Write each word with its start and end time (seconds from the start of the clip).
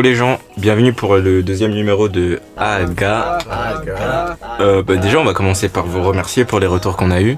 Yo 0.00 0.04
les 0.04 0.14
gens, 0.14 0.38
bienvenue 0.56 0.94
pour 0.94 1.16
le 1.16 1.42
deuxième 1.42 1.72
numéro 1.72 2.08
de 2.08 2.40
Aga. 2.56 3.36
Euh, 4.58 4.82
bah, 4.82 4.96
déjà, 4.96 5.18
on 5.18 5.24
va 5.24 5.34
commencer 5.34 5.68
par 5.68 5.84
vous 5.84 6.02
remercier 6.02 6.46
pour 6.46 6.58
les 6.58 6.66
retours 6.66 6.96
qu'on 6.96 7.10
a 7.10 7.20
eus. 7.20 7.36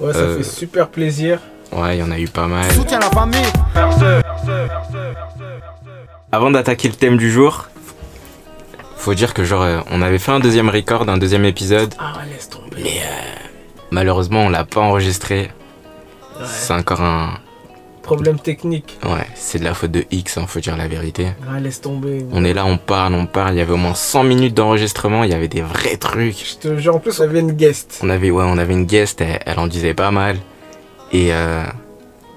Ouais, 0.00 0.12
ça 0.12 0.18
Euh, 0.18 0.36
fait 0.38 0.42
super 0.42 0.88
plaisir. 0.88 1.38
Ouais, 1.70 1.96
il 1.96 2.00
y 2.00 2.02
en 2.02 2.10
a 2.10 2.18
eu 2.18 2.26
pas 2.26 2.48
mal. 2.48 2.68
Soutiens 2.72 2.98
la 2.98 3.08
famille. 3.10 3.38
Avant 6.32 6.50
d'attaquer 6.50 6.88
le 6.88 6.94
thème 6.94 7.16
du 7.16 7.30
jour, 7.30 7.68
faut 8.96 9.14
dire 9.14 9.32
que 9.32 9.44
genre, 9.44 9.62
euh, 9.62 9.78
on 9.92 10.02
avait 10.02 10.18
fait 10.18 10.32
un 10.32 10.40
deuxième 10.40 10.70
record, 10.70 11.08
un 11.08 11.18
deuxième 11.18 11.44
épisode. 11.44 11.94
Ah, 12.00 12.14
laisse 12.28 12.48
tomber. 12.48 12.78
Mais 12.82 12.98
euh, 13.00 13.46
malheureusement, 13.92 14.40
on 14.40 14.48
l'a 14.48 14.64
pas 14.64 14.80
enregistré. 14.80 15.52
C'est 16.44 16.72
encore 16.74 17.00
un. 17.00 17.34
Problème 18.02 18.38
technique. 18.38 18.98
Ouais, 19.04 19.26
c'est 19.34 19.58
de 19.58 19.64
la 19.64 19.74
faute 19.74 19.90
de 19.90 20.04
X, 20.10 20.38
hein, 20.38 20.46
faut 20.48 20.60
dire 20.60 20.76
la 20.76 20.88
vérité. 20.88 21.28
Ah, 21.48 21.60
laisse 21.60 21.80
tomber. 21.80 22.24
On 22.32 22.44
est 22.44 22.54
là, 22.54 22.64
on 22.64 22.76
parle, 22.78 23.14
on 23.14 23.26
parle. 23.26 23.54
Il 23.54 23.58
y 23.58 23.60
avait 23.60 23.72
au 23.72 23.76
moins 23.76 23.94
100 23.94 24.24
minutes 24.24 24.54
d'enregistrement, 24.54 25.22
il 25.24 25.30
y 25.30 25.34
avait 25.34 25.48
des 25.48 25.60
vrais 25.62 25.96
trucs. 25.96 26.36
Je 26.44 26.56
te 26.56 26.78
jure, 26.78 26.96
en 26.96 26.98
plus, 26.98 27.20
on 27.20 27.24
avait 27.24 27.40
une 27.40 27.52
guest. 27.52 28.00
On 28.02 28.10
avait, 28.10 28.30
ouais, 28.30 28.44
on 28.46 28.58
avait 28.58 28.72
une 28.72 28.86
guest, 28.86 29.20
elle, 29.20 29.38
elle 29.44 29.58
en 29.58 29.66
disait 29.66 29.94
pas 29.94 30.10
mal. 30.10 30.38
Et, 31.12 31.32
euh, 31.32 31.64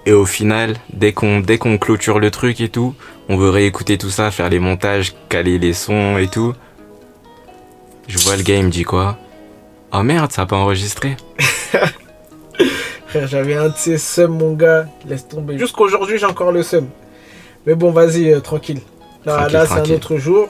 et 0.05 0.11
au 0.11 0.25
final, 0.25 0.75
dès 0.91 1.13
qu'on 1.13 1.39
dès 1.39 1.57
qu'on 1.57 1.77
clôture 1.77 2.19
le 2.19 2.29
truc 2.29 2.59
et 2.59 2.69
tout, 2.69 2.93
on 3.29 3.37
veut 3.37 3.49
réécouter 3.49 3.97
tout 3.97 4.09
ça, 4.09 4.31
faire 4.31 4.49
les 4.49 4.59
montages, 4.59 5.13
caler 5.29 5.59
les 5.59 5.73
sons 5.73 6.17
et 6.17 6.27
tout. 6.27 6.53
Je 8.07 8.17
vois 8.19 8.35
le 8.35 8.43
gars, 8.43 8.57
il 8.57 8.65
me 8.65 8.69
dit 8.69 8.83
quoi? 8.83 9.17
Oh 9.93 10.03
merde, 10.03 10.31
ça 10.31 10.41
a 10.41 10.45
pas 10.45 10.57
enregistré. 10.57 11.15
Frère, 13.07 13.27
j'avais 13.27 13.55
un 13.55 13.69
de 13.69 13.73
ces 13.75 13.97
seums, 13.97 14.37
mon 14.37 14.53
gars. 14.53 14.87
Laisse 15.07 15.27
tomber. 15.27 15.57
Jusqu'aujourd'hui, 15.57 16.17
j'ai 16.17 16.25
encore 16.25 16.51
le 16.51 16.63
seum. 16.63 16.87
Mais 17.65 17.75
bon, 17.75 17.91
vas-y, 17.91 18.31
euh, 18.31 18.39
tranquille. 18.39 18.81
Là, 19.25 19.35
Tranquille, 19.37 19.53
là 19.53 19.65
c'est 19.65 19.71
un 19.71 19.75
tranquille. 19.77 19.95
autre 19.95 20.17
jour. 20.17 20.49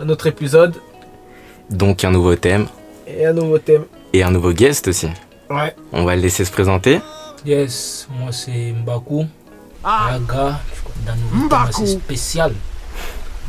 Un 0.00 0.08
autre 0.08 0.26
épisode. 0.26 0.76
Donc 1.70 2.04
un 2.04 2.10
nouveau 2.10 2.34
thème 2.36 2.66
Et 3.06 3.26
un 3.26 3.32
nouveau 3.32 3.58
thème. 3.58 3.84
et 4.12 4.22
un 4.22 4.30
nouveau 4.30 4.52
guest 4.52 4.88
aussi. 4.88 5.08
Ouais. 5.50 5.74
On 5.92 6.04
va 6.04 6.16
le 6.16 6.22
laisser 6.22 6.44
se 6.44 6.50
présenter. 6.52 7.00
Yes, 7.44 8.08
moi 8.18 8.30
c'est 8.32 8.72
Mbaku. 8.84 9.26
Ah, 9.84 10.12
Aga, 10.14 10.60
d'un 11.04 11.14
nouveau 11.16 11.48
thème 11.48 11.58
Mbaku. 11.58 11.68
assez 11.82 11.86
spécial. 11.88 12.52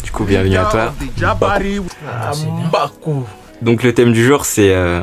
Du 0.03 0.12
coup, 0.12 0.25
bienvenue 0.25 0.58
à 0.58 0.66
toi. 0.66 0.94
Jabari. 1.18 1.80
Ah, 2.08 2.31
c'est 2.34 2.45
bien. 2.45 2.68
Mbaku. 2.70 3.23
Donc 3.62 3.84
le 3.84 3.94
thème 3.94 4.12
du 4.12 4.25
jour, 4.25 4.44
c'est 4.45 4.73
euh, 4.73 5.02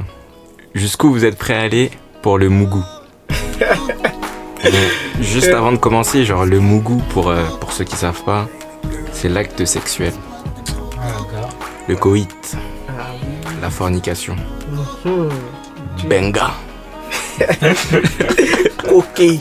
jusqu'où 0.74 1.10
vous 1.10 1.24
êtes 1.24 1.38
prêt 1.38 1.54
à 1.54 1.60
aller 1.60 1.90
pour 2.22 2.38
le 2.38 2.48
mougou. 2.48 2.84
Juste 5.20 5.48
avant 5.48 5.72
de 5.72 5.76
commencer, 5.76 6.24
genre 6.24 6.44
le 6.46 6.60
mougou 6.60 7.02
pour, 7.10 7.28
euh, 7.30 7.42
pour 7.60 7.72
ceux 7.72 7.84
qui 7.84 7.96
savent 7.96 8.22
pas, 8.24 8.46
c'est 9.12 9.28
l'acte 9.28 9.64
sexuel, 9.64 10.12
Aga. 10.98 11.48
le 11.88 11.96
coït, 11.96 12.56
Ah 12.88 12.92
la 13.62 13.70
fornication. 13.70 14.36
Mhm. 15.04 15.28
Benga. 16.08 16.50
Ok. 18.92 19.20
Il 19.20 19.40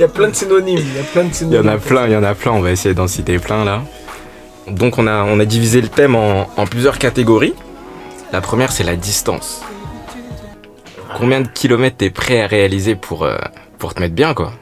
y 0.00 0.04
a 0.04 0.08
plein 0.08 0.28
de 0.28 0.34
synonymes. 0.34 0.78
Il 0.78 0.96
y 0.96 0.98
a 0.98 1.02
plein 1.02 1.22
de 1.24 1.28
Il 1.28 1.32
y 1.32 1.34
synonymes. 1.34 1.68
en 1.68 1.72
a 1.72 1.78
plein, 1.78 2.06
il 2.06 2.12
y 2.12 2.16
en 2.16 2.22
a 2.22 2.34
plein, 2.34 2.52
on 2.52 2.60
va 2.60 2.70
essayer 2.70 2.94
d'en 2.94 3.06
citer 3.08 3.38
plein 3.38 3.64
là. 3.64 3.82
Donc 4.66 4.98
on 4.98 5.06
a, 5.06 5.24
on 5.24 5.38
a 5.40 5.44
divisé 5.44 5.80
le 5.80 5.88
thème 5.88 6.14
en, 6.16 6.48
en 6.56 6.66
plusieurs 6.66 6.98
catégories. 6.98 7.54
La 8.32 8.40
première 8.40 8.72
c'est 8.72 8.84
la 8.84 8.96
distance. 8.96 9.62
Combien 11.20 11.42
de 11.42 11.48
kilomètres 11.48 11.98
t'es 11.98 12.08
prêt 12.10 12.40
à 12.40 12.46
réaliser 12.46 12.94
pour, 12.96 13.24
euh, 13.24 13.36
pour 13.78 13.92
te 13.94 14.00
mettre 14.00 14.14
bien 14.14 14.32
quoi? 14.34 14.52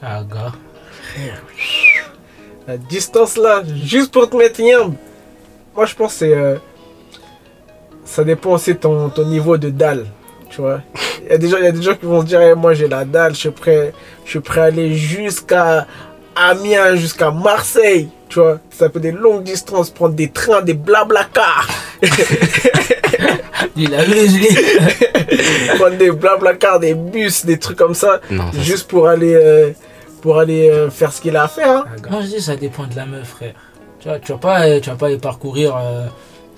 Aga. 0.00 0.52
La 2.68 2.76
distance 2.76 3.36
là, 3.36 3.62
juste 3.84 4.12
pour 4.12 4.28
te 4.30 4.36
mettre 4.36 4.60
yam. 4.60 4.94
Moi 5.74 5.86
je 5.86 5.94
pense 5.94 6.12
que 6.12 6.18
c'est. 6.20 6.34
euh, 6.34 6.56
ça 8.04 8.22
dépend 8.24 8.52
aussi 8.52 8.74
de 8.74 8.78
ton, 8.78 9.08
ton 9.10 9.24
niveau 9.26 9.56
de 9.56 9.70
dalle. 9.70 10.06
Tu 10.50 10.60
vois. 10.60 10.80
Il 11.24 11.30
y, 11.30 11.32
a 11.32 11.38
des 11.38 11.48
gens- 11.48 11.56
il 11.58 11.64
y 11.64 11.68
a 11.68 11.72
des 11.72 11.82
gens 11.82 11.94
qui 11.94 12.06
vont 12.06 12.20
se 12.20 12.26
dire 12.26 12.40
eh, 12.40 12.54
moi 12.54 12.72
j'ai 12.74 12.86
la 12.88 13.04
dalle, 13.04 13.34
je 13.34 13.40
suis 13.40 13.50
prêt, 13.50 13.92
je 14.24 14.30
suis 14.30 14.40
prêt 14.40 14.60
à 14.60 14.64
aller 14.64 14.94
jusqu'à 14.94 15.86
Amiens, 16.36 16.94
jusqu'à 16.96 17.30
Marseille. 17.30 18.08
Tu 18.28 18.38
vois. 18.40 18.58
Ça 18.70 18.88
peut 18.88 19.00
des 19.00 19.12
longues 19.12 19.42
distances, 19.44 19.90
prendre 19.90 20.14
des 20.14 20.30
trains, 20.30 20.62
des 20.62 20.74
blabla 20.74 21.24
cars. 21.32 21.68
Il 23.76 23.94
a 23.94 24.02
prendre 25.78 25.96
des 25.96 26.10
blabla 26.10 26.54
cars, 26.54 26.80
des 26.80 26.94
bus, 26.94 27.44
des 27.46 27.58
trucs 27.58 27.78
comme 27.78 27.94
ça. 27.94 28.20
Non, 28.30 28.50
ça, 28.52 28.60
Juste 28.60 28.88
pour 28.88 29.08
aller, 29.08 29.34
euh, 29.34 29.70
pour 30.22 30.38
aller 30.38 30.68
euh, 30.70 30.90
faire 30.90 31.12
ce 31.12 31.20
qu'il 31.20 31.36
a 31.36 31.44
à 31.44 31.48
faire. 31.48 31.70
hein. 31.70 31.84
Moi 32.10 32.20
je 32.22 32.26
dis 32.36 32.40
ça 32.42 32.56
dépend 32.56 32.84
de 32.86 32.96
la 32.96 33.06
meuf, 33.06 33.28
frère. 33.28 33.54
Tu 34.00 34.08
vois, 34.08 34.18
tu 34.18 34.32
vas 34.32 34.38
pas, 34.38 34.66
euh, 34.66 34.80
tu 34.80 34.90
vas 34.90 34.96
pas 34.96 35.06
aller 35.06 35.18
parcourir 35.18 35.76
euh, 35.76 36.06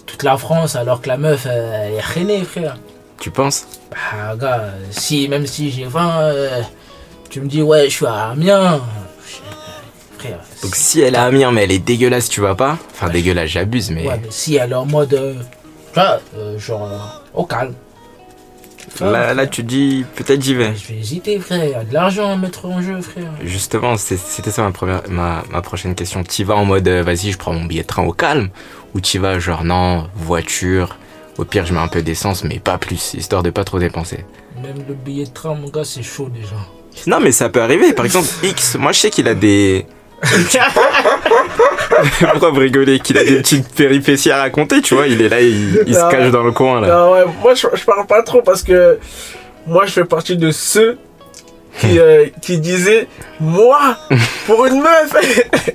toute 0.06 0.22
la 0.22 0.36
France 0.36 0.74
alors 0.76 1.00
que 1.00 1.08
la 1.08 1.16
meuf 1.18 1.46
elle 1.46 1.94
est 1.94 2.00
rainée, 2.00 2.42
frère. 2.44 2.76
tu 3.20 3.30
penses? 3.30 3.66
Bah, 3.90 4.34
gars, 4.36 4.64
si, 4.90 5.28
même 5.28 5.46
si 5.46 5.70
j'ai 5.70 5.84
20, 5.84 6.20
euh, 6.22 6.62
tu 7.30 7.40
me 7.40 7.46
dis, 7.48 7.62
ouais, 7.62 7.84
je 7.84 7.94
suis 7.96 8.06
à 8.06 8.30
Amiens. 8.30 8.80
Donc 10.62 10.74
si 10.74 11.00
elle 11.00 11.16
a 11.16 11.24
Amiens 11.24 11.52
mais 11.52 11.64
elle 11.64 11.72
est 11.72 11.78
dégueulasse, 11.78 12.28
tu 12.28 12.40
vas 12.40 12.54
pas? 12.54 12.78
Enfin 12.92 13.08
dégueulasse, 13.08 13.50
j'abuse 13.50 13.90
mais... 13.90 14.06
Ouais, 14.06 14.18
mais 14.22 14.28
si 14.30 14.56
elle 14.56 14.72
est 14.72 14.74
en 14.74 14.86
mode. 14.86 15.14
euh, 15.14 15.34
tu 15.92 16.00
vois, 16.00 16.20
euh, 16.36 16.58
genre, 16.58 16.84
euh, 16.84 16.98
au 17.34 17.44
calme. 17.44 17.74
Là, 19.00 19.34
là 19.34 19.46
tu 19.46 19.62
dis 19.62 20.04
peut-être 20.16 20.42
j'y 20.42 20.54
vais. 20.54 20.74
Je 20.74 20.88
vais 20.88 20.98
hésiter, 20.98 21.38
frère. 21.38 21.64
Il 21.64 21.70
y 21.70 21.74
a 21.74 21.84
de 21.84 21.94
l'argent 21.94 22.32
à 22.32 22.36
mettre 22.36 22.64
en 22.64 22.82
jeu, 22.82 23.00
frère. 23.00 23.30
Justement, 23.44 23.96
c'était 23.96 24.50
ça 24.50 24.62
ma, 24.62 24.72
première, 24.72 25.02
ma, 25.08 25.44
ma 25.50 25.62
prochaine 25.62 25.94
question. 25.94 26.24
Tu 26.24 26.42
vas 26.42 26.56
en 26.56 26.64
mode 26.64 26.88
euh, 26.88 27.02
vas-y, 27.02 27.30
je 27.30 27.38
prends 27.38 27.52
mon 27.52 27.64
billet 27.64 27.82
de 27.82 27.86
train 27.86 28.02
au 28.04 28.12
calme? 28.12 28.48
Ou 28.94 29.00
tu 29.00 29.18
vas 29.18 29.38
genre 29.38 29.62
non, 29.62 30.08
voiture, 30.16 30.96
au 31.36 31.44
pire 31.44 31.66
je 31.66 31.74
mets 31.74 31.80
un 31.80 31.88
peu 31.88 32.02
d'essence 32.02 32.42
mais 32.42 32.58
pas 32.58 32.78
plus, 32.78 33.14
histoire 33.14 33.42
de 33.42 33.50
pas 33.50 33.62
trop 33.62 33.78
dépenser 33.78 34.24
Même 34.62 34.82
le 34.88 34.94
billet 34.94 35.26
de 35.26 35.30
train, 35.30 35.54
mon 35.54 35.68
gars, 35.68 35.84
c'est 35.84 36.02
chaud 36.02 36.30
déjà. 36.30 36.56
Non 37.06 37.20
mais 37.20 37.30
ça 37.30 37.50
peut 37.50 37.60
arriver, 37.62 37.92
par 37.92 38.06
exemple 38.06 38.26
X, 38.42 38.76
moi 38.76 38.92
je 38.92 39.00
sais 39.00 39.10
qu'il 39.10 39.28
a 39.28 39.34
des... 39.34 39.86
Pourquoi 42.30 42.50
vous 42.50 42.60
rigolez 42.60 42.98
Qu'il 42.98 43.18
a 43.18 43.24
des 43.24 43.36
petites 43.36 43.72
péripéties 43.74 44.30
à 44.30 44.38
raconter, 44.38 44.82
tu 44.82 44.94
vois, 44.94 45.06
il 45.06 45.22
est 45.22 45.28
là, 45.28 45.40
il, 45.40 45.84
il 45.86 45.94
se 45.94 46.10
cache 46.10 46.30
dans 46.30 46.42
le 46.42 46.52
coin 46.52 46.80
là. 46.80 46.88
Non, 46.88 47.12
ouais, 47.12 47.24
moi 47.40 47.54
je, 47.54 47.66
je 47.74 47.84
parle 47.84 48.06
pas 48.06 48.22
trop 48.22 48.42
parce 48.42 48.62
que 48.62 48.98
moi 49.66 49.86
je 49.86 49.92
fais 49.92 50.04
partie 50.04 50.36
de 50.36 50.50
ceux 50.50 50.98
qui, 51.78 51.98
euh, 51.98 52.26
qui 52.42 52.58
disaient 52.58 53.06
Moi, 53.40 53.96
pour 54.46 54.66
une 54.66 54.80
meuf, 54.80 55.14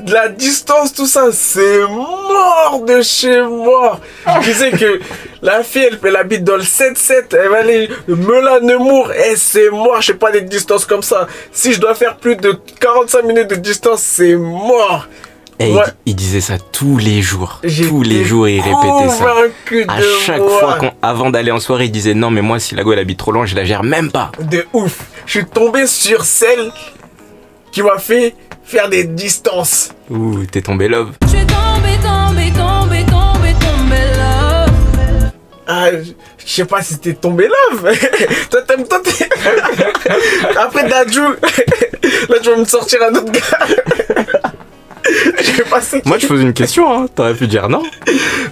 de 0.00 0.12
la 0.12 0.28
distance, 0.28 0.92
tout 0.92 1.06
ça, 1.06 1.26
c'est 1.32 1.82
mort 1.82 2.82
de 2.86 3.02
chez 3.02 3.42
moi. 3.42 4.00
Je 4.40 4.50
disais 4.50 4.70
que 4.72 5.00
la 5.42 5.62
fille, 5.62 5.88
elle, 5.90 5.98
elle 6.04 6.16
habite 6.16 6.44
dans 6.44 6.56
le 6.56 6.62
7-7, 6.62 7.36
elle 7.36 7.48
va 7.50 7.58
aller 7.58 7.88
Melun, 8.08 8.60
Nemours, 8.60 9.12
et 9.12 9.36
c'est 9.36 9.70
mort, 9.70 10.00
je 10.00 10.06
sais 10.08 10.14
pas 10.14 10.30
des 10.32 10.40
distances 10.42 10.84
comme 10.86 11.02
ça. 11.02 11.26
Si 11.52 11.72
je 11.72 11.80
dois 11.80 11.94
faire 11.94 12.16
plus 12.16 12.36
de 12.36 12.58
45 12.80 13.22
minutes 13.24 13.48
de 13.50 13.56
distance, 13.56 14.00
c'est 14.02 14.34
mort. 14.36 15.06
Et 15.58 15.68
il- 15.68 15.76
Ouais. 15.76 15.84
il, 16.06 16.16
disait 16.16 16.40
ça 16.40 16.54
tous 16.72 16.96
les 16.96 17.20
jours. 17.22 17.60
Tous 17.88 18.02
les 18.02 18.24
jours 18.24 18.48
il 18.48 18.60
répétait 18.60 19.08
ça. 19.10 19.92
À 19.92 20.00
chaque 20.24 20.40
moi. 20.40 20.58
fois 20.58 20.74
qu'on, 20.74 20.90
avant 21.02 21.30
d'aller 21.30 21.52
en 21.52 21.60
soirée, 21.60 21.84
il 21.84 21.92
disait 21.92 22.14
non 22.14 22.30
mais 22.30 22.40
moi 22.40 22.58
si 22.58 22.74
la 22.74 22.82
go 22.82 22.92
elle 22.92 22.98
habite 22.98 23.18
trop 23.18 23.30
loin, 23.32 23.44
je 23.46 23.54
la 23.54 23.64
gère 23.64 23.84
même 23.84 24.10
pas. 24.10 24.32
de 24.40 24.66
ouf. 24.72 24.98
Je 25.26 25.38
suis 25.38 25.46
tombé 25.46 25.86
sur 25.86 26.24
celle 26.24 26.72
qui 27.70 27.82
m'a 27.82 27.98
fait 27.98 28.34
faire 28.72 28.88
des 28.88 29.04
distances. 29.04 29.90
Ouh, 30.08 30.46
t'es 30.46 30.62
tombé 30.62 30.88
love. 30.88 31.10
Je 31.24 31.28
suis 31.28 31.46
tombé, 31.46 31.90
tombé, 32.02 32.50
tombé, 32.52 33.04
tombé, 33.04 33.52
tombé 33.60 34.00
là. 34.16 34.66
Ah, 35.66 35.90
je 35.92 36.12
je 36.38 36.50
sais 36.50 36.64
pas 36.64 36.82
si 36.82 36.98
t'es 36.98 37.12
tombé 37.12 37.48
love. 37.48 37.92
toi, 38.50 38.62
t'aimes, 38.62 38.88
toi, 38.88 38.98
t'es... 39.04 39.28
Après 40.58 40.88
Dadju, 40.88 41.20
là, 42.30 42.36
tu 42.42 42.48
vas 42.48 42.56
me 42.56 42.64
sortir 42.64 43.00
un 43.02 43.14
autre 43.14 43.30
gars. 43.30 43.66
je 45.38 45.42
sais 45.42 45.64
pas 45.64 45.82
si... 45.82 46.00
Moi 46.06 46.16
je 46.16 46.26
pose 46.26 46.40
une 46.40 46.54
question, 46.54 46.90
hein. 46.90 47.06
t'aurais 47.14 47.34
pu 47.34 47.46
dire 47.48 47.68
non. 47.68 47.82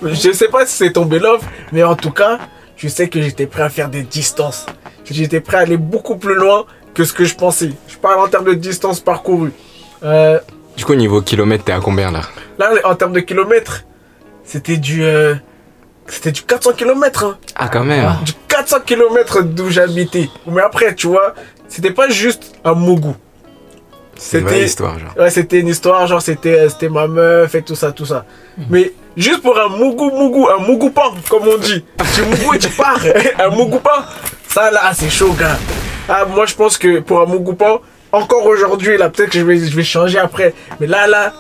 Je 0.03 0.33
sais 0.33 0.49
pas 0.49 0.67
si 0.67 0.77
c'est 0.77 0.93
tombé 0.93 1.19
love, 1.19 1.43
mais 1.73 1.83
en 1.83 1.97
tout 1.97 2.11
cas, 2.11 2.39
je 2.77 2.89
sais 2.89 3.09
que 3.09 3.23
j'étais 3.23 3.47
prêt 3.47 3.63
à 3.63 3.71
faire 3.71 3.89
des 3.89 4.03
distances. 4.03 4.67
J'étais 5.11 5.41
prêt 5.41 5.57
à 5.57 5.61
aller 5.61 5.79
beaucoup 5.79 6.17
plus 6.17 6.35
loin 6.35 6.67
que 6.93 7.05
ce 7.05 7.15
que 7.15 7.25
je 7.25 7.35
pensais. 7.35 7.71
Je 7.89 7.97
parle 7.97 8.21
en 8.21 8.29
termes 8.29 8.45
de 8.45 8.55
distance 8.55 9.01
parcourue. 9.01 9.53
Euh, 10.03 10.39
Du 10.77 10.85
coup, 10.85 10.95
niveau 10.95 11.21
kilomètre, 11.23 11.65
t'es 11.65 11.73
à 11.73 11.81
combien 11.81 12.11
là 12.11 12.23
Là, 12.59 12.71
en 12.85 12.95
termes 12.95 13.13
de 13.13 13.21
kilomètres, 13.21 13.85
c'était 14.45 14.77
du. 14.77 15.05
euh, 15.05 15.35
c'était 16.07 16.33
du 16.33 16.43
400 16.43 16.73
km. 16.77 17.25
Hein. 17.25 17.39
Ah, 17.57 17.69
quand 17.69 17.85
même. 17.85 18.05
Ah. 18.09 18.19
Du 18.25 18.33
400 18.49 18.79
km 18.87 19.43
d'où 19.43 19.71
j'habitais. 19.71 20.29
Mais 20.47 20.63
après, 20.63 20.95
tu 20.95 21.07
vois, 21.09 21.35
c'était 21.69 21.93
pas 21.93 22.09
juste 22.09 22.55
un 22.65 22.75
Mougou. 22.75 23.15
C'est 24.17 24.39
une 24.39 24.45
vraie 24.45 24.55
c'était- 24.55 24.67
histoire, 24.67 24.99
genre. 24.99 25.15
Ouais, 25.19 25.31
c'était 25.31 25.61
une 25.61 25.69
histoire, 25.69 26.07
genre 26.07 26.21
c'était 26.21 26.59
euh, 26.61 26.69
c'était 26.69 26.89
ma 26.91 27.07
meuf 27.07 27.55
et 27.55 27.63
tout 27.63 27.75
ça, 27.75 27.91
tout 27.93 28.05
ça. 28.05 28.27
Mais 28.69 28.93
juste 29.17 29.41
pour 29.41 29.59
un 29.59 29.69
Mougou 29.69 30.11
Mougou, 30.11 30.49
un 30.49 30.59
Mougoupan, 30.63 31.15
comme 31.31 31.45
on 31.49 31.57
dit. 31.57 31.85
Tu 32.15 32.23
Mougou 32.23 32.55
et 32.55 32.59
tu 32.59 32.69
pars. 32.69 33.01
un 33.39 33.49
Mougoupan, 33.49 34.05
ça 34.47 34.71
là, 34.71 34.91
c'est 34.93 35.09
chaud, 35.09 35.33
gars. 35.39 35.57
Ah, 36.09 36.25
moi 36.27 36.45
je 36.45 36.55
pense 36.55 36.77
que 36.77 37.01
pour 37.01 37.21
un 37.23 37.27
Mougoupan, 37.27 37.81
encore 38.13 38.47
aujourd'hui, 38.47 38.97
là, 38.97 39.11
peut-être 39.11 39.31
que 39.31 39.39
je 39.39 39.45
vais, 39.45 39.59
je 39.59 39.75
vais 39.77 39.85
changer 39.85 40.19
après. 40.19 40.55
Mais 40.81 40.87
là, 40.87 41.07
là, 41.07 41.33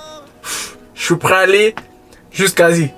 pff, 0.43 0.77
je 0.95 1.05
suis 1.05 1.17
prêt 1.17 1.35
à 1.35 1.39
aller 1.39 1.75
jusqu'à-y. 2.31 2.93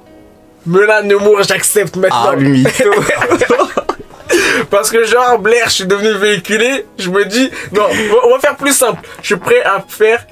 Melun, 0.66 1.02
Nemours, 1.02 1.42
j'accepte 1.42 1.96
maintenant. 1.96 2.32
Ah. 2.32 2.36
Parce 4.70 4.90
que 4.90 5.04
genre, 5.04 5.38
Blair, 5.38 5.64
je 5.66 5.72
suis 5.74 5.86
devenu 5.86 6.12
véhiculé. 6.14 6.86
Je 6.98 7.10
me 7.10 7.24
dis, 7.24 7.50
non, 7.72 7.82
on 7.82 8.14
va- 8.14 8.20
on 8.26 8.30
va 8.34 8.38
faire 8.40 8.56
plus 8.56 8.72
simple. 8.72 9.00
Je 9.20 9.26
suis 9.26 9.36
prêt 9.36 9.62
à 9.62 9.84
faire 9.86 10.26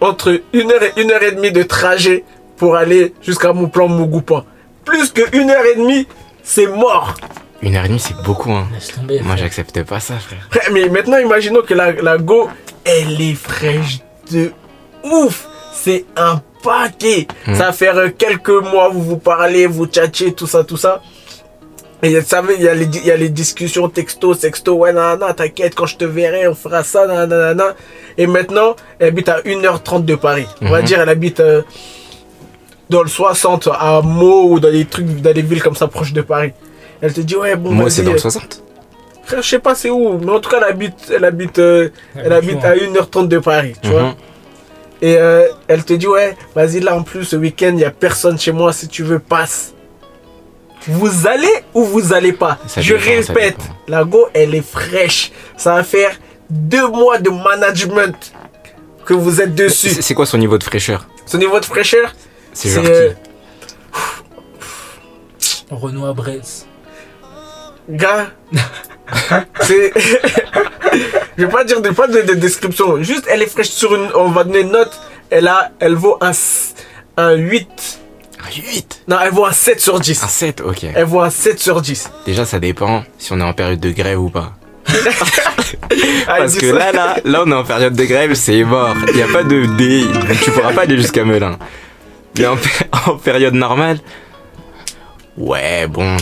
entre 0.00 0.40
une 0.52 0.70
heure 0.70 0.82
et 0.82 0.92
une 1.00 1.10
heure 1.10 1.22
et 1.22 1.32
demie 1.32 1.50
de 1.50 1.62
trajet 1.62 2.24
pour 2.56 2.76
aller 2.76 3.14
jusqu'à 3.22 3.52
mon 3.52 3.68
plan 3.68 3.88
Mougoupan. 3.88 4.44
Plus 4.84 5.10
que 5.10 5.36
une 5.36 5.50
heure 5.50 5.64
et 5.64 5.76
demie, 5.76 6.06
c'est 6.42 6.66
mort. 6.66 7.14
Une 7.62 7.76
heure 7.76 7.84
et 7.84 7.88
demie, 7.88 8.00
c'est 8.00 8.16
beaucoup, 8.24 8.52
hein. 8.52 8.66
Laisse 8.72 8.92
tomber. 8.92 9.20
Moi, 9.22 9.36
j'accepte 9.36 9.82
pas 9.84 10.00
ça, 10.00 10.14
frère. 10.18 10.46
Frère, 10.50 10.70
Mais 10.72 10.88
maintenant, 10.88 11.16
imaginons 11.18 11.62
que 11.62 11.72
la, 11.74 11.92
la 11.92 12.18
go, 12.18 12.48
elle 12.84 13.20
est 13.20 13.34
fraîche 13.34 14.00
de 14.30 14.52
ouf. 15.02 15.48
C'est 15.72 16.04
un 16.16 16.40
paquet. 16.62 17.26
Hmm. 17.46 17.54
Ça 17.54 17.66
va 17.66 17.72
faire 17.72 17.96
euh, 17.96 18.08
quelques 18.16 18.48
mois, 18.50 18.88
vous 18.90 19.02
vous 19.02 19.16
parlez, 19.18 19.66
vous 19.66 19.86
tchatchez, 19.86 20.32
tout 20.34 20.46
ça, 20.46 20.62
tout 20.64 20.76
ça. 20.76 21.00
Et 22.02 22.18
vous 22.20 22.26
savez, 22.26 22.54
il 22.58 22.62
y, 22.64 22.68
a 22.68 22.74
les 22.74 22.84
il 22.84 23.06
y 23.06 23.10
a 23.10 23.16
les 23.16 23.30
discussions 23.30 23.88
texto, 23.88 24.34
sexto, 24.34 24.74
ouais, 24.74 24.92
nanana, 24.92 25.32
t'inquiète, 25.32 25.74
quand 25.74 25.86
je 25.86 25.96
te 25.96 26.04
verrai, 26.04 26.46
on 26.48 26.54
fera 26.54 26.82
ça, 26.84 27.06
nanana. 27.06 27.74
Et 28.18 28.26
maintenant, 28.26 28.76
elle 28.98 29.08
habite 29.08 29.28
à 29.30 29.40
1h30 29.40 30.04
de 30.04 30.14
Paris. 30.14 30.46
On 30.60 30.68
va 30.68 30.80
Mhm. 30.80 30.84
dire, 30.84 31.00
elle 31.00 31.08
habite 31.08 31.40
euh, 31.40 31.62
dans 32.90 33.02
le 33.02 33.08
60, 33.08 33.68
à 33.72 34.02
Meaux, 34.02 34.50
ou 34.50 34.60
dans 34.60 34.70
des 34.70 34.84
trucs, 34.84 35.06
dans 35.22 35.32
des 35.32 35.40
villes 35.40 35.62
comme 35.62 35.76
ça, 35.76 35.88
proches 35.88 36.12
de 36.12 36.20
Paris. 36.20 36.52
Elle 37.04 37.12
te 37.12 37.20
dit, 37.20 37.36
ouais, 37.36 37.54
bon, 37.54 37.70
Moi, 37.70 37.90
c'est 37.90 38.02
dans 38.02 38.12
le 38.12 38.18
60. 38.18 38.62
Frère, 39.24 39.42
je 39.42 39.48
sais 39.50 39.58
pas 39.58 39.74
c'est 39.74 39.90
où, 39.90 40.16
mais 40.16 40.32
en 40.32 40.40
tout 40.40 40.48
cas, 40.48 40.56
elle 40.56 40.64
habite, 40.72 41.12
elle 41.14 41.24
habite, 41.26 41.58
euh, 41.58 41.90
elle 42.16 42.32
habite 42.32 42.64
à 42.64 42.74
1h30 42.74 43.28
de 43.28 43.38
Paris, 43.40 43.74
tu 43.82 43.90
vois. 43.90 44.02
Mhm. 44.04 44.14
Et 45.02 45.16
euh, 45.18 45.46
elle 45.68 45.84
te 45.84 45.92
dit, 45.92 46.06
ouais, 46.06 46.34
vas-y, 46.54 46.80
là, 46.80 46.96
en 46.96 47.02
plus, 47.02 47.26
ce 47.26 47.36
week-end, 47.36 47.72
il 47.74 47.80
y 47.80 47.84
a 47.84 47.90
personne 47.90 48.38
chez 48.38 48.52
moi, 48.52 48.72
si 48.72 48.88
tu 48.88 49.02
veux, 49.02 49.18
passe. 49.18 49.74
Vous 50.88 51.26
allez 51.26 51.52
ou 51.74 51.84
vous 51.84 52.14
allez 52.14 52.32
pas? 52.32 52.56
Ça 52.66 52.80
Je 52.80 52.94
dépend, 52.94 53.04
répète, 53.34 53.58
la 53.86 54.04
go, 54.04 54.26
elle 54.32 54.54
est 54.54 54.66
fraîche. 54.66 55.30
Ça 55.58 55.74
va 55.74 55.84
faire 55.84 56.18
deux 56.48 56.88
mois 56.88 57.18
de 57.18 57.28
management 57.28 58.32
que 59.04 59.12
vous 59.12 59.42
êtes 59.42 59.54
dessus. 59.54 59.90
C'est 59.90 60.14
quoi 60.14 60.24
son 60.24 60.38
niveau 60.38 60.56
de 60.56 60.64
fraîcheur? 60.64 61.06
Ce 61.26 61.36
niveau 61.36 61.60
de 61.60 61.66
fraîcheur, 61.66 62.14
C'est 62.54 62.68
c'est... 62.68 62.74
genre 62.76 62.86
euh, 62.88 63.10
Renault 65.70 66.06
à 66.06 66.14
Brest. 66.14 66.66
Gars, 67.88 68.28
c'est. 69.62 69.92
je 71.38 71.44
vais 71.44 71.50
pas 71.50 71.64
dire 71.64 71.80
de, 71.82 71.90
pas 71.90 72.06
de, 72.06 72.22
de 72.22 72.34
description. 72.34 73.02
Juste, 73.02 73.26
elle 73.30 73.42
est 73.42 73.46
fraîche 73.46 73.70
sur 73.70 73.94
une. 73.94 74.08
On 74.14 74.28
va 74.30 74.44
donner 74.44 74.60
une 74.60 74.72
note. 74.72 74.98
Elle, 75.30 75.48
a, 75.48 75.70
elle 75.80 75.94
vaut 75.94 76.16
un, 76.20 76.30
un 77.16 77.32
8. 77.34 78.00
Un 78.40 78.60
8 78.72 79.02
Non, 79.08 79.16
elle 79.22 79.32
vaut 79.32 79.46
un 79.46 79.52
7 79.52 79.80
sur 79.80 79.98
10. 80.00 80.22
Un 80.22 80.28
7, 80.28 80.60
ok. 80.60 80.84
Elle 80.94 81.04
vaut 81.04 81.20
un 81.20 81.30
7 81.30 81.58
sur 81.58 81.80
10. 81.80 82.10
Déjà, 82.26 82.44
ça 82.44 82.58
dépend 82.60 83.04
si 83.18 83.32
on 83.32 83.40
est 83.40 83.44
en 83.44 83.52
période 83.54 83.80
de 83.80 83.90
grève 83.90 84.20
ou 84.20 84.30
pas. 84.30 84.52
Ah, 86.26 86.36
Parce 86.38 86.56
que 86.56 86.66
là, 86.66 86.92
là, 86.92 87.16
là, 87.24 87.42
on 87.44 87.50
est 87.50 87.54
en 87.54 87.64
période 87.64 87.94
de 87.94 88.04
grève, 88.04 88.34
c'est 88.34 88.64
mort. 88.64 88.94
Il 89.08 89.14
n'y 89.16 89.22
a 89.22 89.28
pas 89.28 89.42
de 89.42 89.66
dé. 89.76 90.04
Tu 90.42 90.50
pourras 90.50 90.72
pas 90.72 90.82
aller 90.82 90.96
jusqu'à 90.96 91.24
Melun. 91.24 91.58
Mais 92.38 92.46
en, 92.46 92.56
en 93.06 93.16
période 93.16 93.54
normale, 93.54 93.98
ouais, 95.36 95.86
bon. 95.86 96.16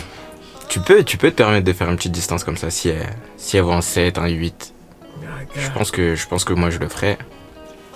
Tu 0.73 0.81
peux, 0.81 1.05
tu 1.05 1.19
peux 1.19 1.31
te 1.31 1.37
permettre 1.37 1.67
de 1.67 1.73
faire 1.75 1.91
une 1.91 1.97
petite 1.97 2.13
distance 2.13 2.45
comme 2.45 2.57
ça 2.57 2.71
si 2.71 2.89
elle, 2.89 3.07
si 3.37 3.59
elle 3.59 3.63
vaut 3.65 3.73
un 3.73 3.83
7, 3.83 4.17
un 4.17 4.27
8. 4.27 4.73
Je 5.55 5.69
pense 5.77 5.91
que, 5.91 6.15
je 6.15 6.27
pense 6.27 6.45
que 6.45 6.55
moi, 6.55 6.71
je 6.71 6.79
le 6.79 6.89
ferais. 6.89 7.19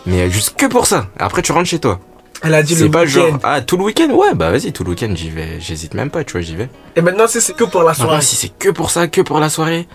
Mais 0.05 0.29
juste 0.31 0.57
que 0.59 0.67
pour 0.67 0.85
ça. 0.87 1.07
Après, 1.19 1.41
tu 1.41 1.53
rentres 1.53 1.71
chez 1.71 1.79
toi. 1.79 2.01
Elle 2.43 2.53
a 2.53 2.63
dit 2.63 2.75
le 2.75 2.81
C'est 2.83 2.89
pas 2.91 3.07
genre, 3.07 3.25
week-end. 3.29 3.39
ah, 3.45 3.63
tout 3.63 3.79
le 3.79 3.85
week-end? 3.85 4.11
Ouais, 4.11 4.35
bah 4.35 4.51
vas-y, 4.51 4.75
tout 4.75 4.85
le 4.85 4.91
week-end, 4.91 5.11
j'y 5.15 5.31
vais. 5.31 5.59
J'hésite 5.59 5.95
même 5.95 6.11
pas, 6.11 6.23
tu 6.23 6.33
vois, 6.33 6.43
j'y 6.43 6.55
vais. 6.55 6.69
Et 6.97 7.01
maintenant, 7.01 7.25
c'est 7.27 7.41
c'est 7.41 7.55
que 7.55 7.65
pour 7.65 7.83
la 7.83 7.93
Ah, 7.93 7.95
soirée. 7.95 8.21
si 8.21 8.37
c'est 8.37 8.51
que 8.51 8.69
pour 8.69 8.91
ça, 8.91 9.09
que 9.09 9.23
pour 9.23 9.39
la 9.41 9.49
soirée. 9.49 9.89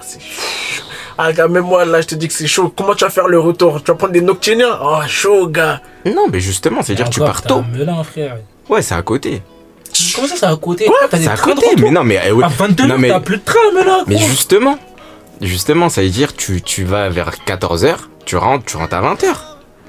C'est 0.00 0.18
chaud. 0.22 0.84
Ah, 1.18 1.34
gars, 1.34 1.48
même 1.48 1.64
moi, 1.64 1.84
là, 1.84 2.00
je 2.00 2.06
te 2.06 2.14
dis 2.14 2.28
que 2.28 2.34
c'est 2.34 2.46
chaud. 2.46 2.72
Comment 2.74 2.94
tu 2.94 3.04
vas 3.04 3.10
faire 3.10 3.28
le 3.28 3.38
retour? 3.40 3.82
Tu 3.84 3.90
vas 3.90 3.96
prendre 3.98 4.14
des 4.14 4.22
nocturniens 4.22 4.78
Oh, 4.82 5.00
chaud, 5.06 5.48
gars. 5.48 5.82
Non, 6.06 6.28
mais 6.32 6.40
justement, 6.40 6.80
c'est-à-dire 6.82 7.10
que 7.10 7.14
tu 7.14 7.20
pars 7.20 7.42
tôt. 7.42 7.56
un 7.58 7.76
Melun, 7.76 8.02
frère. 8.04 8.38
Ouais, 8.70 8.80
c'est 8.80 8.94
à 8.94 9.02
côté. 9.02 9.42
Comment 10.14 10.28
ça, 10.28 10.34
c'est 10.36 10.46
à 10.46 10.56
côté 10.56 10.84
Quoi 10.86 10.96
T'as 11.10 11.18
des 11.18 11.24
C'est 11.24 11.30
à 11.30 11.36
côté, 11.36 11.66
mais 11.78 11.90
non, 11.90 12.04
mais 12.04 12.30
ouais. 12.30 12.44
À 12.44 12.48
22 12.48 12.86
Non, 12.86 12.98
mais- 12.98 13.08
t'as 13.08 13.20
plus 13.20 13.36
de 13.38 13.42
train, 13.44 13.58
Melun. 13.74 14.04
Mais 14.06 14.18
justement, 14.18 14.78
justement, 15.40 15.88
ça 15.88 16.02
veut 16.02 16.08
dire 16.08 16.34
tu, 16.34 16.62
tu 16.62 16.84
vas 16.84 17.08
vers 17.08 17.30
14h, 17.46 17.96
tu 18.24 18.36
rentres, 18.36 18.64
tu 18.64 18.76
rentres 18.76 18.94
à 18.94 19.00
20h. 19.02 19.26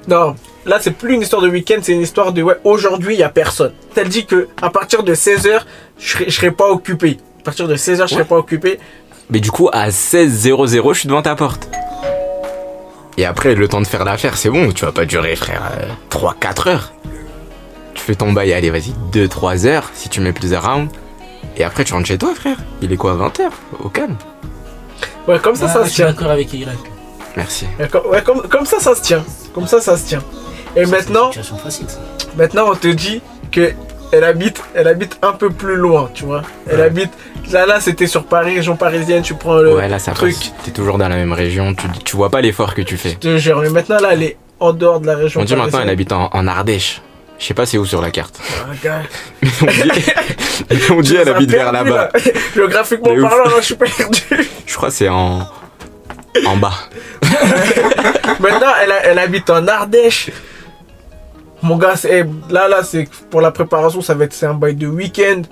Non, 0.08 0.34
là 0.66 0.78
c'est 0.80 0.90
plus 0.90 1.14
une 1.14 1.22
histoire 1.22 1.40
de 1.40 1.48
week-end, 1.48 1.76
c'est 1.80 1.92
une 1.92 2.02
histoire 2.02 2.32
de 2.34 2.42
ouais, 2.42 2.56
aujourd'hui 2.64 3.14
il 3.14 3.20
y 3.20 3.22
a 3.22 3.30
personne. 3.30 3.72
Elle 3.96 4.08
dit 4.10 4.26
que 4.26 4.48
à 4.60 4.68
partir 4.70 5.02
de 5.02 5.14
16h, 5.14 5.60
je 5.98 6.08
serai, 6.12 6.24
je 6.28 6.34
serai 6.34 6.50
pas 6.50 6.68
occupé. 6.68 7.16
À 7.40 7.44
partir 7.44 7.66
de 7.68 7.74
16h, 7.76 8.02
je 8.02 8.06
serai 8.08 8.22
Ouais. 8.22 8.24
pas 8.28 8.36
occupé. 8.36 8.78
Mais 9.30 9.40
du 9.40 9.50
coup, 9.50 9.70
à 9.72 9.88
16h00, 9.90 10.92
je 10.92 10.98
suis 10.98 11.08
devant 11.08 11.22
ta 11.22 11.34
porte. 11.34 11.68
Et 13.16 13.24
après, 13.24 13.54
le 13.54 13.68
temps 13.68 13.80
de 13.80 13.86
faire 13.86 14.04
l'affaire, 14.04 14.36
c'est 14.36 14.50
bon, 14.50 14.72
tu 14.72 14.84
vas 14.84 14.92
pas 14.92 15.04
durer, 15.06 15.36
frère, 15.36 15.62
3-4 16.10 16.68
heures. 16.68 16.92
Tu 18.04 18.12
fais 18.12 18.16
ton 18.16 18.34
bail, 18.34 18.52
allez, 18.52 18.68
vas-y, 18.68 18.92
2-3 19.14 19.64
heures, 19.66 19.90
si 19.94 20.10
tu 20.10 20.20
mets 20.20 20.34
plusieurs 20.34 20.62
rounds. 20.70 20.92
Et 21.56 21.64
après, 21.64 21.84
tu 21.84 21.94
rentres 21.94 22.06
chez 22.06 22.18
toi, 22.18 22.34
frère. 22.34 22.58
Il 22.82 22.92
est 22.92 22.98
quoi, 22.98 23.14
20h 23.14 23.48
Au 23.82 23.88
calme. 23.88 24.16
Ouais, 25.26 25.38
comme 25.38 25.54
ça, 25.54 25.64
Ah, 25.70 25.72
ça 25.72 25.78
je 25.84 25.84
se 25.88 25.94
suis 25.94 26.02
tient. 26.02 26.12
d'accord 26.12 26.30
avec 26.30 26.52
Y. 26.52 26.68
Merci. 27.34 27.64
Ouais, 27.80 27.88
comme, 27.88 28.06
ouais, 28.08 28.20
comme- 28.22 28.42
comme 28.42 28.66
ça, 28.66 28.78
ça 28.78 28.94
se 28.94 29.00
tient. 29.00 29.24
Comme 29.54 29.66
ça, 29.66 29.80
ça 29.80 29.96
se 29.96 30.06
tient. 30.06 30.22
Et 30.76 30.84
maintenant, 30.84 31.30
C'est 31.32 31.38
une 31.38 31.44
situation 31.44 31.56
facile, 31.56 31.86
ça. 31.88 31.98
maintenant, 32.36 32.64
on 32.70 32.74
te 32.74 32.88
dit 32.88 33.22
que 33.50 33.72
elle 34.12 34.24
habite, 34.24 34.62
elle 34.74 34.86
habite 34.88 35.16
un 35.22 35.32
peu 35.32 35.48
plus 35.48 35.76
loin, 35.76 36.10
tu 36.12 36.26
vois. 36.26 36.42
Elle 36.68 36.80
Ouais. 36.80 36.82
habite. 36.82 37.10
Là, 37.52 37.64
là, 37.64 37.80
c'était 37.80 38.06
sur 38.06 38.24
Paris, 38.26 38.56
région 38.56 38.76
parisienne. 38.76 39.22
Tu 39.22 39.32
prends 39.32 39.54
le 39.56 39.74
ouais, 39.76 39.88
là, 39.88 39.98
ça 39.98 40.12
truc. 40.12 40.36
T'es 40.62 40.72
toujours 40.72 40.98
dans 40.98 41.08
la 41.08 41.16
même 41.16 41.32
région, 41.32 41.72
tu, 41.74 41.86
tu 42.04 42.16
vois 42.18 42.28
pas 42.28 42.42
l'effort 42.42 42.74
que 42.74 42.82
tu 42.82 42.98
fais. 42.98 43.12
Je 43.12 43.16
te 43.16 43.36
jure. 43.38 43.62
Mais 43.62 43.70
maintenant, 43.70 43.98
là, 43.98 44.10
elle 44.12 44.24
est 44.24 44.36
en 44.60 44.74
dehors 44.74 45.00
de 45.00 45.06
la 45.06 45.16
région 45.16 45.40
On 45.40 45.44
dit 45.44 45.56
maintenant, 45.56 45.80
elle 45.80 45.88
habite 45.88 46.12
en, 46.12 46.28
en 46.30 46.46
Ardèche. 46.46 47.00
Je 47.44 47.48
sais 47.48 47.52
pas 47.54 47.66
c'est 47.66 47.76
où 47.76 47.84
sur 47.84 48.00
la 48.00 48.10
carte. 48.10 48.40
Ah. 48.86 49.02
Mais 49.42 49.50
on 49.60 49.66
dit, 49.66 50.02
mais 50.70 50.90
on 50.92 51.00
dit 51.02 51.16
elle 51.16 51.28
habite 51.28 51.50
vers 51.50 51.72
là-bas. 51.72 52.08
là. 52.14 52.20
Géographiquement 52.54 53.12
parlant, 53.28 53.44
là, 53.44 53.56
je 53.58 53.64
suis 53.66 53.74
perdu. 53.74 54.22
Je 54.66 54.74
crois 54.74 54.88
que 54.88 54.94
c'est 54.94 55.10
en 55.10 55.46
en 56.46 56.56
bas. 56.56 56.72
Maintenant, 58.40 58.72
elle, 58.82 58.92
a- 58.92 59.04
elle 59.04 59.18
habite 59.18 59.50
en 59.50 59.66
Ardèche. 59.68 60.30
Mon 61.60 61.76
gars, 61.76 61.96
c'est- 61.96 62.20
eh, 62.20 62.52
là, 62.52 62.66
là, 62.66 62.82
c'est 62.82 63.06
pour 63.30 63.42
la 63.42 63.50
préparation, 63.50 64.00
ça 64.00 64.14
va 64.14 64.24
être 64.24 64.32
c'est 64.32 64.46
un 64.46 64.54
bail 64.54 64.74
de 64.76 64.86
week-end. 64.86 65.42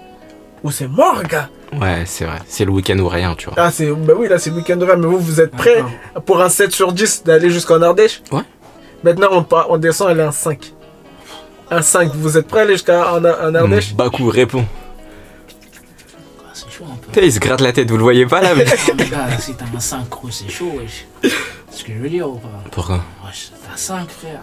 Ou 0.65 0.71
c'est 0.71 0.89
mort, 0.89 1.23
gars. 1.25 1.51
Ouais, 1.79 2.05
c'est 2.07 2.25
vrai. 2.25 2.39
C'est 2.49 2.65
le 2.65 2.71
week-end 2.71 2.99
ou 3.01 3.09
rien, 3.09 3.35
tu 3.37 3.49
vois. 3.51 3.55
Ah, 3.59 3.71
c'est, 3.71 3.91
bah 3.91 4.15
oui, 4.17 4.29
là, 4.29 4.39
c'est 4.39 4.49
le 4.49 4.57
week-end 4.57 4.77
de 4.77 4.87
rêve. 4.87 4.97
Mais 4.99 5.07
vous, 5.09 5.19
vous 5.19 5.43
êtes 5.43 5.51
prêts 5.53 5.85
pour 6.25 6.41
un 6.41 6.49
7 6.49 6.73
sur 6.73 6.91
10 6.95 7.25
d'aller 7.25 7.51
jusqu'en 7.51 7.83
Ardèche? 7.83 8.23
Ouais. 8.33 8.41
Maintenant, 9.05 9.29
on, 9.33 9.43
part- 9.43 9.67
on 9.69 9.77
descend, 9.77 10.11
elle 10.11 10.21
est 10.21 10.23
un 10.23 10.33
5. 10.33 10.73
Un 11.73 11.83
5. 11.83 12.13
Vous 12.15 12.37
êtes 12.37 12.47
prêts 12.47 12.61
à 12.61 12.63
aller 12.65 12.75
jusqu'à 12.75 13.13
en, 13.15 13.25
en 13.25 13.55
Ardèche 13.55 13.95
Bakou 13.95 14.29
répond. 14.29 14.65
Ah, 16.45 16.51
C'est 16.53 16.71
chaud 16.71 16.85
un 16.85 16.97
peu. 16.97 17.07
Putain, 17.07 17.23
il 17.23 17.33
se 17.33 17.39
gratte 17.39 17.61
la 17.63 17.73
tête, 17.73 17.91
vous 17.91 17.97
le 17.97 18.03
voyez 18.03 18.27
pas 18.27 18.43
là 18.43 18.55
mais... 18.55 18.65
Mais 18.99 19.07
gars, 19.07 19.39
si 19.39 19.55
t'as 19.55 19.65
un 19.75 19.81
5 19.81 20.09
gros, 20.11 20.29
c'est 20.31 20.51
chaud, 20.51 20.73
wesh. 20.79 21.07
C'est 21.23 21.79
ce 21.79 21.85
que 21.85 21.93
je 21.95 21.99
veux 21.99 22.11
dire 22.11 22.29
ou 22.29 22.35
pas? 22.37 22.49
Pourquoi? 22.71 23.01
Wesh, 23.25 23.51
t'as 23.71 23.77
5, 23.77 24.07
frère. 24.11 24.41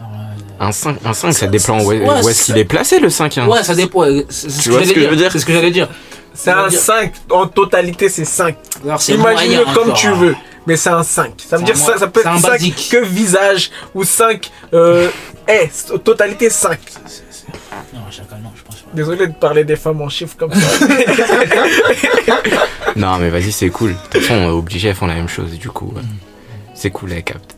Alors, 0.00 0.12
euh, 0.14 0.64
Un 0.66 0.72
5, 0.72 0.96
un 1.04 1.12
5 1.12 1.32
ça 1.32 1.46
dépend 1.46 1.78
où, 1.84 1.92
est- 1.92 2.00
Ouais, 2.00 2.22
où 2.24 2.28
est-ce 2.28 2.44
qu'il 2.46 2.56
est 2.56 2.64
placé 2.64 2.98
le 3.00 3.10
5 3.10 3.36
hein. 3.38 3.48
Ouais, 3.48 3.62
ça 3.62 3.74
dépend. 3.74 4.04
C'est 4.30 4.50
c'est 4.50 4.62
Tu 4.62 4.70
vois 4.70 4.84
ce 4.84 4.92
que 4.92 5.00
je 5.02 5.08
veux 5.08 5.16
dire? 5.16 5.30
C'est 5.30 5.38
ce 5.40 5.46
que 5.46 5.52
j'allais 5.52 5.70
dire. 5.70 5.88
C'est 6.34 6.50
un 6.50 6.68
dire- 6.68 6.80
5. 6.80 7.12
En 7.30 7.46
totalité, 7.48 8.08
c'est 8.08 8.24
5. 8.24 8.56
Alors, 8.84 9.00
c'est 9.02 9.12
Imagine-le 9.12 9.56
moyen 9.64 9.74
comme 9.74 9.82
encore, 9.90 9.94
tu 9.94 10.06
hein. 10.06 10.14
veux. 10.14 10.34
Mais 10.66 10.76
c'est 10.76 10.90
un 10.90 11.02
5. 11.02 11.32
Ça 11.48 11.56
veut 11.56 11.64
dire 11.64 11.76
ça, 11.76 11.98
ça 11.98 12.06
peut 12.06 12.20
être 12.20 12.26
un 12.28 12.38
5 12.38 12.50
basique. 12.52 12.88
que 12.90 12.98
visage 13.04 13.70
ou 13.94 14.04
5. 14.04 14.50
Euh, 14.74 15.08
eh, 15.48 15.68
totalité 16.04 16.48
5. 16.50 16.78
C'est- 17.06 17.22
c'est- 17.30 17.46
Non, 17.92 18.00
chacun, 18.10 18.36
non, 18.36 18.50
je 18.54 18.62
pense 18.62 18.76
pas. 18.76 18.90
Désolé 18.94 19.26
de 19.26 19.32
parler 19.32 19.64
des 19.64 19.76
femmes 19.76 20.00
en 20.02 20.08
chiffres 20.08 20.36
comme 20.38 20.52
ça. 20.54 20.86
Non 22.96 23.16
mais 23.18 23.30
vas-y 23.30 23.50
c'est 23.52 23.70
cool. 23.70 23.92
De 23.92 23.96
toute 24.10 24.22
façon 24.22 24.34
on 24.34 24.46
est 24.48 24.50
obligé 24.50 24.88
elles 24.90 24.94
font 24.94 25.06
la 25.06 25.14
même 25.14 25.28
chose 25.28 25.50
du 25.58 25.68
coup. 25.70 25.92
ouais. 25.96 26.02
C'est 26.74 26.90
cool 26.90 27.12
elle 27.12 27.24
capte. 27.24 27.56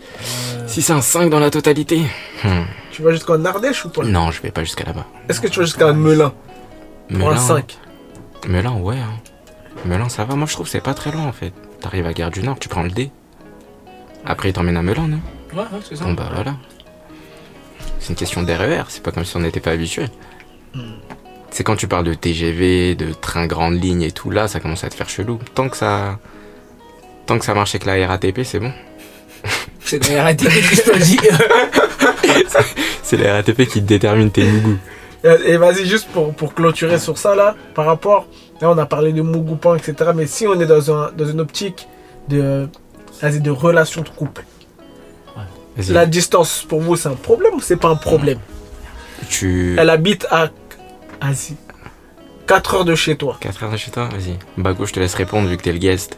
Si 0.67 0.81
c'est 0.83 0.93
un 0.93 1.01
5 1.01 1.29
dans 1.31 1.41
la 1.41 1.51
totalité 1.51 2.01
hmm, 2.45 2.63
tu 2.93 3.03
vas 3.03 3.11
jusqu'en 3.11 3.45
Ardèche 3.45 3.85
ou 3.85 3.89
pas 3.91 4.05
Non 4.05 4.31
je 4.31 4.41
vais 4.41 4.53
pas 4.53 4.63
jusqu'à 4.63 4.85
là-bas. 4.85 5.07
Est-ce 5.29 5.41
que 5.41 5.49
tu 5.49 5.59
vas 5.59 5.65
jusqu'à 5.65 5.93
Melun? 5.93 6.33
Pour 7.09 7.29
un 7.29 7.33
Melun, 7.33 7.37
5 7.41 7.77
Melun 8.47 8.73
ouais. 8.75 8.97
Hein. 8.97 9.19
Melun 9.85 10.09
ça 10.09 10.25
va, 10.25 10.35
moi 10.35 10.47
je 10.47 10.55
trouve 10.55 10.67
que 10.67 10.73
c'est 10.73 10.81
pas 10.81 10.95
très 10.95 11.11
loin 11.13 11.27
en 11.27 11.33
fait. 11.33 11.53
T'arrives 11.81 12.07
à 12.07 12.13
Gare 12.13 12.31
du 12.31 12.43
Nord, 12.43 12.59
tu 12.59 12.69
prends 12.69 12.83
le 12.83 12.91
D. 12.91 13.11
Après 14.25 14.51
il 14.51 14.53
t'emmène 14.53 14.77
à 14.77 14.83
Melun 14.83 15.09
non? 15.09 15.21
Ouais, 15.53 15.61
ouais, 15.61 15.81
c'est 15.89 15.97
ça. 15.97 16.05
Bon 16.05 16.13
bah 16.15 16.31
voilà. 16.33 16.55
C'est 18.01 18.11
une 18.11 18.17
question 18.17 18.43
d'RER, 18.43 18.85
c'est 18.89 19.03
pas 19.03 19.13
comme 19.13 19.25
si 19.25 19.37
on 19.37 19.41
n'était 19.41 19.61
pas 19.61 19.71
habitué. 19.71 20.07
C'est 21.51 21.63
quand 21.63 21.77
tu 21.77 21.87
parles 21.87 22.05
de 22.05 22.15
TGV, 22.15 22.95
de 22.97 23.13
train 23.13 23.47
grande 23.47 23.81
ligne 23.81 24.03
et 24.03 24.11
tout, 24.11 24.31
là 24.31 24.49
ça 24.49 24.59
commence 24.61 24.85
à 24.85 24.89
te 24.89 24.95
faire 24.95 25.09
chelou. 25.09 25.39
Tant 25.55 25.69
que 25.69 25.77
ça. 25.77 26.19
Tant 27.27 27.39
que 27.39 27.45
ça 27.45 27.55
marche 27.55 27.75
avec 27.75 27.87
la 27.87 28.07
RATP, 28.07 28.41
c'est 28.45 28.59
bon. 28.61 28.73
C'est 29.81 30.09
la 30.11 30.25
RATP 30.25 30.49
qui 30.49 30.77
choisit. 30.77 31.21
C'est 33.03 33.17
la 33.19 33.35
RATP 33.35 33.67
qui 33.67 33.83
détermine 33.83 34.31
tes 34.31 34.45
goûts. 34.45 34.79
Et, 35.23 35.53
et 35.53 35.57
vas-y, 35.59 35.87
juste 35.87 36.09
pour, 36.09 36.35
pour 36.35 36.55
clôturer 36.55 36.99
sur 36.99 37.17
ça, 37.19 37.35
là, 37.35 37.55
par 37.75 37.85
rapport. 37.87 38.27
Là, 38.65 38.71
on 38.71 38.79
a 38.79 38.87
parlé 38.87 39.13
de 39.13 39.21
Mougoupan, 39.21 39.75
etc. 39.75 40.13
Mais 40.15 40.27
si 40.27 40.47
on 40.47 40.59
est 40.59 40.65
dans, 40.65 40.91
un, 40.91 41.13
dans 41.13 41.27
une 41.27 41.39
optique 41.41 41.87
de, 42.31 42.67
vas-y, 43.21 43.41
de 43.41 43.51
relation 43.51 44.01
de 44.01 44.09
couple, 44.09 44.43
la 45.91 46.07
distance, 46.07 46.65
pour 46.67 46.81
vous, 46.81 46.97
c'est 46.97 47.11
un 47.11 47.15
problème 47.15 47.53
ou 47.57 47.61
c'est 47.61 47.77
pas 47.77 47.89
un 47.89 47.97
problème? 47.97 48.39
Tu. 49.29 49.77
Elle 49.79 49.91
habite 49.91 50.27
à. 50.31 50.49
Vas-y. 51.21 51.57
4 52.47 52.75
heures 52.75 52.85
de 52.87 52.95
chez 52.95 53.17
toi. 53.17 53.37
4 53.39 53.65
heures 53.65 53.73
de 53.73 53.77
chez 53.77 53.91
toi? 53.91 54.09
Vas-y. 54.11 54.39
Bago, 54.57 54.87
je 54.87 54.95
te 54.95 55.01
laisse 55.01 55.15
répondre 55.15 55.47
vu 55.47 55.59
que 55.59 55.63
t'es 55.63 55.73
le 55.73 55.79
guest. 55.79 56.17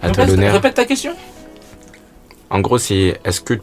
À 0.00 0.08
toi 0.10 0.24
Répète, 0.24 0.36
l'honneur. 0.38 0.52
répète 0.54 0.74
ta 0.74 0.86
question. 0.86 1.12
En 2.48 2.60
gros, 2.60 2.78
c'est 2.78 3.20
est-ce 3.24 3.42
que 3.42 3.54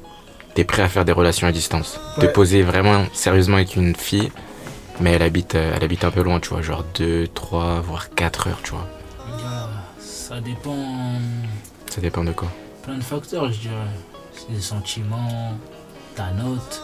t'es 0.54 0.64
prêt 0.66 0.84
à 0.84 0.88
faire 0.88 1.04
des 1.04 1.14
relations 1.14 1.48
à 1.48 1.52
distance? 1.52 2.00
Te 2.20 2.28
Ouais. 2.28 2.32
poser 2.32 2.62
vraiment 2.62 3.06
sérieusement 3.14 3.56
avec 3.58 3.76
une 3.76 3.96
fille, 3.96 4.32
mais 5.00 5.12
elle 5.14 5.22
habite, 5.22 5.56
euh, 5.56 5.74
elle 5.76 5.84
habite 5.84 6.04
un 6.04 6.12
peu 6.12 6.22
loin, 6.22 6.40
tu 6.40 6.50
vois, 6.50 6.62
genre 6.62 6.84
2, 6.96 7.28
3, 7.34 7.82
voire 7.82 8.10
4 8.12 8.48
heures, 8.48 8.60
tu 8.64 8.72
vois. 8.72 8.88
Gars, 9.40 9.70
Ça 10.00 10.40
dépend 10.42 10.76
Ça 11.90 12.02
dépend 12.02 12.24
de 12.24 12.32
quoi. 12.32 12.50
plein 12.84 12.98
de 12.98 13.04
facteurs, 13.04 13.52
je 13.52 13.60
dirais. 13.60 13.74
C'est 14.34 14.52
des 14.54 14.62
sentiments, 14.62 15.58
ta 16.16 16.32
note. 16.32 16.82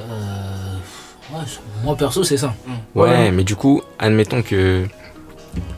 Euh, 0.00 0.76
ouais, 1.32 1.44
moi 1.84 1.96
perso, 1.96 2.24
c'est 2.24 2.36
ça. 2.36 2.54
Ouais, 2.94 3.08
Ouais. 3.08 3.30
mais 3.30 3.44
du 3.44 3.54
coup, 3.56 3.82
admettons 3.98 4.42
que 4.42 4.86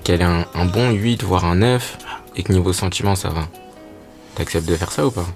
qu'elle 0.05 0.21
ait 0.23 0.25
un, 0.25 0.47
un 0.55 0.65
bon 0.65 0.91
8, 0.93 1.23
voire 1.23 1.45
un 1.45 1.57
9, 1.57 1.99
et 2.37 2.43
que 2.43 2.53
niveau 2.53 2.73
sentiment, 2.73 3.15
ça 3.15 3.29
va. 3.29 3.47
T'acceptes 4.37 4.67
de 4.69 4.77
faire 4.77 4.91
ça 4.91 5.07
ou 5.07 5.11
pas? 5.11 5.27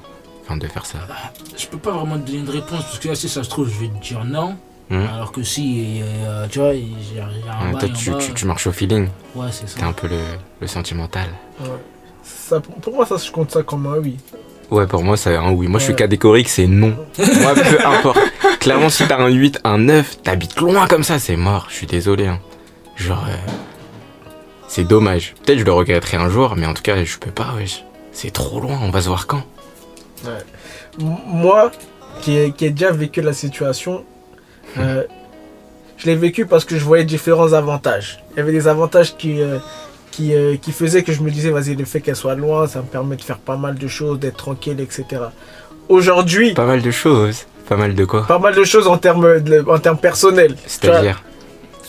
Enfin, 0.42 0.56
de 0.56 0.66
faire 0.66 0.86
ça. 0.86 0.98
Je 1.56 1.66
peux 1.66 1.78
pas 1.78 1.90
vraiment 1.92 2.18
te 2.18 2.26
donner 2.26 2.38
une 2.38 2.48
réponse 2.50 2.82
parce 2.84 2.98
que 2.98 3.08
là, 3.08 3.14
si 3.14 3.28
ça 3.28 3.44
se 3.44 3.48
trouve, 3.50 3.68
je 3.68 3.78
vais 3.80 3.88
te 3.88 4.02
dire 4.02 4.24
non. 4.24 4.56
Hmm. 4.90 5.06
Alors 5.14 5.30
que 5.30 5.42
si, 5.44 6.00
euh, 6.02 6.46
tu 6.50 6.58
vois, 6.58 6.70
un 6.70 7.70
toi, 7.78 7.88
tu, 7.96 8.10
bas. 8.10 8.18
tu- 8.18 8.34
tu 8.34 8.44
marches 8.46 8.66
au 8.66 8.72
feeling. 8.72 9.08
Ouais, 9.36 9.46
c'est 9.52 9.66
T'es 9.76 9.84
un 9.84 9.92
peu 9.92 10.08
le, 10.08 10.18
le 10.60 10.66
sentimental. 10.66 11.28
Ouais. 11.60 11.68
Ça, 12.24 12.60
pour 12.60 12.94
moi, 12.94 13.06
ça, 13.06 13.16
je 13.16 13.30
compte 13.30 13.52
ça 13.52 13.62
comme 13.62 13.86
un 13.86 13.98
oui. 13.98 14.16
Ouais, 14.70 14.86
pour 14.86 15.02
moi, 15.04 15.16
c'est 15.16 15.36
un 15.36 15.50
oui. 15.52 15.68
Moi, 15.68 15.78
je 15.78 15.84
suis 15.84 15.94
catégorique, 15.96 16.48
c'est 16.48 16.66
non. 16.66 16.96
moi, 17.18 17.54
peu 17.54 17.86
importe. 17.86 18.18
Clairement, 18.58 18.88
si 18.88 19.06
t'as 19.06 19.18
un 19.20 19.28
8, 19.28 19.60
un 19.64 19.78
9, 19.78 20.22
t'habites 20.22 20.58
loin 20.60 20.86
comme 20.88 21.02
ça, 21.04 21.18
c'est 21.20 21.36
mort. 21.36 21.66
Je 21.70 21.74
suis 21.76 21.86
désolé. 21.86 22.26
hein. 22.26 22.40
Genre, 22.96 23.24
euh, 23.28 23.34
c'est 24.68 24.84
dommage. 24.84 25.34
Peut-être 25.44 25.58
je 25.60 25.64
le 25.64 25.72
regretterai 25.72 26.16
un 26.16 26.28
jour, 26.28 26.54
mais 26.56 26.66
en 26.66 26.74
tout 26.74 26.82
cas, 26.82 27.02
je 27.04 27.16
peux 27.18 27.30
pas, 27.30 27.54
wesh. 27.56 27.84
C'est 28.12 28.32
trop 28.32 28.60
loin, 28.60 28.78
on 28.82 28.90
va 28.90 29.00
se 29.02 29.06
voir 29.08 29.26
quand? 29.28 29.42
Moi, 30.98 31.70
qui 32.20 32.36
ai, 32.36 32.52
qui 32.52 32.66
ai 32.66 32.70
déjà 32.70 32.90
vécu 32.92 33.22
la 33.22 33.32
situation, 33.32 34.04
euh, 34.78 35.02
je 35.96 36.06
l'ai 36.06 36.16
vécu 36.16 36.46
parce 36.46 36.64
que 36.64 36.76
je 36.78 36.84
voyais 36.84 37.04
différents 37.04 37.52
avantages. 37.52 38.22
Il 38.32 38.38
y 38.38 38.40
avait 38.40 38.52
des 38.52 38.68
avantages 38.68 39.16
qui, 39.16 39.40
euh, 39.40 39.58
qui, 40.10 40.34
euh, 40.34 40.56
qui 40.56 40.72
faisaient 40.72 41.02
que 41.02 41.12
je 41.12 41.22
me 41.22 41.30
disais, 41.30 41.50
vas-y, 41.50 41.74
le 41.76 41.84
fait 41.84 42.00
qu'elle 42.00 42.16
soit 42.16 42.34
loin, 42.34 42.66
ça 42.66 42.80
me 42.80 42.86
permet 42.86 43.16
de 43.16 43.22
faire 43.22 43.38
pas 43.38 43.56
mal 43.56 43.74
de 43.76 43.88
choses, 43.88 44.18
d'être 44.18 44.36
tranquille, 44.38 44.80
etc. 44.80 45.04
Aujourd'hui, 45.88 46.54
Pas 46.54 46.66
mal 46.66 46.82
de 46.82 46.90
choses. 46.90 47.46
Pas 47.68 47.76
mal 47.76 47.94
de 47.94 48.04
quoi? 48.04 48.26
pas 48.26 48.38
mal 48.40 48.54
de 48.54 48.64
choses 48.64 48.86
en 48.88 48.98
termes, 48.98 49.40
de- 49.40 49.64
en 49.68 49.78
termes 49.78 49.98
personnels. 49.98 50.56
C'est-à-dire? 50.66 51.22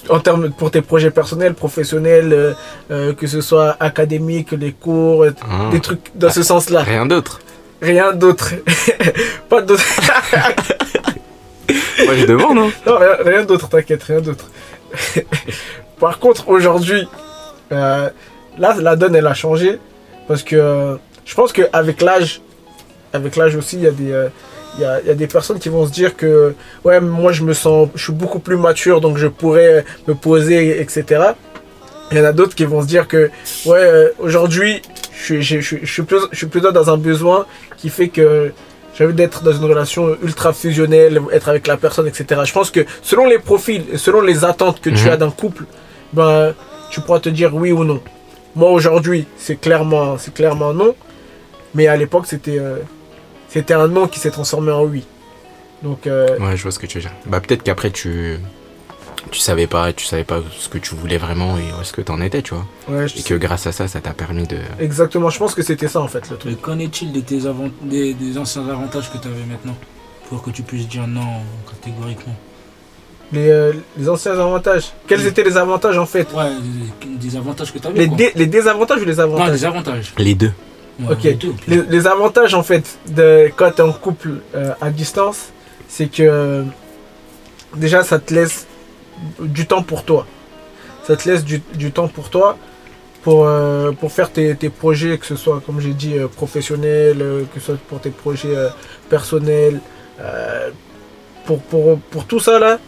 en 0.09 0.19
termes 0.19 0.49
pour 0.51 0.71
tes 0.71 0.81
projets 0.81 1.11
personnels, 1.11 1.53
professionnels, 1.53 2.33
euh, 2.33 2.53
euh, 2.89 3.13
que 3.13 3.27
ce 3.27 3.39
soit 3.39 3.77
académique, 3.79 4.51
les 4.51 4.71
cours, 4.73 5.25
hein, 5.25 5.69
des 5.71 5.79
trucs 5.79 6.11
dans 6.15 6.29
ce 6.31 6.41
sens-là. 6.43 6.81
Rien 6.81 7.05
d'autre. 7.05 7.39
Rien 7.81 8.11
d'autre. 8.11 8.51
pas 9.49 9.61
d'autre. 9.61 9.83
Hein. 12.57 12.71
Non, 12.85 12.97
rien, 13.23 13.43
d'autre, 13.43 13.69
t'inquiète, 13.69 14.03
rien 14.03 14.21
d'autre. 14.21 14.45
Par 15.99 16.19
contre, 16.19 16.49
aujourd'hui, 16.49 17.07
euh, 17.71 18.09
là, 18.57 18.75
la 18.79 18.95
donne, 18.95 19.15
elle 19.15 19.27
a 19.27 19.33
changé. 19.33 19.79
Parce 20.27 20.43
que 20.43 20.55
euh, 20.55 20.95
je 21.25 21.35
pense 21.35 21.51
qu'avec 21.53 22.01
l'âge, 22.01 22.41
avec 23.13 23.35
l'âge 23.35 23.55
aussi, 23.55 23.75
il 23.77 23.83
y, 23.83 23.87
a 23.87 23.91
des, 23.91 24.11
euh, 24.11 24.29
y, 24.79 24.85
a, 24.85 25.01
y 25.01 25.09
a 25.09 25.13
des 25.13 25.27
personnes 25.27 25.59
qui 25.59 25.69
vont 25.69 25.85
se 25.85 25.91
dire 25.91 26.15
que, 26.15 26.53
ouais, 26.83 26.99
moi, 27.01 27.31
je 27.31 27.43
me 27.43 27.53
sens, 27.53 27.89
je 27.95 28.03
suis 28.03 28.13
beaucoup 28.13 28.39
plus 28.39 28.57
mature, 28.57 29.01
donc 29.01 29.17
je 29.17 29.27
pourrais 29.27 29.85
me 30.07 30.15
poser, 30.15 30.79
etc. 30.81 31.03
Il 32.11 32.17
y 32.17 32.21
en 32.21 32.25
a 32.25 32.31
d'autres 32.33 32.55
qui 32.55 32.65
vont 32.65 32.81
se 32.81 32.87
dire 32.87 33.07
que, 33.07 33.29
ouais, 33.65 34.11
aujourd'hui, 34.19 34.81
je, 35.23 35.39
suis- 35.61 36.03
plus, 36.03 36.19
je 36.31 36.37
suis 36.37 36.47
plutôt 36.47 36.71
dans 36.71 36.89
un 36.89 36.97
besoin 36.97 37.45
qui 37.77 37.89
fait 37.89 38.09
que 38.09 38.51
j'ai 39.01 39.05
envie 39.07 39.15
d'être 39.15 39.41
dans 39.43 39.51
une 39.51 39.65
relation 39.65 40.15
ultra 40.21 40.53
fusionnelle, 40.53 41.19
être 41.31 41.49
avec 41.49 41.65
la 41.65 41.75
personne, 41.75 42.07
etc. 42.07 42.41
Je 42.45 42.53
pense 42.53 42.69
que 42.69 42.81
selon 43.01 43.25
les 43.25 43.39
profils, 43.39 43.83
selon 43.97 44.21
les 44.21 44.45
attentes 44.45 44.79
que 44.79 44.91
tu 44.91 45.05
Mhm. 45.05 45.09
as 45.11 45.17
d'un 45.17 45.31
couple, 45.31 45.65
ben, 46.13 46.53
tu 46.91 47.01
pourras 47.01 47.19
te 47.19 47.29
dire 47.29 47.55
oui 47.55 47.71
ou 47.71 47.83
non. 47.83 47.99
Moi 48.55 48.69
aujourd'hui, 48.69 49.25
c'est 49.37 49.55
clairement, 49.59 50.17
c'est 50.19 50.33
clairement 50.33 50.73
non. 50.73 50.93
Mais 51.73 51.87
à 51.87 51.95
l'époque, 51.97 52.25
c'était, 52.27 52.59
euh, 52.59 52.77
c'était 53.49 53.73
un 53.73 53.87
non 53.87 54.07
qui 54.07 54.19
s'est 54.19 54.29
transformé 54.29 54.71
en 54.71 54.83
oui. 54.83 55.03
Donc, 55.81 56.05
euh, 56.05 56.37
Ouais, 56.37 56.55
je 56.55 56.61
vois 56.61 56.71
ce 56.71 56.77
que 56.77 56.85
tu 56.85 56.97
veux 56.99 57.01
dire. 57.01 57.13
Bah, 57.25 57.39
peut-être 57.39 57.63
qu'après, 57.63 57.89
tu. 57.89 58.37
Tu 59.29 59.39
savais 59.39 59.67
pas, 59.67 59.93
tu 59.93 60.05
savais 60.05 60.23
pas 60.23 60.39
ce 60.57 60.67
que 60.67 60.77
tu 60.79 60.95
voulais 60.95 61.17
vraiment 61.17 61.57
et 61.57 61.61
où 61.77 61.81
est-ce 61.81 61.93
que 61.93 62.01
t'en 62.01 62.19
étais, 62.21 62.41
tu 62.41 62.55
vois. 62.55 62.65
ouais, 62.89 63.07
je- 63.07 63.19
Et 63.19 63.21
que 63.21 63.35
grâce 63.35 63.67
à 63.67 63.71
ça, 63.71 63.87
ça 63.87 64.01
t'a 64.01 64.13
permis 64.13 64.47
de. 64.47 64.57
exactement. 64.79 65.29
Je 65.29 65.37
pense 65.37 65.53
que 65.53 65.61
c'était 65.61 65.87
ça 65.87 66.01
en 66.01 66.07
fait 66.07 66.27
le 66.29 66.37
truc. 66.37 66.51
Mais 66.55 66.57
qu'en 66.61 66.79
est-il 66.79 67.11
de 67.11 67.19
tes 67.21 67.45
avant- 67.45 67.69
des, 67.83 68.13
des 68.15 68.37
anciens 68.37 68.67
avantages 68.67 69.11
que 69.11 69.17
tu 69.19 69.27
avais 69.27 69.45
maintenant 69.49 69.75
Pour 70.29 70.41
que 70.41 70.49
tu 70.49 70.63
puisses 70.63 70.87
dire 70.87 71.05
non 71.07 71.27
catégoriquement? 71.69 72.35
Les, 73.33 73.49
euh, 73.49 73.73
les 73.97 74.09
anciens 74.09 74.33
avantages. 74.33 74.91
Quels 75.07 75.25
étaient 75.25 75.43
les 75.43 75.55
avantages 75.55 75.97
en 75.97 76.05
fait? 76.05 76.27
Ouais, 76.33 76.49
des, 77.05 77.37
avantages 77.37 77.71
que 77.71 77.79
tu 77.79 77.87
avais. 77.87 77.99
les, 77.99 78.07
quoi. 78.07 78.17
dé- 78.17 78.31
les 78.35 78.47
désavantages 78.47 79.01
ou 79.01 79.05
les 79.05 79.15
Non, 79.15 79.23
avantages? 79.23 79.51
des 79.51 79.65
avantages. 79.65 80.13
Les 80.17 80.35
deux. 80.35 80.51
Ouais, 80.99 81.13
Ok. 81.13 81.23
les 81.23 81.33
deux, 81.35 81.53
les, 81.67 81.81
les 81.83 82.07
avantages 82.07 82.53
en 82.53 82.63
fait 82.63 82.97
de 83.07 83.49
quand 83.55 83.71
tu 83.71 83.77
es 83.77 83.81
en 83.81 83.93
couple 83.93 84.31
euh, 84.55 84.73
à 84.81 84.89
distance, 84.89 85.49
c'est 85.87 86.07
que 86.07 86.23
euh, 86.23 86.63
déjà 87.75 88.03
ça 88.03 88.19
te 88.19 88.33
laisse 88.33 88.67
du 89.39 89.65
temps 89.67 89.83
pour 89.83 90.03
toi. 90.03 90.25
Ça 91.03 91.15
te 91.15 91.27
laisse 91.29 91.43
du, 91.43 91.61
du 91.75 91.91
temps 91.91 92.07
pour 92.07 92.29
toi 92.29 92.57
pour, 93.23 93.45
euh, 93.45 93.91
pour 93.91 94.11
faire 94.11 94.31
tes, 94.31 94.55
tes 94.55 94.69
projets, 94.69 95.17
que 95.17 95.25
ce 95.25 95.35
soit 95.35 95.61
comme 95.65 95.79
j'ai 95.79 95.93
dit 95.93 96.17
euh, 96.17 96.27
professionnels, 96.27 97.21
euh, 97.21 97.43
que 97.53 97.59
ce 97.59 97.67
soit 97.67 97.77
pour 97.87 97.99
tes 98.01 98.09
projets 98.09 98.55
euh, 98.55 98.69
personnels. 99.09 99.79
pour, 101.45 101.59
pour, 101.61 101.99
pour 101.99 102.25
tout 102.25 102.39
ça 102.39 102.59
là, 102.59 102.79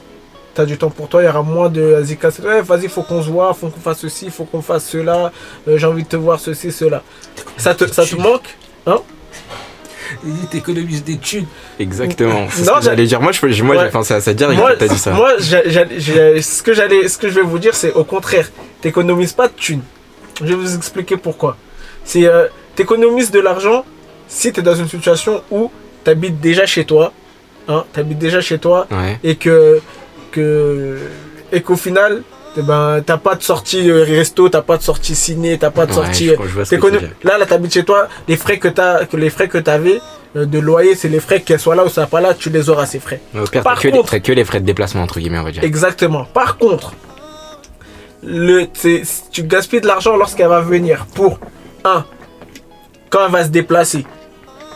tu 0.55 0.61
as 0.61 0.65
du 0.65 0.77
temps 0.77 0.89
pour 0.89 1.07
toi, 1.07 1.21
il 1.21 1.25
y 1.25 1.29
aura 1.29 1.41
moins 1.41 1.69
de 1.69 2.03
casse- 2.19 2.39
ouais, 2.39 2.61
vas-y, 2.61 2.87
faut 2.87 3.01
qu'on 3.03 3.21
se 3.23 3.29
voit, 3.29 3.53
faut 3.53 3.67
qu'on 3.69 3.79
fasse 3.79 3.99
ceci, 3.99 4.29
faut 4.29 4.45
qu'on 4.45 4.61
fasse 4.61 4.85
cela, 4.85 5.31
euh, 5.67 5.77
j'ai 5.77 5.87
envie 5.87 6.03
de 6.03 6.07
te 6.07 6.15
voir 6.15 6.39
ceci, 6.39 6.71
cela. 6.71 7.01
Ça 7.57 7.73
te, 7.73 7.85
ça 7.87 8.05
te 8.05 8.15
manque? 8.15 8.55
T'économises 10.49 11.03
des 11.03 11.17
thunes. 11.17 11.45
Exactement. 11.79 12.47
C'est 12.49 12.63
ce 12.63 12.69
Non, 12.69 12.77
que 12.77 12.83
j'allais 12.83 13.05
dire. 13.05 13.21
Moi, 13.21 13.31
je, 13.31 13.63
moi 13.63 13.75
Ouais. 13.75 13.83
j'ai 13.85 13.89
pensé 13.91 14.13
à 14.13 14.21
ça 14.21 14.33
direct 14.33 14.59
moi, 14.59 14.75
t'as 14.77 14.87
dit 14.87 14.97
ça. 14.97 15.11
moi 15.11 15.31
ce, 15.39 16.63
que 16.63 16.73
j'allais, 16.73 17.07
ce 17.07 17.17
que 17.17 17.29
je 17.29 17.33
vais 17.35 17.41
vous 17.41 17.59
dire, 17.59 17.75
c'est 17.75 17.93
au 17.93 18.03
contraire, 18.03 18.49
t'économises 18.81 19.33
pas 19.33 19.47
de 19.47 19.53
thunes. 19.53 19.81
Je 20.39 20.45
vais 20.47 20.55
vous 20.55 20.75
expliquer 20.75 21.17
pourquoi. 21.17 21.57
C'est 22.05 22.25
euh, 22.25 22.47
t'économises 22.75 23.31
de 23.31 23.39
l'argent 23.39 23.85
si 24.27 24.51
tu 24.51 24.59
es 24.59 24.63
dans 24.63 24.75
une 24.75 24.87
situation 24.87 25.41
où 25.51 25.71
tu 26.03 26.09
habites 26.11 26.39
déjà 26.39 26.65
chez 26.65 26.85
toi, 26.85 27.11
hein, 27.67 27.83
tu 27.93 27.99
habites 27.99 28.17
déjà 28.19 28.41
chez 28.41 28.57
toi 28.59 28.87
Ouais. 28.91 29.19
et 29.23 29.35
que, 29.35 29.79
que 30.31 30.97
et 31.51 31.61
qu'au 31.61 31.75
final, 31.75 32.23
ben, 32.61 33.01
t'as 33.05 33.17
pas 33.17 33.35
de 33.35 33.41
sortie 33.43 33.89
euh, 33.89 34.03
resto, 34.03 34.47
t'as 34.49 34.61
pas 34.61 34.77
de 34.77 34.83
sortie 34.83 35.15
ciné, 35.15 35.57
t'as 35.57 35.71
pas 35.71 35.85
de 35.85 35.91
Ouais, 35.91 35.97
sortie. 35.97 36.29
T'écono- 36.69 36.93
veux 36.99 37.07
dire. 37.07 37.09
Là, 37.23 37.37
là, 37.37 37.45
t'habites 37.45 37.73
chez 37.73 37.83
toi, 37.83 38.07
les 38.27 38.37
frais 38.37 38.59
que 38.59 38.67
t'as, 38.67 39.05
que 39.05 39.17
les 39.17 39.29
frais 39.31 39.47
que 39.47 39.57
t'avais 39.57 39.99
euh, 40.35 40.45
de 40.45 40.59
loyer, 40.59 40.95
c'est 40.95 41.09
les 41.09 41.19
frais 41.19 41.41
qu'elles 41.41 41.59
soient 41.59 41.75
là 41.75 41.83
ou 41.85 41.89
soient 41.89 42.05
pas 42.07 42.21
là, 42.21 42.33
tu 42.33 42.49
les 42.49 42.69
auras 42.69 42.85
ces 42.85 42.99
frais. 42.99 43.21
Au 43.35 43.43
pire, 43.45 43.63
Par 43.63 43.79
que, 43.79 43.87
les- 43.87 43.93
contre- 43.93 44.11
t'as 44.11 44.19
que 44.19 44.31
les 44.31 44.45
frais 44.45 44.59
de 44.59 44.65
déplacement, 44.65 45.01
entre 45.01 45.19
guillemets, 45.19 45.39
on 45.39 45.43
va 45.43 45.51
dire. 45.51 45.63
Exactement. 45.63 46.25
Par 46.25 46.57
contre, 46.57 46.93
le, 48.23 48.65
tu 49.31 49.43
gaspilles 49.43 49.81
de 49.81 49.87
l'argent 49.87 50.15
lorsqu'elle 50.15 50.47
va 50.47 50.61
venir 50.61 51.05
pour 51.13 51.39
un, 51.83 52.05
quand 53.09 53.25
elle 53.25 53.31
va 53.31 53.43
se 53.43 53.49
déplacer. 53.49 54.05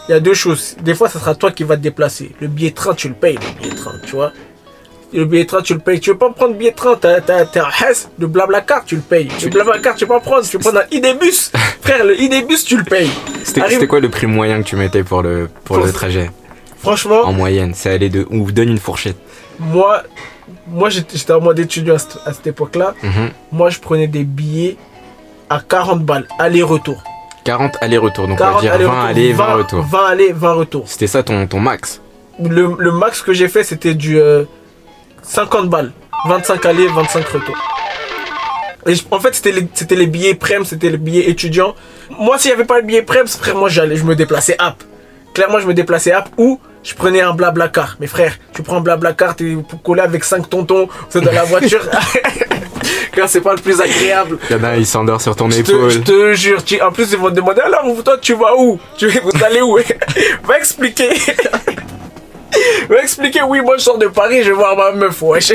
Il 0.10 0.12
y 0.12 0.16
a 0.16 0.20
deux 0.20 0.34
choses. 0.34 0.76
Des 0.82 0.96
fois, 0.96 1.10
ça 1.10 1.20
sera 1.20 1.36
toi 1.36 1.52
qui 1.52 1.64
vas 1.64 1.76
te 1.76 1.82
déplacer. 1.82 2.32
Le 2.40 2.48
billet 2.48 2.70
de 2.70 2.76
train, 2.76 2.94
tu 2.94 3.10
le 3.10 3.14
payes, 3.14 3.36
le 3.36 3.60
billet 3.62 3.72
de 3.74 3.78
train, 3.78 3.94
tu 4.06 4.12
vois. 4.16 4.32
Le 5.14 5.24
billet 5.26 5.44
de 5.44 5.48
train, 5.48 5.62
tu 5.62 5.74
le 5.74 5.80
payes. 5.80 6.00
Tu 6.02 6.10
veux 6.12 6.18
pas 6.18 6.30
prendre 6.32 6.52
le 6.52 6.58
billet 6.58 6.72
de 6.72 6.76
train, 6.76 6.96
t'as, 7.00 7.20
un 7.20 7.90
Hess, 7.90 8.10
le 8.20 8.28
Blablacar, 8.28 8.84
tu 8.86 8.96
le 8.96 9.02
payes. 9.02 9.30
Le 9.42 9.50
Blablacar, 9.50 9.96
tu 9.96 10.04
veux 10.04 10.10
pas 10.10 10.20
prendre. 10.20 10.44
Tu 10.46 10.58
veux 10.58 10.60
prendre 10.62 10.80
un 10.80 10.86
idébus. 10.96 11.52
Frère, 11.82 12.04
le 12.04 12.20
idébus, 12.22 12.58
tu 12.66 12.76
le 12.78 12.84
payes. 12.84 13.10
C'était 13.44 13.62
Arrive- 13.62 13.88
quoi 13.88 14.00
le 14.02 14.10
prix 14.10 14.28
moyen 14.28 14.62
que 14.62 14.68
tu 14.68 14.76
mettais 14.76 15.04
pour 15.04 15.22
le, 15.22 15.50
pour 15.64 15.78
Pour- 15.78 15.86
le 15.86 15.94
trajet? 15.94 16.30
Franchement, 16.80 17.22
En 17.22 17.32
moyenne, 17.34 17.74
ça 17.74 17.92
allait 17.92 18.10
de. 18.10 18.28
On 18.32 18.40
vous 18.44 18.52
donne 18.52 18.70
une 18.70 18.78
fourchette. 18.80 19.18
moi, 19.60 20.04
moi 20.68 20.90
j'étais, 20.90 21.32
en 21.32 21.42
mode 21.42 21.58
étudiant 21.60 21.96
à 21.96 22.00
cette, 22.00 22.18
à 22.26 22.34
cette 22.34 22.48
époque-là. 22.48 22.94
Mhm. 23.02 23.30
Moi, 23.54 23.70
je 23.70 23.80
prenais 23.80 24.08
des 24.08 24.24
billets 24.26 24.78
à 25.50 25.60
40 25.62 26.04
balles, 26.04 26.28
aller-retour. 26.38 27.02
40 27.46 27.78
allers-retours. 27.82 28.28
Donc 28.28 28.40
on 28.42 28.44
va 28.44 28.50
40 28.62 28.62
dire 28.62 28.72
20 28.72 28.78
allers-retours, 28.78 29.04
allers, 29.08 29.32
20 29.34 29.54
retours. 29.56 29.86
20 29.86 30.06
allers, 30.06 30.34
20 30.34 30.54
retours. 30.54 30.84
C'était 30.88 31.08
ça 31.08 31.24
ton, 31.24 31.48
ton 31.48 31.60
max? 31.62 32.02
Le, 32.44 32.76
le 32.78 32.92
max 32.92 33.22
que 33.22 33.32
j'ai 33.34 33.48
fait, 33.48 33.64
c'était 33.64 33.94
du 33.96 34.20
euh, 34.20 34.44
50 35.28 35.70
balles. 35.70 35.92
25 36.28 36.66
allers, 36.66 36.88
25 36.88 37.28
retours. 37.28 37.58
Et 38.86 38.96
je- 38.96 39.04
en 39.12 39.20
fait, 39.20 39.36
c'était 39.36 39.52
les, 39.52 39.68
c'était 39.74 39.96
les 39.96 40.08
billets 40.08 40.34
prem, 40.34 40.66
c'était 40.66 40.90
les 40.90 40.98
billets 40.98 41.30
étudiants. 41.30 41.76
Moi, 42.10 42.38
s'il 42.40 42.50
n'y 42.50 42.56
avait 42.56 42.66
pas 42.66 42.78
le 42.78 42.84
billet 42.84 43.02
prem, 43.02 43.28
frère, 43.28 43.56
moi, 43.56 43.70
j'allais, 43.70 43.96
je 43.98 44.04
me 44.04 44.16
déplaçais 44.16 44.56
app. 44.60 44.84
Clairement, 45.34 45.60
je 45.60 45.68
me 45.68 45.74
déplaçais 45.74 46.12
app 46.12 46.30
ou 46.38 46.60
je 46.84 46.94
prenais 46.96 47.22
un 47.22 47.34
blabla 47.34 47.68
car. 47.68 47.98
Mais 48.00 48.08
frère, 48.08 48.34
tu 48.54 48.64
prends 48.64 48.78
un 48.78 48.82
blabla 48.82 49.14
car, 49.14 49.36
t'es 49.36 49.56
collé 49.84 50.02
avec 50.02 50.24
5 50.24 50.50
tontons, 50.50 50.88
êtes 51.14 51.24
dans 51.24 51.32
la 51.32 51.44
voiture. 51.44 51.82
Car 53.14 53.28
c'est 53.28 53.42
pas 53.42 53.56
le 53.56 53.62
plus 53.62 53.82
agréable. 53.82 54.38
Il 54.50 54.56
y 54.56 54.60
en 54.60 54.64
a 54.64 54.68
un, 54.70 54.76
il 54.76 54.86
s'endort 54.86 55.20
sur 55.22 55.36
ton 55.36 55.50
épaule. 55.50 55.90
je 55.90 56.00
te 56.00 56.34
jure, 56.34 56.64
tu- 56.64 56.80
en 56.82 56.92
plus 56.92 57.12
ils 57.12 57.18
vont 57.18 57.30
te 57.30 57.34
demander 57.36 57.62
alors 57.62 57.84
toi 58.04 58.16
tu 58.22 58.36
vas 58.36 58.56
où? 58.56 58.80
Tu, 58.96 59.10
Vous 59.10 59.44
allez 59.44 59.62
où 59.62 59.78
Va 60.48 60.58
expliquer 60.60 61.10
Va 62.90 63.02
expliquer, 63.02 63.42
oui 63.44 63.62
moi 63.62 63.76
je 63.78 63.84
sors 63.84 63.98
de 63.98 64.08
Paris, 64.08 64.42
je 64.44 64.48
vais 64.50 64.56
voir 64.56 64.76
ma 64.78 64.92
meuf, 64.92 65.22
wesh 65.22 65.52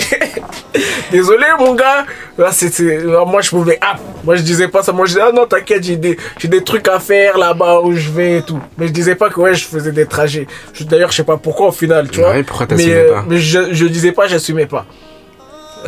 Désolé 1.10 1.46
mon 1.58 1.74
gars, 1.74 2.04
Là, 2.38 2.50
là, 2.80 3.24
moi 3.24 3.40
je 3.40 3.50
pouvais, 3.50 3.78
ah, 3.80 3.96
moi 4.24 4.36
je 4.36 4.42
disais 4.42 4.68
pas 4.68 4.82
ça, 4.82 4.92
moi 4.92 5.06
je 5.06 5.12
disais 5.12 5.22
ah 5.26 5.32
non 5.32 5.46
t'inquiète 5.46 5.82
j'ai 5.84 5.96
des, 5.96 6.18
j'ai 6.38 6.48
des 6.48 6.62
trucs 6.62 6.86
à 6.88 6.98
faire 7.00 7.38
là-bas 7.38 7.80
où 7.80 7.94
je 7.94 8.10
vais 8.10 8.38
et 8.38 8.42
tout. 8.42 8.60
Mais 8.78 8.86
je 8.88 8.92
disais 8.92 9.14
pas 9.14 9.30
que 9.30 9.40
ouais 9.40 9.54
je 9.54 9.64
faisais 9.64 9.92
des 9.92 10.06
trajets. 10.06 10.46
Je- 10.74 10.84
D'ailleurs 10.84 11.10
je 11.10 11.16
sais 11.16 11.24
pas 11.24 11.36
pourquoi 11.38 11.68
au 11.68 11.72
final, 11.72 12.08
tu 12.10 12.20
vois. 12.20 12.30
Ouais, 12.30 12.42
pourquoi 12.42 12.66
mais, 12.76 12.88
euh, 12.92 13.12
pas? 13.14 13.24
mais 13.28 13.38
je, 13.38 13.72
je 13.72 13.86
disais 13.86 14.12
pas, 14.12 14.26
j'assumais 14.28 14.66
pas. 14.66 14.86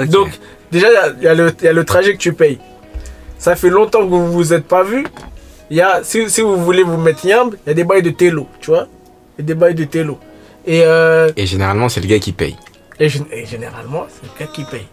Donc, 0.07 0.29
déjà, 0.73 0.89
il 1.17 1.23
y 1.23 1.25
y, 1.25 1.29
a 1.29 1.35
le- 1.35 1.53
il 1.61 1.65
y 1.65 1.69
a 1.69 1.73
le 1.73 1.85
trajet 1.85 2.13
que 2.15 2.19
tu 2.19 2.33
payes. 2.33 2.59
Ça 3.39 3.55
fait 3.57 3.71
longtemps 3.71 4.01
que 4.01 4.09
vous 4.11 4.33
vous 4.33 4.53
êtes 4.53 4.65
pas. 4.67 4.83
Il 5.71 5.77
y 5.77 5.81
a, 5.81 6.01
si, 6.03 6.29
si 6.31 6.41
vous 6.41 6.57
voulez 6.57 6.83
vous 6.83 6.97
mettre 6.97 7.25
yambe, 7.25 7.55
il 7.65 7.69
y 7.69 7.73
a 7.73 7.75
des 7.75 7.85
bails 7.85 8.03
de 8.03 8.11
télo, 8.11 8.47
tu 8.61 8.71
vois. 8.71 8.87
Il 9.39 9.43
y 9.43 9.45
a 9.45 9.47
des 9.47 9.55
bails 9.55 9.75
de 9.75 9.85
télo. 9.85 10.19
Et, 10.67 10.83
euh, 10.85 11.31
Et 11.37 11.47
généralement, 11.47 11.89
c'est 11.89 12.01
le 12.01 12.07
gars 12.07 12.19
qui 12.19 12.33
paye. 12.33 12.57
et, 12.99 13.09
gén- 13.09 13.27
et 13.33 13.45
généralement, 13.47 14.07
c'est 14.09 14.23
le 14.23 14.47
gars 14.47 14.51
qui 14.53 14.65
paye. 14.65 14.87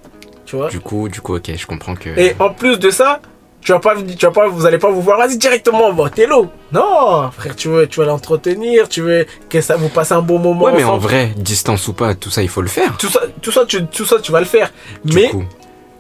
Tu 0.46 0.56
vois? 0.56 0.70
Du 0.70 0.80
coup, 0.80 1.08
du 1.10 1.22
coup, 1.22 1.36
ok, 1.36 1.52
je 1.56 1.66
comprends 1.66 1.96
que. 1.96 2.10
Et 2.20 2.36
en 2.40 2.50
plus 2.54 2.78
de 2.78 2.90
ça, 2.90 3.22
tu 3.62 3.72
vas 3.72 3.80
pas, 3.80 3.96
tu 3.96 4.26
vas 4.26 4.32
pas, 4.32 4.48
vous 4.50 4.66
allez 4.66 4.80
pas 4.80 4.90
vous 4.90 5.02
voir, 5.02 5.18
vas-y 5.20 5.38
directement, 5.38 5.88
on 5.88 5.94
va 5.94 6.04
au 6.04 6.10
télo. 6.10 6.48
Non, 6.74 7.30
frère, 7.32 7.56
tu 7.56 7.70
veux, 7.70 7.88
tu 7.88 8.00
vas 8.00 8.06
l'entretenir, 8.08 8.90
tu 8.90 9.02
veux 9.02 9.26
que 9.50 9.62
ça 9.62 9.78
vous 9.78 9.88
passe 9.90 10.12
un 10.12 10.22
bon 10.22 10.40
moment. 10.40 10.66
Ouais, 10.66 10.74
mais 10.76 10.84
en 10.84 10.98
vrai, 10.98 11.32
distance 11.38 11.88
ou 11.88 11.94
pas, 11.94 12.16
tout 12.16 12.30
ça, 12.32 12.42
il 12.42 12.50
faut 12.50 12.62
le 12.62 12.68
faire. 12.68 12.98
tout 12.98 13.08
ça, 13.10 13.22
tout 13.42 13.52
ça, 13.52 13.66
tu, 13.66 13.86
tout 13.86 14.04
ça, 14.06 14.20
tu 14.20 14.32
vas 14.32 14.40
le 14.40 14.46
faire. 14.48 14.72
Du 15.06 15.16
mais 15.16 15.30
coup, 15.30 15.44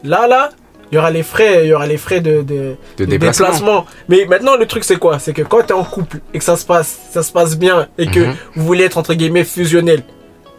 Là, 0.03 0.25
là, 0.27 0.49
il 0.91 0.95
y 0.95 0.97
aura 0.97 1.09
les 1.11 1.23
frais, 1.23 1.61
il 1.63 1.69
y 1.69 1.73
aura 1.73 1.87
les 1.87 1.95
frais 1.97 2.19
de, 2.19 2.41
de, 2.41 2.75
de 2.97 2.97
de 2.97 3.05
déplacement. 3.05 3.85
Mais 4.09 4.25
maintenant, 4.25 4.57
le 4.57 4.65
truc, 4.65 4.83
c'est 4.83 4.97
quoi? 4.97 5.19
C'est 5.19 5.31
que 5.33 5.41
quand 5.41 5.61
tu 5.61 5.69
es 5.69 5.73
en 5.73 5.83
couple 5.85 6.17
et 6.33 6.39
que 6.39 6.43
ça 6.43 6.57
se 6.57 6.65
passe, 6.65 6.97
ça 7.11 7.23
se 7.23 7.31
passe 7.31 7.57
bien 7.57 7.87
et 7.97 8.07
que 8.07 8.19
Mhm. 8.19 8.35
vous 8.55 8.65
voulez 8.65 8.83
être 8.85 8.97
entre 8.97 9.13
guillemets 9.13 9.43
fusionnel, 9.45 10.03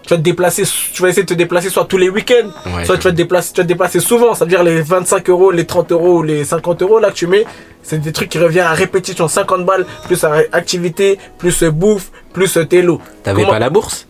tu 0.05 0.09
vas 0.11 0.17
te 0.17 0.23
déplacer, 0.23 0.65
tu 0.93 1.01
vas 1.03 1.11
essayer 1.11 1.23
de 1.23 1.29
te 1.29 1.35
déplacer 1.35 1.69
soit 1.71 1.85
tous 1.85 1.99
les 1.99 2.09
week-ends, 2.09 2.49
Ouais, 2.75 2.85
soit 2.85 2.97
tu 2.97 3.05
vas 3.05 3.11
te 3.11 3.17
déplacer, 3.17 3.53
tu 3.53 3.61
vas 3.61 3.65
te 3.65 3.69
déplacer 3.69 4.01
souvent. 4.01 4.35
Ça 4.35 4.45
veut 4.47 4.51
dire 4.51 4.63
les 4.65 4.81
25 4.83 5.29
euros, 5.31 5.51
les 5.53 5.65
30 5.67 5.93
euros 5.93 6.19
ou 6.19 6.23
les 6.23 6.45
50 6.45 6.83
euros 6.83 6.99
là 6.99 7.11
que 7.11 7.15
tu 7.17 7.27
mets, 7.29 7.45
c'est 7.85 8.01
des 8.01 8.11
trucs 8.13 8.29
qui 8.31 8.39
reviennent 8.39 8.67
à 8.67 8.73
répétition. 8.73 9.29
50 9.29 9.65
balles, 9.67 9.85
plus 10.07 10.25
euh, 10.25 10.43
activité, 10.53 11.19
plus 11.39 11.63
euh, 11.63 11.71
bouffe, 11.71 12.11
plus 12.33 12.57
euh, 12.57 12.65
télo. 12.65 13.01
T'avais 13.23 13.43
Comment- 13.43 13.53
pas 13.53 13.59
la 13.61 13.71
bourse? 13.71 14.07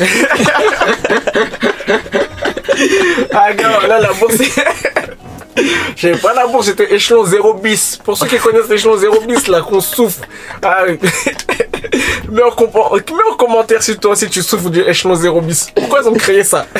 Ah 3.32 3.52
gars, 3.52 3.86
là 3.86 4.00
la 4.00 4.12
bourse. 4.12 4.36
J'avais 5.96 6.18
pas 6.18 6.34
la 6.34 6.46
bourse, 6.46 6.66
j'étais 6.66 6.94
échelon 6.94 7.24
0 7.24 7.54
bis. 7.54 7.98
Pour 8.04 8.16
ceux 8.18 8.26
qui 8.26 8.36
connaissent 8.36 8.68
l'échelon 8.68 8.96
0 8.96 9.20
bis, 9.22 9.48
là 9.48 9.62
qu'on 9.62 9.80
souffre. 9.80 10.20
Ah, 10.62 10.84
mets, 12.30 12.42
en 12.42 12.50
mets 12.50 13.30
en 13.32 13.36
commentaire 13.36 13.82
si 13.82 13.96
toi 13.96 14.10
aussi 14.12 14.28
tu 14.28 14.42
souffres 14.42 14.68
du 14.68 14.82
échelon 14.82 15.14
0 15.14 15.40
bis. 15.40 15.68
Pourquoi 15.74 16.00
ils 16.02 16.08
ont 16.08 16.14
créé 16.14 16.44
ça? 16.44 16.66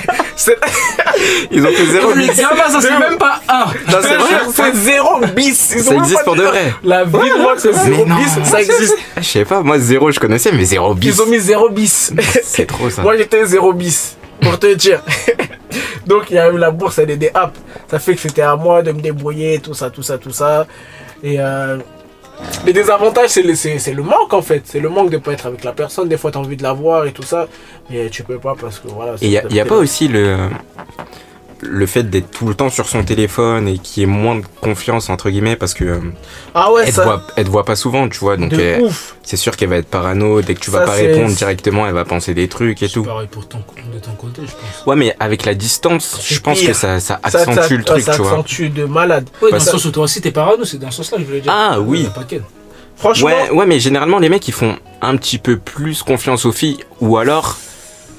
Ils 1.51 1.64
ont 1.66 1.71
fait 1.71 1.87
zéro 1.87 2.12
Mais 2.14 2.27
bis. 2.27 2.35
tiens, 2.35 2.51
bah, 2.55 2.64
ça 2.68 2.79
c'est 2.81 2.99
même 2.99 3.16
pas 3.16 3.40
un. 3.49 3.64
Non, 3.90 3.99
c'est 4.03 4.16
vrai. 4.16 4.40
c'est 4.55 4.75
0 4.77 5.21
bis. 5.35 5.73
Ils 5.75 5.83
Ça 5.83 5.94
existe 5.94 6.25
pour 6.25 6.37
de 6.37 6.42
vrai. 6.42 6.75
La 6.85 7.05
vie 7.05 7.12
moi, 7.38 7.55
c'est 7.57 7.73
0 7.73 8.05
Mais 8.05 8.05
non. 8.05 8.16
bis, 8.16 8.44
ça 8.51 8.61
existe. 8.61 8.97
Je 9.16 9.23
sais 9.23 9.44
pas, 9.47 9.62
moi 9.62 9.79
zéro 9.79 10.11
je 10.11 10.21
connaissais, 10.21 10.53
mais 10.53 10.64
zéro 10.66 10.94
bis. 10.94 11.07
Ils 11.09 11.23
ont 11.23 11.27
mis 11.27 11.38
0 11.38 11.71
bis. 11.71 12.12
C'est 12.44 12.66
trop 12.66 12.90
ça. 12.90 13.01
Moi 13.01 13.16
j'étais 13.16 13.47
0 13.47 13.73
bis, 13.73 14.16
pour 14.42 14.59
te 14.59 14.75
dire. 14.75 15.01
Donc 16.07 16.31
il 16.31 16.37
y 16.37 16.38
a 16.38 16.49
eu 16.51 16.59
la 16.59 16.71
bourse, 16.71 16.99
elle 16.99 17.11
est 17.11 17.16
des 17.16 17.31
apps. 17.35 17.59
Ça 17.88 17.99
fait 17.99 18.14
que 18.14 18.21
c'était 18.21 18.42
à 18.42 18.57
moi 18.57 18.83
de 18.83 18.92
me 18.92 19.01
débrouiller, 19.01 19.59
tout 19.59 19.75
ça, 19.75 19.90
tout 19.90 20.03
ça, 20.03 20.19
tout 20.19 20.31
ça. 20.31 20.66
Et 21.23 21.37
euh, 21.40 21.79
les 22.64 22.73
désavantages, 22.73 23.31
c'est 23.31 23.42
le, 23.42 23.55
c'est, 23.55 23.79
c'est 23.79 23.92
le 23.92 24.03
manque 24.03 24.33
en 24.33 24.42
fait. 24.42 24.62
C'est 24.64 24.81
le 24.81 24.88
manque 24.88 25.11
de 25.11 25.19
pas 25.19 25.33
être 25.33 25.47
avec 25.47 25.64
la 25.64 25.73
personne. 25.73 26.09
Des 26.09 26.16
fois, 26.16 26.31
tu 26.31 26.38
as 26.38 26.40
envie 26.40 26.57
de 26.57 26.62
la 26.62 26.73
voir 26.73 27.07
et 27.07 27.12
tout 27.12 27.23
ça. 27.23 27.49
Mais 27.90 28.09
tu 28.11 28.23
peux 28.23 28.38
pas 28.38 28.55
parce 28.61 28.79
que 28.79 28.88
voilà. 28.88 29.14
Et 29.21 29.27
il 29.27 29.53
n'y 29.53 29.61
a, 29.61 29.64
pas 29.64 29.77
aussi 29.77 30.09
le, 30.09 30.37
le 31.61 31.87
fait 31.87 32.03
d'être 32.05 32.31
tout 32.31 32.47
le 32.47 32.55
temps 32.55 32.69
sur 32.71 32.87
son 32.88 33.03
téléphone 33.03 33.66
et 33.69 33.79
qu'il 33.79 34.03
y 34.03 34.05
ait 34.05 34.07
moins 34.07 34.37
de 34.37 34.45
confiance, 34.61 35.09
entre 35.09 35.31
guillemets, 35.31 35.57
parce 35.57 35.73
que 35.75 35.85
euh, 35.85 36.01
Ah 36.55 36.71
ouais, 36.73 36.83
elle, 36.85 36.90
te 36.90 36.97
ça. 36.97 37.05
voit, 37.05 37.23
elle 37.37 37.45
te 37.47 37.51
voit 37.51 37.64
pas 37.64 37.77
souvent, 37.77 38.09
tu 38.09 38.19
vois. 38.19 38.37
Donc 38.37 38.51
de 38.51 38.61
elle- 38.61 38.83
ouf. 38.83 39.16
c'est 39.23 39.37
sûr 39.37 39.57
qu'elle 39.57 39.71
va 39.71 39.77
être 39.77 39.88
parano. 39.88 40.42
Dès 40.42 40.55
que 40.55 40.61
tu 40.61 40.71
vas 40.71 40.81
Ça, 40.81 40.85
pas 40.87 40.97
c'est- 40.97 41.12
répondre 41.14 41.35
directement, 41.35 41.87
elle 41.87 41.95
va 41.95 42.05
penser 42.05 42.35
des 42.35 42.49
trucs 42.49 42.83
et 42.83 42.88
C'est 42.88 42.95
tout. 42.95 43.05
pareil 43.05 43.29
pour 43.31 43.49
ton, 43.49 43.59
de 43.59 43.99
ton 43.99 44.12
côté, 44.12 44.42
je 44.45 44.53
pense. 44.53 44.87
Ouais, 44.87 44.97
mais 44.97 45.14
avec 45.19 45.45
la 45.45 45.55
distance, 45.55 46.19
C'est 46.21 46.35
je 46.35 46.40
pense 46.40 46.59
pire. 46.61 46.69
que 46.71 46.75
ça, 46.77 46.95
accentue 47.23 47.55
ça- 47.55 47.69
le 47.75 47.85
truc, 47.85 48.03
ça 48.03 48.12
tu 48.14 48.23
vois. 48.23 48.33
accentue 48.33 48.69
de 48.69 48.85
malade. 48.85 49.29
Ouais, 49.42 49.51
dans 49.51 49.57
le 49.57 49.62
sens 49.62 49.85
où 49.85 49.90
toi 49.90 50.05
aussi 50.05 50.21
t'es 50.21 50.31
parano, 50.33 50.64
c'est 50.64 50.79
dans 50.79 50.90
ce 50.90 50.99
sens-là 50.99 51.16
que 51.19 51.23
je 51.23 51.29
voulais 51.29 51.40
dire. 51.40 51.53
Ah, 51.55 51.79
oui. 51.81 52.09
Franchement, 52.97 53.27
Ouais, 53.29 53.51
ouais, 53.51 53.66
mais 53.66 53.79
généralement, 53.79 54.19
les 54.19 54.29
mecs, 54.31 54.49
ils 54.49 54.53
font 54.55 54.77
un 55.03 55.16
petit 55.19 55.37
peu 55.38 55.59
plus 55.59 56.03
confiance 56.03 56.47
aux 56.47 56.53
filles, 56.53 56.79
ou 57.01 57.19
alors, 57.19 57.57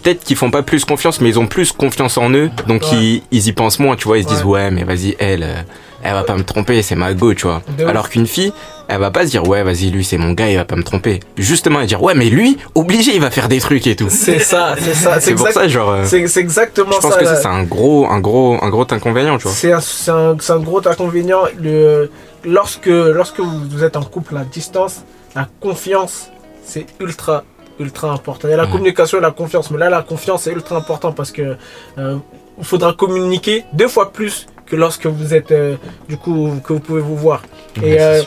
peut-être 0.03 0.23
qu'ils 0.23 0.35
font 0.37 0.51
pas 0.51 0.63
plus 0.63 0.85
confiance, 0.85 1.21
mais 1.21 1.29
ils 1.29 1.39
ont 1.39 1.47
plus 1.47 1.71
confiance 1.71 2.17
en 2.17 2.29
eux, 2.31 2.49
donc 2.67 2.81
Ouais. 2.83 2.97
ils, 2.97 3.23
ils 3.31 3.47
y 3.47 3.51
pensent 3.53 3.79
moins, 3.79 3.95
tu 3.95 4.07
vois. 4.07 4.17
Ils 4.17 4.23
se 4.23 4.29
disent, 4.29 4.43
Ouais. 4.43 4.71
mais 4.71 4.83
vas-y, 4.83 5.15
elle, 5.19 5.43
euh, 5.43 5.61
elle 6.03 6.13
va 6.13 6.23
pas 6.23 6.35
me 6.35 6.43
tromper, 6.43 6.81
c'est 6.81 6.95
ma 6.95 7.13
go, 7.13 7.33
tu 7.33 7.43
vois. 7.47 7.61
Alors 7.87 8.09
qu'une 8.09 8.27
fille, 8.27 8.53
elle 8.87 8.99
va 8.99 9.11
pas 9.11 9.25
se 9.25 9.31
dire, 9.31 9.45
ouais, 9.47 9.63
vas-y, 9.63 9.89
lui, 9.89 10.05
c'est 10.05 10.17
mon 10.17 10.31
gars, 10.31 10.49
il 10.49 10.55
va 10.55 10.63
pas 10.63 10.75
me 10.77 10.83
tromper. 10.83 11.19
Justement, 11.37 11.79
elle 11.79 11.83
va 11.83 11.87
dire, 11.87 12.01
ouais, 12.03 12.13
mais 12.15 12.29
lui, 12.29 12.57
obligé, 12.75 13.13
il 13.15 13.19
va 13.21 13.31
faire 13.31 13.49
des 13.49 13.59
trucs 13.59 13.85
et 13.87 13.95
tout. 13.97 14.07
c'est 14.09 14.39
ça, 14.39 14.75
c'est 14.79 14.93
ça. 14.93 15.19
C'est 15.19 15.33
pour 15.35 15.49
ça, 15.49 15.67
genre, 15.67 15.89
euh, 15.91 16.03
C'est, 16.05 16.25
c'est 16.27 16.39
exactement 16.39 16.91
je 16.93 16.99
pense 16.99 17.11
ça. 17.13 17.19
que 17.19 17.25
là. 17.25 17.35
ça, 17.35 17.41
c'est 17.41 17.47
un 17.47 17.63
gros, 17.63 18.07
un 18.09 18.19
gros, 18.19 18.57
un 18.63 18.69
gros 18.69 18.85
inconvénient, 18.89 19.37
tu 19.37 19.43
vois. 19.43 19.51
C'est 19.51 19.73
un, 19.73 19.81
c'est 19.81 20.11
un- 20.11 20.37
c'est 20.39 20.53
un 20.53 20.59
gros 20.59 20.87
inconvénient. 20.87 21.41
Le, 21.61 22.09
lorsque, 22.45 22.85
lorsque 22.85 23.39
vous, 23.39 23.59
vous 23.69 23.83
êtes 23.83 23.97
en 23.97 24.03
couple 24.03 24.37
à 24.37 24.45
distance, 24.45 25.01
la 25.35 25.47
confiance, 25.59 26.29
c'est 26.65 26.85
ultra, 27.01 27.43
ultra 27.79 28.11
important. 28.11 28.47
Il 28.47 28.51
y 28.51 28.53
a 28.53 28.57
la 28.57 28.67
communication 28.67 29.17
et 29.17 29.21
la 29.21 29.31
confiance, 29.31 29.69
mais 29.71 29.77
là, 29.77 29.89
la 29.89 30.01
confiance, 30.01 30.43
c'est 30.43 30.51
ultra 30.51 30.77
important 30.77 31.11
parce 31.11 31.31
que 31.31 31.55
euh, 31.97 32.15
il 32.57 32.65
faudra 32.65 32.93
communiquer 32.93 33.65
deux 33.73 33.87
fois 33.87 34.11
plus 34.11 34.47
que 34.65 34.75
lorsque 34.75 35.05
vous 35.05 35.33
êtes, 35.33 35.51
euh, 35.51 35.75
du 36.09 36.17
coup, 36.17 36.51
que 36.63 36.73
vous 36.73 36.79
pouvez 36.79 37.01
vous 37.01 37.15
voir. 37.15 37.41
Ouais, 37.81 37.89
Et, 37.89 37.93
c'est 37.97 37.99
euh. 37.99 38.21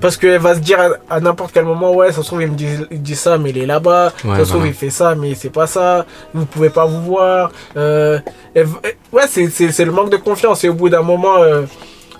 Parce 0.00 0.16
qu'elle 0.16 0.40
va 0.40 0.54
se 0.54 0.60
dire 0.60 0.80
à, 0.80 1.16
à 1.16 1.20
n'importe 1.20 1.52
quel 1.52 1.66
moment, 1.66 1.92
ouais, 1.92 2.12
ça 2.12 2.22
se 2.22 2.26
trouve, 2.26 2.40
il 2.40 2.50
me 2.50 2.56
dit, 2.56 2.66
il 2.90 3.02
dit 3.02 3.14
ça, 3.14 3.36
mais 3.36 3.50
il 3.50 3.58
est 3.58 3.66
là-bas. 3.66 4.12
Ouais, 4.24 4.36
ça 4.36 4.44
se 4.46 4.50
trouve, 4.50 4.66
il 4.66 4.72
fait 4.72 4.88
ça, 4.88 5.14
mais 5.14 5.34
c'est 5.34 5.50
pas 5.50 5.66
ça. 5.66 6.06
Vous 6.32 6.46
pouvez 6.46 6.70
pas 6.70 6.86
vous 6.86 7.02
voir. 7.02 7.50
Euh, 7.76 8.18
elle 8.54 8.66
v- 8.68 8.96
ouais, 9.12 9.24
c'est- 9.28 9.84
le 9.84 9.92
manque 9.92 10.08
de 10.08 10.16
confiance. 10.16 10.64
Et 10.64 10.70
au 10.70 10.74
bout 10.74 10.88
d'un 10.88 11.02
moment, 11.02 11.36
euh, 11.42 11.64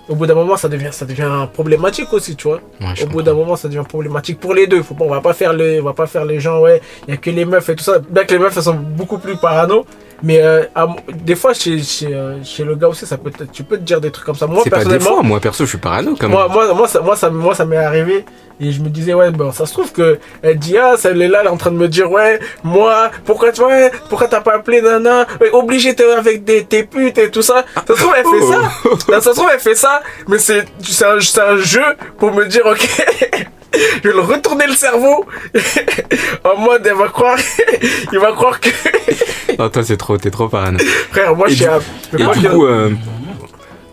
au 0.09 0.15
bout 0.15 0.25
d'un 0.25 0.35
moment, 0.35 0.57
ça 0.57 0.67
devient, 0.67 0.89
ça 0.91 1.05
devient 1.05 1.47
problématique 1.53 2.11
aussi, 2.11 2.35
tu 2.35 2.47
vois. 2.47 2.59
Ouais, 2.81 3.03
Au 3.03 3.07
bout 3.07 3.21
d'un 3.21 3.33
moment, 3.33 3.55
ça 3.55 3.67
devient 3.67 3.83
problématique 3.87 4.39
pour 4.39 4.53
les 4.53 4.67
deux. 4.67 4.83
Faut 4.83 4.95
pas, 4.95 5.05
on 5.05 5.09
va 5.09 5.21
pas 5.21 5.33
faire 5.33 5.53
les, 5.53 5.79
on 5.79 5.85
va 5.85 5.93
pas 5.93 6.07
faire 6.07 6.25
les 6.25 6.39
gens, 6.39 6.59
ouais, 6.59 6.81
il 7.07 7.11
y 7.11 7.13
a 7.13 7.17
que 7.17 7.29
les 7.29 7.45
meufs 7.45 7.67
et 7.69 7.75
tout 7.75 7.83
ça. 7.83 7.99
Bien 7.99 8.25
que 8.25 8.33
les 8.33 8.39
meufs, 8.39 8.55
elles 8.55 8.63
sont 8.63 8.73
beaucoup 8.73 9.17
plus 9.17 9.37
parano. 9.37 9.85
Mais 10.23 10.41
euh, 10.41 10.63
à 10.73 10.87
des 11.13 11.35
fois, 11.35 11.53
chez, 11.53 11.83
chez, 11.83 12.15
euh, 12.15 12.41
chez 12.43 12.63
le 12.63 12.75
gars 12.75 12.87
aussi, 12.87 13.05
ça 13.05 13.17
peut 13.17 13.31
tu 13.51 13.63
peux 13.63 13.77
te 13.77 13.83
dire 13.83 13.99
des 13.99 14.09
trucs 14.09 14.25
comme 14.25 14.35
ça. 14.35 14.47
Moi, 14.47 14.61
C'est 14.63 14.69
pas 14.69 14.77
des 14.77 14.83
personnellement, 14.85 15.15
fois, 15.17 15.23
moi 15.23 15.39
perso, 15.41 15.65
je 15.65 15.69
suis 15.69 15.77
parano 15.77 16.15
quand 16.17 16.29
même. 16.29 16.31
moi, 16.31 16.47
moi, 16.47 16.73
moi, 16.73 16.87
ça, 16.87 17.01
moi, 17.01 17.15
ça, 17.17 17.29
moi, 17.29 17.53
ça 17.53 17.65
m'est 17.65 17.75
arrivé 17.75 18.23
et 18.61 18.71
je 18.71 18.81
me 18.81 18.87
disais, 18.87 19.13
ouais, 19.13 19.31
bon, 19.31 19.51
ça 19.51 19.65
se 19.65 19.73
trouve 19.73 19.91
que 19.91 20.19
elle 20.41 20.57
dit, 20.57 20.77
ah, 20.77 20.95
celle 20.97 21.21
est 21.21 21.27
là, 21.27 21.39
elle 21.41 21.47
est 21.47 21.49
en 21.49 21.57
train 21.57 21.71
de 21.71 21.75
me 21.75 21.89
dire, 21.89 22.09
ouais, 22.09 22.39
moi, 22.63 23.11
pourquoi 23.25 23.51
tu 23.51 23.61
ouais, 23.63 23.91
pourquoi 24.07 24.29
t'as 24.29 24.39
pas 24.39 24.55
appelé 24.55 24.81
Nana 24.81 25.27
Ouais, 25.41 25.49
Obligé 25.51 25.93
t'es 25.93 26.09
avec 26.09 26.45
des, 26.45 26.63
tes 26.63 26.83
putes 26.83 27.17
et 27.17 27.29
tout 27.29 27.41
ça. 27.41 27.65
Ça 27.85 27.93
se 27.93 27.99
trouve, 28.01 28.13
elle 28.17 28.25
fait 28.25 28.45
ça. 28.45 29.19
Ça 29.19 29.21
se 29.21 29.29
trouve, 29.35 29.49
elle 29.53 29.59
fait 29.59 29.75
ça, 29.75 30.01
mais 30.29 30.37
c'est 30.37 30.61
un, 31.03 31.19
c'est 31.19 31.41
un 31.41 31.57
jeu 31.57 31.83
pour 32.17 32.31
me 32.33 32.45
dire, 32.45 32.65
ok. 32.65 33.47
Je 33.73 34.07
vais 34.07 34.13
le 34.13 34.19
retourner 34.21 34.67
le 34.67 34.73
cerveau 34.75 35.25
en 36.43 36.57
mode 36.59 36.85
elle 36.85 36.95
va 36.95 37.07
croire 37.09 37.37
il 38.13 38.19
va 38.19 38.31
croire 38.31 38.59
que 38.59 38.69
Non, 39.59 39.69
toi, 39.69 39.83
c'est 39.83 39.97
trop, 39.97 40.17
t'es 40.17 40.31
trop 40.31 40.47
parano. 40.49 40.79
frère 41.11 41.35
moi 41.35 41.47
Et 41.47 41.51
je 41.51 41.55
suis 41.55 41.65
du- 41.65 41.69
à- 41.69 41.79
Et 42.17 42.21
crois 42.23 42.35
du 42.35 42.41
que- 42.41 42.47
coup, 42.53 42.65
euh, 42.65 42.91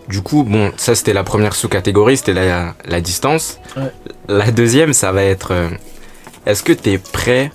du 0.09 0.23
coup, 0.23 0.43
bon, 0.43 0.73
ça 0.77 0.95
c'était 0.95 1.13
la 1.13 1.23
première 1.23 1.55
sous-catégorie, 1.55 2.17
c'était 2.17 2.33
la, 2.35 2.75
la 2.85 3.01
distance. 3.01 3.59
Ouais. 3.77 3.93
La 4.29 4.51
deuxième, 4.51 4.93
ça 4.93 5.13
va 5.13 5.23
être, 5.23 5.53
euh, 5.53 5.69
est-ce 6.47 6.63
que 6.63 6.73
t'es 6.73 6.99
prêt 6.99 7.53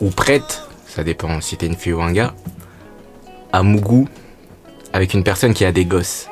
ou 0.00 0.08
prête, 0.10 0.62
ça 0.88 1.04
dépend 1.04 1.40
si 1.42 1.56
t'es 1.58 1.66
une 1.66 1.76
fille 1.76 1.92
ou 1.92 2.00
un 2.00 2.12
gars, 2.12 2.32
à 3.52 3.62
Mougou 3.62 4.08
avec 4.94 5.12
une 5.12 5.22
personne 5.24 5.52
qui 5.52 5.64
a 5.66 5.72
des 5.72 5.84
gosses? 5.84 6.28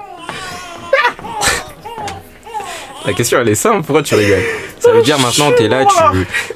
La 3.07 3.13
question 3.15 3.39
elle 3.41 3.49
est 3.49 3.55
simple, 3.55 3.83
pourquoi 3.85 4.03
tu 4.03 4.15
rigoles? 4.15 4.43
Ça 4.81 4.93
veut 4.93 5.03
dire 5.03 5.19
maintenant 5.19 5.51
t'es 5.57 5.69
là, 5.69 5.85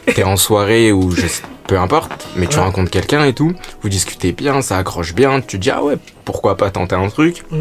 tu 0.06 0.20
es 0.20 0.24
en 0.24 0.36
soirée 0.36 0.92
ou 0.92 1.10
je 1.12 1.26
sais- 1.26 1.42
peu 1.66 1.78
importe, 1.78 2.26
mais 2.36 2.46
tu 2.46 2.56
Ouais. 2.58 2.64
rencontres 2.64 2.90
quelqu'un 2.90 3.24
et 3.24 3.32
tout, 3.32 3.52
vous 3.82 3.88
discutez 3.88 4.32
bien, 4.32 4.60
ça 4.62 4.76
accroche 4.78 5.14
bien, 5.14 5.40
tu 5.40 5.56
te 5.58 5.62
dis 5.62 5.70
ah 5.70 5.82
ouais, 5.82 5.96
pourquoi 6.24 6.56
pas 6.56 6.70
tenter 6.70 6.94
un 6.96 7.08
truc 7.08 7.42
Mm. 7.50 7.60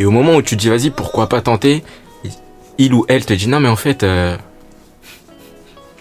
Et 0.00 0.04
au 0.04 0.10
moment 0.10 0.34
où 0.36 0.42
tu 0.42 0.56
te 0.56 0.60
dis 0.60 0.68
vas-y, 0.68 0.90
pourquoi 0.90 1.28
pas 1.28 1.40
tenter, 1.40 1.82
il 2.78 2.94
ou 2.94 3.04
elle 3.08 3.24
te 3.24 3.32
dit 3.32 3.48
non 3.48 3.60
mais 3.60 3.68
en 3.68 3.76
fait 3.76 4.02
euh, 4.02 4.36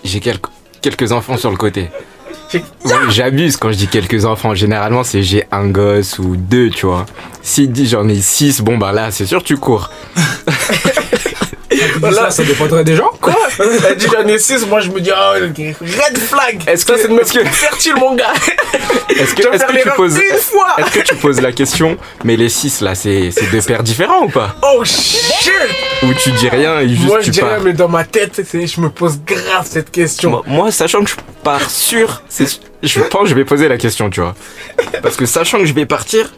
j'ai 0.03 0.19
quelques, 0.19 0.47
quelques 0.81 1.11
enfants 1.11 1.37
sur 1.37 1.51
le 1.51 1.57
côté. 1.57 1.89
J'abuse 3.09 3.57
quand 3.57 3.71
je 3.73 3.77
dis 3.77 3.87
quelques 3.89 4.23
enfants. 4.23 4.55
Généralement, 4.55 5.03
c'est 5.03 5.21
j'ai 5.21 5.43
un 5.51 5.67
gosse 5.67 6.17
ou 6.17 6.37
deux, 6.37 6.69
tu 6.69 6.85
vois. 6.85 7.05
S'il 7.41 7.73
dit 7.73 7.87
j'en 7.87 8.07
ai 8.07 8.21
six, 8.21 8.61
bon 8.61 8.77
bah 8.77 8.93
là, 8.93 9.11
c'est 9.11 9.25
sûr, 9.25 9.43
tu 9.43 9.57
cours. 9.57 9.89
Voilà. 11.99 12.23
Ça, 12.23 12.31
ça 12.31 12.43
dépendrait 12.43 12.83
des 12.83 12.95
gens. 12.95 13.11
Quoi 13.21 13.35
Elle 13.89 13.97
dit 13.97 14.07
j'en 14.11 14.27
ai 14.27 14.37
6, 14.39 14.65
moi 14.67 14.79
je 14.79 14.89
me 14.89 14.99
dis 15.01 15.11
oh, 15.11 15.33
red 15.81 16.17
flag. 16.17 16.61
Est-ce 16.67 16.85
que- 16.85 16.97
c'est 16.97 17.07
une 17.07 17.15
meuf 17.15 17.31
fertile 17.31 17.95
mon 17.95 18.15
gars. 18.15 18.33
Est-ce 19.09 19.33
que, 19.33 19.41
Tu 19.41 19.83
que 19.89 19.95
poses, 19.95 20.15
une 20.17 20.37
fois. 20.37 20.75
est-ce 20.77 20.91
que 20.91 21.03
tu 21.07 21.15
poses 21.15 21.41
la 21.41 21.51
question, 21.51 21.97
mais 22.23 22.35
les 22.35 22.49
six 22.49 22.81
là, 22.81 22.93
c'est, 22.93 23.31
c'est 23.31 23.49
deux 23.49 23.61
pères 23.61 23.81
différents 23.81 24.23
ou 24.25 24.29
pas 24.29 24.55
Oh 24.61 24.83
shit. 24.85 25.51
Ou 26.03 26.13
tu 26.13 26.31
dis 26.31 26.49
rien 26.49 26.79
et 26.81 26.89
juste 26.89 27.05
Moi 27.05 27.19
je 27.21 27.25
tu 27.25 27.31
dirais 27.31 27.55
pars 27.55 27.61
mais 27.63 27.73
dans 27.73 27.87
ma 27.87 28.03
tête 28.03 28.41
je 28.53 28.81
me 28.81 28.89
pose 28.89 29.19
grave 29.25 29.65
cette 29.67 29.89
question. 29.89 30.29
moi, 30.29 30.43
moi, 30.45 30.71
sachant 30.71 31.03
que 31.03 31.09
je 31.09 31.15
pars 31.43 31.69
sûr, 31.69 32.21
je 32.83 32.99
pense 32.99 33.23
que 33.23 33.29
je 33.29 33.35
vais 33.35 33.45
poser 33.45 33.67
la 33.67 33.77
question, 33.77 34.09
tu 34.09 34.21
vois. 34.21 34.35
Parce 35.01 35.15
que 35.15 35.25
sachant 35.25 35.57
que 35.59 35.65
je 35.65 35.73
vais 35.73 35.85
partir, 35.85 36.31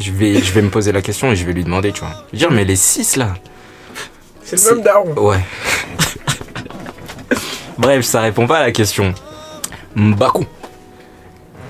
je 0.00 0.10
vais, 0.12 0.40
je 0.42 0.52
vais 0.52 0.62
me 0.62 0.70
poser 0.70 0.92
la 0.92 1.02
question 1.02 1.32
et 1.32 1.36
je 1.36 1.44
vais 1.44 1.52
lui 1.52 1.64
demander, 1.64 1.92
tu 1.92 2.00
vois. 2.00 2.10
Je 2.32 2.32
vais 2.32 2.38
dire, 2.38 2.50
mais 2.50 2.64
les 2.64 2.76
six 2.76 3.16
là, 3.16 3.34
C'est 4.56 4.70
le 4.70 4.76
même 4.76 4.84
daron. 4.84 5.12
Ouais. 5.14 5.40
Bref, 7.78 8.04
ça 8.04 8.20
répond 8.20 8.46
pas 8.46 8.58
à 8.58 8.62
la 8.62 8.72
question. 8.72 9.14
Mbaku. 9.96 10.44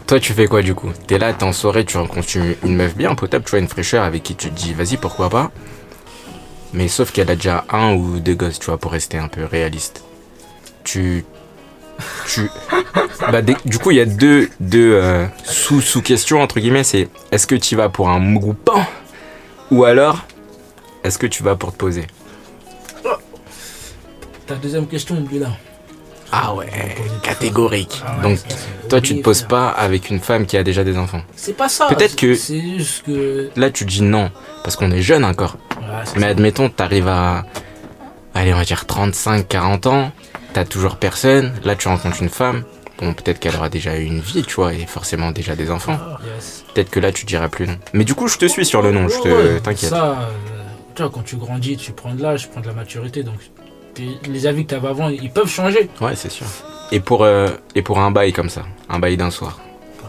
Toi, 0.06 0.18
tu 0.18 0.32
fais 0.32 0.46
quoi 0.46 0.62
du 0.62 0.74
coup? 0.74 0.90
T'es 1.06 1.18
là, 1.18 1.32
t'es 1.32 1.44
en 1.44 1.52
soirée, 1.52 1.84
tu 1.84 1.96
rencontres 1.96 2.36
une 2.36 2.56
une 2.64 2.76
meuf 2.76 2.96
bien 2.96 3.14
potable, 3.14 3.44
tu 3.44 3.50
vois, 3.50 3.60
une 3.60 3.68
fraîcheur 3.68 4.04
avec 4.04 4.22
qui 4.24 4.34
tu 4.34 4.50
te 4.50 4.54
dis, 4.54 4.74
vas-y, 4.74 4.96
pourquoi 4.96 5.30
pas? 5.30 5.50
Mais 6.72 6.88
sauf 6.88 7.12
qu'elle 7.12 7.30
a 7.30 7.36
déjà 7.36 7.64
un 7.70 7.94
ou 7.94 8.18
deux 8.18 8.34
gosses, 8.34 8.58
tu 8.58 8.66
vois, 8.66 8.78
pour 8.78 8.92
rester 8.92 9.18
un 9.18 9.28
peu 9.28 9.44
réaliste. 9.44 10.02
Tu. 10.84 11.24
Tu. 12.26 12.48
Bah, 13.30 13.42
des- 13.42 13.56
du 13.66 13.78
coup, 13.78 13.90
il 13.90 13.98
y 13.98 14.00
a 14.00 14.06
deux, 14.06 14.48
deux 14.60 14.94
euh, 14.94 15.26
sous- 15.44 15.82
sous-questions, 15.82 16.40
entre 16.40 16.58
guillemets 16.58 16.84
c'est 16.84 17.08
est-ce 17.30 17.46
que 17.46 17.54
tu 17.54 17.76
vas 17.76 17.90
pour 17.90 18.08
un 18.08 18.32
groupant 18.34 18.82
Ou 19.70 19.84
alors, 19.84 20.24
est-ce 21.04 21.18
que 21.18 21.26
tu 21.26 21.42
vas 21.42 21.54
pour 21.54 21.72
te 21.72 21.76
poser? 21.76 22.06
Ta 24.50 24.56
deuxième 24.56 24.88
question. 24.88 25.24
Ah 26.32 26.52
ouais, 26.54 26.66
catégorique. 27.22 28.02
Ah 28.04 28.16
ouais, 28.16 28.22
Donc, 28.24 28.38
toi, 28.88 29.00
tu 29.00 29.16
te 29.16 29.22
poses 29.22 29.42
pas 29.42 29.68
avec 29.68 30.10
une 30.10 30.18
femme 30.18 30.44
qui 30.44 30.56
a 30.56 30.64
déjà 30.64 30.82
des 30.82 30.98
enfants. 30.98 31.22
C'est 31.36 31.56
pas 31.56 31.68
ça. 31.68 31.86
Peut-être 31.86 32.16
que- 32.16 32.34
juste 32.34 33.04
que. 33.06 33.48
Là, 33.54 33.70
tu 33.70 33.84
te 33.84 33.90
dis 33.90 34.02
non, 34.02 34.28
parce 34.64 34.74
qu'on 34.74 34.90
est 34.90 35.02
jeune 35.02 35.24
encore. 35.24 35.56
Ouais, 35.76 35.86
Mais 36.16 36.22
ça. 36.22 36.26
admettons, 36.26 36.68
t'arrives 36.68 37.06
à, 37.06 37.44
allez, 38.34 38.52
on 38.52 38.56
va 38.56 38.64
dire 38.64 38.86
35, 38.86 39.46
40 39.46 39.86
ans, 39.86 40.10
t'as 40.52 40.64
toujours 40.64 40.96
personne. 40.96 41.52
Là, 41.62 41.76
tu 41.76 41.86
rencontres 41.86 42.20
une 42.20 42.28
femme. 42.28 42.64
Bon, 42.98 43.14
peut-être 43.14 43.38
qu'elle 43.38 43.54
aura 43.54 43.68
déjà 43.68 43.96
eu 43.98 44.02
une 44.02 44.18
vie, 44.20 44.42
tu 44.42 44.54
vois, 44.56 44.74
et 44.74 44.84
forcément 44.84 45.30
déjà 45.30 45.54
des 45.54 45.70
enfants. 45.70 45.96
Yes. 46.34 46.64
Peut-être 46.74 46.90
que 46.90 46.98
là, 46.98 47.12
tu 47.12 47.24
diras 47.24 47.48
plus 47.48 47.68
non. 47.68 47.76
Mais 47.92 48.02
du 48.02 48.14
coup, 48.16 48.26
je 48.26 48.36
te 48.36 48.46
suis 48.46 48.66
sur 48.66 48.82
le 48.82 48.90
nom, 48.90 49.06
je 49.08 49.20
te, 49.20 49.58
t'inquiète. 49.60 49.90
Ça, 49.90 50.06
euh, 50.10 50.14
tu 50.96 51.02
vois, 51.02 51.10
quand 51.14 51.22
tu 51.22 51.36
grandis, 51.36 51.76
tu 51.76 51.92
prends 51.92 52.14
de 52.14 52.20
l'âge, 52.22 52.42
tu 52.42 52.48
prends 52.48 52.60
de 52.60 52.66
la 52.66 52.72
maturité. 52.74 53.22
Donc, 53.22 53.36
les 54.28 54.46
avis 54.46 54.64
que 54.64 54.70
tu 54.70 54.74
avais 54.74 54.88
avant, 54.88 55.08
ils 55.08 55.30
peuvent 55.30 55.48
changer. 55.48 55.88
Ouais, 56.00 56.14
c'est 56.16 56.30
sûr. 56.30 56.46
Et 56.92 57.00
pour, 57.00 57.24
euh, 57.24 57.48
et 57.74 57.82
pour 57.82 57.98
un 58.00 58.10
bail 58.10 58.32
comme 58.32 58.48
ça, 58.48 58.62
un 58.88 58.98
bail 58.98 59.16
d'un 59.16 59.30
soir. 59.30 59.58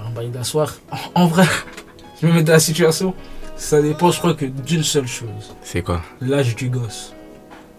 Un 0.07 0.09
bail 0.11 0.29
d'un 0.29 0.43
soir. 0.43 0.73
En, 1.13 1.23
en 1.23 1.27
vrai, 1.27 1.45
je 2.21 2.27
me 2.27 2.33
mets 2.33 2.43
dans 2.43 2.53
la 2.53 2.59
situation. 2.59 3.13
Ça 3.55 3.81
dépend, 3.81 4.09
je 4.09 4.17
crois, 4.17 4.33
que 4.33 4.45
d'une 4.45 4.83
seule 4.83 5.07
chose 5.07 5.55
C'est 5.61 5.83
quoi? 5.83 6.01
L'âge 6.19 6.55
du 6.55 6.69
gosse. 6.69 7.13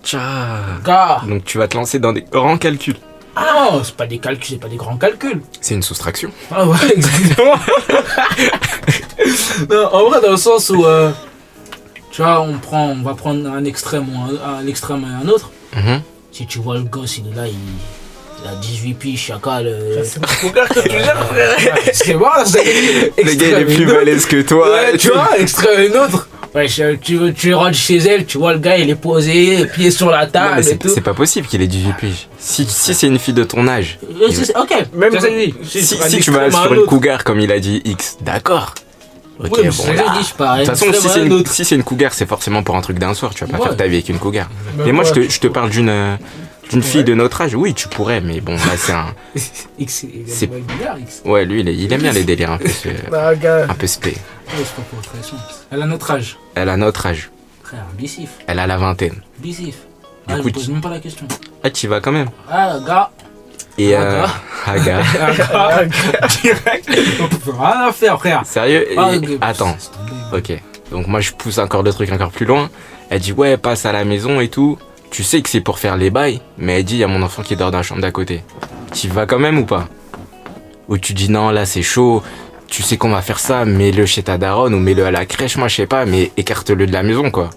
Tcha 0.05 0.61
Gars 0.85 1.23
Donc, 1.27 1.45
tu 1.45 1.59
vas 1.59 1.67
te 1.67 1.77
lancer 1.77 1.99
dans 1.99 2.13
des 2.13 2.23
grands 2.23 2.57
calculs. 2.59 2.97
Ah 3.35 3.69
non, 3.73 3.83
c'est 3.83 3.97
pas 3.97 4.07
des 4.07 4.19
calculs, 4.19 4.45
c'est 4.51 4.61
pas 4.61 4.69
des 4.69 4.77
grands 4.77 4.97
calculs. 4.97 5.41
C'est 5.61 5.75
une 5.75 5.83
soustraction. 5.83 6.31
Ah 6.51 6.67
ouais, 6.69 6.77
exactement. 6.95 7.55
non, 9.71 9.89
en 9.93 10.09
vrai, 10.09 10.21
dans 10.21 10.33
le 10.33 10.37
sens 10.37 10.71
où, 10.71 10.85
euh, 10.85 11.11
tu 12.11 12.23
vois, 12.23 12.41
on, 12.43 12.59
prend, 12.59 12.89
on 12.89 13.03
va 13.03 13.15
prendre 13.15 13.51
un 13.51 13.65
extrême 13.65 14.07
ou 14.15 14.21
un, 14.21 14.59
un 14.59 14.67
extrême 14.67 15.05
et 15.05 15.25
un 15.25 15.29
autre. 15.29 15.51
Mhm. 15.77 16.03
Si 16.33 16.47
tu 16.47 16.59
vois 16.59 16.77
le 16.77 16.85
gosse, 16.85 17.19
il 17.19 17.33
est 17.33 17.37
là, 17.37 17.47
il, 17.47 17.55
il 18.45 18.49
a 18.49 18.55
18 18.61 18.95
piges, 18.95 19.21
chacal. 19.21 19.67
euh, 19.67 20.03
C'est 20.05 20.21
mon 20.21 20.51
gars 20.51 20.67
que 20.67 20.81
tu 20.81 20.91
gères 20.91 21.27
frère. 21.27 21.77
c'est 21.93 22.15
bon, 22.15 22.27
c'est 22.45 22.65
Le 23.23 23.35
gars, 23.35 23.47
il 23.49 23.55
est 23.71 23.75
plus 23.75 23.87
balèze 23.87 24.27
que 24.27 24.43
toi. 24.43 24.71
Ouais, 24.73 24.97
tu 24.97 25.09
vois, 25.09 25.39
extrême 25.39 25.93
et 25.93 25.97
autre. 25.97 26.29
Ouais, 26.55 26.67
tu, 27.01 27.33
tu 27.35 27.55
rentres 27.55 27.79
chez 27.79 27.97
elle, 27.97 28.27
tu 28.27 28.37
vois 28.37 28.53
le 28.53 28.59
gars, 28.59 28.77
il 28.77 28.91
est 28.91 28.95
posé, 28.95 29.65
pieds 29.75 29.91
sur 29.91 30.11
la 30.11 30.27
Non, 30.27 30.31
table 30.33 30.63
c'est 30.63 31.01
pas 31.01 31.15
possible 31.15 31.47
qu'il 31.47 31.63
ait 31.63 31.67
18 31.67 31.93
piges. 31.97 32.29
Si, 32.39 32.67
si 32.69 32.93
c'est 32.93 33.07
une 33.07 33.19
fille 33.19 33.33
de 33.33 33.45
ton 33.45 33.67
âge, 33.69 33.99
Euh, 34.05 34.29
Ok, 34.61 34.75
Même- 34.93 35.19
si, 35.65 35.97
un 35.99 36.09
si 36.11 36.19
tu 36.21 36.31
vas 36.31 36.51
sur 36.51 36.73
un 36.73 36.75
une 36.75 36.85
cougar 36.85 37.25
comme 37.25 37.41
il 37.41 37.51
a 37.53 37.59
dit 37.59 37.81
X, 37.87 38.19
d'accord. 38.21 38.75
Ok, 39.39 39.45
Ouais, 39.59 39.69
bon 39.71 39.93
là. 39.95 40.21
je 40.23 40.35
pars, 40.35 40.55
De 40.59 40.65
toute 40.65 40.69
façon, 40.77 40.93
si 40.93 41.09
c'est 41.09 41.21
un 41.21 41.27
une, 41.27 41.47
si 41.47 41.65
c'est 41.65 41.75
une 41.75 41.83
cougar, 41.83 42.13
c'est 42.13 42.27
forcément 42.27 42.63
pour 42.63 42.77
un 42.77 42.81
truc 42.81 42.99
d'un 42.99 43.15
soir. 43.15 43.35
Tu 43.35 43.45
vas 43.45 43.51
pas 43.51 43.59
Ouais. 43.59 43.69
faire 43.69 43.77
ta 43.77 43.87
vie 43.87 43.97
avec 43.97 44.09
une 44.09 44.19
cougar. 44.19 44.49
Même 44.77 44.87
Mais 44.87 44.93
moi, 44.93 45.05
je 45.05 45.13
te, 45.13 45.21
je 45.29 45.41
te 45.41 45.47
parle 45.49 45.71
d'une 45.71 45.89
euh, 45.89 46.17
d'une 46.71 46.83
fille 46.83 47.03
de 47.05 47.15
notre 47.15 47.41
âge. 47.41 47.55
Oui, 47.55 47.75
tu 47.75 47.89
pourrais, 47.89 48.21
mais 48.21 48.41
bon, 48.41 48.55
là, 48.55 48.77
c'est 48.77 48.93
un. 48.93 49.07
C'est-. 49.87 50.51
Ouais, 51.25 51.45
lui, 51.45 51.61
il, 51.61 51.69
est- 51.69 51.75
il 51.77 51.93
aime 51.93 52.03
bien 52.03 52.13
les 52.13 52.25
délires 52.25 52.53
un 52.53 52.59
peu, 52.59 52.69
euh, 52.87 52.93
Ah, 53.13 53.35
gars. 53.35 53.67
un 53.69 53.75
peu 53.75 53.87
spé. 53.87 54.17
Elle 55.71 55.83
a 55.83 55.87
notre 55.87 56.11
âge. 56.11 56.39
Elle 56.55 56.69
a 56.69 56.77
notre 56.77 57.07
âge. 57.07 57.31
Frère, 57.63 57.87
bissif. 57.99 58.31
Elle 58.47 58.59
a 58.59 58.67
la 58.67 58.77
vingtaine. 58.77 59.23
Bissif. 59.39 59.77
Du 60.29 60.35
Ah, 60.35 60.37
coup, 60.39 60.49
je 60.49 60.53
pose 60.55 60.69
même 60.69 60.81
pas 60.81 60.91
la 60.91 61.01
question. 61.01 61.27
Ah, 61.65 61.71
tu 61.71 61.87
y 61.87 61.89
vas 61.89 62.01
quand 62.01 62.13
même. 62.13 62.29
Ah, 62.51 62.79
gars. 62.87 63.11
Et 63.79 63.95
Ah, 63.95 64.01
euh, 64.03 64.23
gars. 64.23 64.31
ah, 64.67 64.79
gars. 64.79 65.03
Direct. 66.43 66.89
On 67.23 67.29
peut 67.29 67.51
rien 67.59 67.89
à 67.89 67.93
faire, 67.93 68.19
frère. 68.19 68.43
Sérieux? 68.45 68.93
Et- 68.93 68.97
Ah. 68.99 69.49
Attends. 69.49 69.77
Ok. 70.33 70.53
Donc 70.91 71.07
moi 71.07 71.21
je 71.21 71.33
pousse 71.33 71.59
encore 71.59 71.83
le 71.83 71.93
truc 71.93 72.13
encore 72.13 72.31
plus 72.31 72.45
loin. 72.47 72.69
Elle 73.09 73.21
dit 73.21 73.33
ouais 73.33 73.57
passe 73.57 73.87
à 73.87 73.93
la 73.93 74.05
maison 74.05 74.41
et 74.41 74.49
tout. 74.49 74.79
Tu 75.11 75.23
sais 75.23 75.41
que 75.43 75.49
c'est 75.49 75.61
pour 75.61 75.79
faire 75.79 75.97
les 75.97 76.11
bails, 76.11 76.41
mais 76.59 76.79
elle 76.79 76.85
dit 76.85 76.95
il 76.97 77.01
y 77.01 77.05
a 77.05 77.09
mon 77.09 77.23
enfant 77.23 77.43
qui 77.43 77.57
dort 77.57 77.71
dans 77.71 77.79
la 77.79 77.83
chambre 77.83 78.01
d'à 78.03 78.11
côté. 78.11 78.43
Tu 78.95 79.07
y 79.07 79.11
vas 79.11 79.27
quand 79.27 79.39
même 79.39 79.59
ou 79.59 79.65
pas? 79.67 79.89
Ou 80.89 80.99
tu 80.99 81.13
dis 81.15 81.31
non 81.31 81.51
là 81.51 81.65
c'est 81.67 81.83
chaud. 81.83 82.23
Tu 82.69 82.83
sais 82.83 82.97
qu'on 82.97 83.11
va 83.11 83.21
faire 83.21 83.39
ça, 83.39 83.65
mets-le 83.67 84.07
chez 84.07 84.23
ta 84.23 84.39
daronne 84.39 84.73
ou 84.75 84.79
mets-le 84.79 85.05
à 85.05 85.11
la 85.11 85.27
crèche, 85.27 85.57
moi 85.59 85.69
je 85.69 85.77
sais 85.77 85.87
pas, 85.87 86.07
mais 86.07 86.31
écarte-le 86.39 86.87
de 86.87 86.93
la 86.93 87.03
maison 87.03 87.31
quoi. 87.31 87.51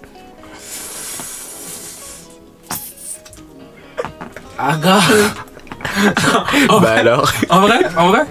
Ah, 4.58 4.76
bah 6.80 6.90
alors 6.96 7.32
En 7.48 7.60
vrai 7.60 7.78
En 7.96 8.08
vrai 8.08 8.22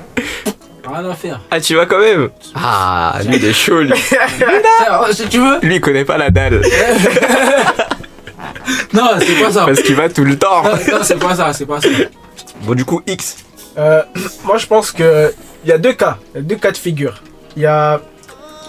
Rien 0.88 1.10
à 1.10 1.16
faire. 1.16 1.42
Ah 1.50 1.60
tu 1.60 1.76
vas 1.76 1.86
quand 1.86 2.00
même 2.00 2.30
Ah 2.54 3.18
lui 3.26 3.38
il 3.38 3.46
est 3.46 3.54
chaud 3.54 3.82
lui. 3.82 3.94
Si 5.12 5.28
tu 5.28 5.40
veux 5.40 5.60
Lui 5.62 5.76
il 5.76 5.82
connaît 5.82 6.06
pas 6.06 6.18
la 6.18 6.30
dalle. 6.30 6.62
Non, 8.94 9.10
c'est 9.20 9.42
pas 9.42 9.52
ça. 9.52 9.66
Parce 9.66 9.82
qu'il 9.82 9.96
va 9.96 10.10
tout 10.10 10.24
le 10.24 10.38
temps. 10.40 10.64
Non, 10.64 10.72
non, 10.72 11.04
c'est 11.04 11.20
pas 11.20 11.36
ça, 11.36 11.54
c'est 11.54 11.66
pas 11.66 11.82
ça. 11.82 11.90
Bon 12.62 12.74
du 12.74 12.86
coup 12.86 13.02
X. 13.06 13.38
Euh, 13.78 14.02
moi, 14.46 14.58
je 14.58 14.66
pense 14.66 14.92
que 14.92 15.34
il 15.64 15.70
y 15.70 15.74
a 15.74 15.78
deux 15.78 15.94
cas, 15.94 16.18
il 16.34 16.38
y 16.38 16.40
a 16.40 16.44
deux 16.44 16.56
cas 16.56 16.72
de 16.72 16.78
figure. 16.78 17.22
Il 17.56 17.64
y 17.64 17.66
a 17.66 18.00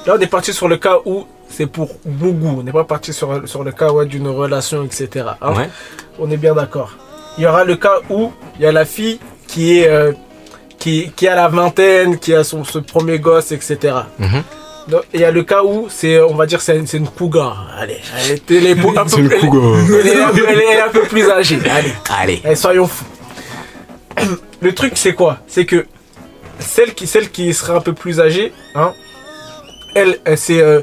là, 0.06 0.14
on 0.16 0.20
est 0.20 0.26
parti 0.26 0.52
sur 0.52 0.68
le 0.68 0.76
cas 0.76 0.96
où 1.04 1.26
c'est 1.48 1.66
pour 1.66 1.90
Bougou. 2.04 2.58
On 2.58 2.62
n'est 2.62 2.72
pas 2.72 2.84
parti 2.84 3.12
sur, 3.12 3.48
sur 3.48 3.62
le 3.62 3.72
cas 3.72 3.90
ouais, 3.92 4.06
d'une 4.06 4.28
relation, 4.28 4.84
etc. 4.84 5.26
hein. 5.40 5.52
Ouais. 5.54 5.70
On 6.18 6.30
est 6.30 6.36
bien 6.36 6.54
d'accord. 6.54 6.92
Il 7.38 7.44
y 7.44 7.46
aura 7.46 7.64
le 7.64 7.76
cas 7.76 7.96
où 8.10 8.32
il 8.58 8.62
y 8.62 8.66
a 8.66 8.72
la 8.72 8.84
fille 8.84 9.18
qui 9.46 9.78
est 9.78 9.88
euh, 9.88 10.12
qui, 10.78 11.10
qui 11.16 11.26
a 11.28 11.34
la 11.34 11.48
vingtaine, 11.48 12.18
qui 12.18 12.34
a 12.34 12.44
son 12.44 12.64
ce 12.64 12.78
premier 12.78 13.18
gosse, 13.18 13.52
etc. 13.52 13.94
Mhm. 14.18 14.42
Donc, 14.88 15.02
Il 15.12 15.20
y 15.20 15.24
a 15.24 15.30
le 15.32 15.42
cas 15.42 15.64
où 15.64 15.88
c'est, 15.90 16.20
on 16.20 16.34
va 16.34 16.46
dire, 16.46 16.60
c'est 16.60 16.76
une, 16.76 16.86
c'est 16.86 16.98
une 16.98 17.08
cougar. 17.08 17.66
Allez, 17.76 17.98
elle 18.24 18.32
est, 18.36 18.50
elle 18.50 18.66
est 18.66 18.74
un 18.96 19.04
peu- 19.16 19.20
une 19.20 19.30
elle- 19.32 20.06
est, 20.06 20.22
un 20.22 20.28
peu- 20.30 20.44
elle 20.48 20.60
est 20.60 20.80
un 20.80 20.88
peu 20.90 21.02
plus 21.02 21.28
âgée. 21.28 21.58
Allez. 21.68 21.92
Allez. 22.44 22.54
Soyons 22.56 22.86
fous. 22.86 23.04
Le 24.60 24.74
truc, 24.74 24.92
c'est 24.94 25.12
quoi? 25.14 25.38
C'est 25.48 25.64
que 25.66 25.86
celle 26.60 26.94
qui, 26.94 27.06
celle 27.06 27.30
qui 27.30 27.52
sera 27.52 27.74
un 27.74 27.80
peu 27.80 27.92
plus 27.92 28.20
âgée, 28.20 28.52
hein, 28.74 28.92
elle, 29.94 30.18
elle 30.24 30.38
c'est, 30.38 30.60
euh, 30.60 30.80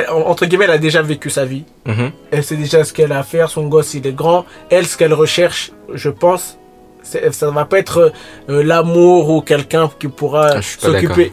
elle- 0.00 0.10
entre 0.10 0.46
guillemets, 0.46 0.64
elle 0.66 0.70
a 0.72 0.78
déjà 0.78 1.02
vécu 1.02 1.30
sa 1.30 1.44
vie. 1.44 1.64
Mhm. 1.86 2.10
Elle 2.30 2.44
sait 2.44 2.56
déjà 2.56 2.84
ce 2.84 2.92
qu'elle 2.92 3.12
a 3.12 3.18
à 3.20 3.22
faire. 3.22 3.50
Son 3.50 3.66
gosse, 3.66 3.94
il 3.94 4.06
est 4.06 4.12
grand. 4.12 4.44
Elle, 4.70 4.86
ce 4.86 4.96
qu'elle 4.96 5.14
recherche, 5.14 5.72
je 5.92 6.10
pense, 6.10 6.58
ça 7.02 7.50
va 7.50 7.64
pas 7.64 7.78
être 7.78 8.12
euh, 8.48 8.62
l'amour 8.62 9.30
ou 9.30 9.40
quelqu'un 9.40 9.90
qui 9.98 10.08
pourra 10.08 10.48
Ah, 10.56 10.62
s'occuper. 10.62 11.32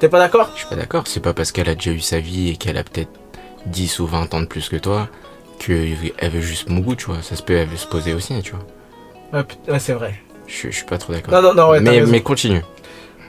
T'es 0.00 0.08
pas 0.08 0.18
d'accord? 0.18 0.50
Je 0.54 0.60
suis 0.60 0.68
pas 0.68 0.76
d'accord, 0.76 1.04
c'est 1.06 1.20
pas 1.20 1.34
parce 1.34 1.52
qu'elle 1.52 1.68
a 1.68 1.74
déjà 1.74 1.90
eu 1.92 2.00
sa 2.00 2.18
vie 2.20 2.50
et 2.50 2.56
qu'elle 2.56 2.76
a 2.78 2.84
peut-être 2.84 3.10
10 3.66 4.00
ou 4.00 4.06
20 4.06 4.34
ans 4.34 4.40
de 4.40 4.46
plus 4.46 4.68
que 4.68 4.76
toi 4.76 5.08
qu'elle 5.58 5.94
veut 6.32 6.40
juste 6.40 6.68
Mougou, 6.68 6.94
tu 6.96 7.06
vois. 7.06 7.22
Ça 7.22 7.36
se 7.36 7.42
peut, 7.42 7.54
elle 7.54 7.68
veut 7.68 7.76
se 7.76 7.86
poser 7.86 8.12
aussi, 8.12 8.34
tu 8.42 8.52
vois. 8.52 9.40
Ouais, 9.40 9.46
ouais, 9.72 9.78
c'est 9.78 9.92
vrai. 9.92 10.14
Je, 10.46 10.68
je 10.68 10.74
suis 10.76 10.84
pas 10.84 10.98
trop 10.98 11.12
d'accord. 11.12 11.32
Non, 11.32 11.40
non, 11.40 11.54
non, 11.54 11.68
ouais, 11.70 11.80
mais, 11.80 12.02
mais 12.02 12.20
continue. 12.20 12.60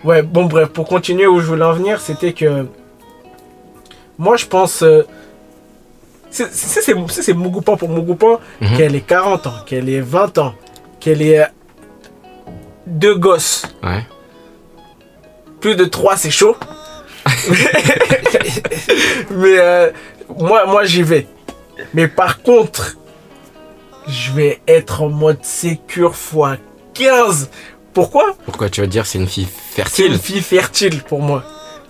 Ouais, 0.04 0.22
bon, 0.22 0.46
bref, 0.46 0.70
pour 0.70 0.86
continuer 0.88 1.28
où 1.28 1.40
je 1.40 1.46
voulais 1.46 1.64
en 1.66 1.74
venir, 1.74 2.00
c'était 2.02 2.34
que. 2.34 2.66
Moi, 4.18 4.38
je 4.38 4.46
pense. 4.46 4.82
euh, 4.84 5.04
c'est- 6.30 6.52
c'est 6.52 7.34
Mougoupan 7.34 7.78
pour 7.78 7.90
Mougoupan, 7.90 8.40
Mhm. 8.62 8.78
qu'elle 8.78 8.96
ait 8.96 9.02
40 9.02 9.48
ans, 9.48 9.54
qu'elle 9.66 9.90
ait 9.90 10.02
20 10.02 10.38
ans, 10.38 10.54
qu'elle 11.00 11.22
ait 11.22 11.40
euh, 11.44 11.48
deux 12.88 13.16
gosses. 13.16 13.64
Ouais. 13.84 14.06
Plus 15.62 15.76
de 15.76 15.86
trois, 15.86 16.18
c'est 16.18 16.32
chaud. 16.32 16.56
Mais 19.32 19.58
euh, 19.60 19.92
moi, 20.40 20.66
moi 20.66 20.86
j'y 20.86 21.04
vais. 21.04 21.28
Mais 21.94 22.08
par 22.08 22.42
contre, 22.42 22.98
je 24.08 24.32
vais 24.32 24.62
être 24.68 25.02
en 25.02 25.10
mode 25.10 25.44
sécure 25.44 26.12
x 26.14 26.36
15. 26.94 27.50
Pourquoi? 27.94 28.36
Pourquoi 28.46 28.70
tu 28.70 28.82
vas 28.82 28.88
dire 28.88 29.06
c'est 29.06 29.20
une 29.20 29.28
fille 29.28 29.48
C'est 29.72 29.82
une 29.82 29.86
fertile 29.86 30.20
fille 30.20 30.42
fertile 30.42 31.04
pour 31.04 31.22
moi. 31.22 31.44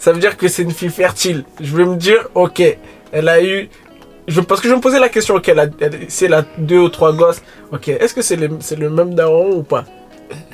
Ça 0.06 0.12
veut 0.14 0.20
dire 0.20 0.38
que 0.38 0.48
c'est 0.48 0.62
une 0.62 0.70
fille 0.82 0.92
fertile. 0.92 1.44
Je 1.60 1.76
vais 1.76 1.84
me 1.84 1.96
dire, 1.96 2.28
ok, 2.36 2.62
elle 3.12 3.28
a 3.28 3.42
eu. 3.44 3.70
Je, 4.28 4.40
parce 4.40 4.62
que 4.62 4.70
je 4.70 4.76
me 4.76 4.80
poser 4.80 5.00
la 5.00 5.10
question, 5.10 5.34
ok, 5.34 5.50
elle 5.50 5.60
a, 5.60 5.66
elle- 5.82 6.00
si 6.10 6.26
elle 6.26 6.36
a 6.36 6.44
deux 6.60 6.78
ou 6.78 6.90
trois 6.90 7.12
gosses, 7.12 7.42
ok, 7.74 7.88
est-ce 7.88 8.14
que 8.14 8.22
c'est 8.22 8.36
le, 8.36 8.50
c'est 8.60 8.76
le 8.78 8.92
même 8.92 9.16
daron 9.16 9.50
ou 9.56 9.64
pas? 9.64 9.84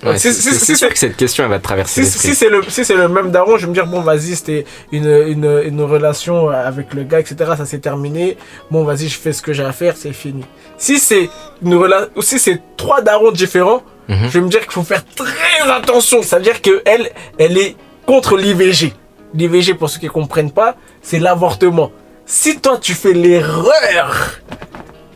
Ouais, 0.05 0.17
Si- 0.17 0.33
c'est 0.33 0.41
si- 0.41 0.53
c'est 0.57 0.65
si- 0.67 0.75
sûr 0.77 0.87
que 0.87 0.97
cette 0.97 1.17
question, 1.17 1.43
elle 1.43 1.49
va 1.49 1.59
te 1.59 1.63
traverser 1.65 2.03
si, 2.05 2.33
c'est 2.33 2.47
le, 2.47 2.61
si 2.69 2.85
c'est 2.85 2.95
le 2.95 3.09
même 3.09 3.29
daron, 3.31 3.57
je 3.57 3.63
vais 3.65 3.69
me 3.69 3.73
dire, 3.73 3.87
bon, 3.87 3.99
vas-y, 3.99 4.37
c'était 4.37 4.63
une, 4.93 5.05
une, 5.27 5.61
une 5.65 5.81
relation 5.81 6.47
avec 6.49 6.93
le 6.93 7.03
gars, 7.03 7.19
etc. 7.19 7.35
Ça 7.57 7.65
s'est 7.65 7.79
terminé. 7.79 8.37
Bon, 8.71 8.85
vas-y, 8.85 9.09
je 9.09 9.17
fais 9.17 9.33
ce 9.33 9.41
que 9.41 9.51
j'ai 9.51 9.65
à 9.65 9.73
faire, 9.73 9.95
c'est 9.97 10.13
fini. 10.13 10.45
Si 10.77 10.97
c'est 10.97 11.29
une 11.61 11.75
relation, 11.75 12.07
si 12.21 12.39
c'est 12.39 12.61
trois 12.77 13.01
darons 13.01 13.31
différents, 13.31 13.83
Mhm. 14.07 14.17
je 14.23 14.29
vais 14.29 14.41
me 14.41 14.49
dire 14.49 14.61
qu'il 14.61 14.71
faut 14.71 14.83
faire 14.83 15.03
très 15.13 15.69
attention. 15.69 16.21
Ça 16.21 16.37
veut 16.37 16.43
dire 16.43 16.61
que 16.61 16.81
elle, 16.85 17.09
elle 17.37 17.57
est 17.57 17.75
contre 18.05 18.37
l'IVG. 18.37 18.93
L'IVG, 19.33 19.75
pour 19.75 19.89
ceux 19.89 19.99
qui 19.99 20.07
ne 20.07 20.11
comprennent 20.11 20.51
pas, 20.51 20.75
c'est 21.01 21.19
l'avortement. 21.19 21.91
Si 22.25 22.59
toi, 22.59 22.77
tu 22.79 22.93
fais 22.93 23.13
l'erreur 23.13 24.39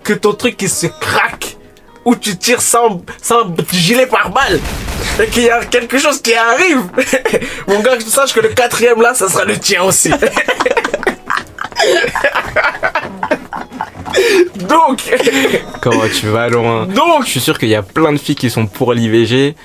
que 0.04 0.14
ton 0.14 0.34
truc 0.34 0.62
il 0.62 0.70
se 0.70 0.88
craque 0.88 1.58
ou 2.06 2.16
tu 2.16 2.38
tires 2.38 2.62
sans, 2.62 3.02
sans 3.22 3.54
gilet 3.72 4.06
par 4.06 4.30
balle 4.30 4.60
et 5.22 5.28
qu'il 5.28 5.44
y 5.44 5.50
a 5.50 5.66
quelque 5.66 5.98
chose 5.98 6.22
qui 6.22 6.34
arrive, 6.34 6.84
mon 7.68 7.80
gars, 7.80 7.98
que 7.98 8.04
tu 8.04 8.10
saches 8.10 8.34
que 8.34 8.42
le 8.42 8.50
quatrième 8.50 9.02
là, 9.02 9.14
ça 9.14 9.28
sera 9.30 9.46
le 9.46 9.58
tien 9.58 9.84
aussi. 9.84 10.12
Donc, 14.56 15.02
Comment 15.82 16.08
tu 16.08 16.28
vas 16.28 16.48
loin 16.48 16.86
donc, 16.88 17.26
Je 17.26 17.32
suis 17.32 17.40
sûr 17.42 17.58
qu'il 17.60 17.70
y 17.70 17.76
a 17.76 17.84
plein 17.84 18.14
de 18.14 18.18
filles 18.18 18.36
qui 18.36 18.50
sont 18.50 18.66
pour 18.66 18.94
l'IVG 18.94 19.56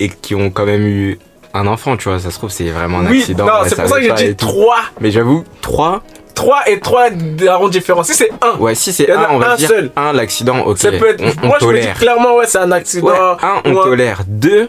et 0.00 0.08
qui 0.08 0.34
ont 0.34 0.50
quand 0.50 0.66
même 0.66 0.86
eu 0.86 1.18
un 1.54 1.66
enfant, 1.66 1.96
tu 1.96 2.08
vois. 2.08 2.18
Ça 2.20 2.30
se 2.30 2.38
trouve, 2.38 2.50
c'est 2.50 2.70
vraiment 2.70 2.98
un 3.00 3.06
oui, 3.06 3.20
accident. 3.20 3.46
non, 3.46 3.52
c'est 3.66 3.74
pour 3.76 3.88
ça 3.88 4.00
que 4.00 4.16
j'ai 4.16 4.28
dit 4.28 4.36
tout. 4.36 4.46
3. 4.46 4.76
Mais 5.00 5.10
j'avoue, 5.10 5.44
3 5.62 6.02
3 6.34 6.68
et 6.70 6.80
3 6.80 7.10
darons 7.10 7.68
différents. 7.68 8.02
Si 8.02 8.14
c'est 8.14 8.30
1, 8.40 8.56
Ouais, 8.58 8.74
si 8.74 8.92
c'est 8.94 9.04
Il 9.04 9.10
y 9.10 9.12
en 9.12 9.18
un, 9.18 9.22
a 9.24 9.30
on 9.32 9.38
va 9.38 9.52
un 9.52 9.56
dire 9.56 9.68
seul. 9.68 9.90
un, 9.96 10.12
l'accident, 10.14 10.60
ok. 10.60 10.78
ça 10.78 10.90
peut 10.92 11.10
être. 11.10 11.22
on, 11.22 11.32
on 11.42 11.46
moi, 11.48 11.58
je 11.60 11.66
me 11.66 11.72
dis 11.74 11.80
tolère. 11.80 11.98
clairement, 11.98 12.36
ouais, 12.36 12.46
c'est 12.46 12.58
un 12.58 12.72
accident. 12.72 13.08
Ouais, 13.08 13.18
un, 13.42 13.60
on 13.66 13.74
tolère. 13.74 14.22
Deux, 14.26 14.68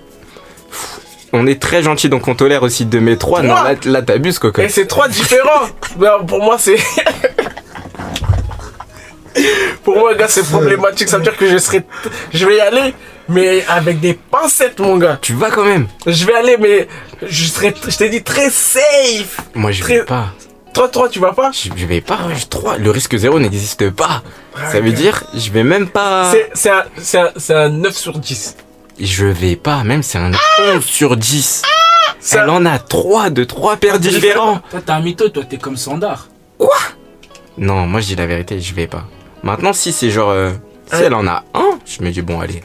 pff, 0.70 1.00
on 1.34 1.48
est 1.48 1.62
très 1.62 1.82
gentil, 1.84 2.10
donc 2.10 2.28
on 2.28 2.36
tolère 2.36 2.64
aussi 2.64 2.84
deux, 2.86 3.00
mais 3.00 3.16
trois, 3.16 3.42
non, 3.42 3.56
Trois. 3.56 3.72
là, 3.72 3.76
là 3.86 4.02
t'abuses, 4.02 4.38
coco. 4.40 4.62
Et 4.62 4.68
c'est 4.70 4.86
3 4.88 5.08
différents. 5.08 5.68
Pour 6.28 6.44
moi, 6.44 6.58
c'est. 6.60 6.76
pour 9.84 9.96
moi, 9.98 10.14
gars, 10.16 10.28
c'est 10.28 10.44
problématique. 10.44 11.08
Ça 11.08 11.18
veut 11.18 11.24
dire 11.24 11.38
que 11.38 11.48
je 11.48 11.58
serai. 11.58 11.84
Je 12.34 12.46
vais 12.46 12.58
y 12.58 12.60
aller, 12.60 12.94
mais 13.30 13.64
avec 13.68 14.00
des 14.00 14.14
pincettes, 14.14 14.80
mon 14.80 14.98
gars. 14.98 15.18
Tu 15.22 15.34
vas 15.34 15.50
quand 15.52 15.64
même 15.66 15.88
Je 16.06 16.26
vais 16.26 16.34
aller, 16.36 16.58
mais 16.60 16.88
je 17.26 17.46
serai. 17.46 17.74
Je 17.88 17.96
t'ai 17.98 18.10
dit 18.10 18.24
très 18.24 18.50
safe. 18.50 19.40
Moi, 19.56 19.72
je 19.72 19.82
Très- 19.82 19.98
vais 20.00 20.06
pas. 20.06 20.28
Toi, 20.74 20.88
toi, 20.88 21.10
tu 21.10 21.20
vas 21.20 21.34
pas? 21.34 21.52
Je, 21.52 21.70
je 21.76 21.86
vais 21.86 22.00
pas, 22.02 22.20
je-. 22.34 22.82
Le 22.82 22.92
risque 22.92 23.18
zéro 23.18 23.40
n'existe 23.40 23.90
pas. 23.90 24.24
Ça 24.72 24.80
veut 24.80 24.92
dire, 24.94 25.24
je 25.34 25.50
vais 25.52 25.64
même 25.64 25.88
pas. 25.90 26.32
C'est- 26.54 26.70
un, 26.70 26.84
c'est 26.98 27.18
un, 27.20 27.32
c'est 27.36 27.54
un 27.54 27.70
9 27.70 27.96
sur 27.96 28.18
10. 28.20 28.56
Je 29.00 29.26
vais 29.26 29.56
pas, 29.58 29.84
même 29.84 30.02
c'est 30.04 30.18
un 30.18 30.32
11 30.76 30.84
sur 30.86 31.18
10. 31.18 31.64
C'est 32.20 32.38
Elle 32.38 32.50
en 32.50 32.66
a 32.66 32.78
trois 32.78 33.30
de 33.32 33.44
trois 33.44 33.76
paires 33.78 34.00
différents. 34.00 34.62
Toi, 34.70 34.80
t'es 34.86 34.92
un 34.92 35.02
mytho, 35.02 35.28
toi, 35.30 35.44
t'es 35.44 35.58
comme 35.58 35.76
Sandar. 35.76 36.28
Non, 37.58 37.86
moi 37.88 38.00
je 38.02 38.08
dis 38.08 38.16
la 38.16 38.26
vérité, 38.28 38.60
je 38.60 38.74
vais 38.74 38.88
pas. 38.88 39.06
Maintenant, 39.44 39.74
si 39.74 39.92
c'est 39.92 40.10
genre. 40.10 40.30
euh, 40.30 40.52
si 40.94 41.02
elle 41.04 41.14
en 41.14 41.28
a 41.28 41.44
un, 41.54 41.80
je 41.86 42.04
me 42.04 42.12
dis, 42.12 42.22
bon, 42.22 42.40
allez. 42.40 42.62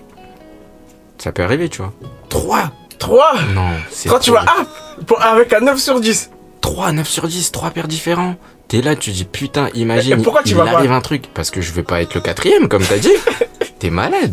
Ça 1.18 1.32
peut 1.32 1.42
arriver, 1.42 1.68
tu 1.68 1.78
vois. 1.78 1.92
Trois? 2.28 2.70
3 2.98 3.34
Non, 3.54 3.68
c'est. 3.90 4.08
Quand 4.08 4.18
tu 4.18 4.30
vas 4.30 4.42
up 4.42 5.12
avec 5.20 5.52
un 5.52 5.60
9 5.60 5.78
sur 5.78 6.00
10. 6.00 6.30
3, 6.60 6.92
9 6.92 7.08
sur 7.08 7.28
10, 7.28 7.52
3 7.52 7.70
paires 7.70 7.88
différents. 7.88 8.36
T'es 8.68 8.82
là, 8.82 8.96
tu 8.96 9.10
dis 9.12 9.24
putain, 9.24 9.68
imagine, 9.74 10.18
Et 10.18 10.22
pourquoi 10.22 10.42
tu 10.42 10.50
il 10.50 10.56
vas 10.56 10.64
pas 10.64 10.78
arrive 10.78 10.90
un 10.92 11.00
truc. 11.00 11.24
Parce 11.32 11.50
que 11.50 11.60
je 11.60 11.72
veux 11.72 11.84
pas 11.84 12.02
être 12.02 12.14
le 12.14 12.20
quatrième, 12.20 12.68
comme 12.68 12.82
t'as 12.82 12.98
dit. 12.98 13.12
T'es 13.78 13.90
malade. 13.90 14.32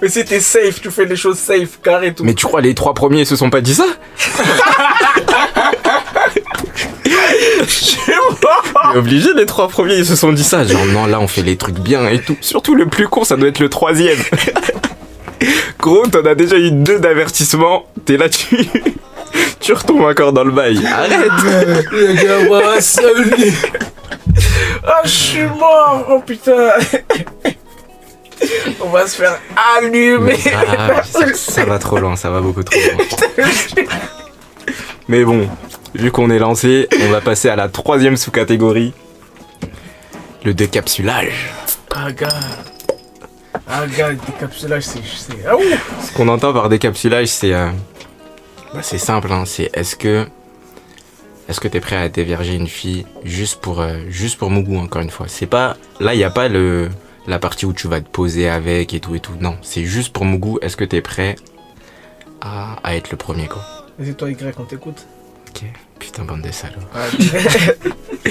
Mais 0.00 0.08
si 0.08 0.24
t'es 0.24 0.38
safe, 0.40 0.80
tu 0.80 0.90
fais 0.90 1.04
les 1.04 1.16
choses 1.16 1.36
safe, 1.36 1.80
carré, 1.82 2.14
tout. 2.14 2.22
Mais 2.24 2.34
tu 2.34 2.46
crois 2.46 2.60
les 2.60 2.74
trois 2.74 2.94
premiers 2.94 3.24
se 3.24 3.34
sont 3.34 3.50
pas 3.50 3.60
dit 3.60 3.74
ça? 3.74 3.84
Mais 8.92 8.98
obligé, 8.98 9.34
les 9.34 9.46
trois 9.46 9.68
premiers 9.68 9.96
ils 9.96 10.06
se 10.06 10.16
sont 10.16 10.32
dit 10.32 10.44
ça. 10.44 10.64
Genre 10.64 10.86
non, 10.86 11.06
là 11.06 11.20
on 11.20 11.28
fait 11.28 11.42
les 11.42 11.56
trucs 11.56 11.78
bien 11.78 12.08
et 12.08 12.20
tout. 12.20 12.36
Surtout 12.40 12.74
le 12.74 12.86
plus 12.86 13.08
con, 13.08 13.24
ça 13.24 13.36
doit 13.36 13.48
être 13.48 13.58
le 13.58 13.68
troisième. 13.68 14.18
Gros, 15.78 16.06
t'en 16.06 16.24
as 16.24 16.34
déjà 16.34 16.56
eu 16.56 16.70
deux 16.70 16.98
d'avertissement. 16.98 17.86
T'es 18.04 18.16
là, 18.16 18.28
tu. 18.28 18.56
tu 19.60 19.72
retombes 19.72 20.02
encore 20.02 20.32
dans 20.32 20.44
le 20.44 20.50
bail. 20.52 20.84
Arrête. 20.86 21.30
Ah, 24.84 25.02
je 25.04 25.08
suis 25.08 25.46
mort 25.46 26.06
Oh 26.08 26.20
putain 26.24 26.70
On 28.80 28.88
va 28.88 29.06
se 29.06 29.16
faire 29.16 29.38
allumer 29.76 30.36
Ah, 30.54 31.02
ça, 31.02 31.34
ça 31.34 31.64
va 31.64 31.78
trop 31.78 31.98
loin, 31.98 32.16
ça 32.16 32.30
va 32.30 32.40
beaucoup 32.40 32.62
trop 32.62 32.78
loin. 32.78 33.46
Mais 35.08 35.24
bon, 35.24 35.48
vu 35.94 36.10
qu'on 36.10 36.30
est 36.30 36.38
lancé, 36.38 36.88
on 37.02 37.08
va 37.10 37.20
passer 37.20 37.48
à 37.48 37.56
la 37.56 37.68
troisième 37.68 38.16
sous-catégorie. 38.16 38.92
Le 40.44 40.54
décapsulage. 40.54 41.50
Ah, 41.94 42.12
gars 42.12 42.28
Ah, 43.66 43.86
gars, 43.86 44.10
le 44.10 44.16
décapsulage, 44.16 44.84
c'est... 44.84 45.00
Ah, 45.46 45.54
Ce 46.02 46.12
qu'on 46.12 46.28
entend 46.28 46.52
par 46.52 46.68
décapsulage, 46.68 47.28
c'est 47.28 47.52
euh, 47.52 47.68
bah, 48.74 48.80
c'est 48.82 48.98
simple, 48.98 49.32
hein, 49.32 49.44
c'est 49.46 49.70
est-ce 49.74 49.96
que 49.96 50.26
est-ce 51.48 51.60
que 51.60 51.68
t'es 51.68 51.80
prêt 51.80 51.96
à 51.96 52.08
déverger 52.10 52.54
une 52.54 52.66
fille 52.68 53.06
juste 53.24 53.60
pour 53.60 53.80
euh, 53.80 54.00
juste 54.08 54.38
pour 54.38 54.50
Mougou 54.50 54.76
encore 54.78 55.00
une 55.02 55.10
fois? 55.10 55.26
C'est 55.28 55.46
pas 55.46 55.76
là 55.98 56.12
il 56.14 56.20
y 56.20 56.24
a 56.24 56.30
pas 56.30 56.48
le 56.48 56.90
la 57.26 57.38
partie 57.38 57.64
où 57.66 57.72
tu 57.72 57.88
vas 57.88 58.00
te 58.00 58.08
poser 58.08 58.48
avec 58.48 58.92
et 58.94 59.00
tout 59.00 59.14
et 59.14 59.20
tout. 59.20 59.32
Non, 59.40 59.56
c'est 59.62 59.84
juste 59.84 60.12
pour 60.12 60.24
Mougou. 60.26 60.58
Est-ce 60.62 60.76
que 60.76 60.84
t'es 60.84 61.00
prêt 61.00 61.36
à, 62.42 62.76
à 62.84 62.94
être 62.96 63.10
le 63.10 63.16
premier 63.16 63.46
quoi? 63.48 63.62
Vas-y, 63.98 64.14
toi, 64.14 64.30
Y, 64.30 64.54
on 64.58 64.64
t'écoute. 64.64 65.06
Ok. 65.48 65.62
Putain 65.98 66.24
bande 66.24 66.42
de 66.42 66.52
salauds. 66.52 66.76
Ah, 66.94 67.06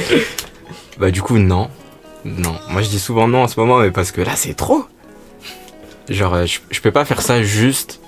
Bah 0.99 1.11
du 1.11 1.21
coup 1.21 1.37
non. 1.37 1.69
Non. 2.25 2.55
Moi 2.69 2.81
je 2.81 2.89
dis 2.89 2.99
souvent 2.99 3.27
non 3.27 3.43
en 3.43 3.47
ce 3.47 3.59
moment 3.59 3.79
mais 3.79 3.91
parce 3.91 4.11
que 4.11 4.21
là 4.21 4.35
c'est 4.35 4.53
trop. 4.55 4.85
Genre 6.09 6.33
euh, 6.33 6.45
je, 6.45 6.59
je 6.71 6.79
peux 6.81 6.91
pas 6.91 7.05
faire 7.05 7.21
ça 7.21 7.43
juste 7.43 7.99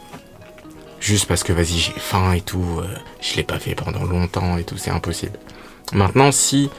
juste 0.99 1.25
parce 1.27 1.43
que 1.43 1.53
vas-y 1.53 1.77
j'ai 1.77 1.93
faim 1.97 2.33
et 2.33 2.41
tout. 2.41 2.63
euh, 2.79 2.87
je 3.21 3.35
l'ai 3.37 3.43
pas 3.43 3.59
fait 3.59 3.75
pendant 3.75 4.03
longtemps 4.03 4.57
et 4.57 4.63
tout, 4.63 4.77
c'est 4.77 4.91
impossible. 4.91 5.37
Maintenant 5.93 6.31
si 6.31 6.69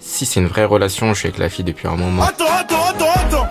si 0.00 0.26
c'est 0.26 0.40
une 0.40 0.46
vraie 0.46 0.64
relation, 0.64 1.12
je 1.14 1.18
suis 1.20 1.26
avec 1.28 1.38
la 1.38 1.48
fille 1.48 1.64
depuis 1.64 1.88
un 1.88 1.96
moment. 1.96 2.22
Attends, 2.22 2.44
attends, 2.56 2.88
attends, 2.90 3.12
attends 3.44 3.48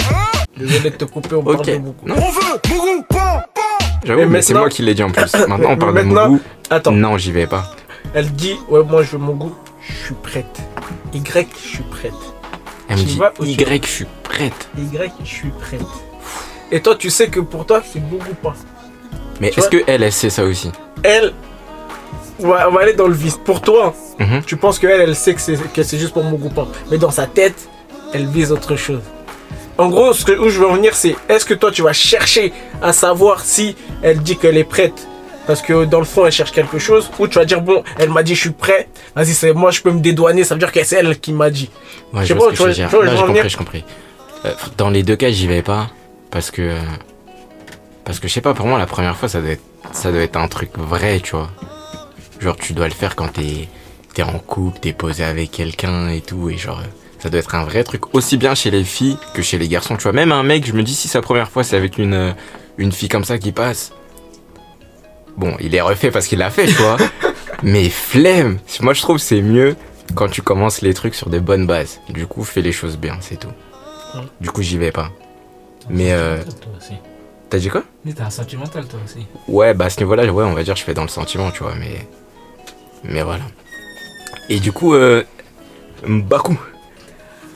Désolé 0.57 0.89
de 0.91 0.95
te 0.95 1.05
couper, 1.05 1.35
on 1.35 1.43
parle 1.43 1.57
Ok. 1.57 1.65
de 1.69 1.77
beaucoup. 1.77 2.07
Non, 2.07 2.15
On 2.17 2.31
veut 2.31 2.59
Mougou, 2.69 3.03
pan, 3.09 3.41
pan 3.53 3.61
j'avoue, 4.05 4.25
mais 4.27 4.41
c'est 4.41 4.53
moi 4.53 4.69
qui 4.69 4.81
l'ai 4.81 4.93
dit 4.95 5.03
en 5.03 5.11
plus. 5.11 5.33
Maintenant 5.47 5.69
on 5.69 5.71
Mais 5.71 5.77
parle 5.77 5.93
de 5.95 6.01
maintenant- 6.01 6.29
Mougou. 6.29 6.41
Attends, 6.69 6.91
Non, 6.91 7.17
j'y 7.17 7.31
vais 7.31 7.47
pas. 7.47 7.71
elle 8.13 8.31
dit, 8.31 8.55
ouais, 8.69 8.83
moi, 8.83 9.03
je 9.03 9.11
veux 9.11 9.17
mon 9.19 9.33
goût, 9.33 9.55
je 9.81 9.93
suis 10.05 10.15
prête. 10.15 10.59
Y, 11.13 11.47
je 11.61 11.67
suis 11.67 11.83
prête. 11.83 12.13
Elle 12.89 12.97
me 12.97 13.03
dit 13.03 13.19
Y, 13.51 13.85
je 13.85 13.89
suis 13.91 14.05
prête. 14.23 14.69
Y, 14.77 15.11
je 15.23 15.25
suis 15.29 15.49
prête. 15.49 15.81
Et 16.71 16.81
toi, 16.81 16.95
tu 16.95 17.09
sais 17.09 17.27
que 17.29 17.39
pour 17.39 17.65
toi, 17.65 17.81
c'est 17.85 17.99
beaucoup 18.07 18.33
pas. 18.35 18.55
Mais 19.39 19.49
est-ce 19.55 19.69
que 19.69 19.83
elle, 19.87 20.03
elle 20.03 20.11
sait 20.11 20.29
ça 20.29 20.43
aussi 20.43 20.71
Elle, 21.03 21.31
on 22.39 22.47
va, 22.49 22.67
on 22.69 22.71
va 22.73 22.81
aller 22.81 22.93
dans 22.93 23.07
le 23.07 23.13
vice. 23.13 23.37
Pour 23.43 23.61
toi, 23.61 23.93
Mhm. 24.19 24.41
tu 24.45 24.57
penses 24.57 24.79
qu'elle, 24.79 24.99
elle 25.01 25.15
sait 25.15 25.33
que 25.33 25.41
c'est, 25.41 25.57
que 25.73 25.83
c'est 25.83 25.97
juste 25.97 26.13
pour 26.13 26.23
mon 26.23 26.37
goupin. 26.37 26.67
Mais 26.91 26.97
dans 26.97 27.11
sa 27.11 27.27
tête, 27.27 27.67
elle 28.13 28.25
vise 28.27 28.51
autre 28.51 28.75
chose. 28.75 29.01
En 29.77 29.89
gros, 29.89 30.11
ce 30.13 30.25
que, 30.25 30.31
où 30.31 30.49
je 30.49 30.59
veux 30.59 30.67
en 30.67 30.73
venir, 30.73 30.95
c'est 30.95 31.15
est-ce 31.29 31.45
que 31.45 31.53
toi, 31.53 31.71
tu 31.71 31.83
vas 31.83 31.93
chercher 31.93 32.51
à 32.81 32.93
savoir 32.93 33.41
si 33.41 33.75
elle 34.01 34.19
dit 34.21 34.35
qu'elle 34.37 34.57
est 34.57 34.63
prête? 34.63 35.07
Parce 35.45 35.61
que 35.61 35.85
dans 35.85 35.99
le 35.99 36.05
fond, 36.05 36.25
elle 36.25 36.31
cherche 36.31 36.51
quelque 36.51 36.79
chose, 36.79 37.09
ou 37.19 37.27
tu 37.27 37.35
vas 37.37 37.45
dire, 37.45 37.61
bon, 37.61 37.83
elle 37.99 38.09
m'a 38.09 38.23
dit, 38.23 38.35
je 38.35 38.41
suis 38.41 38.49
prêt, 38.49 38.89
vas-y, 39.15 39.33
c'est 39.33 39.53
moi, 39.53 39.69
je 39.71 39.81
peux 39.81 39.91
me 39.91 39.99
dédouaner, 40.01 40.43
ça 40.43 40.55
veut 40.55 40.59
dire 40.59 40.71
que 40.71 40.83
c'est 40.83 40.97
elle 40.97 41.17
qui 41.19 41.31
m'a 41.31 41.49
dit. 41.51 41.69
Ouais, 42.11 42.23
Je 42.23 42.27
sais 42.29 42.35
pas, 42.35 42.49
tu 42.49 42.55
vois- 42.57 42.71
je 42.71 42.81
compris, 43.25 43.55
compris. 43.55 43.85
Euh, 44.45 44.51
dans 44.77 44.89
les 44.89 45.03
deux 45.03 45.15
cas, 45.15 45.29
j'y 45.29 45.47
vais 45.47 45.61
pas. 45.61 45.89
Parce 46.31 46.51
que. 46.51 46.77
Parce 48.03 48.19
que 48.19 48.27
je 48.27 48.33
sais 48.33 48.41
pas, 48.41 48.53
pour 48.53 48.67
moi, 48.67 48.79
la 48.79 48.85
première 48.85 49.17
fois, 49.17 49.27
ça 49.27 49.41
doit 49.41 49.51
être, 49.51 49.63
ça 49.91 50.11
doit 50.11 50.21
être 50.21 50.37
un 50.37 50.47
truc 50.47 50.71
vrai, 50.77 51.19
tu 51.19 51.31
vois. 51.31 51.49
Genre, 52.39 52.55
tu 52.55 52.73
dois 52.73 52.87
le 52.87 52.93
faire 52.93 53.15
quand 53.15 53.27
t'es 53.33 53.67
es 54.17 54.23
en 54.23 54.39
couple, 54.39 54.79
t'es 54.79 54.93
posé 54.93 55.23
avec 55.23 55.51
quelqu'un 55.51 56.09
et 56.09 56.21
tout. 56.21 56.49
Et 56.49 56.57
genre, 56.57 56.81
ça 57.19 57.29
doit 57.29 57.39
être 57.39 57.55
un 57.55 57.63
vrai 57.63 57.83
truc. 57.83 58.13
Aussi 58.15 58.37
bien 58.37 58.55
chez 58.55 58.71
les 58.71 58.83
filles 58.83 59.17
que 59.33 59.41
chez 59.41 59.57
les 59.57 59.67
garçons, 59.67 59.95
tu 59.95 60.03
vois. 60.03 60.13
Même 60.13 60.31
un 60.31 60.43
mec, 60.43 60.65
je 60.65 60.73
me 60.73 60.83
dis, 60.83 60.95
si 60.95 61.07
sa 61.07 61.21
première 61.21 61.49
fois, 61.49 61.63
c'est 61.63 61.75
avec 61.75 61.97
une, 61.97 62.33
une 62.77 62.91
fille 62.91 63.09
comme 63.09 63.25
ça 63.25 63.37
qui 63.37 63.51
passe. 63.51 63.91
Bon, 65.37 65.55
il 65.59 65.75
est 65.75 65.81
refait 65.81 66.09
parce 66.11 66.27
qu'il 66.27 66.39
l'a 66.39 66.49
fait, 66.49 66.65
tu 66.65 66.73
vois. 66.73 66.97
Mais 67.63 67.89
flemme 67.89 68.59
Moi, 68.81 68.93
je 68.93 69.01
trouve 69.01 69.17
que 69.17 69.23
c'est 69.23 69.41
mieux 69.41 69.75
quand 70.15 70.29
tu 70.29 70.41
commences 70.41 70.81
les 70.81 70.93
trucs 70.93 71.15
sur 71.15 71.29
des 71.29 71.39
bonnes 71.39 71.67
bases. 71.67 71.99
Du 72.09 72.27
coup, 72.27 72.43
fais 72.43 72.61
les 72.61 72.71
choses 72.71 72.97
bien, 72.97 73.17
c'est 73.21 73.39
tout. 73.39 73.51
Du 74.41 74.49
coup, 74.49 74.61
j'y 74.61 74.77
vais 74.77 74.91
pas. 74.91 75.11
Mais, 75.89 76.11
euh. 76.13 76.37
T'as 77.49 77.59
dit 77.59 77.69
quoi? 77.69 77.83
Mais 78.03 78.11
t'es 78.13 78.21
un 78.23 78.29
sentimental, 78.29 78.85
toi 78.87 78.99
aussi. 79.05 79.25
Ouais, 79.47 79.73
bah 79.73 79.85
à 79.85 79.89
ce 79.89 79.99
niveau-là, 79.99 80.25
ouais, 80.31 80.43
on 80.43 80.53
va 80.53 80.63
dire, 80.63 80.75
je 80.75 80.83
fais 80.83 80.93
dans 80.93 81.03
le 81.03 81.07
sentiment, 81.07 81.49
tu 81.51 81.63
vois, 81.63 81.75
mais. 81.75 82.07
Mais 83.03 83.21
voilà. 83.23 83.43
Et 84.49 84.59
du 84.59 84.71
coup, 84.71 84.93
euh. 84.93 85.23
Bakou, 86.07 86.59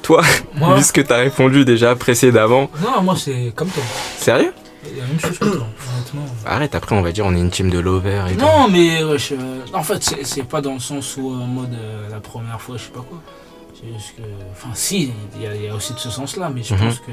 toi, 0.02 0.24
Moi 0.56 0.76
vu 0.78 0.84
ce 0.84 0.91
que 0.91 1.02
t'as 1.02 1.17
répondu 1.17 1.63
déjà 1.63 1.96
précédemment, 1.96 2.70
Non, 2.82 3.02
moi, 3.04 3.15
c'est 3.15 3.52
comme 3.56 3.67
toi. 3.70 3.84
sérieux? 4.17 4.52
Il 4.89 4.98
y 4.98 5.00
a 5.00 5.04
la 5.04 5.10
même 5.10 5.20
chose 5.20 5.38
que 5.38 5.46
toi, 5.46 5.67
honnêtement. 5.96 6.26
Arrête, 6.46 6.74
après, 6.74 6.96
on 6.96 7.04
va 7.04 7.12
dire, 7.12 7.24
on 7.28 7.36
est 7.36 7.39
une 7.39 7.52
team 7.52 7.70
de 7.70 7.78
lover 7.78 8.24
et 8.30 8.34
tout. 8.34 8.39
Non, 8.44 8.67
mais 8.67 9.04
wesh, 9.04 9.32
euh, 9.34 9.60
en 9.74 9.84
fait, 9.84 10.02
c'est- 10.24 10.41
pas 10.44 10.60
dans 10.62 10.74
le 10.74 10.80
sens 10.80 11.17
où, 11.17 11.30
euh, 11.32 11.36
en 11.36 11.46
mode 11.46 11.74
euh, 11.76 12.10
la 12.10 12.20
première 12.20 12.60
fois, 12.60 12.78
je 12.78 12.84
sais 12.86 12.89
pas 12.91 13.06
quoi. 13.08 13.22
C'est 13.76 13.94
juste 13.94 14.15
que. 14.17 14.24
Enfin, 14.54 14.70
si, 14.74 15.12
il 15.36 15.41
y, 15.44 15.46
a- 15.46 15.56
il 15.56 15.63
y 15.65 15.67
a 15.67 15.76
aussi 15.76 15.94
de 15.94 16.00
ce 16.00 16.10
sens-là, 16.10 16.50
mais 16.54 16.63
je 16.63 16.74
Mhm. 16.74 16.80
pense 16.80 17.00
que. 17.00 17.12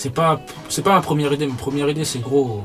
C'est 0.00 0.14
pas, 0.14 0.40
c'est 0.68 0.82
pas 0.82 0.92
ma 0.94 1.00
première 1.00 1.32
idée. 1.32 1.48
Ma 1.48 1.56
première 1.56 1.88
idée, 1.88 2.04
c'est 2.04 2.20
gros. 2.20 2.62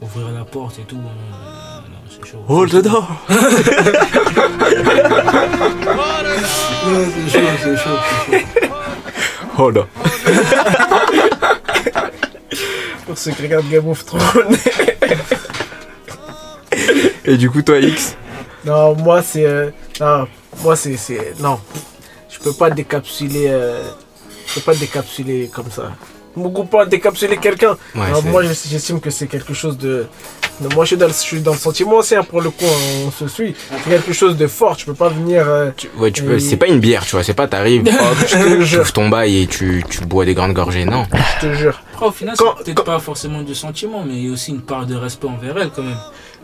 ouvrir 0.00 0.30
la 0.30 0.46
porte 0.46 0.78
et 0.78 0.82
tout. 0.84 0.96
euh, 0.96 1.80
non, 1.90 1.98
c'est 2.08 2.24
chaud. 2.26 2.38
Hold 2.48 2.70
the 2.70 2.76
door 2.82 3.06
c'est 6.88 7.30
chaud, 7.30 7.38
c'est 7.62 7.76
chaud, 7.76 7.98
c'est 8.30 8.40
chaud. 8.40 8.46
Hold 9.58 9.76
on. 9.78 9.86
Pour 13.06 13.18
ceux 13.18 13.32
qui 13.32 13.42
regardent 13.42 13.68
Game 13.68 13.86
of 13.88 14.02
Thrones. 14.06 14.22
Et 17.26 17.36
du 17.36 17.50
coup, 17.50 17.60
toi, 17.60 17.78
X? 17.78 18.16
Non, 18.64 18.94
moi 18.96 19.20
c'est. 19.22 19.44
euh, 19.44 19.70
non, 20.00 20.26
moi 20.62 20.76
c'est. 20.76 20.96
c'est- 20.96 21.34
Non. 21.40 21.60
Je 22.30 22.38
peux 22.38 22.54
pas 22.54 22.70
décapsuler. 22.70 23.48
euh, 23.48 23.82
je 24.46 24.54
peux 24.54 24.60
pas 24.62 24.74
décapsuler 24.74 25.50
comme 25.52 25.70
ça. 25.70 25.92
Beaucoup 26.36 26.64
pas 26.64 26.84
décapsuler 26.86 27.36
quelqu'un. 27.36 27.76
Ouais, 27.94 28.02
Alors, 28.06 28.22
c'est- 28.22 28.28
moi 28.28 28.42
j'es- 28.42 28.68
j'estime 28.70 29.00
que 29.00 29.10
c'est 29.10 29.26
quelque 29.28 29.54
chose 29.54 29.78
de. 29.78 30.06
de- 30.60 30.74
Moi 30.74 30.84
je 30.84 30.88
suis, 30.88 30.96
dans 30.96 31.06
le, 31.06 31.12
je 31.12 31.18
suis 31.18 31.40
dans 31.40 31.52
le 31.52 31.58
sentiment 31.58 31.96
aussi, 31.98 32.16
hein, 32.16 32.24
pour 32.24 32.40
le 32.40 32.50
coup, 32.50 32.64
hein, 32.64 33.04
on 33.06 33.10
se 33.12 33.28
suit. 33.28 33.54
C'est 33.84 33.90
quelque 33.90 34.12
chose 34.12 34.36
de 34.36 34.46
fort, 34.48 34.76
tu 34.76 34.86
peux 34.86 34.94
pas 34.94 35.08
venir. 35.10 35.44
euh, 35.48 35.70
tu- 35.76 35.88
ouais, 35.98 36.10
tu 36.10 36.22
peux. 36.24 36.38
C'est 36.40 36.56
pas 36.56 36.66
une 36.66 36.80
bière, 36.80 37.04
tu 37.04 37.12
vois, 37.12 37.22
c'est 37.22 37.34
pas 37.34 37.46
t'arrives, 37.46 37.82
hop, 37.88 38.16
je 38.18 38.24
te 38.36 38.56
tu 38.56 38.64
jure, 38.64 38.80
ouvres 38.80 38.92
ton 38.92 39.08
bail 39.08 39.42
et 39.42 39.46
tu, 39.46 39.84
tu 39.88 40.00
bois 40.04 40.24
des 40.24 40.34
grandes 40.34 40.54
gorgées, 40.54 40.84
non. 40.84 41.06
je 41.40 41.46
te 41.46 41.52
jure. 41.54 41.80
Après, 41.92 42.06
au 42.06 42.10
final, 42.12 42.34
c'est 42.36 42.64
peut-être 42.64 42.76
quand- 42.78 42.84
pas 42.84 42.98
forcément 42.98 43.42
du 43.42 43.54
sentiment, 43.54 44.02
mais 44.06 44.14
il 44.14 44.26
y 44.26 44.28
a 44.28 44.32
aussi 44.32 44.50
une 44.50 44.62
part 44.62 44.86
de 44.86 44.96
respect 44.96 45.28
envers 45.28 45.56
elle, 45.58 45.70
quand 45.70 45.82
même. 45.82 45.96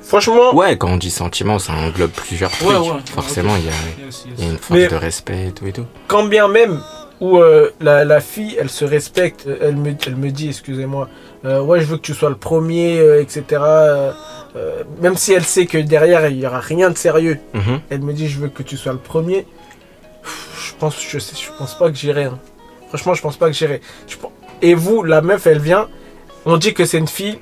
Franchement, 0.02 0.54
Ouais, 0.54 0.76
quand 0.78 0.88
on 0.88 0.96
dit 0.96 1.10
sentiment, 1.10 1.58
ça 1.58 1.72
englobe 1.74 2.10
plusieurs 2.10 2.50
trucs. 2.50 2.68
Ouais, 2.68 2.76
ouais. 2.76 2.96
Forcément, 3.14 3.54
il 3.56 3.66
y 3.66 3.68
a, 3.68 4.06
Yes, 4.06 4.24
yes. 4.26 4.34
il 4.38 4.44
y 4.44 4.48
a 4.48 4.50
une 4.52 4.58
force 4.58 4.70
Mais- 4.80 4.88
de 4.88 4.94
respect 4.96 5.48
et 5.48 5.52
tout 5.52 5.66
et 5.66 5.72
tout. 5.72 5.84
quand 6.08 6.24
bien 6.24 6.48
même 6.48 6.80
où 7.20 7.38
euh, 7.38 7.70
la, 7.80 8.04
la 8.04 8.20
fille, 8.20 8.56
elle 8.58 8.70
se 8.70 8.84
respecte, 8.84 9.46
elle 9.60 9.76
me, 9.76 9.92
elle 10.06 10.16
me 10.16 10.30
dit, 10.30 10.48
excusez-moi, 10.48 11.08
euh, 11.44 11.60
ouais, 11.60 11.80
je 11.80 11.86
veux 11.86 11.96
que 11.96 12.02
tu 12.02 12.14
sois 12.14 12.30
le 12.30 12.36
premier, 12.36 12.98
euh, 12.98 13.20
etc. 13.20 13.62
même 15.00 15.16
si 15.16 15.32
elle 15.32 15.44
sait 15.44 15.66
que 15.66 15.78
derrière, 15.78 16.26
il 16.28 16.38
n'y 16.38 16.46
aura 16.46 16.60
rien 16.60 16.90
de 16.90 16.96
sérieux, 16.98 17.38
Mhm. 17.54 17.80
elle 17.90 18.00
me 18.00 18.12
dit, 18.12 18.28
je 18.28 18.38
veux 18.40 18.48
que 18.48 18.62
tu 18.62 18.76
sois 18.76 18.92
le 18.92 18.98
premier. 18.98 19.46
Pff, 20.22 20.70
Je 20.70 20.74
pense, 20.80 20.96
je 21.00 21.18
sais, 21.18 21.36
je 21.36 21.50
pense 21.58 21.76
pas 21.78 21.90
que 21.90 21.96
j'irai. 21.96 22.24
hein. 22.24 22.38
Franchement, 22.88 23.14
je 23.14 23.22
pense 23.22 23.36
pas 23.36 23.46
que 23.48 23.52
j'irai. 23.52 23.80
Et 24.62 24.74
vous, 24.74 25.02
la 25.02 25.20
meuf, 25.20 25.46
elle 25.46 25.58
vient, 25.60 25.88
on 26.46 26.56
dit 26.56 26.72
que 26.74 26.84
c'est 26.84 26.98
une 26.98 27.08
fille, 27.08 27.38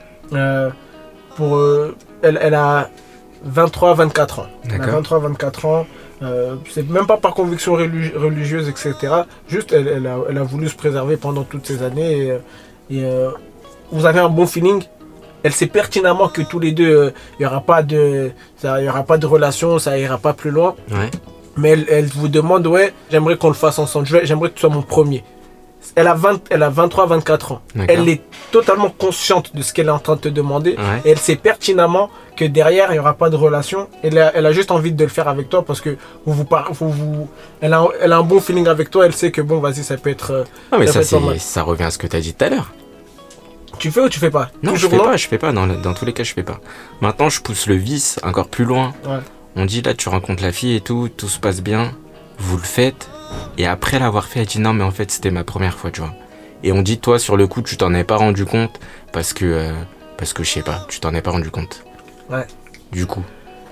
pour, 1.36 1.60
elle, 2.22 2.38
elle 2.42 2.54
a 2.54 2.90
23, 3.44 3.94
24 3.94 4.40
ans. 4.40 4.46
Elle 4.64 4.74
a 4.74 4.78
D'accord. 4.78 4.94
23, 4.94 5.18
24 5.20 5.64
ans. 5.66 5.86
Euh, 6.22 6.56
c'est 6.70 6.88
même 6.88 7.06
pas 7.06 7.16
par 7.16 7.34
conviction 7.34 7.74
religi- 7.76 8.16
religieuse, 8.16 8.68
etc. 8.68 8.94
Juste, 9.48 9.72
elle, 9.72 9.86
elle 9.88 10.06
a, 10.06 10.16
elle 10.28 10.38
a 10.38 10.42
voulu 10.42 10.68
se 10.68 10.74
préserver 10.76 11.16
pendant 11.16 11.44
toutes 11.44 11.66
ces 11.66 11.82
années. 11.82 12.18
Et, 12.26 12.30
euh, 12.30 12.38
et, 12.90 13.04
euh, 13.04 13.30
vous 13.92 14.04
avez 14.06 14.20
un 14.20 14.28
bon 14.28 14.46
feeling. 14.46 14.82
Elle 15.44 15.52
sait 15.52 15.66
pertinemment 15.68 16.28
que 16.28 16.42
tous 16.42 16.58
les 16.58 16.72
deux, 16.72 16.88
euh, 16.96 17.10
il 17.38 17.42
n'y 17.42 17.46
aura 17.46 17.60
pas 17.60 17.82
de, 17.82 18.32
ça, 18.56 18.82
y 18.82 18.88
aura 18.88 19.04
pas 19.04 19.18
de 19.18 19.26
relation, 19.26 19.78
ça 19.78 19.96
ira 19.98 20.18
pas 20.18 20.32
plus 20.32 20.50
loin. 20.50 20.74
Ouais. 20.90 21.10
Mais 21.56 21.70
elle, 21.70 21.86
elle 21.88 22.06
vous 22.06 22.28
demande, 22.28 22.66
ouais, 22.66 22.92
j'aimerais 23.10 23.36
qu'on 23.36 23.48
le 23.48 23.54
fasse 23.54 23.78
ensemble. 23.78 24.06
J'aimerais 24.24 24.48
que 24.50 24.54
tu 24.54 24.60
sois 24.60 24.70
mon 24.70 24.82
premier. 24.82 25.22
Elle 26.00 26.06
a, 26.06 26.14
20, 26.14 26.40
elle 26.50 26.62
a 26.62 26.70
23, 26.70 27.06
24 27.06 27.52
ans. 27.52 27.60
Elle 27.88 28.08
est 28.08 28.20
totalement 28.52 28.88
consciente 28.88 29.54
de 29.56 29.62
ce 29.62 29.72
qu'elle 29.72 29.88
est 29.88 29.90
en 29.90 29.98
train 29.98 30.14
de 30.14 30.20
te 30.20 30.28
demander. 30.28 30.76
Ouais. 30.76 31.02
Et 31.04 31.10
elle 31.10 31.18
sait 31.18 31.34
pertinemment 31.34 32.08
que 32.36 32.44
derrière, 32.44 32.90
il 32.90 32.92
n'y 32.94 32.98
aura 33.00 33.14
pas 33.14 33.30
de 33.30 33.36
relation. 33.36 33.88
Elle 34.04 34.16
a, 34.18 34.30
elle 34.34 34.46
a 34.46 34.52
juste 34.52 34.70
envie 34.70 34.92
de 34.92 35.02
le 35.02 35.10
faire 35.10 35.26
avec 35.26 35.48
toi 35.48 35.64
parce 35.64 35.80
que 35.80 35.96
vous 36.24 36.32
vous, 36.34 36.44
par- 36.44 36.72
vous, 36.72 36.90
vous- 36.90 37.28
elle, 37.60 37.74
a, 37.74 37.84
elle 38.00 38.12
a 38.12 38.18
un 38.18 38.22
bon 38.22 38.38
feeling 38.40 38.68
avec 38.68 38.90
toi. 38.90 39.06
Elle 39.06 39.12
sait 39.14 39.32
que 39.32 39.40
bon, 39.42 39.58
vas-y, 39.58 39.82
ça 39.82 39.96
peut 39.96 40.10
être. 40.10 40.30
euh, 40.30 40.44
Non, 40.72 40.78
mais 40.78 40.86
Ça 41.38 41.62
revient 41.62 41.82
à 41.84 41.90
ce 41.90 41.98
que 41.98 42.06
t'as 42.06 42.20
dit 42.20 42.32
tout 42.32 42.44
à 42.44 42.48
l'heure. 42.48 42.72
tu 43.80 43.90
fais 43.90 44.00
ou 44.00 44.08
tu 44.08 44.20
fais 44.20 44.30
pas? 44.30 44.50
Non, 44.62 44.74
Toujours 44.74 44.90
je 44.92 44.96
fais 44.96 45.02
pas, 45.02 45.16
je 45.16 45.26
fais 45.28 45.38
pas. 45.38 45.50
Dans, 45.52 45.94
tous 45.94 46.04
les 46.04 46.12
cas, 46.12 46.22
je 46.22 46.32
fais 46.32 46.44
pas. 46.44 46.60
Maintenant, 47.00 47.28
je 47.28 47.40
pousse 47.40 47.66
le 47.66 47.74
vice 47.74 48.20
encore 48.22 48.48
plus 48.48 48.64
loin. 48.64 48.94
Ouais. 49.04 49.18
On 49.56 49.64
dit 49.64 49.82
là, 49.82 49.94
tu 49.94 50.08
rencontres 50.08 50.44
la 50.44 50.52
fille 50.52 50.76
et 50.76 50.80
tout, 50.80 51.08
tout 51.16 51.28
se 51.28 51.40
passe 51.40 51.60
bien, 51.60 51.90
vous 52.38 52.56
le 52.56 52.62
faites. 52.62 53.08
Et 53.56 53.66
après 53.66 53.98
l'avoir 53.98 54.26
fait, 54.26 54.40
elle 54.40 54.46
dit 54.46 54.60
non, 54.60 54.72
mais 54.72 54.84
en 54.84 54.90
fait, 54.90 55.10
c'était 55.10 55.30
ma 55.30 55.44
première 55.44 55.76
fois, 55.78 55.90
tu 55.90 56.00
vois. 56.00 56.14
Et 56.62 56.72
on 56.72 56.82
dit, 56.82 56.98
toi, 56.98 57.18
sur 57.18 57.36
le 57.36 57.46
coup, 57.46 57.62
tu 57.62 57.76
t'en 57.76 57.92
es 57.94 58.04
pas 58.04 58.16
rendu 58.16 58.44
compte 58.44 58.80
parce 59.12 59.32
que, 59.32 59.44
euh, 59.44 59.72
parce 60.16 60.32
que 60.32 60.42
je 60.42 60.50
sais 60.50 60.62
pas, 60.62 60.84
tu 60.88 61.00
t'en 61.00 61.14
es 61.14 61.22
pas 61.22 61.30
rendu 61.30 61.50
compte. 61.50 61.84
Ouais. 62.30 62.46
Du 62.92 63.06
coup, 63.06 63.22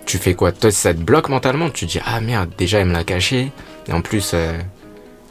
tu 0.06 0.18
fais 0.18 0.34
quoi? 0.34 0.52
Toi, 0.52 0.70
ça 0.70 0.94
te 0.94 1.00
bloque 1.00 1.28
mentalement? 1.28 1.68
Tu 1.70 1.86
te 1.86 1.92
dis, 1.92 2.00
ah 2.04 2.20
merde, 2.20 2.50
déjà, 2.58 2.78
elle 2.78 2.86
me 2.88 2.92
l'a 2.92 3.04
caché. 3.04 3.50
Et 3.88 3.92
en 3.92 4.02
plus, 4.02 4.32
euh, 4.34 4.56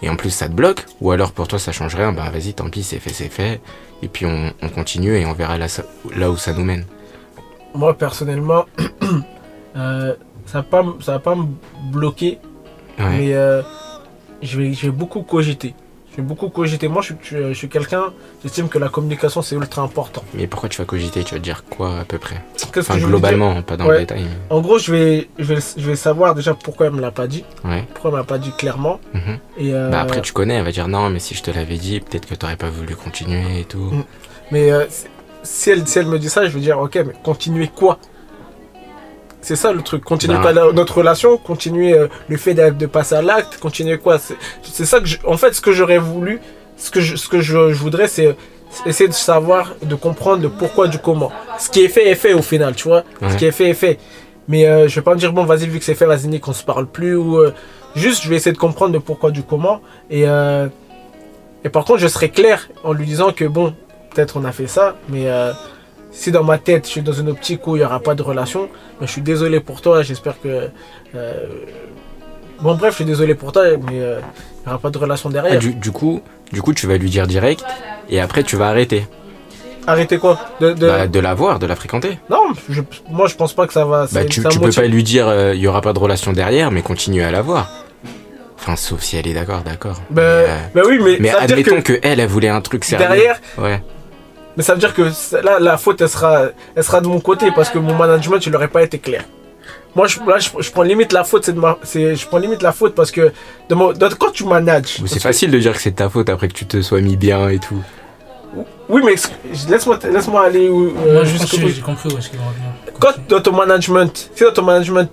et 0.02 0.10
en 0.10 0.16
plus, 0.18 0.30
ça 0.32 0.48
te 0.48 0.54
bloque? 0.54 0.86
Ou 1.02 1.12
alors, 1.12 1.32
pour 1.32 1.48
toi, 1.48 1.60
ça 1.60 1.72
change 1.72 1.96
rien? 1.96 2.12
Bah, 2.12 2.30
vas-y, 2.32 2.54
tant 2.54 2.70
pis, 2.70 2.84
c'est 2.84 3.00
fait, 3.00 3.14
c'est 3.14 3.30
fait. 3.30 3.62
Et 4.02 4.08
puis, 4.10 4.26
on, 4.26 4.52
on 4.62 4.70
continue 4.70 5.16
et 5.18 5.26
on 5.26 5.34
verra 5.34 5.58
là, 5.58 5.68
là 6.16 6.30
où 6.32 6.36
ça 6.38 6.52
nous 6.54 6.64
mène. 6.66 6.86
Moi, 7.74 7.94
personnellement, 7.98 8.66
euh, 9.78 10.16
ça 10.46 10.60
va 10.60 10.64
pas, 10.64 10.80
m- 10.82 10.94
ça 11.02 11.14
va 11.14 11.20
pas 11.20 11.36
me 11.36 11.46
bloquer. 11.92 12.40
Ouais. 13.00 13.06
Mais 13.18 13.34
je, 14.46 14.60
vais, 14.60 14.74
je 14.74 14.86
vais 14.88 14.92
beaucoup 14.92 15.22
cogiter. 15.22 15.74
Je 16.12 16.22
vais 16.22 16.28
beaucoup 16.28 16.48
cogiter. 16.48 16.88
Moi, 16.88 17.02
je, 17.02 17.08
suis- 17.08 17.16
je, 17.24 17.50
je 17.50 17.54
suis 17.58 17.68
quelqu'un, 17.68 18.06
j'estime 18.42 18.70
que 18.70 18.78
la 18.78 18.88
communication, 18.88 19.42
c'est 19.42 19.56
ultra 19.56 19.82
important. 19.82 20.24
Mais 20.34 20.48
pourquoi 20.48 20.70
tu 20.70 20.78
vas 20.78 20.86
cogiter? 20.86 21.26
Tu 21.26 21.34
vas 21.36 21.42
dire 21.42 21.66
quoi 21.70 22.00
à 22.00 22.06
peu 22.06 22.18
près? 22.20 22.42
Qu'est-ce 22.56 22.80
Enfin, 22.80 22.94
que 22.94 23.02
je 23.02 23.08
globalement, 23.08 23.62
pas 23.64 23.76
dans 23.76 23.86
Ouais. 23.86 23.96
le 23.96 24.00
détail. 24.00 24.24
En 24.50 24.62
gros, 24.62 24.80
je 24.80 24.94
vais, 24.94 25.30
je, 25.38 25.44
vais, 25.54 25.60
je 25.76 25.86
vais 25.86 25.98
savoir 25.98 26.34
déjà 26.34 26.54
pourquoi 26.54 26.86
elle 26.86 26.94
me 26.94 27.02
l'a 27.02 27.12
pas 27.12 27.28
dit. 27.28 27.44
Ouais. 27.66 27.84
Pourquoi 27.94 28.12
elle 28.12 28.14
me 28.16 28.20
l'a 28.20 28.24
pas 28.26 28.38
dit 28.38 28.52
clairement. 28.58 29.02
mhm. 29.14 29.40
Et, 29.58 29.74
euh, 29.74 29.90
Bah 29.90 30.00
après, 30.00 30.22
tu 30.22 30.32
connais, 30.32 30.54
elle 30.54 30.64
va 30.64 30.72
dire 30.72 30.88
non, 30.88 31.10
mais 31.10 31.20
si 31.20 31.36
je 31.36 31.44
te 31.44 31.52
l'avais 31.52 31.78
dit, 31.78 32.00
peut-être 32.00 32.28
que 32.28 32.36
t'aurais 32.36 32.56
pas 32.56 32.70
voulu 32.70 32.96
continuer 32.96 33.60
et 33.60 33.66
tout. 33.66 33.80
Mm. 33.92 34.04
Mais 34.52 34.72
euh, 34.72 34.86
si- 34.88 35.08
si, 35.44 35.70
elle, 35.72 35.86
si 35.86 36.00
elle 36.00 36.08
me 36.08 36.18
dit 36.18 36.30
ça, 36.30 36.46
je 36.48 36.52
vais 36.52 36.62
dire 36.62 36.80
ok, 36.80 36.96
mais 37.06 37.14
continuer 37.24 37.68
quoi? 37.68 38.00
C'est 39.46 39.56
ça 39.56 39.72
le 39.72 39.82
truc. 39.84 40.04
Continuer 40.04 40.38
la- 40.54 40.72
notre 40.74 40.98
relation, 40.98 41.38
continuer 41.38 41.94
euh, 41.94 42.08
le 42.30 42.38
fait 42.38 42.54
de, 42.56 42.70
de 42.72 42.86
passer 42.88 43.14
à 43.16 43.22
l'acte, 43.22 43.58
continuer 43.60 43.98
quoi 44.00 44.18
C'est 44.64 44.86
ça 44.86 45.00
que 45.00 45.06
je, 45.06 45.18
en 45.26 45.38
fait, 45.38 45.54
ce 45.54 45.62
que 45.62 45.72
j'aurais 45.72 46.00
voulu, 46.00 46.40
ce 46.78 46.90
que 46.90 47.00
je, 47.00 47.16
ce 47.16 47.28
que 47.30 47.42
je, 47.42 47.72
je 47.72 47.78
voudrais, 47.80 48.08
c'est 48.08 48.36
essayer 48.88 49.08
de 49.08 49.14
savoir, 49.14 49.76
de 49.84 49.94
comprendre 49.96 50.42
le 50.42 50.50
pourquoi 50.50 50.88
du 50.88 50.98
comment. 50.98 51.32
Ce 51.60 51.70
qui 51.70 51.84
est 51.86 51.90
fait 51.90 52.10
est 52.10 52.16
fait 52.16 52.34
au 52.34 52.42
final, 52.42 52.74
tu 52.76 52.88
vois. 52.88 53.04
Ce 53.30 53.38
qui 53.38 53.46
est 53.46 53.52
fait 53.52 53.70
est 53.70 53.74
fait. 53.76 54.00
Mais 54.48 54.66
euh, 54.68 54.88
je 54.88 54.96
vais 54.96 55.02
pas 55.04 55.14
me 55.14 55.20
dire 55.20 55.32
bon, 55.32 55.44
vas-y 55.46 55.68
vu 55.68 55.78
que 55.80 55.86
c'est 55.86 55.96
fait, 55.96 56.06
vas-y 56.08 56.28
nique, 56.28 56.48
on 56.48 56.54
se 56.54 56.64
parle 56.64 56.88
plus 56.88 57.16
ou 57.16 57.38
euh, 57.38 57.54
juste, 57.96 58.24
je 58.24 58.30
vais 58.30 58.36
essayer 58.38 58.52
de 58.54 58.58
comprendre 58.58 58.94
le 58.94 59.00
pourquoi 59.00 59.30
du 59.32 59.44
comment 59.44 59.80
et 60.10 60.28
euh, 60.28 60.68
et 61.64 61.70
par 61.70 61.84
contre, 61.86 62.00
je 62.00 62.08
serai 62.08 62.30
clair 62.30 62.68
en 62.84 62.94
lui 62.94 63.06
disant 63.06 63.32
que 63.32 63.46
bon, 63.46 63.74
peut-être 64.14 64.38
on 64.38 64.46
a 64.46 64.52
fait 64.52 64.68
ça, 64.68 64.96
mais 65.10 65.28
si 66.16 66.32
dans 66.32 66.44
ma 66.44 66.58
tête 66.58 66.86
je 66.86 66.92
suis 66.92 67.02
dans 67.02 67.12
une 67.14 67.30
optique 67.30 67.68
où 67.68 67.76
il 67.76 67.80
n'y 67.80 67.86
aura 67.86 68.00
pas 68.00 68.16
de 68.16 68.24
relation, 68.24 68.70
ben, 69.00 69.06
je 69.06 69.12
suis 69.12 69.22
désolé 69.22 69.60
pour 69.60 69.82
toi, 69.82 70.02
j'espère 70.02 70.40
que. 70.42 70.70
euh, 71.16 71.34
Bon, 72.62 72.74
bref, 72.76 72.92
je 72.92 72.96
suis 72.96 73.06
désolé 73.06 73.36
pour 73.36 73.52
toi, 73.52 73.64
mais 73.86 74.00
euh, 74.00 74.20
il 74.22 74.68
n'y 74.68 74.70
aura 74.70 74.80
pas 74.80 74.90
de 74.90 74.98
relation 74.98 75.30
Ah, 75.30 75.34
derrière. 75.34 75.60
du, 75.60 75.74
du 75.76 75.92
coup, 75.92 76.22
du 76.54 76.62
coup, 76.62 76.74
tu 76.74 76.88
vas 76.88 76.96
lui 76.98 77.10
dire 77.10 77.28
direct 77.28 77.64
et 78.10 78.22
après 78.22 78.44
tu 78.44 78.56
vas 78.56 78.70
arrêter. 78.70 79.06
Arrêtez 79.88 80.18
quoi? 80.18 80.40
De, 80.62 80.72
de- 80.74 80.88
Bah, 80.88 81.06
de 81.08 81.20
la 81.20 81.34
voir, 81.34 81.60
de 81.60 81.66
la 81.68 81.76
fréquenter. 81.76 82.18
Non, 82.30 82.42
je- 82.70 82.82
moi 83.10 83.28
je 83.28 83.36
pense 83.36 83.54
pas 83.54 83.68
que 83.68 83.74
ça 83.74 83.84
va. 83.86 84.08
Bah, 84.12 84.24
tu, 84.26 84.40
un 84.46 84.50
tu 84.50 84.60
peux 84.60 84.72
pas 84.72 84.88
lui 84.88 85.04
dire 85.04 85.28
euh, 85.28 85.54
il 85.54 85.60
y 85.62 85.68
aura 85.68 85.82
pas 85.82 85.94
de 85.94 86.00
relation 86.00 86.32
derrière, 86.34 86.72
mais 86.72 86.82
continue 86.82 87.22
à 87.24 87.30
la 87.30 87.42
voir. 87.42 87.70
Enfin, 88.58 88.76
sauf 88.78 89.02
si 89.02 89.18
elle 89.18 89.28
est 89.28 89.34
d'accord, 89.34 89.62
d'accord. 89.62 90.02
Ben, 90.10 90.48
Mais, 90.74 90.82
ben 90.82 90.88
oui, 90.90 91.00
mais, 91.04 91.18
mais 91.20 91.30
ça 91.30 91.42
admettons 91.42 91.82
que, 91.84 91.94
que... 91.94 92.00
elle, 92.02 92.20
elle 92.20 92.28
voulait 92.30 92.48
un 92.50 92.62
truc 92.62 92.84
sérieux. 92.86 93.06
derrière, 93.06 93.40
Ouais. 93.60 93.84
Mais 94.58 94.64
ça 94.64 94.74
veut 94.74 94.80
dire 94.80 94.94
que 94.94 95.10
c'est- 95.12 95.42
là, 95.42 95.60
la 95.60 95.78
faute, 95.78 96.02
elle 96.02 96.10
sera, 96.10 96.46
elle 96.76 96.84
sera 96.84 97.02
de 97.02 97.08
mon 97.08 97.20
côté 97.20 97.52
parce 97.56 97.70
que 97.70 97.78
mon 97.80 97.96
management, 97.96 98.46
il 98.46 98.52
n'aurait 98.52 98.68
pas 98.68 98.84
été 98.84 99.00
clair. 99.00 99.24
Moi, 99.96 100.08
je, 100.08 100.20
là, 100.28 100.40
je, 100.40 100.50
je 100.60 100.72
prends 100.72 100.84
limite 100.84 101.14
la 101.14 101.24
faute, 101.24 101.46
c'est 101.46 101.54
de 101.54 101.60
ma, 101.60 101.78
c'est, 101.84 102.16
je 102.16 102.28
prends 102.28 102.38
limite 102.38 102.62
la 102.62 102.74
faute 102.74 102.94
parce 102.96 103.12
que 103.12 103.32
de 103.70 103.76
mon- 103.76 103.94
de- 103.94 104.08
quand 104.20 104.32
tu 104.32 104.44
manages, 104.46 105.02
C'est 105.08 105.22
facile 105.22 105.52
de 105.52 105.60
dire 105.60 105.74
que 105.74 105.82
c'est 105.82 105.94
ta 105.94 106.10
faute 106.10 106.28
après 106.30 106.50
que 106.50 106.54
tu 106.54 106.66
te 106.66 106.82
sois 106.82 107.00
mis 107.02 107.16
bien 107.16 107.48
et 107.50 107.60
tout. 107.60 107.82
oui, 108.90 109.02
mais 109.06 109.16
laisse-moi, 109.70 110.00
laisse-moi 110.12 110.46
aller 110.46 110.68
où, 110.70 110.88
euh, 110.98 111.14
Moi, 111.14 111.24
je 111.24 111.38
bout. 111.38 111.68
j'ai 111.70 111.82
compris 111.82 112.10
où 112.14 112.18
est-ce 112.18 112.30
qu'il 112.30 112.40
va 112.40 112.46
revenir. 112.46 112.70
Quand 113.00 113.14
dans 113.30 113.42
ton 113.42 113.54
management, 113.54 114.30
si 114.36 114.44
dans 114.44 114.52
ton 114.54 114.64
management, 114.64 115.10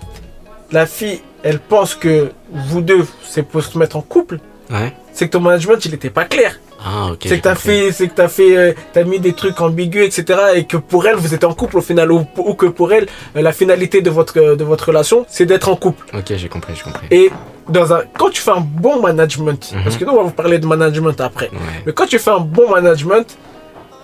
la 0.72 0.86
fille, 0.86 1.20
elle 1.42 1.58
pense 1.58 1.94
que 1.94 2.30
vous 2.52 2.80
deux, 2.80 3.04
c'est 3.24 3.42
pour 3.42 3.62
se 3.62 3.76
mettre 3.78 3.96
en 3.96 4.00
couple, 4.02 4.38
Ouais. 4.72 4.92
c'est 5.12 5.26
que 5.26 5.32
ton 5.32 5.40
management, 5.40 5.84
il 5.84 5.90
n'était 5.92 6.10
pas 6.10 6.24
clair. 6.24 6.58
Ah, 6.84 7.10
c'est 7.22 7.36
que 7.38 7.42
t'as 7.42 7.54
fait, 7.54 7.92
c'est 7.92 8.08
que 8.08 8.14
t'as 8.14 8.26
fait, 8.28 8.56
euh, 8.56 8.72
t'as 8.92 9.04
mis 9.04 9.20
des 9.20 9.34
trucs 9.34 9.60
ambigus, 9.60 10.04
etc. 10.04 10.40
Et 10.56 10.64
que 10.64 10.76
pour 10.76 11.06
elle, 11.06 11.14
vous 11.14 11.32
êtes 11.32 11.44
en 11.44 11.54
couple 11.54 11.78
au 11.78 11.80
final, 11.80 12.10
ou, 12.10 12.26
ou 12.38 12.54
que 12.54 12.66
pour 12.66 12.92
elle, 12.92 13.06
euh, 13.36 13.42
la 13.42 13.52
finalité 13.52 14.00
de 14.02 14.10
votre, 14.10 14.36
euh, 14.40 14.56
de 14.56 14.64
votre 14.64 14.86
relation, 14.88 15.24
c'est 15.28 15.46
d'être 15.46 15.68
en 15.68 15.76
couple. 15.76 16.04
Ok, 16.12 16.32
j'ai 16.34 16.48
compris, 16.48 16.74
j'ai 16.74 16.82
compris. 16.82 17.06
Et 17.12 17.30
dans 17.68 17.92
un, 17.92 18.00
quand 18.18 18.30
tu 18.30 18.42
fais 18.42 18.50
un 18.50 18.60
bon 18.66 19.00
management, 19.00 19.72
Mhm. 19.72 19.82
parce 19.84 19.96
que 19.96 20.04
nous, 20.04 20.10
on 20.12 20.16
va 20.16 20.22
vous 20.24 20.30
parler 20.30 20.58
de 20.58 20.66
management 20.66 21.20
après. 21.20 21.50
Ouais. 21.52 21.58
Mais 21.86 21.92
quand 21.92 22.06
tu 22.06 22.18
fais 22.18 22.30
un 22.30 22.40
bon 22.40 22.68
management, 22.70 23.38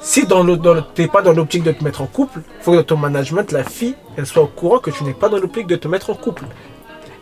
si 0.01 0.25
dans 0.27 0.45
le, 0.45 0.57
dans 0.57 0.81
t'es 0.83 1.09
pas 1.09 1.23
dans 1.23 1.33
l'optique 1.33 1.65
de 1.65 1.73
te 1.73 1.83
mettre 1.83 2.01
en 2.03 2.07
couple, 2.07 2.39
faut 2.61 2.71
que 2.71 2.77
dans 2.77 2.85
ton 2.85 2.97
management, 2.97 3.51
la 3.51 3.65
fille, 3.65 3.97
elle 4.17 4.27
soit 4.27 4.43
au 4.45 4.47
courant 4.47 4.79
que 4.79 4.91
tu 4.93 5.03
n'es 5.03 5.13
pas 5.15 5.29
dans 5.29 5.39
l'optique 5.39 5.67
de 5.67 5.75
te 5.75 5.89
mettre 5.89 6.11
en 6.11 6.15
couple. 6.15 6.45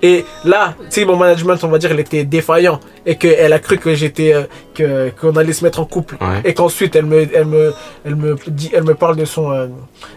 Et 0.02 0.24
là, 0.44 0.74
si 0.90 1.04
mon 1.04 1.16
management, 1.16 1.56
on 1.64 1.68
va 1.68 1.78
dire, 1.78 1.90
il 1.92 2.00
était 2.00 2.24
défaillant 2.24 2.80
et 3.06 3.16
qu'elle 3.16 3.52
a 3.52 3.58
cru 3.58 3.78
que 3.78 3.94
j'étais, 3.94 4.34
euh, 4.80 5.10
qu'on 5.20 5.34
allait 5.36 5.52
se 5.54 5.64
mettre 5.64 5.80
en 5.80 5.84
couple, 5.86 6.16
Ouais. 6.20 6.42
et 6.44 6.52
qu'ensuite 6.54 6.94
elle 6.96 7.06
me, 7.06 7.26
elle 7.34 7.46
me, 7.46 7.72
elle 8.04 8.16
me 8.16 8.36
dit, 8.48 8.70
elle 8.74 8.84
me 8.84 8.94
parle 8.94 9.16
de 9.16 9.24
son, 9.24 9.50
euh, 9.52 9.68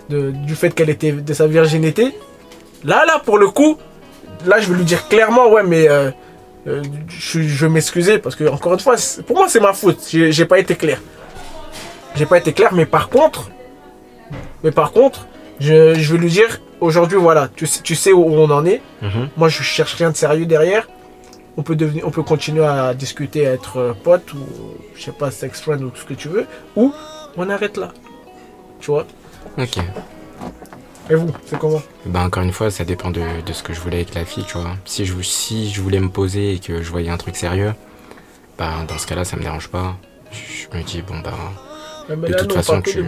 de, 0.09 0.31
du 0.31 0.55
fait 0.55 0.71
qu'elle 0.75 0.89
était 0.89 1.13
de 1.13 1.33
sa 1.33 1.47
virginité. 1.47 2.13
Là, 2.83 3.05
là, 3.05 3.21
pour 3.23 3.37
le 3.37 3.47
coup, 3.49 3.77
là, 4.45 4.59
je 4.59 4.69
vais 4.71 4.77
lui 4.77 4.85
dire 4.85 5.07
clairement, 5.07 5.49
ouais, 5.49 5.63
mais 5.63 5.89
euh, 5.89 6.11
euh, 6.67 6.83
je, 7.07 7.41
je 7.41 7.65
vais 7.65 7.71
m'excuser 7.71 8.17
parce 8.19 8.35
que 8.35 8.43
encore 8.49 8.73
une 8.73 8.79
fois, 8.79 8.95
pour 9.25 9.37
moi, 9.37 9.45
c'est 9.47 9.61
ma 9.61 9.73
faute. 9.73 9.99
J'ai 10.09 10.31
j'ai 10.33 10.45
pas 10.45 10.59
été 10.59 10.75
clair. 10.75 10.99
J'ai 12.15 12.25
pas 12.25 12.37
été 12.37 12.51
clair, 12.53 12.73
mais 12.73 12.85
par 12.85 13.07
contre, 13.09 13.49
mais 14.63 14.71
par 14.71 14.91
contre, 14.91 15.25
je, 15.61 15.93
je 15.93 16.11
vais 16.13 16.19
lui 16.19 16.29
dire 16.29 16.59
aujourd'hui, 16.81 17.17
voilà, 17.17 17.49
tu 17.55 17.65
sais, 17.67 17.81
tu 17.81 17.95
sais 17.95 18.11
où 18.11 18.23
on 18.23 18.49
en 18.49 18.65
est. 18.65 18.81
Mhm. 19.01 19.29
Moi, 19.37 19.49
je 19.49 19.63
cherche 19.63 19.93
rien 19.95 20.11
de 20.11 20.15
sérieux 20.15 20.45
derrière. 20.45 20.87
On 21.57 21.63
peut 21.63 21.75
devenir, 21.75 22.07
on 22.07 22.11
peut 22.11 22.23
continuer 22.23 22.65
à 22.65 22.93
discuter, 22.93 23.45
à 23.47 23.51
être 23.53 23.77
euh, 23.77 23.93
pote 23.93 24.33
ou 24.33 24.39
je 24.95 25.03
sais 25.03 25.11
pas, 25.11 25.29
sex 25.31 25.59
friend 25.61 25.83
ou 25.83 25.91
ce 25.93 26.05
que 26.05 26.13
tu 26.13 26.29
veux, 26.29 26.45
ou 26.75 26.93
on 27.35 27.49
arrête 27.49 27.75
là. 27.77 27.91
Tu 28.79 28.91
vois? 28.91 29.05
Ok. 29.57 29.77
Et 31.09 31.15
vous, 31.15 31.31
c'est 31.45 31.57
comment? 31.59 31.81
Ben 32.05 32.25
encore 32.25 32.43
une 32.43 32.53
fois, 32.53 32.69
ça 32.69 32.85
dépend 32.85 33.09
de, 33.09 33.21
de 33.45 33.53
ce 33.53 33.63
que 33.63 33.73
je 33.73 33.81
voulais 33.81 33.97
avec 33.97 34.13
la 34.13 34.25
fille, 34.25 34.45
tu 34.47 34.57
vois. 34.57 34.71
Si 34.85 35.05
je, 35.05 35.19
si 35.21 35.69
je 35.71 35.81
voulais 35.81 35.99
me 35.99 36.09
poser 36.09 36.53
et 36.53 36.59
que 36.59 36.81
je 36.81 36.91
voyais 36.91 37.09
un 37.09 37.17
truc 37.17 37.35
sérieux, 37.35 37.73
ben 38.57 38.85
dans 38.87 38.97
ce 38.97 39.07
cas-là, 39.07 39.25
ça 39.25 39.35
me 39.35 39.41
dérange 39.41 39.67
pas. 39.69 39.97
Je 40.31 40.77
me 40.77 40.83
dis, 40.83 41.01
bon 41.01 41.19
ben... 41.19 41.33
Mais 42.09 42.27
De 42.27 42.33
là, 42.33 42.39
toute 42.39 42.53
façon, 42.53 42.81
tu- 42.81 42.91
frère. 42.91 43.03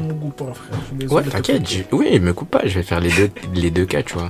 Désolé 0.91 1.13
Ouais, 1.15 1.23
t'inquiète, 1.31 1.67
je- 1.69 1.83
oui, 1.95 2.19
me 2.19 2.33
coupe 2.33 2.51
pas, 2.51 2.61
je 2.65 2.75
vais 2.75 2.83
faire 2.83 2.99
les 2.99 3.11
deux, 3.11 3.29
les 3.53 3.71
deux 3.71 3.85
cas, 3.85 4.03
tu 4.03 4.13
vois. 4.13 4.29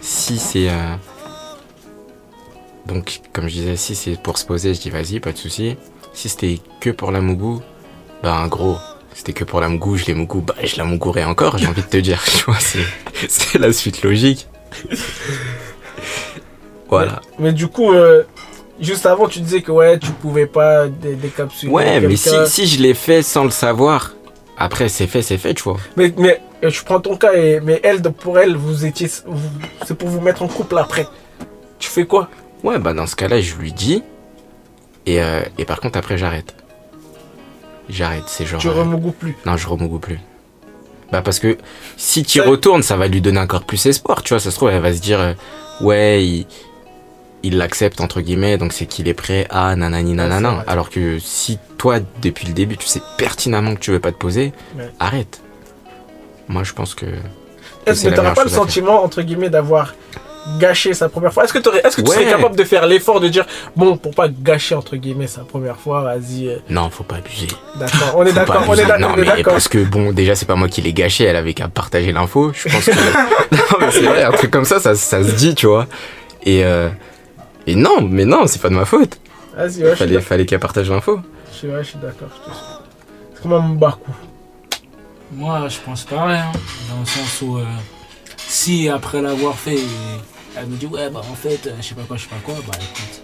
Si 0.00 0.38
c'est... 0.38 0.68
euh, 0.70 0.94
Donc, 2.86 3.20
comme 3.32 3.48
je 3.48 3.54
disais, 3.54 3.76
si 3.76 3.94
c'est 3.94 4.20
pour 4.20 4.38
se 4.38 4.44
poser, 4.46 4.74
je 4.74 4.80
dis 4.80 4.90
vas-y, 4.90 5.20
pas 5.20 5.32
de 5.32 5.38
souci. 5.38 5.76
Si 6.12 6.28
c'était 6.28 6.60
que 6.80 6.90
pour 6.90 7.10
la 7.12 7.20
mougou, 7.20 7.62
ben 8.22 8.46
gros, 8.48 8.76
c'était 9.14 9.32
que 9.32 9.44
pour 9.44 9.60
la 9.60 9.68
mougou, 9.68 9.96
je 9.96 10.04
l'ai 10.06 10.14
mougou, 10.14 10.40
bah 10.40 10.54
je 10.62 10.76
la 10.76 10.84
mougourais 10.84 11.24
encore, 11.24 11.58
j'ai 11.58 11.66
envie 11.66 11.82
de 11.82 11.86
te 11.86 11.96
dire, 11.96 12.22
tu 12.24 12.44
vois, 12.44 12.58
c'est, 12.60 12.84
c'est 13.28 13.58
la 13.58 13.72
suite 13.72 14.02
logique. 14.02 14.46
Voilà. 16.88 17.22
Mais 17.38 17.52
du 17.54 17.68
coup, 17.68 17.90
euh, 17.92 18.22
juste 18.82 19.06
avant, 19.06 19.26
tu 19.28 19.40
disais 19.40 19.62
que 19.62 19.72
ouais, 19.72 19.98
tu 19.98 20.10
pouvais 20.10 20.46
pas 20.46 20.88
dé- 20.88 21.14
décapsuler. 21.14 21.72
Ouais, 21.72 22.00
mais 22.00 22.16
si, 22.16 22.66
je 22.66 22.82
l'ai 22.82 22.92
fait 22.94 23.22
sans 23.22 23.44
le 23.44 23.50
savoir, 23.50 24.12
après 24.58 24.88
c'est 24.90 25.06
fait, 25.06 25.22
c'est 25.22 25.38
fait, 25.38 25.54
tu 25.54 25.62
vois. 25.62 25.78
Mais, 25.96 26.12
mais 26.18 26.40
euh, 26.62 26.68
je 26.70 26.84
prends 26.84 27.00
ton 27.00 27.16
cas, 27.16 27.32
et, 27.32 27.60
mais 27.60 27.80
elle, 27.82 28.02
pour 28.02 28.38
elle, 28.38 28.56
vous 28.56 28.84
étiez. 28.84 29.08
C'est 29.08 29.94
pour 29.96 30.08
vous 30.08 30.20
mettre 30.20 30.42
en 30.42 30.48
couple 30.48 30.76
après. 30.78 31.06
Tu 31.78 31.88
fais 31.88 32.04
quoi? 32.04 32.28
Ouais, 32.62 32.78
bah 32.78 32.92
dans 32.92 33.06
ce 33.06 33.16
cas-là, 33.16 33.40
je 33.40 33.54
lui 33.54 33.72
dis. 33.72 34.02
Et, 35.06 35.20
euh, 35.22 35.40
et 35.58 35.64
par 35.64 35.80
contre, 35.80 35.98
après, 35.98 36.16
j'arrête. 36.18 36.54
J'arrête, 37.88 38.24
c'est 38.26 38.46
genre. 38.46 38.60
Tu 38.60 38.68
euh, 38.68 38.72
remougoue 38.72 39.10
plus. 39.12 39.36
Non, 39.46 39.56
je 39.56 39.66
remougue 39.66 40.00
plus. 40.00 40.18
Bah 41.10 41.20
parce 41.22 41.38
que 41.40 41.58
si 41.96 42.22
tu 42.22 42.40
retournes, 42.40 42.82
ça 42.82 42.96
va 42.96 43.06
lui 43.08 43.20
donner 43.20 43.40
encore 43.40 43.64
plus 43.64 43.84
espoir, 43.86 44.22
tu 44.22 44.32
vois. 44.32 44.40
Ça 44.40 44.50
se 44.50 44.56
trouve, 44.56 44.70
elle 44.70 44.80
va 44.80 44.94
se 44.94 45.00
dire, 45.00 45.20
euh, 45.20 45.32
ouais, 45.80 46.24
il 46.24 46.46
il 47.42 47.58
l'accepte 47.58 48.00
entre 48.00 48.20
guillemets, 48.20 48.56
donc 48.58 48.72
c'est 48.72 48.86
qu'il 48.86 49.08
est 49.08 49.14
prêt 49.14 49.46
à 49.50 49.74
nanani 49.76 50.14
nanana. 50.14 50.64
Alors 50.66 50.90
que 50.90 51.18
si 51.18 51.58
toi, 51.78 51.98
depuis 52.22 52.46
le 52.46 52.52
début, 52.52 52.76
tu 52.76 52.86
sais 52.86 53.02
pertinemment 53.18 53.74
que 53.74 53.80
tu 53.80 53.90
veux 53.90 54.00
pas 54.00 54.12
te 54.12 54.16
poser, 54.18 54.52
Ouais. 54.76 54.90
arrête. 55.00 55.40
Moi, 56.48 56.62
je 56.64 56.72
pense 56.72 56.94
que. 56.94 57.06
Est-ce 57.86 58.08
que 58.08 58.34
pas 58.34 58.44
le 58.44 58.50
sentiment, 58.50 59.02
entre 59.02 59.22
guillemets, 59.22 59.50
d'avoir 59.50 59.94
gâché 60.60 60.94
sa 60.94 61.08
première 61.08 61.32
fois? 61.32 61.44
Est-ce 61.44 61.52
que, 61.52 61.58
tu 61.58 62.06
serais 62.06 62.26
capable 62.26 62.54
de 62.56 62.64
faire 62.64 62.86
l'effort 62.86 63.18
de 63.20 63.28
dire, 63.28 63.44
bon, 63.74 63.96
pour 63.96 64.14
pas 64.14 64.28
gâcher, 64.28 64.74
entre 64.76 64.96
guillemets, 64.96 65.26
sa 65.26 65.42
première 65.42 65.76
fois, 65.76 66.02
vas-y, 66.02 66.48
euh, 66.48 66.56
Non, 66.70 66.90
faut 66.90 67.02
pas 67.04 67.16
abuser. 67.16 67.48
d'accord. 67.78 68.14
On 68.16 68.24
est 68.24 68.32
d'accord, 68.32 68.64
on 68.68 68.74
est 68.74 68.98
Non, 68.98 69.14
mais 69.16 69.24
d'accord. 69.24 69.54
parce 69.54 69.68
que 69.68 69.82
bon, 69.84 70.12
déjà, 70.12 70.34
c'est 70.36 70.46
pas 70.46 70.54
moi 70.54 70.68
qui 70.68 70.80
l'ai 70.82 70.92
gâché, 70.92 71.24
elle 71.24 71.36
avait 71.36 71.54
qu'à 71.54 71.68
partager 71.68 72.12
l'info. 72.12 72.52
Je 72.54 72.68
pense 72.68 72.84
que. 72.84 72.90
non, 73.56 73.78
mais 73.80 73.90
c'est 73.90 74.02
vrai, 74.02 74.22
un 74.22 74.32
truc 74.32 74.50
comme 74.52 74.64
ça, 74.64 74.78
ça, 74.78 74.94
ça 74.94 75.24
se 75.24 75.32
dit, 75.32 75.54
tu 75.56 75.66
vois. 75.66 75.86
Et, 76.44 76.64
euh, 76.64 76.88
et 77.66 77.74
non, 77.74 78.00
mais 78.02 78.24
non, 78.24 78.46
c'est 78.46 78.60
pas 78.60 78.68
de 78.68 78.74
ma 78.74 78.84
faute. 78.84 79.18
Vas-y, 79.56 79.66
ouais, 79.66 79.70
je 79.72 79.86
suis 79.88 79.96
Fallait, 79.96 80.20
fallait 80.20 80.46
qu'elle 80.46 80.60
partage 80.60 80.90
l'info. 80.90 81.20
Je 81.50 81.56
suis- 81.56 81.68
ouais, 81.68 81.82
je 81.84 81.88
suis 81.90 81.98
d'accord. 81.98 82.28
je 82.34 82.50
te 82.50 82.54
suis. 82.56 82.64
C'est 83.34 83.42
comme 83.42 83.52
un 83.52 83.60
Mbaku. 83.60 84.10
Moi, 85.32 85.68
je 85.68 85.78
pense 85.84 86.04
pareil, 86.04 86.40
hein, 86.40 86.52
dans 86.90 87.00
le 87.00 87.06
sens 87.06 87.40
où 87.42 87.56
euh, 87.56 87.64
si 88.36 88.88
après 88.88 89.22
l'avoir 89.22 89.54
fait, 89.54 89.78
elle 90.56 90.66
me 90.66 90.76
dit 90.76 90.84
ouais 90.86 91.08
bah 91.08 91.20
en 91.30 91.34
fait, 91.34 91.66
euh, 91.66 91.70
je 91.80 91.82
sais 91.86 91.94
pas 91.94 92.02
quoi, 92.02 92.16
je 92.18 92.22
sais 92.24 92.28
pas 92.28 92.36
quoi, 92.44 92.54
bah 92.66 92.74
écoute, 92.78 93.22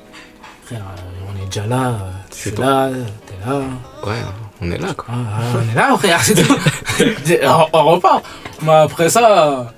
frère, 0.65 0.81
euh, 0.97 1.31
on 1.31 1.43
est 1.43 1.47
déjà 1.47 1.67
là, 1.67 1.99
C'est 2.31 2.51
c'est 2.51 2.57
bon. 2.57 2.63
là, 2.63 2.91
t'es 3.27 3.47
là, 3.47 3.61
Ouais, 4.07 4.17
on 4.63 4.71
est 4.71 4.79
là, 4.79 4.95
quoi. 4.95 5.07
ah, 5.11 5.15
ah, 5.39 5.43
on 5.59 5.71
est 5.71 5.75
là 5.75 5.97
frère, 5.99 6.23
c'est 6.25 6.35
tout. 6.35 6.57
on, 7.45 7.67
on 7.79 7.85
repart. 7.93 8.25
Mais 8.63 8.73
après 8.73 9.11
ça, 9.11 9.75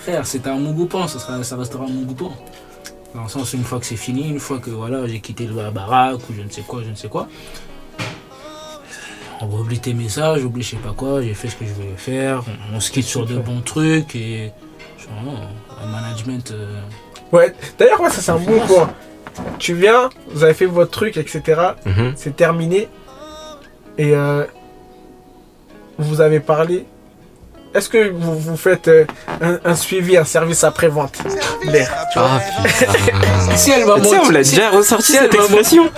frère, 0.00 0.26
c'était 0.26 0.50
un 0.50 0.56
mon 0.58 0.72
goupin, 0.72 1.06
ça, 1.06 1.20
sera, 1.20 1.44
ça 1.44 1.56
restera 1.56 1.84
un 1.84 1.88
mon 1.88 2.02
goupin. 2.02 2.34
Dans 3.14 3.22
le 3.22 3.28
sens 3.28 3.52
où 3.52 3.56
une 3.56 3.64
fois 3.64 3.78
que 3.80 3.86
c'est 3.86 3.96
fini, 3.96 4.28
une 4.28 4.38
fois 4.40 4.58
que 4.58 4.70
voilà, 4.70 5.06
j'ai 5.06 5.20
quitté 5.20 5.46
la 5.46 5.70
baraque 5.70 6.20
ou 6.28 6.34
je 6.36 6.42
ne 6.42 6.50
sais 6.50 6.62
quoi, 6.62 6.82
je 6.84 6.90
ne 6.90 6.94
sais 6.94 7.08
quoi. 7.08 7.26
On 9.40 9.46
oublie 9.58 9.78
tes 9.78 9.94
messages, 9.94 10.44
oublie 10.44 10.62
je 10.62 10.70
sais 10.70 10.76
pas 10.76 10.92
quoi, 10.96 11.22
j'ai 11.22 11.32
fait 11.34 11.48
ce 11.48 11.56
que 11.56 11.64
je 11.64 11.72
voulais 11.72 11.96
faire, 11.96 12.42
on, 12.72 12.76
on 12.76 12.80
se 12.80 12.90
quitte 12.90 13.04
sur 13.06 13.24
de 13.24 13.38
bons 13.38 13.60
trucs 13.60 14.16
et 14.16 14.50
genre, 14.98 15.34
un 15.80 15.86
management. 15.86 16.50
euh, 16.50 16.80
Ouais, 17.30 17.54
d'ailleurs, 17.78 18.00
ouais, 18.00 18.10
ça 18.10 18.20
c'est 18.20 18.32
un 18.32 18.38
bon 18.38 18.58
point. 18.66 18.90
Tu 19.58 19.74
viens, 19.74 20.10
vous 20.30 20.42
avez 20.42 20.54
fait 20.54 20.66
votre 20.66 20.90
truc, 20.90 21.16
etc. 21.16 21.42
Mhm. 21.86 22.14
C'est 22.16 22.34
terminé. 22.34 22.88
Et 23.96 24.14
euh, 24.16 24.44
vous 25.98 26.20
avez 26.20 26.40
parlé. 26.40 26.84
Est-ce 27.74 27.88
que 27.88 28.10
vous, 28.10 28.38
vous 28.38 28.56
faites 28.56 28.88
euh, 28.88 29.04
un, 29.42 29.58
un 29.64 29.74
suivi, 29.76 30.16
un 30.16 30.24
service 30.24 30.64
après-vente? 30.64 31.18
L'air, 31.64 31.90
tu 32.12 32.18
vois. 32.18 32.28
Ah 32.30 32.40
putain. 32.64 33.56
Si 33.56 33.70
elle 33.70 33.84
m'a 33.86 33.96
Tu 34.00 34.08
sais, 34.08 34.18
on 34.18 34.30
l'a 34.30 34.44
si- 34.44 34.54
déjà 34.56 34.70
ressorti 34.70 35.04
si 35.06 35.12
cette 35.12 35.32
elle 35.34 35.38
m'a 35.38 35.44
expression. 35.44 35.90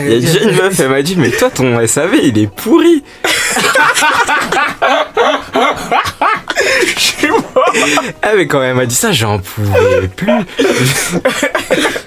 Il 0.00 0.10
y 0.12 0.16
a 0.16 0.20
déjà 0.20 0.40
une 0.40 0.56
meuf, 0.56 0.78
elle 0.80 0.88
m'a 0.90 1.02
dit, 1.02 1.16
mais 1.16 1.30
toi, 1.30 1.50
ton 1.50 1.86
SAV, 1.86 2.16
il 2.22 2.38
est 2.38 2.46
pourri. 2.50 3.02
Ah, 8.22 8.32
mais 8.36 8.46
quand 8.46 8.62
elle 8.62 8.74
m'a 8.74 8.86
dit 8.86 8.94
ça, 8.94 9.12
j'en 9.12 9.38
pouvais 9.38 10.08
plus. 10.08 10.32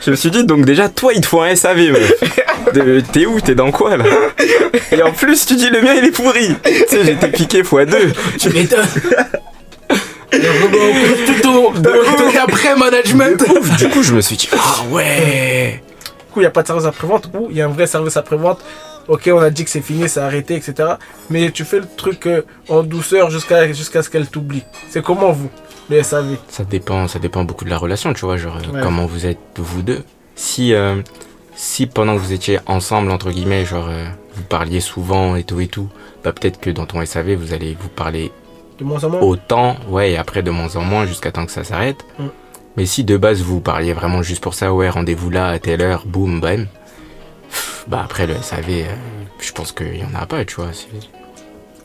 Je 0.05 0.11
me 0.11 0.15
suis 0.15 0.31
dit, 0.31 0.45
donc 0.45 0.65
déjà, 0.65 0.89
toi, 0.89 1.13
il 1.13 1.21
te 1.21 1.27
faut 1.27 1.41
un 1.41 1.55
SAV, 1.55 1.93
T'es 3.11 3.25
où? 3.25 3.41
T'es 3.41 3.55
dans 3.55 3.71
quoi, 3.71 3.97
là? 3.97 4.05
Et 4.91 5.01
en 5.01 5.11
plus, 5.11 5.45
tu 5.45 5.55
dis, 5.55 5.69
le 5.69 5.81
mien, 5.81 5.93
il 5.97 6.05
est 6.05 6.11
pourri. 6.11 6.55
Tu 6.63 6.71
sais, 6.87 7.05
j'étais 7.05 7.27
piqué 7.29 7.63
x2. 7.63 7.95
Tu 8.39 8.49
m'étonnes. 8.49 8.85
Plutôt 10.29 11.73
de 11.75 12.39
après 12.41 12.75
management. 12.75 13.41
Ouf, 13.49 13.77
du 13.77 13.89
coup, 13.89 14.03
je 14.03 14.13
me 14.13 14.21
suis 14.21 14.37
dit, 14.37 14.49
ah 14.53 14.83
ouais. 14.89 15.81
Du 16.27 16.33
coup, 16.33 16.39
il 16.39 16.43
n'y 16.43 16.47
a 16.47 16.51
pas 16.51 16.61
de 16.61 16.67
service 16.67 16.85
après-vente 16.85 17.29
ou 17.33 17.47
il 17.49 17.57
y 17.57 17.61
a 17.61 17.65
un 17.65 17.69
vrai 17.69 17.87
service 17.87 18.15
après-vente. 18.15 18.59
Ok, 19.07 19.29
on 19.33 19.39
a 19.39 19.49
dit 19.49 19.63
que 19.63 19.69
c'est 19.69 19.81
fini, 19.81 20.07
c'est 20.07 20.19
arrêté, 20.19 20.55
etc. 20.55 20.93
Mais 21.29 21.51
tu 21.51 21.65
fais 21.65 21.79
le 21.79 21.87
truc 21.97 22.27
euh, 22.27 22.43
en 22.69 22.83
douceur 22.83 23.29
jusqu'à 23.29 23.71
jusqu'à 23.73 24.03
ce 24.03 24.09
qu'elle 24.09 24.27
t'oublie. 24.27 24.63
C'est 24.89 25.01
comment 25.03 25.31
vous, 25.31 25.49
le 25.89 26.01
SAV 26.03 26.37
Ça 26.49 26.63
dépend, 26.63 27.07
ça 27.07 27.19
dépend 27.19 27.43
beaucoup 27.43 27.65
de 27.65 27.69
la 27.69 27.77
relation, 27.77 28.13
tu 28.13 28.25
vois, 28.25 28.37
genre 28.37 28.57
euh, 28.57 28.73
Ouais. 28.75 28.81
comment 28.81 29.05
vous 29.05 29.25
êtes 29.25 29.39
vous 29.57 29.81
deux. 29.81 30.03
Si, 30.35 30.73
euh, 30.73 31.01
si 31.55 31.87
pendant 31.87 32.13
que 32.15 32.19
vous 32.19 32.33
étiez 32.33 32.59
ensemble, 32.67 33.11
entre 33.11 33.31
guillemets, 33.31 33.65
genre, 33.65 33.87
euh, 33.89 34.05
vous 34.35 34.43
parliez 34.43 34.79
souvent 34.79 35.35
et 35.35 35.43
tout 35.43 35.59
et 35.59 35.67
tout, 35.67 35.89
bah 36.23 36.31
peut-être 36.31 36.59
que 36.59 36.69
dans 36.69 36.85
ton 36.85 37.03
SAV, 37.05 37.33
vous 37.33 37.53
allez 37.53 37.75
vous 37.79 37.89
parler 37.89 38.31
De 38.79 38.85
moins 38.85 39.03
en 39.03 39.09
moins? 39.09 39.19
autant, 39.21 39.75
ouais, 39.89 40.11
et 40.11 40.17
après 40.17 40.41
de 40.43 40.51
moins 40.51 40.75
en 40.77 40.81
moins 40.81 41.05
jusqu'à 41.05 41.31
temps 41.31 41.45
que 41.45 41.51
ça 41.51 41.63
s'arrête. 41.63 41.97
Mm. 42.19 42.23
Mais 42.77 42.85
si 42.85 43.03
de 43.03 43.17
base 43.17 43.41
vous 43.41 43.59
parliez 43.59 43.91
vraiment 43.91 44.21
juste 44.21 44.41
pour 44.41 44.53
ça, 44.53 44.73
ouais, 44.73 44.89
rendez-vous 44.89 45.29
là 45.29 45.47
à 45.49 45.59
telle 45.59 45.81
heure, 45.81 46.03
boum, 46.05 46.39
bam, 46.39 46.67
bah 47.87 48.01
après 48.03 48.27
le 48.27 48.35
SAV, 48.41 48.69
euh, 48.69 48.83
je 49.39 49.51
pense 49.51 49.71
qu'il 49.71 49.97
y 49.97 50.03
en 50.03 50.13
a 50.19 50.25
pas, 50.25 50.45
tu 50.45 50.55
vois. 50.55 50.67
c'est- 50.73 50.87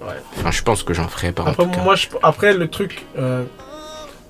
Ouais. 0.05 0.13
Enfin, 0.39 0.51
je 0.51 0.63
pense 0.63 0.83
que 0.83 0.93
j'en 0.95 1.09
ferai 1.09 1.33
pas 1.33 1.43
en 1.43 1.47
Après, 1.49 1.65
tout 1.65 1.71
cas. 1.71 1.81
moi, 1.83 1.95
je- 1.97 2.07
après, 2.23 2.53
le 2.55 2.69
truc, 2.69 3.05
euh, 3.19 3.43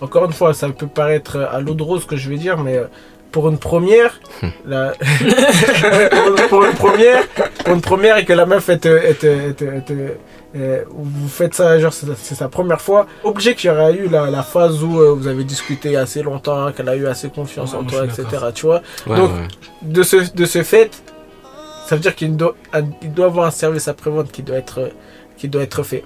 encore 0.01 0.25
une 0.25 0.33
fois, 0.33 0.55
ça 0.55 0.69
peut 0.71 0.87
paraître 0.87 1.37
à 1.53 1.61
l'eau 1.61 1.75
de 1.75 1.83
rose 1.83 2.03
ce 2.03 2.07
que 2.07 2.17
je 2.17 2.31
vais 2.31 2.37
dire, 2.39 2.57
mais 2.59 2.77
euh, 2.77 2.85
pour 3.33 3.49
une 3.51 3.59
première, 3.59 4.19
Hmm. 4.43 4.49
la- 4.65 4.93
pour 6.49 6.65
une 6.65 6.75
première, 6.75 7.27
pour 7.65 7.75
une 7.75 7.81
première 7.81 8.17
et 8.19 8.25
que 8.25 8.33
la 8.33 8.47
meuf 8.47 8.69
est, 8.69 8.87
est, 8.87 9.25
est- 9.25 9.63
est- 9.63 9.91
est- 9.91 10.19
euh, 10.57 10.85
vous 10.89 11.29
faites 11.29 11.55
ça, 11.55 11.79
genre 11.79 11.93
c'est 11.93 12.07
c'est 12.17 12.35
sa 12.37 12.49
première 12.49 12.81
fois, 12.81 13.07
obligé 13.25 13.55
qu'il 13.55 13.69
y 13.69 13.73
aurait 13.73 13.95
eu 13.95 14.09
la, 14.09 14.31
la 14.31 14.43
phase 14.43 14.83
où 14.83 15.01
euh, 15.01 15.13
vous 15.13 15.27
avez 15.27 15.45
discuté 15.45 15.97
assez 15.97 16.23
longtemps, 16.23 16.73
qu'elle 16.73 16.89
a 16.89 16.97
eu 16.97 17.07
assez 17.07 17.29
confiance 17.29 17.73
Ouais, 17.73 17.79
en 17.81 17.85
toi, 17.85 18.05
etc. 18.05 18.25
Tu 18.55 18.65
vois, 18.67 18.81
Ouais, 19.07 19.17
donc- 19.17 19.31
ouais. 19.33 19.49
de 19.83 20.03
ce, 20.03 20.17
de 20.33 20.45
ce 20.47 20.63
fait, 20.63 21.03
ça 21.89 21.95
veut 21.97 22.01
dire 22.03 22.15
qu'il 22.15 22.37
doit, 22.37 22.55
il 23.03 23.13
doit 23.13 23.27
avoir 23.27 23.47
un 23.47 23.51
service 23.51 23.89
après-vente 23.89 24.31
qui 24.33 24.43
doit 24.43 24.57
être, 24.57 24.91
qui 25.39 25.49
doit 25.49 25.63
être 25.63 25.83
fait. 25.83 26.05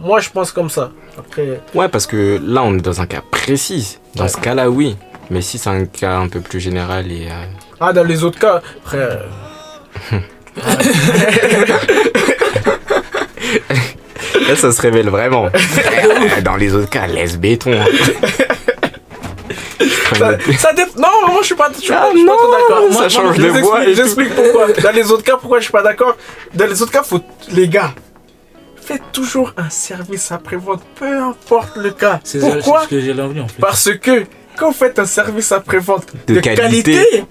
Moi, 0.00 0.20
je 0.20 0.28
pense 0.30 0.52
comme 0.52 0.68
ça. 0.70 0.90
Après, 1.18 1.60
Ouais, 1.74 1.88
parce 1.88 2.06
que 2.06 2.40
là, 2.44 2.62
on 2.62 2.74
est 2.76 2.82
dans 2.82 3.00
un 3.00 3.06
cas 3.06 3.22
précis. 3.30 3.98
Dans 4.14 4.24
Ouais. 4.24 4.28
ce 4.28 4.36
cas-là, 4.38 4.68
oui. 4.70 4.96
Mais 5.30 5.40
si 5.40 5.58
c'est 5.58 5.70
un 5.70 5.86
cas 5.86 6.18
un 6.18 6.28
peu 6.28 6.40
plus 6.40 6.60
général 6.60 7.10
et. 7.10 7.26
euh, 7.26 7.44
ah, 7.80 7.92
dans 7.92 8.04
les 8.04 8.22
autres 8.24 8.38
cas, 8.38 8.60
frère. 8.84 9.24
Là, 14.48 14.56
ça 14.56 14.72
se 14.72 14.80
révèle 14.82 15.08
vraiment. 15.08 15.48
Dans 16.44 16.56
les 16.56 16.74
autres 16.74 16.90
cas, 16.90 17.06
laisse 17.06 17.36
béton. 17.38 17.72
Ça, 20.14 20.38
ça 20.58 20.72
dé- 20.72 20.84
Non, 20.96 21.08
moi, 21.28 21.38
je 21.40 21.46
suis 21.46 21.54
pas, 21.54 21.70
je 21.74 21.80
suis 21.80 21.92
Ah 21.92 22.02
pas, 22.02 22.10
je 22.12 22.16
suis 22.18 22.26
pas 22.26 22.32
non, 22.32 22.38
trop 22.38 22.50
d'accord. 22.52 22.92
ça 22.92 22.98
Moi, 22.98 23.08
change 23.08 23.36
je 23.36 23.42
de 23.42 23.48
voix. 23.60 23.84
J'explique 23.92 24.34
pourquoi. 24.34 24.68
Dans 24.72 24.90
les 24.92 25.10
autres 25.10 25.24
cas, 25.24 25.36
pourquoi 25.36 25.58
je 25.58 25.64
suis 25.64 25.72
pas 25.72 25.82
d'accord? 25.82 26.16
Dans 26.54 26.66
les 26.66 26.80
autres 26.82 26.92
cas, 26.92 27.02
faut, 27.02 27.20
les 27.50 27.68
gars, 27.68 27.92
faites 28.80 29.02
toujours 29.12 29.52
un 29.56 29.68
service 29.70 30.30
après-vente, 30.30 30.82
peu 30.94 31.18
importe 31.18 31.76
le 31.76 31.90
cas. 31.90 32.20
C'est 32.24 32.38
Pourquoi? 32.38 32.82
ce 32.84 32.88
que 32.88 33.00
j'ai 33.00 33.12
l'envie 33.14 33.40
en 33.40 33.48
fait. 33.48 33.60
Parce 33.60 33.90
que 33.94 34.24
quand 34.56 34.68
vous 34.68 34.74
faites 34.76 34.98
un 34.98 35.06
service 35.06 35.50
après-vente 35.52 36.06
De 36.28 36.34
de, 36.34 36.40
qualité. 36.40 36.92
qualité, 36.92 37.24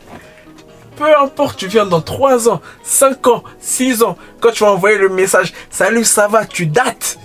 peu 0.97 1.17
importe, 1.17 1.57
tu 1.57 1.67
viens 1.67 1.85
dans 1.85 2.01
3 2.01 2.49
ans, 2.49 2.61
5 2.83 3.27
ans, 3.27 3.43
6 3.59 4.03
ans, 4.03 4.17
quand 4.41 4.51
tu 4.51 4.63
vas 4.63 4.71
envoyer 4.71 4.97
le 4.97 5.09
message 5.09 5.53
Salut, 5.69 6.03
ça 6.03 6.27
va, 6.27 6.45
tu 6.45 6.65
dates, 6.67 7.17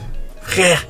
frère. 0.43 0.87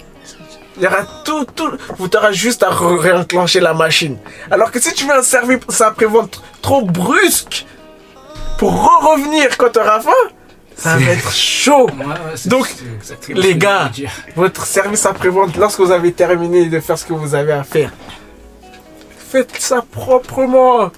Il 0.76 0.82
y 0.84 0.86
aura 0.86 1.04
tout, 1.24 1.44
tout. 1.54 1.70
Vous 1.98 2.08
t'aurez 2.08 2.32
juste 2.32 2.62
à 2.62 2.70
re- 2.70 2.96
réenclencher 2.98 3.60
la 3.60 3.74
machine. 3.74 4.16
Alors 4.50 4.70
que 4.70 4.80
si 4.80 4.92
tu 4.94 5.04
veux 5.04 5.14
un 5.14 5.22
service 5.22 5.80
après-vente 5.80 6.42
trop 6.62 6.82
brusque, 6.82 7.66
pour 8.58 8.72
re-revenir 8.84 9.56
quand 9.58 9.70
tu 9.70 9.78
auras 9.80 10.00
faim, 10.00 10.10
ça 10.76 10.96
va 10.96 11.10
être 11.10 11.32
chaud. 11.32 11.86
Ouais, 11.86 12.34
Donc, 12.46 12.66
les 13.28 13.54
gars. 13.56 13.90
Votre 14.36 14.64
service 14.64 15.04
après-vente, 15.06 15.56
lorsque 15.56 15.80
vous 15.80 15.90
avez 15.90 16.12
terminé 16.12 16.66
de 16.66 16.80
faire 16.80 16.96
ce 16.98 17.04
que 17.04 17.12
vous 17.12 17.34
avez 17.34 17.52
à 17.52 17.64
faire, 17.64 17.90
faites 19.30 19.54
ça 19.58 19.84
proprement. 19.90 20.90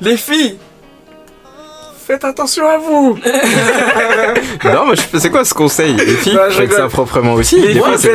Les 0.00 0.16
filles, 0.16 0.58
faites 2.12 2.24
attention 2.24 2.68
à 2.68 2.78
vous. 2.78 3.18
non, 4.64 4.86
mais 4.86 4.96
je- 4.96 5.18
c'est 5.18 5.30
quoi 5.30 5.44
ce 5.44 5.54
conseil? 5.54 5.94
Les 5.94 6.06
filles, 6.16 6.38
je 6.50 6.56
faites 6.58 6.72
ça 6.72 6.88
proprement 6.88 7.34
aussi. 7.34 7.60
Les 7.60 7.74
filles, 7.74 7.82
c'est. 7.98 8.12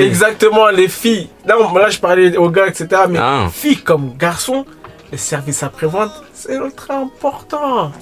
Exactement, 0.00 0.68
les 0.68 0.88
filles. 0.88 1.28
Là, 1.46 1.56
on- 1.60 1.76
là, 1.76 1.90
je 1.90 1.98
parlais 1.98 2.36
aux 2.36 2.50
gars, 2.50 2.66
etc. 2.66 2.86
Mais 3.08 3.18
Ah. 3.20 3.48
filles 3.52 3.78
comme 3.78 4.12
garçons, 4.18 4.64
les 5.12 5.18
services 5.18 5.62
après-vente, 5.62 6.10
c'est 6.32 6.54
ultra 6.54 6.96
important. 6.96 7.92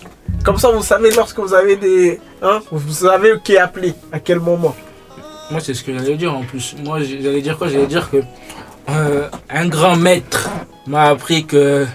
Comme 0.44 0.58
ça, 0.58 0.68
vous 0.70 0.82
savez 0.82 1.10
lorsque 1.10 1.38
vous 1.38 1.54
avez 1.54 1.76
des... 1.76 2.20
Hein, 2.42 2.60
vous 2.70 2.92
savez 2.92 3.34
qui 3.44 3.56
appeler, 3.56 3.94
à 4.12 4.18
quel 4.18 4.40
moment. 4.40 4.74
Moi, 5.50 5.60
c'est 5.62 5.74
ce 5.74 5.84
que 5.84 5.92
j'allais 5.96 6.16
dire 6.16 6.34
en 6.34 6.42
plus. 6.42 6.74
Moi, 6.84 6.98
j'allais 7.00 7.42
dire 7.42 7.58
quoi? 7.58 7.68
J'allais 7.68 7.86
dire 7.86 8.10
que 8.10 8.18
euh, 8.88 9.28
un 9.50 9.68
grand 9.68 9.96
maître 9.96 10.48
m'a 10.86 11.04
appris 11.04 11.44
que 11.44 11.86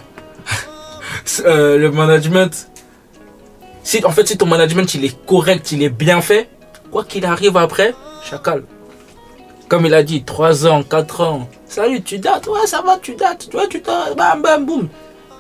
euh, 1.45 1.77
le 1.77 1.91
management. 1.91 2.69
Si, 3.83 4.03
en 4.05 4.11
fait, 4.11 4.27
si 4.27 4.37
ton 4.37 4.45
management 4.47 4.93
il 4.95 5.05
est 5.05 5.25
correct, 5.25 5.71
il 5.71 5.81
est 5.83 5.89
bien 5.89 6.21
fait, 6.21 6.49
quoi 6.91 7.03
qu'il 7.05 7.25
arrive 7.25 7.55
après, 7.57 7.93
chacal. 8.29 8.63
Comme 9.69 9.85
il 9.85 9.93
a 9.93 10.03
dit, 10.03 10.23
3 10.23 10.65
ans, 10.67 10.83
4 10.83 11.21
ans. 11.21 11.49
Salut, 11.65 12.01
tu 12.01 12.19
dates? 12.19 12.47
Ouais, 12.47 12.65
ça 12.65 12.81
va, 12.81 12.97
tu 13.01 13.15
dates. 13.15 13.49
Ouais, 13.53 13.67
tu 13.69 13.79
dates. 13.81 14.15
Bam, 14.17 14.41
bam, 14.41 14.65
boum. 14.65 14.87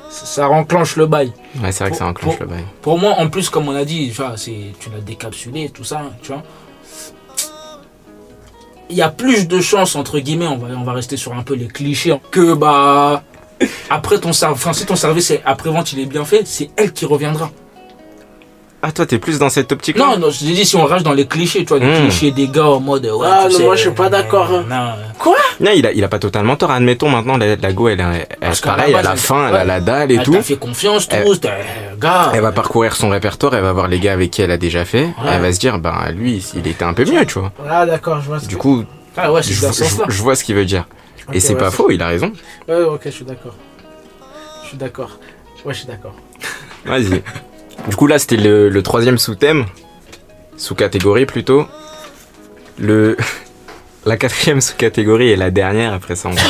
Ça, 0.09 0.25
ça 0.25 0.47
renclenche 0.47 0.95
le 0.97 1.05
bail. 1.05 1.31
Ouais, 1.61 1.71
c'est 1.71 1.83
vrai 1.83 1.91
que 1.91 1.97
ça 1.97 2.05
enclenche 2.05 2.37
pour- 2.37 2.45
le 2.47 2.49
bail. 2.53 2.63
Pour 2.81 2.97
moi, 2.99 3.15
en 3.17 3.29
plus, 3.29 3.49
comme 3.49 3.67
on 3.67 3.75
a 3.75 3.83
dit, 3.85 4.09
tu 4.13 4.21
vois, 4.21 4.35
tu 4.37 4.89
l'as 4.93 5.01
décapsulé, 5.01 5.69
tout 5.69 5.83
ça, 5.83 6.01
tu 6.21 6.31
vois. 6.31 6.43
Il 8.89 8.95
y 8.95 9.01
a 9.01 9.09
plus 9.09 9.47
de 9.49 9.59
chances, 9.59 9.95
entre 9.97 10.19
guillemets, 10.19 10.47
on 10.47 10.57
va, 10.57 10.67
on 10.77 10.83
va 10.83 10.93
rester 10.93 11.17
sur 11.17 11.33
un 11.33 11.43
peu 11.43 11.55
les 11.55 11.67
clichés, 11.67 12.11
hein, 12.13 12.19
que 12.31 12.53
bah. 12.53 13.23
Après 13.89 14.19
ton 14.19 14.33
service, 14.33 14.57
enfin, 14.61 14.73
si 14.73 14.85
ton 14.85 14.95
service 14.95 15.31
est 15.31 15.41
après-vente, 15.45 15.91
il 15.93 15.99
est 15.99 16.05
bien 16.05 16.25
fait, 16.25 16.43
c'est 16.45 16.69
elle 16.77 16.93
qui 16.93 17.05
reviendra. 17.05 17.49
Ah, 18.83 18.91
toi, 18.91 19.07
t'es 19.07 19.17
plus 19.17 19.39
dans 19.39 19.49
cette 19.49 19.71
optique 19.71 19.97
Non, 19.97 20.19
non, 20.19 20.29
je 20.29 20.39
t'ai 20.39 20.45
dit, 20.53 20.63
si 20.63 20.75
on 20.75 20.85
rage 20.85 21.01
dans 21.01 21.13
les 21.13 21.25
clichés, 21.25 21.61
tu 21.65 21.69
vois, 21.69 21.79
les 21.79 21.87
Hmm. 21.87 22.01
clichés 22.03 22.29
des 22.31 22.47
gars 22.47 22.67
en 22.67 22.79
mode. 22.79 23.05
Ouais, 23.07 23.27
Ah, 23.27 23.45
tu 23.47 23.53
non, 23.53 23.57
sais, 23.57 23.65
moi, 23.65 23.75
je 23.75 23.81
suis 23.81 23.89
pas 23.91 24.05
euh, 24.05 24.09
d'accord, 24.09 24.47
hein. 24.51 24.65
Non, 24.69 25.33
Non, 25.59 25.71
il 25.75 25.83
a, 25.87 25.91
il 25.91 26.03
a 26.03 26.07
pas 26.07 26.19
totalement 26.19 26.55
tort. 26.55 26.69
Admettons 26.69 27.09
maintenant, 27.09 27.37
la, 27.37 27.55
la 27.55 27.73
go, 27.73 27.87
elle, 27.89 27.99
est- 27.99 28.03
elle, 28.03 28.37
Parce 28.39 28.61
qu'à 28.61 28.75
pareil, 28.75 28.93
la 28.93 28.99
à 28.99 29.01
base, 29.01 29.05
la 29.09 29.11
elle- 29.13 29.17
fin, 29.19 29.47
elle 29.49 29.55
a 29.55 29.57
ouais. 29.59 29.65
la 29.65 29.79
dalle 29.79 30.11
et 30.11 30.15
elle 30.15 30.23
tout. 30.23 30.33
t'a 30.33 30.43
fait 30.43 30.57
confiance, 30.57 31.07
Elle- 31.09 31.25
tout, 31.25 31.33
c'était. 31.33 31.49
Gars. 31.99 32.31
Elle 32.35 32.41
va 32.41 32.51
parcourir 32.51 32.95
son 32.95 33.09
répertoire, 33.09 33.55
elle 33.55 33.63
va 33.63 33.73
voir 33.73 33.87
les 33.87 33.99
gars 33.99 34.13
avec 34.13 34.29
qui 34.29 34.43
elle 34.43 34.51
a 34.51 34.57
déjà 34.57 34.85
fait. 34.85 35.09
Elle 35.27 35.41
va 35.41 35.51
se 35.51 35.59
dire, 35.59 35.79
ben 35.79 36.11
lui, 36.15 36.45
il 36.55 36.67
était 36.67 36.85
un 36.85 36.93
peu 36.93 37.03
mieux, 37.03 37.25
tu 37.25 37.39
vois. 37.39 37.51
Ah, 37.67 37.87
d'accord, 37.87 38.21
je 38.21 38.27
vois 38.27 38.39
ce 38.39 38.45
Du 38.47 38.55
que- 38.57 38.61
coup, 38.61 38.83
Ah 39.17 39.33
ouais, 39.33 39.41
je, 39.41 39.51
c'est 39.53 39.65
dans 39.65 39.73
ce 39.73 39.83
sens-là. 39.85 40.05
je- 40.07 40.13
je 40.13 40.21
vois 40.21 40.35
ce 40.35 40.43
qu'il 40.43 40.53
veut 40.53 40.65
dire. 40.65 40.85
Et 41.33 41.39
c'est 41.39 41.53
ouais, 41.53 41.59
pas 41.59 41.71
faux, 41.71 41.89
il 41.91 42.01
a 42.01 42.07
raison. 42.07 42.31
Ouais, 42.67 42.81
ok, 42.83 43.01
je 43.05 43.09
suis 43.09 43.25
d'accord. 43.25 43.55
Je 44.63 44.69
suis 44.69 44.77
d'accord. 44.77 45.19
Ouais, 45.65 45.73
je 45.73 45.79
suis 45.79 45.87
d'accord. 45.87 46.15
Vas-y. 46.85 47.21
Du 47.89 47.95
coup, 47.95 48.07
là, 48.07 48.17
c'était 48.19 48.37
le, 48.37 48.69
le 48.69 48.83
troisième 48.83 49.17
sous-thème. 49.17 49.65
Sous-catégorie 50.57 51.25
plutôt. 51.25 51.67
Le... 52.79 53.17
La 54.05 54.15
quatrième 54.15 54.61
sous-catégorie 54.61 55.29
et 55.29 55.35
la 55.35 55.51
dernière, 55.51 55.91
après 55.93 56.15
ça, 56.15 56.29
on 56.29 56.33
va... 56.33 56.41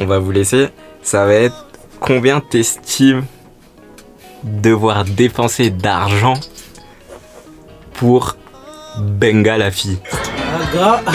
on 0.00 0.06
va 0.06 0.18
vous 0.18 0.30
laisser. 0.30 0.68
Ça 1.02 1.26
va 1.26 1.34
être 1.34 1.66
combien 2.00 2.40
t'estimes 2.40 3.24
devoir 4.42 5.04
dépenser 5.04 5.68
d'argent 5.68 6.34
pour 7.92 8.36
Benga 8.98 9.58
la 9.58 9.70
fille? 9.70 9.98
Ah, 10.38 10.74
gars. 10.74 11.02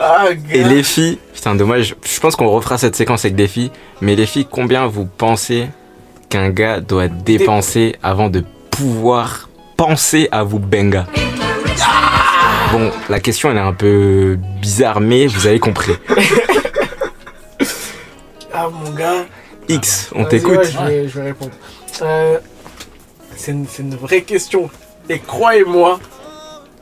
Ah, 0.00 0.26
Et 0.52 0.62
les 0.62 0.84
filles, 0.84 1.18
putain, 1.38 1.54
dommage, 1.54 1.94
je 2.04 2.18
pense 2.18 2.34
qu'on 2.34 2.48
refera 2.48 2.78
cette 2.78 2.96
séquence 2.96 3.24
avec 3.24 3.36
des 3.36 3.46
filles, 3.46 3.70
mais 4.00 4.16
les 4.16 4.26
filles, 4.26 4.48
combien 4.50 4.88
vous 4.88 5.04
pensez 5.06 5.68
qu'un 6.28 6.50
gars 6.50 6.80
doit 6.80 7.06
dépenser 7.06 7.94
avant 8.02 8.28
de 8.28 8.42
pouvoir 8.72 9.48
penser 9.76 10.28
à 10.32 10.42
vous 10.42 10.58
benga? 10.58 11.06
Bon, 12.72 12.90
la 13.08 13.20
question 13.20 13.52
elle 13.52 13.56
est 13.56 13.60
un 13.60 13.72
peu 13.72 14.36
bizarre, 14.60 15.00
mais 15.00 15.28
vous 15.28 15.46
avez 15.46 15.60
compris. 15.60 15.92
Ah, 18.60 18.68
mon 18.72 18.90
gars. 18.90 19.24
X, 19.68 20.10
on 20.16 20.24
t'écoute. 20.24 20.56
ouais, 20.56 20.64
je, 20.64 20.78
vais, 20.78 21.08
je 21.08 21.20
vais 21.20 21.26
répondre. 21.26 21.52
Euh, 22.02 22.38
c'est 23.36 23.52
une, 23.52 23.94
vraie 23.94 24.22
question. 24.22 24.68
Et 25.08 25.20
croyez-moi, 25.20 26.00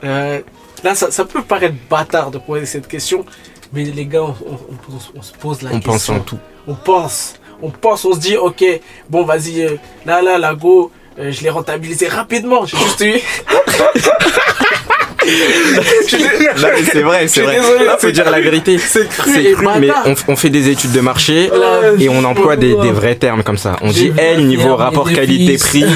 euh, 0.03 0.41
là, 0.83 0.95
ça, 0.95 1.11
ça 1.11 1.25
peut 1.25 1.43
paraître 1.43 1.75
bâtard 1.87 2.31
de 2.31 2.39
poser 2.39 2.65
cette 2.65 2.87
question, 2.87 3.25
mais 3.73 3.83
les 3.85 4.05
gars, 4.05 4.23
on, 4.23 4.35
on- 4.47 4.53
on- 4.53 5.17
on 5.19 5.21
se 5.21 5.33
pose 5.33 5.61
la 5.61 5.71
On 5.71 5.79
pense 5.79 5.95
question. 5.95 6.15
en 6.15 6.19
tout. 6.19 6.39
On 6.67 6.73
pense. 6.75 7.35
On 7.61 7.69
pense, 7.71 8.05
on 8.05 8.13
se 8.13 8.19
dit, 8.19 8.37
ok, 8.37 8.63
bon, 9.09 9.23
vas-y, 9.23 9.61
euh, 9.63 9.77
là, 10.05 10.21
là, 10.21 10.37
la 10.37 10.53
go, 10.53 10.91
euh, 11.19 11.31
je 11.31 11.41
l'ai 11.41 11.49
rentabilisé 11.49 12.07
rapidement. 12.07 12.65
J'ai 12.65 12.77
juste 12.77 13.01
eu. 13.01 13.19
Non, 16.57 16.67
mais 16.73 16.83
c'est 16.83 17.01
vrai, 17.01 17.27
c'est 17.27 17.41
vrai. 17.41 17.57
Là, 17.57 17.97
faut 17.99 18.07
c'est 18.07 18.11
dire 18.11 18.29
la 18.29 18.39
vérité. 18.39 18.77
C'est 18.77 19.07
cru 19.09 19.31
C'est 19.33 19.43
et 19.43 19.53
cru, 19.53 19.65
mais 19.79 19.89
on, 20.05 20.15
on 20.29 20.35
fait 20.35 20.49
des 20.49 20.69
études 20.69 20.91
de 20.91 21.01
marché 21.01 21.49
Là, 21.49 21.91
et 21.99 22.09
on 22.09 22.23
emploie 22.23 22.55
des, 22.55 22.75
des 22.75 22.91
vrais 22.91 23.15
termes 23.15 23.43
comme 23.43 23.57
ça. 23.57 23.77
On 23.81 23.91
dit, 23.91 24.11
elle, 24.17 24.45
niveau 24.45 24.75
rapport 24.75 25.11
qualité-prix. 25.11 25.85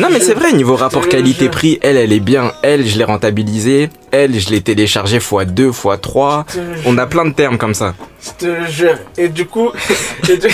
Non 0.00 0.08
mais 0.10 0.20
c'est 0.20 0.34
vrai, 0.34 0.52
niveau 0.52 0.76
rapport 0.76 1.08
qualité-prix, 1.08 1.78
elle, 1.82 1.96
elle 1.96 2.12
est 2.12 2.20
bien. 2.20 2.52
Elle, 2.62 2.86
je 2.86 2.98
l'ai 2.98 3.04
rentabilisée. 3.04 3.90
Elle, 4.10 4.38
je 4.38 4.50
l'ai 4.50 4.60
téléchargée 4.60 5.18
x2, 5.18 5.70
x3. 5.70 6.44
On 6.86 6.98
a 6.98 7.06
plein 7.06 7.24
de 7.24 7.32
termes 7.32 7.58
comme 7.58 7.74
ça. 7.74 7.94
Je 8.22 8.46
te 8.46 8.70
jure. 8.70 8.98
Et 9.16 9.28
du 9.28 9.46
coup, 9.46 9.70
et 10.28 10.36
du, 10.36 10.48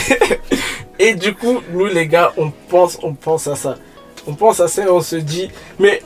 Et 0.98 1.14
du 1.14 1.34
coup, 1.34 1.60
nous 1.72 1.86
les 1.86 2.06
gars, 2.06 2.32
on 2.36 2.50
pense, 2.68 2.98
on 3.02 3.14
pense 3.14 3.46
à 3.48 3.56
ça. 3.56 3.76
On 4.26 4.34
pense 4.34 4.60
à 4.60 4.68
ça 4.68 4.84
et 4.84 4.88
on 4.88 5.00
se 5.00 5.16
dit. 5.16 5.50
Mais 5.78 6.02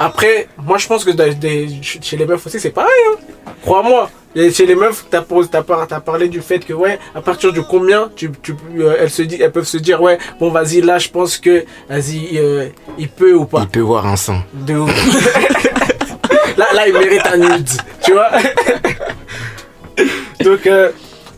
après, 0.00 0.48
moi 0.66 0.78
je 0.78 0.86
pense 0.88 1.04
que 1.04 1.10
dans 1.10 1.32
des- 1.32 1.68
chez 1.82 2.16
les 2.16 2.26
meufs 2.26 2.44
aussi, 2.46 2.58
c'est 2.58 2.70
pareil. 2.70 2.90
Hein. 3.12 3.16
Crois-moi. 3.62 4.10
Chez 4.34 4.64
les 4.64 4.76
meufs, 4.76 5.04
par- 5.62 5.86
t'as 5.88 5.98
parlé 6.00 6.28
du 6.28 6.40
fait 6.40 6.60
que, 6.60 6.72
ouais, 6.72 6.98
à 7.16 7.20
partir 7.20 7.52
de 7.52 7.60
combien, 7.60 8.08
tu, 8.14 8.30
tu, 8.42 8.54
euh, 8.78 8.94
elles, 9.00 9.10
se 9.10 9.22
dit, 9.22 9.38
elles 9.42 9.50
peuvent 9.50 9.66
se 9.66 9.76
dire, 9.76 10.00
ouais, 10.00 10.18
bon, 10.38 10.50
vas-y, 10.50 10.80
là, 10.82 10.98
je 10.98 11.08
pense 11.08 11.36
que, 11.36 11.64
vas-y, 11.88 12.38
euh, 12.38 12.68
il 12.96 13.08
peut 13.08 13.34
ou 13.34 13.44
pas. 13.44 13.62
Il 13.62 13.68
peut 13.68 13.80
voir 13.80 14.06
un 14.06 14.14
sang. 14.16 14.40
De 14.54 14.74
ouf. 14.76 14.94
là, 16.56 16.66
là, 16.74 16.86
il 16.86 16.92
mérite 16.94 17.26
un 17.26 17.36
nude, 17.38 17.68
tu 18.04 18.12
vois. 18.12 18.30
Donc, 20.44 20.66
euh, 20.66 20.90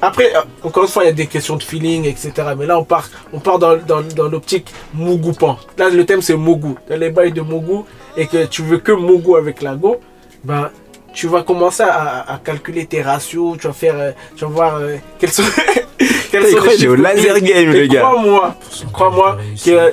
après, 0.02 0.34
euh, 0.34 0.40
encore 0.64 0.82
une 0.82 0.88
fois, 0.88 1.04
il 1.04 1.06
y 1.06 1.10
a 1.10 1.12
des 1.14 1.28
questions 1.28 1.54
de 1.56 1.62
feeling, 1.62 2.04
etc. 2.06 2.32
Mais 2.58 2.66
là, 2.66 2.76
on 2.76 2.82
part, 2.84 3.08
on 3.32 3.38
part 3.38 3.60
dans, 3.60 3.76
dans, 3.76 4.02
dans 4.02 4.26
l'optique 4.28 4.66
Mougoupan. 4.94 5.56
Là, 5.78 5.90
le 5.90 6.04
thème, 6.04 6.20
c'est 6.20 6.34
Mougou. 6.34 6.76
Dans 6.90 6.98
les 6.98 7.10
bails 7.10 7.30
de 7.30 7.40
Mougou, 7.40 7.86
et 8.16 8.26
que 8.26 8.44
tu 8.46 8.62
veux 8.62 8.78
que 8.78 8.90
Mougou 8.90 9.36
avec 9.36 9.62
la 9.62 9.76
go, 9.76 10.00
ben, 10.42 10.70
tu 11.12 11.28
vas 11.28 11.42
commencer 11.44 11.84
à, 11.84 12.32
à 12.32 12.38
calculer 12.38 12.84
tes 12.86 13.00
ratios, 13.00 13.56
tu 13.60 13.68
vas 13.68 13.72
faire, 13.72 13.94
euh, 13.96 14.10
tu 14.34 14.44
vas 14.44 14.50
voir 14.50 14.76
euh, 14.76 14.96
quels 15.20 15.30
sont, 15.30 15.44
quels 16.32 16.46
sont 16.46 16.64
les 16.64 16.88
au 16.88 16.96
laser 16.96 17.40
game, 17.40 17.70
Et 17.70 17.80
le 17.82 17.86
gars. 17.86 18.00
Crois-moi, 18.00 18.56
crois-moi 18.92 19.38
que 19.64 19.92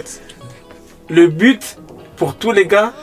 le 1.09 1.27
but 1.27 1.77
pour 2.15 2.35
tous 2.35 2.51
les 2.51 2.65
gars, 2.65 2.93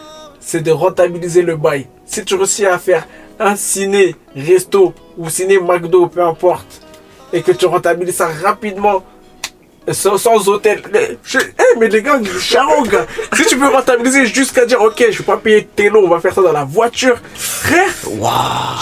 c'est 0.40 0.62
de 0.62 0.72
rentabiliser 0.72 1.42
le 1.42 1.56
bail. 1.56 1.86
Si 2.04 2.24
tu 2.24 2.34
réussis 2.34 2.66
à 2.66 2.78
faire 2.78 3.06
un 3.38 3.54
ciné, 3.54 4.16
resto 4.34 4.92
ou 5.16 5.28
ciné 5.28 5.58
McDo, 5.58 6.06
peu 6.08 6.22
importe, 6.22 6.85
et 7.32 7.42
que 7.42 7.52
tu 7.52 7.66
rentabilises 7.66 8.16
ça 8.16 8.28
rapidement, 8.42 9.04
sans, 9.90 10.18
sans 10.18 10.48
hôtel. 10.48 10.82
Je- 11.24 11.38
eh, 11.38 11.78
mais 11.78 11.88
les 11.88 12.02
gars, 12.02 12.18
charron, 12.40 12.82
gars. 12.82 13.06
Si 13.34 13.44
tu 13.46 13.56
peux 13.56 13.68
rentabiliser 13.68 14.26
jusqu'à 14.26 14.66
dire, 14.66 14.80
ok, 14.82 15.04
je 15.10 15.18
vais 15.18 15.24
pas 15.24 15.36
payer 15.36 15.64
tes 15.76 15.88
lots, 15.88 16.02
on 16.04 16.08
va 16.08 16.20
faire 16.20 16.34
ça 16.34 16.42
dans 16.42 16.52
la 16.52 16.64
voiture, 16.64 17.16
frère, 17.34 17.92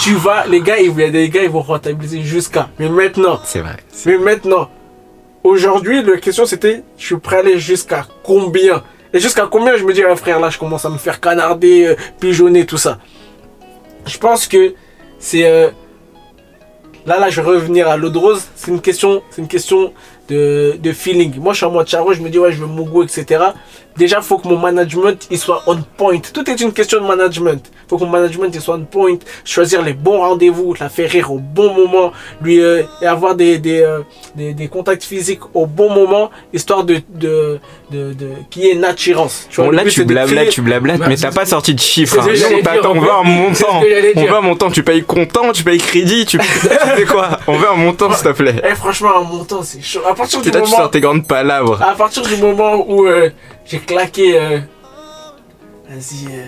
tu 0.02 0.14
vas, 0.14 0.46
les 0.46 0.60
gars, 0.60 0.78
il 0.78 0.98
y 0.98 1.02
a 1.04 1.10
des 1.10 1.28
gars, 1.28 1.42
ils 1.42 1.50
vont 1.50 1.60
rentabiliser 1.62 2.22
jusqu'à. 2.22 2.68
Mais 2.78 2.88
maintenant, 2.88 3.40
C'est 3.44 3.60
vrai. 3.60 3.76
mais 4.06 4.18
maintenant, 4.18 4.70
aujourd'hui, 5.42 6.02
la 6.02 6.16
question 6.18 6.46
c'était, 6.46 6.82
je 6.98 7.04
suis 7.06 7.16
prêt 7.18 7.36
à 7.36 7.38
aller 7.40 7.58
jusqu'à 7.58 8.06
combien? 8.22 8.82
Et 9.12 9.20
jusqu'à 9.20 9.46
combien 9.50 9.76
je 9.76 9.84
me 9.84 9.92
dis, 9.92 10.02
ah, 10.02 10.16
frère, 10.16 10.40
là, 10.40 10.50
je 10.50 10.58
commence 10.58 10.84
à 10.84 10.90
me 10.90 10.98
faire 10.98 11.20
canarder, 11.20 11.86
euh, 11.86 11.96
pigeonner, 12.18 12.66
tout 12.66 12.78
ça. 12.78 12.98
Je 14.06 14.18
pense 14.18 14.46
que 14.48 14.74
c'est... 15.18 15.44
euh, 15.44 15.70
là, 17.06 17.18
là, 17.18 17.30
je 17.30 17.40
vais 17.40 17.46
revenir 17.46 17.88
à 17.88 17.96
l'eau 17.96 18.10
de 18.10 18.18
rose. 18.18 18.44
C'est 18.54 18.70
une 18.70 18.80
question, 18.80 19.22
c'est 19.30 19.42
une 19.42 19.48
question 19.48 19.92
de, 20.28 20.76
de 20.80 20.92
feeling. 20.92 21.38
Moi, 21.38 21.52
je 21.52 21.58
suis 21.58 21.66
en 21.66 21.70
mode 21.70 21.86
charo, 21.88 22.12
je 22.12 22.20
me 22.20 22.30
dis, 22.30 22.38
ouais, 22.38 22.52
je 22.52 22.60
veux 22.60 22.66
Mogo, 22.66 23.02
etc. 23.02 23.44
Déjà, 23.96 24.20
faut 24.20 24.38
que 24.38 24.48
mon 24.48 24.58
management, 24.58 25.26
il 25.30 25.38
soit 25.38 25.62
on 25.66 25.76
point. 25.96 26.18
Tout 26.32 26.48
est 26.50 26.60
une 26.60 26.72
question 26.72 27.00
de 27.00 27.06
management. 27.06 27.62
faut 27.88 27.96
que 27.96 28.04
mon 28.04 28.10
management, 28.10 28.50
il 28.52 28.60
soit 28.60 28.74
on 28.74 28.84
point. 28.84 29.16
Choisir 29.44 29.82
les 29.82 29.92
bons 29.92 30.18
rendez-vous, 30.18 30.74
la 30.80 30.88
faire 30.88 31.08
rire 31.10 31.30
au 31.32 31.38
bon 31.38 31.72
moment, 31.74 32.12
lui, 32.42 32.60
euh, 32.60 32.82
et 33.00 33.06
avoir 33.06 33.34
des, 33.36 33.58
des, 33.58 33.82
euh, 33.82 34.00
des, 34.34 34.52
des 34.52 34.66
contacts 34.68 35.04
physiques 35.04 35.40
au 35.54 35.66
bon 35.66 35.90
moment, 35.94 36.30
histoire 36.52 36.82
de, 36.84 36.96
de, 37.14 37.60
de, 37.92 38.12
de 38.14 38.28
qu'il 38.50 38.62
y 38.62 38.66
ait 38.68 38.72
une 38.72 38.84
attirance. 38.84 39.46
Tu 39.48 39.56
vois, 39.60 39.66
Bon, 39.66 39.76
là, 39.76 39.84
tu 39.84 40.04
blablates, 40.04 40.48
tu 40.48 40.60
blablates, 40.62 40.98
Bah, 40.98 41.06
mais 41.08 41.16
t'as 41.16 41.30
pas 41.30 41.46
sorti 41.46 41.72
de 41.74 41.80
chiffres. 41.80 42.18
hein. 42.20 42.26
j'allais 42.34 42.62
On 42.84 43.00
veut 43.00 43.10
un 43.12 43.22
montant. 43.22 43.80
On 44.16 44.24
veut 44.24 44.34
un 44.36 44.40
montant. 44.40 44.70
Tu 44.70 44.82
payes 44.82 45.02
comptant, 45.04 45.52
tu 45.52 45.62
payes 45.62 45.78
crédit, 45.78 46.26
tu 46.26 46.38
tu 46.38 46.44
fais 46.44 47.04
quoi? 47.04 47.38
On 47.46 47.56
veut 47.56 47.68
un 47.70 47.76
montant, 47.76 48.10
s'il 48.12 48.24
te 48.26 48.32
plaît. 48.32 48.56
Eh, 48.68 48.74
franchement, 48.74 49.10
un 49.18 49.22
montant, 49.22 49.62
c'est 49.62 49.80
chaud. 49.82 50.00
À 50.08 50.14
partir 50.14 50.40
du 50.40 50.50
là, 50.50 50.60
tu 50.60 50.64
moment, 50.64 50.76
sors 50.78 50.90
tes 50.90 51.00
grandes 51.00 51.26
palabres. 51.28 51.80
à 51.80 51.94
partir 51.94 52.22
du 52.22 52.36
moment 52.38 52.84
où 52.88 53.06
euh, 53.06 53.30
j'ai 53.64 53.78
claqué, 53.78 54.38
euh, 54.38 54.58
vas-y, 55.88 56.26
euh, 56.26 56.46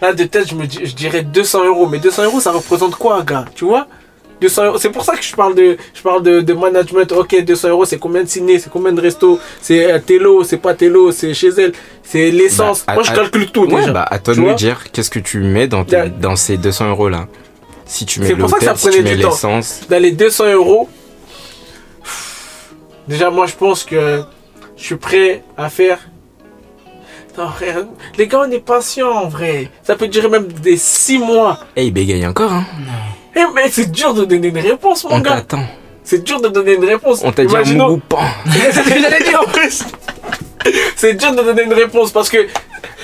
là 0.00 0.12
de 0.12 0.24
tête, 0.24 0.48
je 0.48 0.54
me 0.54 0.64
je 0.64 0.94
dirais 0.94 1.22
200 1.22 1.64
euros. 1.66 1.86
Mais 1.86 1.98
200 1.98 2.24
euros, 2.24 2.40
ça 2.40 2.52
représente 2.52 2.96
quoi, 2.96 3.22
gars 3.22 3.44
Tu 3.54 3.64
vois? 3.64 3.86
200 4.40 4.64
euros. 4.66 4.78
C'est 4.78 4.90
pour 4.90 5.04
ça 5.04 5.16
que 5.16 5.22
je 5.22 5.34
parle 5.34 5.54
de, 5.54 5.76
je 5.94 6.02
parle 6.02 6.22
de, 6.22 6.40
de 6.40 6.52
management. 6.52 7.10
Ok, 7.12 7.40
200 7.44 7.68
euros, 7.68 7.84
c'est 7.84 7.98
combien 7.98 8.22
de 8.24 8.28
ciné, 8.28 8.58
c'est 8.58 8.68
combien 8.70 8.92
de 8.92 9.00
resto, 9.00 9.38
c'est 9.60 9.92
euh, 9.92 9.98
télo, 9.98 10.42
c'est 10.44 10.58
pas 10.58 10.74
télo, 10.74 11.12
c'est 11.12 11.32
chez 11.34 11.48
elle, 11.56 11.72
c'est 12.02 12.30
l'essence. 12.30 12.84
Bah, 12.86 12.94
Moi, 12.94 13.02
je 13.04 13.12
calcule 13.12 13.50
tout 13.52 13.64
Ouais, 13.66 13.80
déjà. 13.80 13.92
bah, 13.92 14.06
à 14.10 14.18
toi 14.18 14.34
de 14.34 14.40
me 14.40 14.54
dire 14.54 14.90
qu'est-ce 14.92 15.10
que 15.10 15.20
tu 15.20 15.38
mets 15.38 15.68
dans, 15.68 15.84
tes- 15.84 16.10
dans 16.20 16.36
ces 16.36 16.56
200 16.56 16.88
euros 16.90 17.08
là. 17.08 17.28
Si 17.86 18.06
tu 18.06 18.20
mets 18.20 18.26
C'est 18.26 18.36
pour 18.36 18.48
ça 18.50 18.58
que 18.58 18.64
ça 18.64 18.72
l'hôtel, 18.72 18.92
si 18.92 18.98
tu 18.98 19.02
prenait 19.02 19.10
mets 19.10 19.16
du 19.16 19.22
temps. 19.22 19.30
l'essence. 19.30 19.80
dans 19.88 20.02
les 20.02 20.12
200 20.12 20.52
euros, 20.52 20.88
déjà 23.08 23.30
moi 23.30 23.46
je 23.46 23.54
pense 23.54 23.84
que 23.84 24.22
je 24.76 24.82
suis 24.84 24.96
prêt 24.96 25.42
à 25.56 25.68
faire. 25.68 25.98
Non, 27.36 27.48
frère, 27.48 27.78
les 28.16 28.28
gars, 28.28 28.42
on 28.46 28.50
est 28.52 28.60
patient 28.60 29.10
en 29.10 29.28
vrai. 29.28 29.68
Ça 29.82 29.96
peut 29.96 30.06
durer 30.06 30.28
même 30.28 30.46
des 30.46 30.76
6 30.76 31.18
mois. 31.18 31.58
Eh, 31.74 31.84
il 31.86 31.92
bégaye 31.92 32.24
encore, 32.28 32.52
hein. 32.52 32.64
Eh, 33.34 33.40
mais 33.52 33.68
c'est 33.70 33.90
dur 33.90 34.14
de 34.14 34.24
donner 34.24 34.48
une 34.48 34.58
réponse, 34.58 35.02
mon 35.02 35.16
On 35.16 35.18
gars. 35.18 35.32
t'attend. 35.40 35.64
C'est 36.04 36.22
dur 36.22 36.40
de 36.40 36.46
donner 36.48 36.74
une 36.74 36.84
réponse. 36.84 37.22
On 37.24 37.32
t'a 37.32 37.44
dit 37.44 37.56
un 37.56 37.64
mougoupan. 37.64 38.20
c'est 38.52 38.72
ce 38.72 38.80
que 38.88 39.00
j'allais 39.00 39.24
dire 39.24 39.40
en 39.40 39.50
plus. 39.50 39.82
C'est 40.94 41.14
dur 41.14 41.32
de 41.32 41.42
donner 41.42 41.62
une 41.64 41.72
réponse 41.74 42.12
parce 42.12 42.30
que 42.30 42.46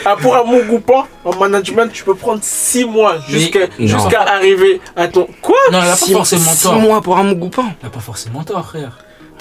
ah, 0.04 0.14
pour 0.16 0.34
un 0.36 0.44
Mougoupan, 0.44 1.06
en 1.24 1.34
management, 1.36 1.90
tu 1.92 2.04
peux 2.04 2.14
prendre 2.14 2.38
6 2.42 2.84
mois 2.84 3.16
jusqu'à 3.28 3.66
non. 3.78 3.86
jusqu'à 3.86 4.22
arriver 4.22 4.80
à 4.96 5.08
ton. 5.08 5.26
Quoi? 5.42 5.56
Non, 5.72 5.78
elle 5.82 5.88
a 5.88 5.90
pas 5.90 5.96
Six- 5.96 6.12
forcément 6.12 6.52
six 6.52 6.62
tort. 6.62 6.78
mois 6.78 7.00
pour 7.02 7.18
un 7.18 7.24
mougoupan. 7.24 7.64
Elle 7.82 7.88
a 7.88 7.90
pas 7.90 8.00
forcément 8.00 8.42
tort, 8.44 8.64
frère. 8.66 8.98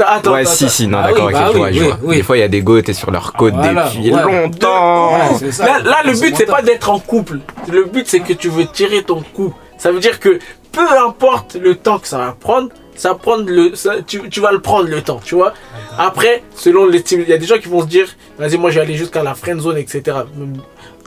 Attends, 0.07 0.33
Ouais, 0.33 0.41
attends, 0.41 0.49
si, 0.51 0.63
attends. 0.65 0.73
si, 0.73 0.87
non, 0.87 0.97
Ah 1.03 1.07
d'accord, 1.07 1.27
oui, 1.27 1.33
ok, 1.33 1.39
bah 1.39 1.47
je 1.51 1.57
vois, 1.57 1.67
oui, 1.67 1.73
je 1.73 1.79
oui, 1.81 1.87
vois. 1.87 1.97
oui. 2.03 2.15
Des 2.17 2.23
fois, 2.23 2.37
il 2.37 2.39
y 2.39 2.43
a 2.43 2.47
des 2.47 2.61
go, 2.61 2.81
t'es 2.81 2.93
sur 2.93 3.11
leur 3.11 3.33
côte 3.33 3.53
Voilà, 3.53 3.85
depuis 3.89 4.11
ouais. 4.13 4.21
longtemps. 4.23 5.13
Ouais, 5.39 5.51
ça. 5.51 5.65
Là, 5.65 5.79
là, 5.79 5.97
le 6.05 6.13
but, 6.19 6.35
c'est 6.35 6.45
pas 6.45 6.61
d'être 6.61 6.89
en 6.89 6.99
couple. 6.99 7.39
Le 7.71 7.85
but, 7.85 8.07
c'est 8.07 8.19
que 8.21 8.33
tu 8.33 8.49
veux 8.49 8.65
tirer 8.67 9.03
ton 9.03 9.21
coup. 9.33 9.53
Ça 9.77 9.91
veut 9.91 9.99
dire 9.99 10.19
que 10.19 10.39
peu 10.71 10.85
importe 11.05 11.55
le 11.55 11.75
temps 11.75 11.99
que 11.99 12.07
ça 12.07 12.17
va 12.17 12.35
prendre, 12.39 12.69
ça 12.95 13.15
prendre 13.15 13.45
le, 13.49 13.75
ça- 13.75 14.01
tu, 14.05 14.27
tu 14.29 14.39
vas 14.41 14.51
le 14.51 14.59
prendre 14.59 14.89
le 14.89 15.01
temps, 15.01 15.21
tu 15.23 15.35
vois. 15.35 15.53
Après, 15.97 16.43
selon 16.55 16.85
les 16.85 17.01
teams, 17.01 17.21
il 17.21 17.29
y 17.29 17.33
a 17.33 17.37
des 17.37 17.45
gens 17.45 17.57
qui 17.57 17.69
vont 17.69 17.81
se 17.81 17.87
dire, 17.87 18.07
vas-y, 18.37 18.57
moi, 18.57 18.69
je 18.71 18.75
vais 18.75 18.81
aller 18.85 18.95
jusqu'à 18.95 19.23
la 19.23 19.35
friend 19.35 19.59
zone, 19.61 19.77
etc. 19.77 20.17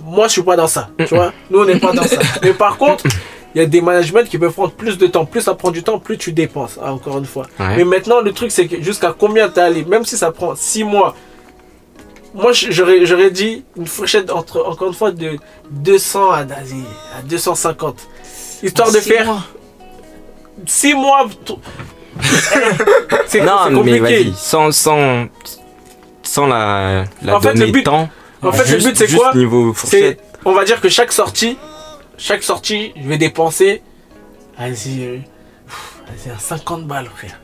Moi, 0.03 0.27
je 0.27 0.33
suis 0.33 0.43
pas 0.43 0.57
dans 0.57 0.67
ça, 0.67 0.89
tu 0.99 1.15
vois. 1.15 1.33
Nous, 1.51 1.61
on 1.61 1.65
n'est 1.65 1.79
pas 1.79 1.93
dans 1.93 2.03
ça. 2.05 2.17
Mais 2.43 2.53
par 2.55 2.77
contre, 2.79 3.05
il 3.55 3.59
y 3.61 3.65
a 3.65 3.67
des 3.67 3.81
managements 3.81 4.23
qui 4.25 4.39
peuvent 4.39 4.53
prendre 4.53 4.73
plus 4.73 4.97
de 4.99 5.07
temps. 5.07 5.25
Plus 5.27 5.41
ça 5.43 5.55
prend 5.55 5.71
du 5.71 5.83
temps, 5.83 5.99
plus 5.99 6.17
tu 6.19 6.33
dépenses, 6.33 6.79
hein, 6.83 6.91
encore 6.93 7.19
une 7.19 7.27
fois. 7.27 7.47
Ouais. 7.61 7.77
Mais 7.77 7.85
maintenant, 7.85 8.21
le 8.21 8.33
truc, 8.33 8.51
c'est 8.51 8.67
que 8.67 8.83
jusqu'à 8.83 9.15
combien 9.19 9.49
t'es 9.49 9.61
allé, 9.61 9.85
même 9.85 10.05
si 10.05 10.17
ça 10.17 10.31
prend 10.33 10.55
6 10.55 10.85
mois, 10.85 11.15
moi, 12.35 12.53
je- 12.53 12.71
j'aurais, 12.71 13.05
j'aurais 13.05 13.31
dit 13.31 13.63
une 13.77 13.87
fourchette 13.87 14.31
entre, 14.31 14.65
encore 14.67 14.89
une 14.89 14.95
fois, 14.95 15.11
de 15.11 15.37
200 15.71 16.31
à, 16.31 16.45
vas-y, 16.45 16.83
à 17.19 17.23
250. 17.23 17.97
Histoire 18.63 18.91
de 18.91 18.99
Six 19.01 19.09
faire 19.11 19.27
mois. 19.27 19.43
6 20.67 20.95
mois. 20.95 21.27
c'est 23.27 23.41
Non, 23.43 23.83
mais 23.85 23.99
vas-y, 23.99 24.33
sans, 24.35 24.71
sans, 24.71 25.27
sans 26.23 26.47
la, 26.47 27.05
la 27.23 27.37
En 27.37 27.41
fait, 27.41 27.53
le 27.55 27.59
donnée 27.61 27.73
but- 27.73 27.85
temps. 27.85 28.09
en 28.43 28.53
fait, 28.53 28.71
le 28.73 28.79
but, 28.83 28.97
c'est 28.97 29.15
quoi? 29.15 29.33
niveau 29.35 29.73
C'est, 29.75 29.81
fourchette. 29.81 30.21
on 30.45 30.53
va 30.53 30.65
dire 30.65 30.81
que 30.81 30.89
chaque 30.89 31.13
sortie, 31.13 31.57
chaque 32.23 32.45
sortie, 32.45 32.93
je 32.97 33.09
vais 33.09 33.19
dépenser, 33.19 33.83
vas-y, 34.57 35.05
euh, 35.05 35.19
pff, 35.67 36.03
vas-y, 36.07 36.33
un 36.33 36.39
50 36.39 36.87
balles, 36.87 37.09
frère. 37.15 37.41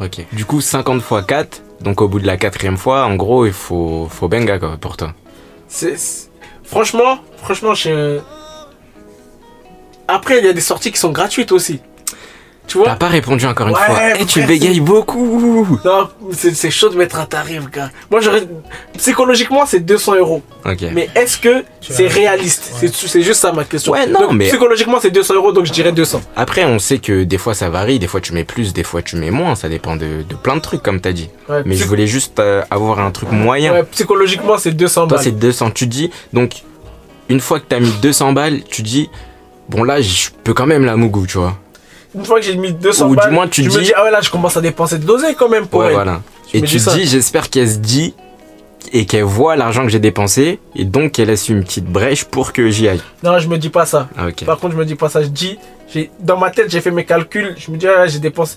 Ok. 0.00 0.24
Du 0.32 0.44
coup, 0.44 0.60
50 0.60 1.02
fois 1.02 1.22
4. 1.24 1.62
Donc, 1.80 2.00
au 2.00 2.06
bout 2.08 2.20
de 2.20 2.26
la 2.26 2.36
quatrième 2.36 2.76
fois, 2.76 3.04
en 3.06 3.16
gros, 3.16 3.44
il 3.44 3.52
faut, 3.52 4.06
faut 4.08 4.28
benga, 4.28 4.58
quoi, 4.60 4.76
pour 4.76 4.96
toi. 4.96 5.14
C'est- 5.68 6.30
franchement, 6.62 7.18
franchement, 7.38 7.74
je... 7.74 8.20
Après, 10.06 10.38
il 10.38 10.44
y 10.44 10.48
a 10.48 10.52
des 10.52 10.60
sorties 10.60 10.92
qui 10.92 10.98
sont 10.98 11.10
gratuites 11.10 11.50
aussi. 11.50 11.80
Tu 12.66 12.78
vois 12.78 12.86
T'as 12.88 12.96
pas 12.96 13.08
répondu 13.08 13.44
encore 13.46 13.68
une 13.68 13.74
Ouais, 13.74 13.80
fois. 13.84 13.98
Eh, 14.18 14.24
tu 14.24 14.42
bégayes 14.42 14.80
beaucoup. 14.80 15.78
Non, 15.84 16.08
c'est 16.32 16.70
chaud 16.70 16.88
de 16.88 16.96
mettre 16.96 17.18
un 17.18 17.26
tarif, 17.26 17.70
gars. 17.70 17.90
Moi, 18.10 18.20
j'aurais. 18.20 18.42
Psychologiquement, 18.96 19.66
c'est 19.66 19.80
200 19.80 20.14
euros. 20.16 20.42
Ok. 20.64 20.84
Mais 20.92 21.08
est-ce 21.14 21.38
que 21.38 21.64
c'est 21.80 22.06
réaliste? 22.06 22.72
Ouais. 22.82 22.88
C'est 22.92 23.22
juste 23.22 23.40
ça 23.40 23.52
ma 23.52 23.64
question. 23.64 23.92
Ouais, 23.92 24.06
non, 24.06 24.20
Donc, 24.20 24.32
mais- 24.32 24.46
Psychologiquement, 24.48 24.98
c'est 25.00 25.10
200 25.10 25.34
euros, 25.34 25.52
donc 25.52 25.66
je 25.66 25.72
dirais 25.72 25.92
200. 25.92 26.22
Après, 26.36 26.64
on 26.64 26.78
sait 26.78 26.98
que 26.98 27.24
des 27.24 27.38
fois 27.38 27.54
ça 27.54 27.68
varie, 27.68 27.98
des 27.98 28.06
fois 28.06 28.20
tu 28.20 28.32
mets 28.32 28.44
plus, 28.44 28.72
des 28.72 28.82
fois 28.82 29.02
tu 29.02 29.16
mets 29.16 29.30
moins, 29.30 29.54
ça 29.56 29.68
dépend 29.68 29.96
de, 29.96 30.22
de 30.28 30.34
plein 30.34 30.56
de 30.56 30.60
trucs 30.60 30.82
comme 30.82 31.00
t'as 31.00 31.12
dit. 31.12 31.28
Ouais, 31.48 31.62
Mais 31.66 31.74
je 31.76 31.84
voulais 31.84 32.06
juste 32.06 32.40
euh, 32.40 32.62
avoir 32.70 32.98
un 33.00 33.10
truc 33.10 33.30
moyen. 33.30 33.72
ouais, 33.74 33.82
psychologiquement, 33.84 34.56
c'est 34.58 34.72
200 34.72 35.06
Toi 35.06 35.16
balles. 35.18 35.24
c'est 35.24 35.38
200, 35.38 35.70
tu 35.72 35.86
dis, 35.86 36.10
donc 36.32 36.62
une 37.28 37.40
fois 37.40 37.60
que 37.60 37.66
t'as 37.68 37.80
mis 37.80 37.92
200 38.02 38.32
balles, 38.32 38.62
tu 38.64 38.82
dis, 38.82 39.10
bon 39.68 39.82
là 39.84 40.00
je 40.00 40.28
peux 40.44 40.54
quand 40.54 40.66
même 40.66 40.84
la 40.84 40.96
mougou, 40.96 41.26
tu 41.26 41.38
vois. 41.38 41.58
Une 42.14 42.24
fois 42.24 42.38
que 42.40 42.46
j'ai 42.46 42.56
mis 42.56 42.72
200 42.72 43.06
Ou 43.06 43.10
du 43.10 43.16
balles, 43.16 43.32
moins, 43.32 43.48
tu 43.48 43.62
je 43.64 43.68
me 43.70 43.74
dis- 43.78 43.86
dis, 43.86 43.92
ah 43.96 44.04
ouais, 44.04 44.10
là, 44.10 44.20
je 44.20 44.30
commence 44.30 44.56
à 44.56 44.60
dépenser 44.60 44.98
de 44.98 45.06
l'oseille 45.06 45.34
quand 45.34 45.48
même 45.48 45.66
pour 45.66 45.80
Ouais, 45.80 45.86
elle. 45.88 45.92
voilà. 45.94 46.20
Je 46.52 46.58
Et 46.58 46.62
tu 46.62 46.76
dis 46.76 46.84
dis, 46.94 47.06
j'espère 47.06 47.50
qu'elle 47.50 47.68
se 47.68 47.78
dit 47.78 48.14
et 48.92 49.06
qu'elle 49.06 49.24
voit 49.24 49.56
l'argent 49.56 49.82
que 49.82 49.88
j'ai 49.88 49.98
dépensé 49.98 50.60
et 50.76 50.84
donc 50.84 51.12
qu'elle 51.12 51.28
laisse 51.28 51.48
une 51.48 51.64
petite 51.64 51.86
brèche 51.86 52.24
pour 52.24 52.52
que 52.52 52.68
j'y 52.70 52.86
aille. 52.88 53.00
Non, 53.22 53.38
je 53.38 53.48
me 53.48 53.58
dis 53.58 53.70
pas 53.70 53.86
ça. 53.86 54.08
Ah. 54.16 54.26
Par 54.46 54.58
contre, 54.58 54.74
je 54.74 54.78
me 54.78 54.84
dis 54.84 54.94
pas 54.94 55.08
ça. 55.08 55.22
Je 55.22 55.28
dis, 55.28 55.58
j'ai- 55.92 56.10
dans 56.20 56.36
ma 56.36 56.50
tête, 56.50 56.70
j'ai 56.70 56.80
fait 56.80 56.90
mes 56.92 57.04
calculs. 57.04 57.54
Je 57.58 57.70
me 57.72 57.76
dis, 57.76 57.86
ah, 57.88 58.06
j'ai 58.06 58.18
dépensé. 58.20 58.56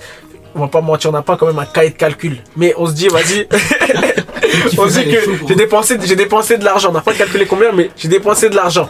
on 0.56 0.60
va 0.62 0.68
pas 0.68 0.82
mentir, 0.82 1.10
on 1.12 1.14
n'a 1.14 1.22
pas 1.22 1.38
quand 1.38 1.46
même 1.48 1.60
un 1.60 1.66
cahier 1.66 1.92
de 1.92 1.96
calcul. 1.98 2.38
Mais 2.56 2.74
on 2.78 2.88
se 2.88 2.94
dit, 2.94 3.08
vas-y, 3.10 3.48
on 4.78 4.88
se 4.90 5.00
dit 5.00 5.06
que 5.12 5.18
j'ai 5.48 5.56
dépensé, 5.56 5.98
j'ai 6.04 6.16
dépensé 6.16 6.58
de 6.58 6.66
l'argent. 6.66 6.90
On 6.90 6.94
n'a 6.94 7.02
pas 7.02 7.14
calculé 7.14 7.46
combien, 7.46 7.72
mais 7.72 7.92
j'ai 7.96 8.08
dépensé 8.08 8.50
de 8.50 8.56
l'argent. 8.56 8.88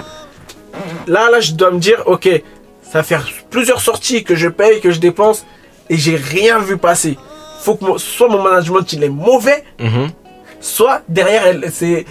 Là, 1.08 1.30
là, 1.32 1.40
je 1.40 1.52
dois 1.54 1.72
me 1.72 1.80
dire, 1.80 2.04
ok, 2.06 2.30
ça 2.92 3.00
va 3.00 3.04
faire 3.04 3.26
plusieurs 3.50 3.82
sorties 3.82 4.24
que 4.24 4.36
je 4.36 4.48
paye, 4.48 4.80
que 4.82 4.92
je 4.92 5.00
dépense, 5.00 5.46
et 5.90 5.98
j'ai 5.98 6.16
rien 6.16 6.60
vu 6.60 6.78
passer. 6.78 7.18
Faut 7.62 7.76
que 7.76 7.84
mon- 7.86 7.98
soit 7.98 8.30
mon 8.30 8.42
management 8.44 8.92
il 8.94 9.04
est 9.04 9.10
mauvais, 9.10 9.64
Mhm. 9.80 10.10
soit 10.60 11.02
derrière, 11.10 11.46
elle- 11.48 11.70
c'est, 11.72 12.06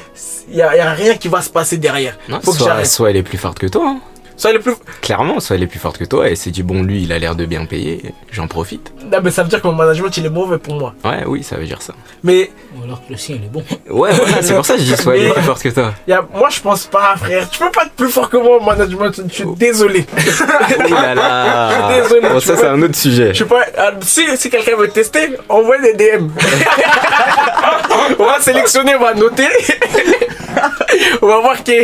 il 0.50 0.56
y, 0.56 0.62
a 0.62 0.76
y 0.76 0.80
a 0.80 0.92
rien 0.92 1.16
qui 1.16 1.28
va 1.28 1.40
se 1.42 1.50
passer 1.50 1.78
derrière. 1.78 2.18
Non, 2.28 2.40
Faut 2.42 2.52
que 2.52 2.58
soit, 2.84 3.10
elle 3.10 3.16
est 3.16 3.22
plus 3.22 3.38
forte 3.38 3.58
que 3.58 3.66
toi. 3.66 3.84
hein. 3.88 4.00
Soit 4.38 4.50
elle 4.50 4.56
est 4.56 4.60
plus, 4.60 4.74
Clairement, 5.00 5.40
soit 5.40 5.56
elle 5.56 5.62
est 5.62 5.66
plus 5.66 5.78
forte 5.78 5.96
que 5.96 6.04
toi 6.04 6.28
et 6.28 6.36
s'est 6.36 6.50
dit 6.50 6.62
bon 6.62 6.82
lui 6.82 7.02
il 7.02 7.10
a 7.12 7.18
l'air 7.18 7.36
de 7.36 7.46
bien 7.46 7.64
payer, 7.64 8.12
j'en 8.30 8.46
profite. 8.48 8.92
Non, 9.10 9.18
mais 9.22 9.30
ça 9.30 9.42
veut 9.42 9.48
dire 9.48 9.60
que 9.62 9.66
mon 9.66 9.74
management 9.74 10.16
il 10.16 10.26
est 10.26 10.30
mauvais 10.30 10.58
pour 10.58 10.74
moi. 10.74 10.94
Ouais 11.04 11.24
oui 11.26 11.42
ça 11.42 11.56
veut 11.56 11.64
dire 11.64 11.80
ça. 11.82 11.94
Mais 12.22 12.50
Ou 12.78 12.84
alors 12.84 13.00
que 13.06 13.12
le 13.12 13.16
sien, 13.18 13.36
il 13.38 13.44
est 13.44 13.48
bon. 13.48 13.62
Ouais 13.90 14.12
voilà 14.12 14.42
c'est 14.42 14.54
pour 14.54 14.64
ça 14.66 14.74
que 14.74 14.80
je 14.80 14.84
dis 14.86 14.96
soit 14.96 15.16
elle 15.16 15.26
est 15.26 15.32
plus 15.32 15.42
forte 15.42 15.62
que 15.62 15.68
toi. 15.68 15.92
y 16.06 16.12
a, 16.12 16.24
moi, 16.34 16.48
je 16.50 16.60
pense 16.60 16.86
pas, 16.86 17.14
frère. 17.16 17.48
Tu 17.50 17.58
peux 17.58 17.70
pas 17.70 17.84
être 17.84 17.92
plus 17.92 18.08
fort 18.08 18.28
que 18.28 18.36
moi 18.36 18.56
au 18.56 18.60
management. 18.64 19.12
Je 19.28 19.32
suis 19.34 19.44
désolé. 19.56 20.06
Oh 20.16 20.92
là 20.94 21.14
là. 21.14 21.92
Désolé, 22.02 22.28
Bon 22.28 22.40
ça 22.40 22.56
c'est 22.56 22.66
un 22.66 22.80
autre 22.82 22.96
sujet. 22.96 23.32
Je 23.32 23.38
sais 23.38 23.44
pas, 23.44 23.64
euh, 23.78 23.90
si, 24.02 24.24
si 24.36 24.50
quelqu'un 24.50 24.76
veut 24.76 24.88
tester, 24.88 25.36
envoie 25.48 25.78
des 25.78 25.94
DM. 25.94 26.28
on 28.18 28.24
va 28.24 28.40
sélectionner, 28.40 28.94
on 28.96 29.02
va 29.02 29.14
noter. 29.14 29.48
on 31.22 31.26
va 31.26 31.40
voir 31.40 31.62
qui, 31.62 31.74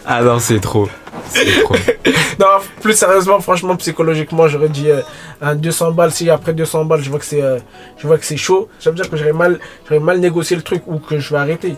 Ah 0.05 0.21
non 0.21 0.39
c'est 0.39 0.59
trop. 0.59 0.87
Non, 2.39 2.47
plus 2.81 2.93
sérieusement, 2.93 3.39
franchement, 3.39 3.75
psychologiquement, 3.77 4.47
j'aurais 4.47 4.69
dit 4.69 4.89
euh, 4.89 5.01
un 5.41 5.55
200 5.55 5.91
balles. 5.91 6.11
Si 6.11 6.29
après 6.29 6.53
200 6.53 6.85
balles, 6.85 7.01
je 7.01 7.09
vois 7.09 7.19
que 7.19 7.25
c'est, 7.25 7.41
euh, 7.41 7.59
je 7.97 8.07
vois 8.07 8.17
que 8.17 8.25
c'est 8.25 8.37
chaud, 8.37 8.67
ça 8.79 8.89
veut 8.89 8.95
dire 8.95 9.09
que 9.09 9.15
j'aurais 9.17 9.31
mal, 9.33 9.59
j'aurais 9.87 9.99
mal 10.01 10.19
négocié 10.19 10.55
le 10.55 10.61
truc 10.61 10.83
ou 10.87 10.99
que 10.99 11.17
je 11.19 11.29
vais 11.33 11.39
arrêter. 11.39 11.75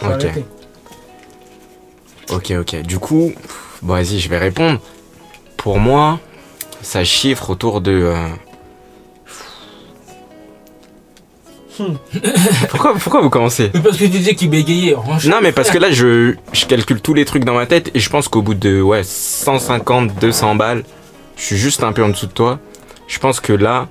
Je 0.00 0.06
vais 0.08 0.14
Ok. 0.14 0.22
arrêter. 0.24 0.44
Ok 2.30 2.52
ok 2.58 2.82
du 2.82 2.98
coup 2.98 3.32
bon 3.82 3.94
vas-y 3.94 4.18
je 4.18 4.28
vais 4.28 4.38
répondre. 4.38 4.80
Pour 5.56 5.78
moi 5.78 6.18
ça 6.80 7.04
chiffre 7.04 7.50
autour 7.50 7.80
de. 7.80 8.12
Pourquoi, 12.70 12.94
pourquoi 12.94 13.20
vous 13.22 13.30
commencez 13.30 13.68
parce 13.68 13.96
que 13.96 14.04
tu 14.04 14.08
disais 14.10 14.34
qu'il 14.34 14.50
bégayait. 14.50 14.94
Non, 15.26 15.38
mais 15.42 15.52
parce 15.52 15.70
que 15.70 15.78
là, 15.78 15.90
je, 15.90 16.34
je 16.52 16.66
calcule 16.66 17.00
tous 17.00 17.14
les 17.14 17.24
trucs 17.24 17.44
dans 17.44 17.54
ma 17.54 17.66
tête 17.66 17.90
et 17.94 18.00
je 18.00 18.10
pense 18.10 18.28
qu'au 18.28 18.42
bout 18.42 18.54
de 18.54 18.80
ouais, 18.80 19.02
150, 19.04 20.18
200 20.20 20.54
balles, 20.54 20.84
je 21.36 21.42
suis 21.42 21.56
juste 21.56 21.82
un 21.82 21.92
peu 21.92 22.04
en 22.04 22.08
dessous 22.08 22.26
de 22.26 22.32
toi. 22.32 22.58
Je 23.08 23.18
pense 23.18 23.40
que 23.40 23.52
là, 23.52 23.88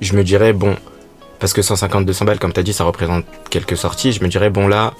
je 0.00 0.14
me 0.14 0.24
dirais, 0.24 0.52
bon, 0.52 0.76
parce 1.38 1.52
que 1.52 1.62
150, 1.62 2.06
200 2.06 2.24
balles, 2.24 2.38
comme 2.38 2.52
t'as 2.52 2.62
dit, 2.62 2.72
ça 2.72 2.84
représente 2.84 3.24
quelques 3.50 3.76
sorties. 3.76 4.12
Je 4.12 4.22
me 4.22 4.28
dirais, 4.28 4.50
bon, 4.50 4.68
là, 4.68 4.94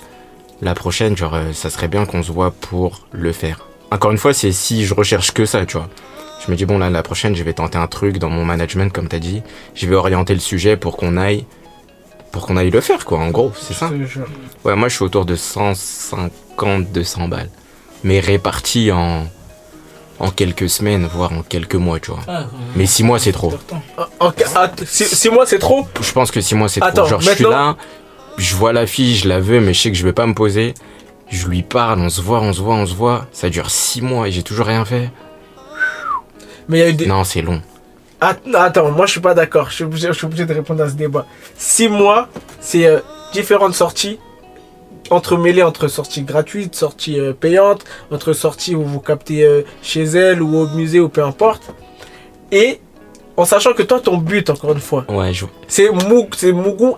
la 0.61 0.75
prochaine, 0.75 1.16
genre, 1.16 1.35
euh, 1.35 1.53
ça 1.53 1.70
serait 1.70 1.89
bien 1.89 2.05
qu'on 2.07 2.23
se 2.23 2.31
voit 2.33 2.53
pour 2.53 3.07
le 3.12 3.33
faire. 3.33 3.66
Encore 3.91 4.12
une 4.12 4.18
fois, 4.18 4.33
c'est 4.33 4.53
si 4.53 4.87
je 4.87 4.95
recherche 4.95 5.33
que 5.33 5.45
ça, 5.45 5.66
tu 5.66 5.77
vois. 5.77 5.89
Je 6.47 6.51
me 6.51 6.57
dis, 6.57 6.64
bon, 6.64 6.78
là, 6.78 6.90
la 6.90 7.03
prochaine, 7.03 7.36
je 7.36 7.43
vais 7.45 7.53
tenter 7.53 7.78
un 7.78 7.86
truc 7.86 8.18
dans 8.18 8.28
mon 8.30 8.45
management, 8.45 8.93
comme 8.93 9.07
t'as 9.09 9.18
dit. 9.20 9.43
Je 9.74 9.86
vais 9.86 9.95
orienter 9.95 10.34
le 10.34 10.40
sujet 10.40 10.76
pour 10.76 10.97
qu'on 10.97 11.16
aille. 11.16 11.45
Pour 12.32 12.47
qu'on 12.47 12.57
aille 12.57 12.70
le 12.70 12.80
faire, 12.80 13.05
quoi, 13.05 13.18
en 13.18 13.30
gros, 13.30 13.53
c'est 13.61 13.74
ça. 13.74 13.88
Ouais, 14.64 14.74
moi 14.74 14.88
je 14.88 14.95
suis 14.97 15.05
autour 15.05 15.26
de 15.26 15.36
150, 15.36 16.90
200 16.93 17.28
balles. 17.28 17.51
Mais 18.05 18.20
répartis 18.20 18.90
en, 18.90 19.26
en 20.18 20.30
quelques 20.30 20.68
semaines, 20.70 21.07
voire 21.14 21.32
en 21.32 21.43
quelques 21.43 21.74
mois, 21.74 22.01
tu 22.01 22.11
vois. 22.11 22.20
Ah, 22.26 22.47
Mais 22.74 22.86
6 22.86 23.03
mois 23.05 23.18
c'est 23.18 23.32
trop. 23.32 23.51
pourtant. 23.51 23.82
En- 24.18 24.26
en- 24.28 24.32
att- 24.57 24.84
si, 24.86 25.05
si 25.05 25.28
moi 25.28 25.45
c'est 25.47 25.59
trop, 25.59 25.86
Je 26.01 26.12
pense 26.12 26.30
que 26.30 26.40
6 26.40 26.55
mois 26.55 26.68
c'est 26.68 26.80
trop. 26.80 27.07
Genre 27.09 27.20
je 27.20 27.26
suis 27.36 27.45
là, 27.51 27.76
je 28.38 28.55
vois 28.57 28.72
la 28.72 28.86
fille, 28.86 29.14
je 29.14 29.28
la 29.28 29.38
veux, 29.38 29.61
mais 29.61 29.74
je 29.74 29.80
sais 29.82 29.90
que 29.93 29.97
je 29.97 30.05
vais 30.05 30.12
pas 30.14 30.26
me 30.26 30.34
poser. 30.34 30.74
Je 31.30 31.47
lui 31.47 31.62
parle, 31.62 32.01
on 32.01 32.09
se 32.09 32.20
voit, 32.22 32.40
on 32.40 32.53
se 32.53 32.61
voit, 32.62 32.74
on 32.76 32.86
se 32.86 32.95
voit. 32.95 33.26
Ça 33.32 33.51
dure 33.51 33.70
6 33.70 34.01
mois 34.03 34.26
et 34.28 34.32
j'ai 34.32 34.43
toujours 34.43 34.66
rien 34.66 34.84
fait. 34.84 35.11
Mais 36.69 36.79
il 36.79 36.81
y 36.81 36.85
a 36.85 36.89
eu 36.91 36.95
des. 36.95 37.07
Non, 37.07 37.25
c'est 37.25 37.43
long. 37.43 37.61
Att- 38.21 38.41
Attends, 38.55 38.91
moi 38.93 39.07
je 39.07 39.13
suis 39.13 39.21
pas 39.21 39.35
d'accord. 39.35 39.71
Je 39.71 39.75
suis 39.77 39.85
obligé, 39.85 40.09
je 40.09 40.13
suis 40.13 40.27
obligé 40.27 40.47
de 40.47 40.55
répondre 40.55 40.83
à 40.83 40.89
ce 40.89 40.95
débat. 40.95 41.27
Six 41.57 41.89
mois, 41.89 42.29
c'est 42.61 42.87
euh, 42.87 43.01
différentes 43.33 43.75
sorties 43.75 44.19
entremêlées 45.11 45.63
entre 45.63 45.89
sorties 45.89 46.23
gratuites, 46.23 46.75
sorties 46.75 47.19
euh, 47.19 47.33
payantes, 47.33 47.85
entre 48.11 48.33
sorties 48.33 48.75
où 48.75 48.83
vous 48.85 49.01
captez 49.01 49.45
euh, 49.45 49.63
chez 49.83 50.05
elle 50.05 50.41
ou 50.43 50.57
au 50.57 50.69
musée 50.69 51.01
ou 51.01 51.09
peu 51.09 51.23
importe. 51.25 51.75
Et 52.53 52.81
en 53.37 53.45
sachant 53.45 53.73
que 53.73 53.83
toi, 53.83 53.99
ton 54.01 54.19
but, 54.19 54.49
encore 54.51 54.73
une 54.73 54.81
fois, 54.81 55.05
Ouais, 55.09 55.33
je... 55.33 55.47
c'est 55.69 55.91
Mou- 55.91 56.29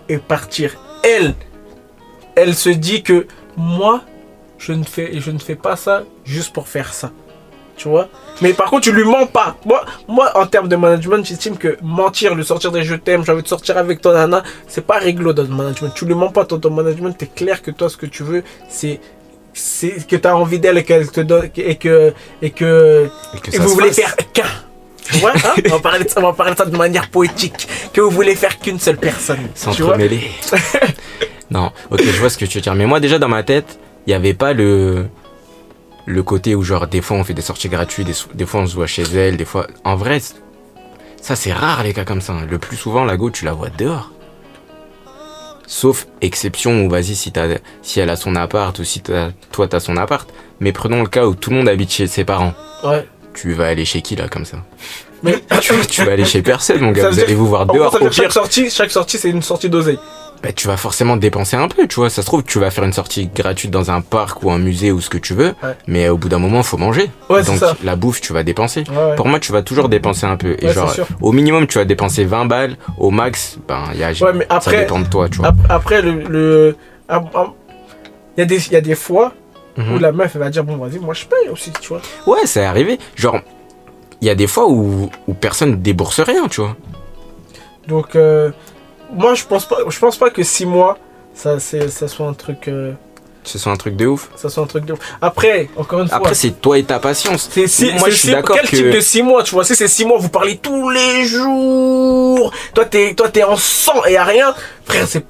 et 0.09 0.17
partir. 0.17 0.75
Elle, 1.03 1.33
elle 2.35 2.53
se 2.55 2.69
dit 2.69 3.01
que 3.03 3.25
moi, 3.57 4.01
je 4.57 4.73
ne 4.73 4.83
fais, 4.83 5.19
je 5.19 5.31
ne 5.31 5.39
fais 5.39 5.55
pas 5.55 5.75
ça 5.75 6.03
juste 6.25 6.53
pour 6.53 6.67
faire 6.67 6.93
ça. 6.93 7.11
Tu 7.77 7.89
vois 7.89 8.07
Mais 8.41 8.53
par 8.53 8.69
contre, 8.69 8.83
tu 8.83 8.91
lui 8.91 9.03
mens 9.03 9.25
pas. 9.25 9.57
Moi, 9.65 9.83
moi 10.07 10.31
en 10.35 10.45
termes 10.45 10.67
de 10.67 10.75
management, 10.75 11.25
j'estime 11.25 11.57
que 11.57 11.77
mentir, 11.81 12.35
lui 12.35 12.45
sortir 12.45 12.71
des 12.71 12.83
je 12.83 12.95
t'aime, 12.95 13.25
j'ai 13.25 13.31
envie 13.31 13.43
de 13.43 13.47
sortir 13.47 13.77
avec 13.77 14.01
toi, 14.01 14.13
nana, 14.13 14.43
c'est 14.67 14.85
pas 14.85 14.97
réglo 14.97 15.33
dans 15.33 15.43
le 15.43 15.49
management. 15.49 15.91
Tu 15.93 16.05
lui 16.05 16.15
mens 16.15 16.29
pas 16.29 16.45
dans 16.45 16.59
ton 16.59 16.69
management, 16.69 17.13
t'es 17.13 17.27
clair 17.27 17.61
que 17.61 17.71
toi, 17.71 17.89
ce 17.89 17.97
que 17.97 18.05
tu 18.05 18.23
veux, 18.23 18.43
c'est 18.69 18.99
c'est 19.53 20.05
que 20.05 20.15
tu 20.17 20.27
as 20.27 20.35
envie 20.35 20.59
d'elle 20.59 20.77
et 20.77 20.83
qu'elle 20.83 21.09
te 21.09 21.21
donne 21.21 21.49
et 21.55 21.75
que 21.75 22.13
et 22.41 22.49
que 22.51 23.09
et 23.33 23.39
que 23.39 23.55
et 23.55 23.57
vous 23.59 23.69
voulez 23.69 23.91
faire 23.91 24.15
qu'un. 24.33 24.43
Tu 25.05 25.19
vois 25.19 25.33
hein 25.33 25.53
on, 25.65 25.69
va 25.69 25.79
parler 25.79 26.03
de 26.03 26.09
ça, 26.09 26.19
on 26.19 26.23
va 26.23 26.33
parler 26.33 26.53
de 26.53 26.57
ça 26.57 26.65
de 26.65 26.75
manière 26.75 27.09
poétique. 27.09 27.67
Que 27.93 28.01
vous 28.01 28.09
voulez 28.09 28.35
faire 28.35 28.57
qu'une 28.57 28.79
seule 28.79 28.97
personne. 28.97 29.37
S'entremêler. 29.53 30.21
non, 31.51 31.71
ok, 31.91 32.01
je 32.03 32.19
vois 32.19 32.29
ce 32.29 32.37
que 32.37 32.45
tu 32.45 32.57
veux 32.57 32.61
dire. 32.61 32.73
Mais 32.73 32.87
moi, 32.87 32.99
déjà, 32.99 33.19
dans 33.19 33.27
ma 33.27 33.43
tête, 33.43 33.77
il 34.07 34.09
n'y 34.09 34.15
avait 34.15 34.33
pas 34.33 34.53
le, 34.53 35.05
le 36.05 36.23
côté 36.23 36.55
où, 36.55 36.63
genre, 36.63 36.87
des 36.87 37.01
fois, 37.01 37.17
on 37.17 37.23
fait 37.23 37.33
des 37.33 37.41
sorties 37.41 37.69
gratuites, 37.69 38.07
des, 38.33 38.45
fois, 38.45 38.59
on 38.61 38.67
se 38.67 38.75
voit 38.75 38.87
chez 38.87 39.03
elle, 39.03 39.37
des 39.37 39.45
fois. 39.45 39.67
En 39.83 39.95
vrai, 39.95 40.21
ça, 41.21 41.35
c'est 41.35 41.51
rare, 41.53 41.83
les 41.83 41.93
cas 41.93 42.05
comme 42.05 42.21
ça. 42.21 42.33
hein. 42.33 42.47
Le 42.49 42.59
plus 42.59 42.77
souvent, 42.77 43.05
la 43.05 43.17
go, 43.17 43.29
tu 43.31 43.45
la 43.45 43.53
vois 43.53 43.69
dehors. 43.69 44.11
Sauf 45.67 46.05
exception 46.21 46.85
où, 46.85 46.89
vas-y, 46.89 47.15
si, 47.15 47.31
t'as- 47.31 47.57
si 47.81 47.99
elle 47.99 48.11
a 48.11 48.15
son 48.15 48.35
appart 48.35 48.77
ou 48.77 48.83
si 48.83 49.01
toi, 49.01 49.67
t'as 49.67 49.79
son 49.79 49.97
appart. 49.97 50.29
Mais 50.59 50.71
prenons 50.71 51.01
le 51.01 51.07
cas 51.09 51.25
où 51.25 51.33
tout 51.33 51.49
le 51.49 51.55
monde 51.57 51.67
habite 51.69 51.91
chez 51.91 52.05
ses 52.07 52.23
parents. 52.23 52.53
Ouais. 52.83 53.07
Tu 53.33 53.53
vas 53.53 53.65
aller 53.67 53.83
chez 53.83 54.01
qui, 54.01 54.15
là, 54.15 54.27
comme 54.29 54.45
ça? 54.45 54.57
Mais 55.23 55.41
tu, 55.61 55.73
tu 55.89 56.03
vas 56.03 56.11
aller 56.11 56.23
chez 56.25 56.43
personne, 56.43 56.81
mon 56.81 56.91
gars. 56.91 57.09
Vous 57.09 57.19
allez 57.19 57.33
vous 57.33 57.47
voir 57.47 57.65
gros, 57.65 57.77
dehors. 57.77 57.97
Au 57.99 58.11
chaque 58.11 58.31
sortie, 58.31 58.69
chaque 58.69 58.91
sortie, 58.91 59.17
c'est 59.17 59.29
une 59.31 59.41
sortie 59.41 59.69
d'oseille. 59.69 59.99
Bah, 60.43 60.51
tu 60.51 60.67
vas 60.67 60.77
forcément 60.77 61.17
dépenser 61.17 61.55
un 61.55 61.67
peu, 61.67 61.87
tu 61.87 61.95
vois. 61.95 62.09
Ça 62.09 62.21
se 62.21 62.27
trouve, 62.27 62.43
tu 62.43 62.59
vas 62.59 62.69
faire 62.71 62.83
une 62.83 62.93
sortie 62.93 63.27
gratuite 63.33 63.71
dans 63.71 63.89
un 63.91 64.01
parc 64.01 64.43
ou 64.43 64.51
un 64.51 64.57
musée 64.59 64.91
ou 64.91 65.01
ce 65.01 65.09
que 65.09 65.17
tu 65.17 65.33
veux, 65.33 65.55
Ouais. 65.63 65.75
mais 65.87 66.09
au 66.09 66.17
bout 66.17 66.29
d'un 66.29 66.37
moment, 66.39 66.61
faut 66.63 66.77
manger. 66.77 67.09
Ouais, 67.29 67.43
Donc 67.43 67.57
ça. 67.57 67.75
la 67.83 67.95
bouffe, 67.95 68.21
tu 68.21 68.31
vas 68.33 68.43
dépenser. 68.43 68.83
Ouais. 68.91 69.15
Pour 69.15 69.27
moi, 69.27 69.39
tu 69.39 69.51
vas 69.51 69.61
toujours 69.63 69.89
dépenser 69.89 70.25
un 70.27 70.37
peu. 70.37 70.55
Et 70.59 70.69
genre, 70.71 70.93
au 71.21 71.31
minimum, 71.31 71.65
tu 71.67 71.77
vas 71.79 71.85
dépenser 71.85 72.25
20 72.25 72.45
balles. 72.45 72.77
Au 72.97 73.09
max, 73.11 73.57
ben, 73.67 73.83
y 73.95 74.03
a, 74.03 74.09
mais 74.33 74.45
ça 74.49 74.55
après- 74.57 74.77
dépend 74.81 74.99
de 74.99 75.07
toi, 75.07 75.29
tu 75.29 75.37
vois. 75.39 75.47
Ap- 75.47 75.55
Après, 75.69 76.01
le. 76.01 76.23
le 76.29 76.77
ah, 77.09 77.23
ah, 77.33 77.53
il 78.37 78.41
y, 78.41 78.43
a 78.43 78.45
des- 78.45 78.67
il 78.67 78.73
y 78.73 78.75
a 78.75 78.81
des 78.81 78.95
fois 78.95 79.33
Mhm. 79.77 79.95
où 79.95 79.99
la 79.99 80.11
meuf 80.11 80.31
elle 80.35 80.41
va 80.41 80.49
dire 80.49 80.63
Bon, 80.63 80.77
vas-y, 80.77 80.99
moi 80.99 81.13
je 81.13 81.25
paye 81.25 81.49
aussi, 81.49 81.71
tu 81.81 81.89
vois. 81.89 82.01
Ouais, 82.27 82.45
c'est 82.45 82.63
arrivé. 82.65 82.97
Genre, 83.15 83.39
il 84.21 84.27
y 84.27 84.29
a 84.29 84.35
des 84.35 84.47
fois 84.47 84.67
où, 84.69 85.09
où 85.27 85.33
personne 85.33 85.81
débourse 85.81 86.19
rien, 86.19 86.47
tu 86.49 86.61
vois. 86.61 86.75
Donc, 87.87 88.15
euh, 88.15 88.51
moi 89.13 89.33
je 89.35 89.43
pense 89.45 89.65
pas, 89.65 89.77
je 89.87 89.99
pense 89.99 90.17
pas 90.17 90.29
que 90.29 90.43
6 90.43 90.65
mois, 90.65 90.97
ça, 91.33 91.59
c'est- 91.59 91.89
ça 91.89 92.07
soit 92.07 92.27
un 92.27 92.33
truc. 92.33 92.67
euh, 92.67 92.93
Ce 93.43 93.59
soit 93.59 93.71
un 93.71 93.75
truc 93.77 93.95
de 93.95 94.07
ouf. 94.07 94.29
ça 94.35 94.49
soit 94.49 94.63
un 94.63 94.67
truc 94.67 94.85
de. 94.85 94.95
Après, 95.21 95.69
encore 95.77 96.01
une 96.01 96.07
fois. 96.07 96.17
Après, 96.17 96.33
c'est 96.33 96.49
toi 96.61 96.77
et 96.79 96.83
ta 96.83 96.97
patience. 96.99 97.47
C'est 97.51 97.67
si, 97.67 97.91
Moi, 97.93 98.09
je 98.09 98.15
suis 98.15 98.31
d'accord 98.31 98.55
Quel 98.59 98.67
que- 98.69 98.75
type 98.75 98.89
de 98.89 98.99
6 98.99 99.21
mois, 99.21 99.43
tu 99.43 99.53
vois? 99.53 99.63
Si 99.63 99.75
c'est 99.75 99.87
6 99.87 100.03
mois, 100.05 100.17
vous 100.17 100.29
parlez 100.29 100.57
tous 100.57 100.89
les 100.89 101.25
jours. 101.25 102.51
Toi, 102.73 102.85
t'es, 102.85 103.13
toi, 103.13 103.29
t'es 103.29 103.43
en 103.43 103.55
sang 103.57 104.03
et 104.05 104.17
a 104.17 104.23
rien. 104.23 104.55
Frère, 104.85 105.07
c'est. 105.07 105.23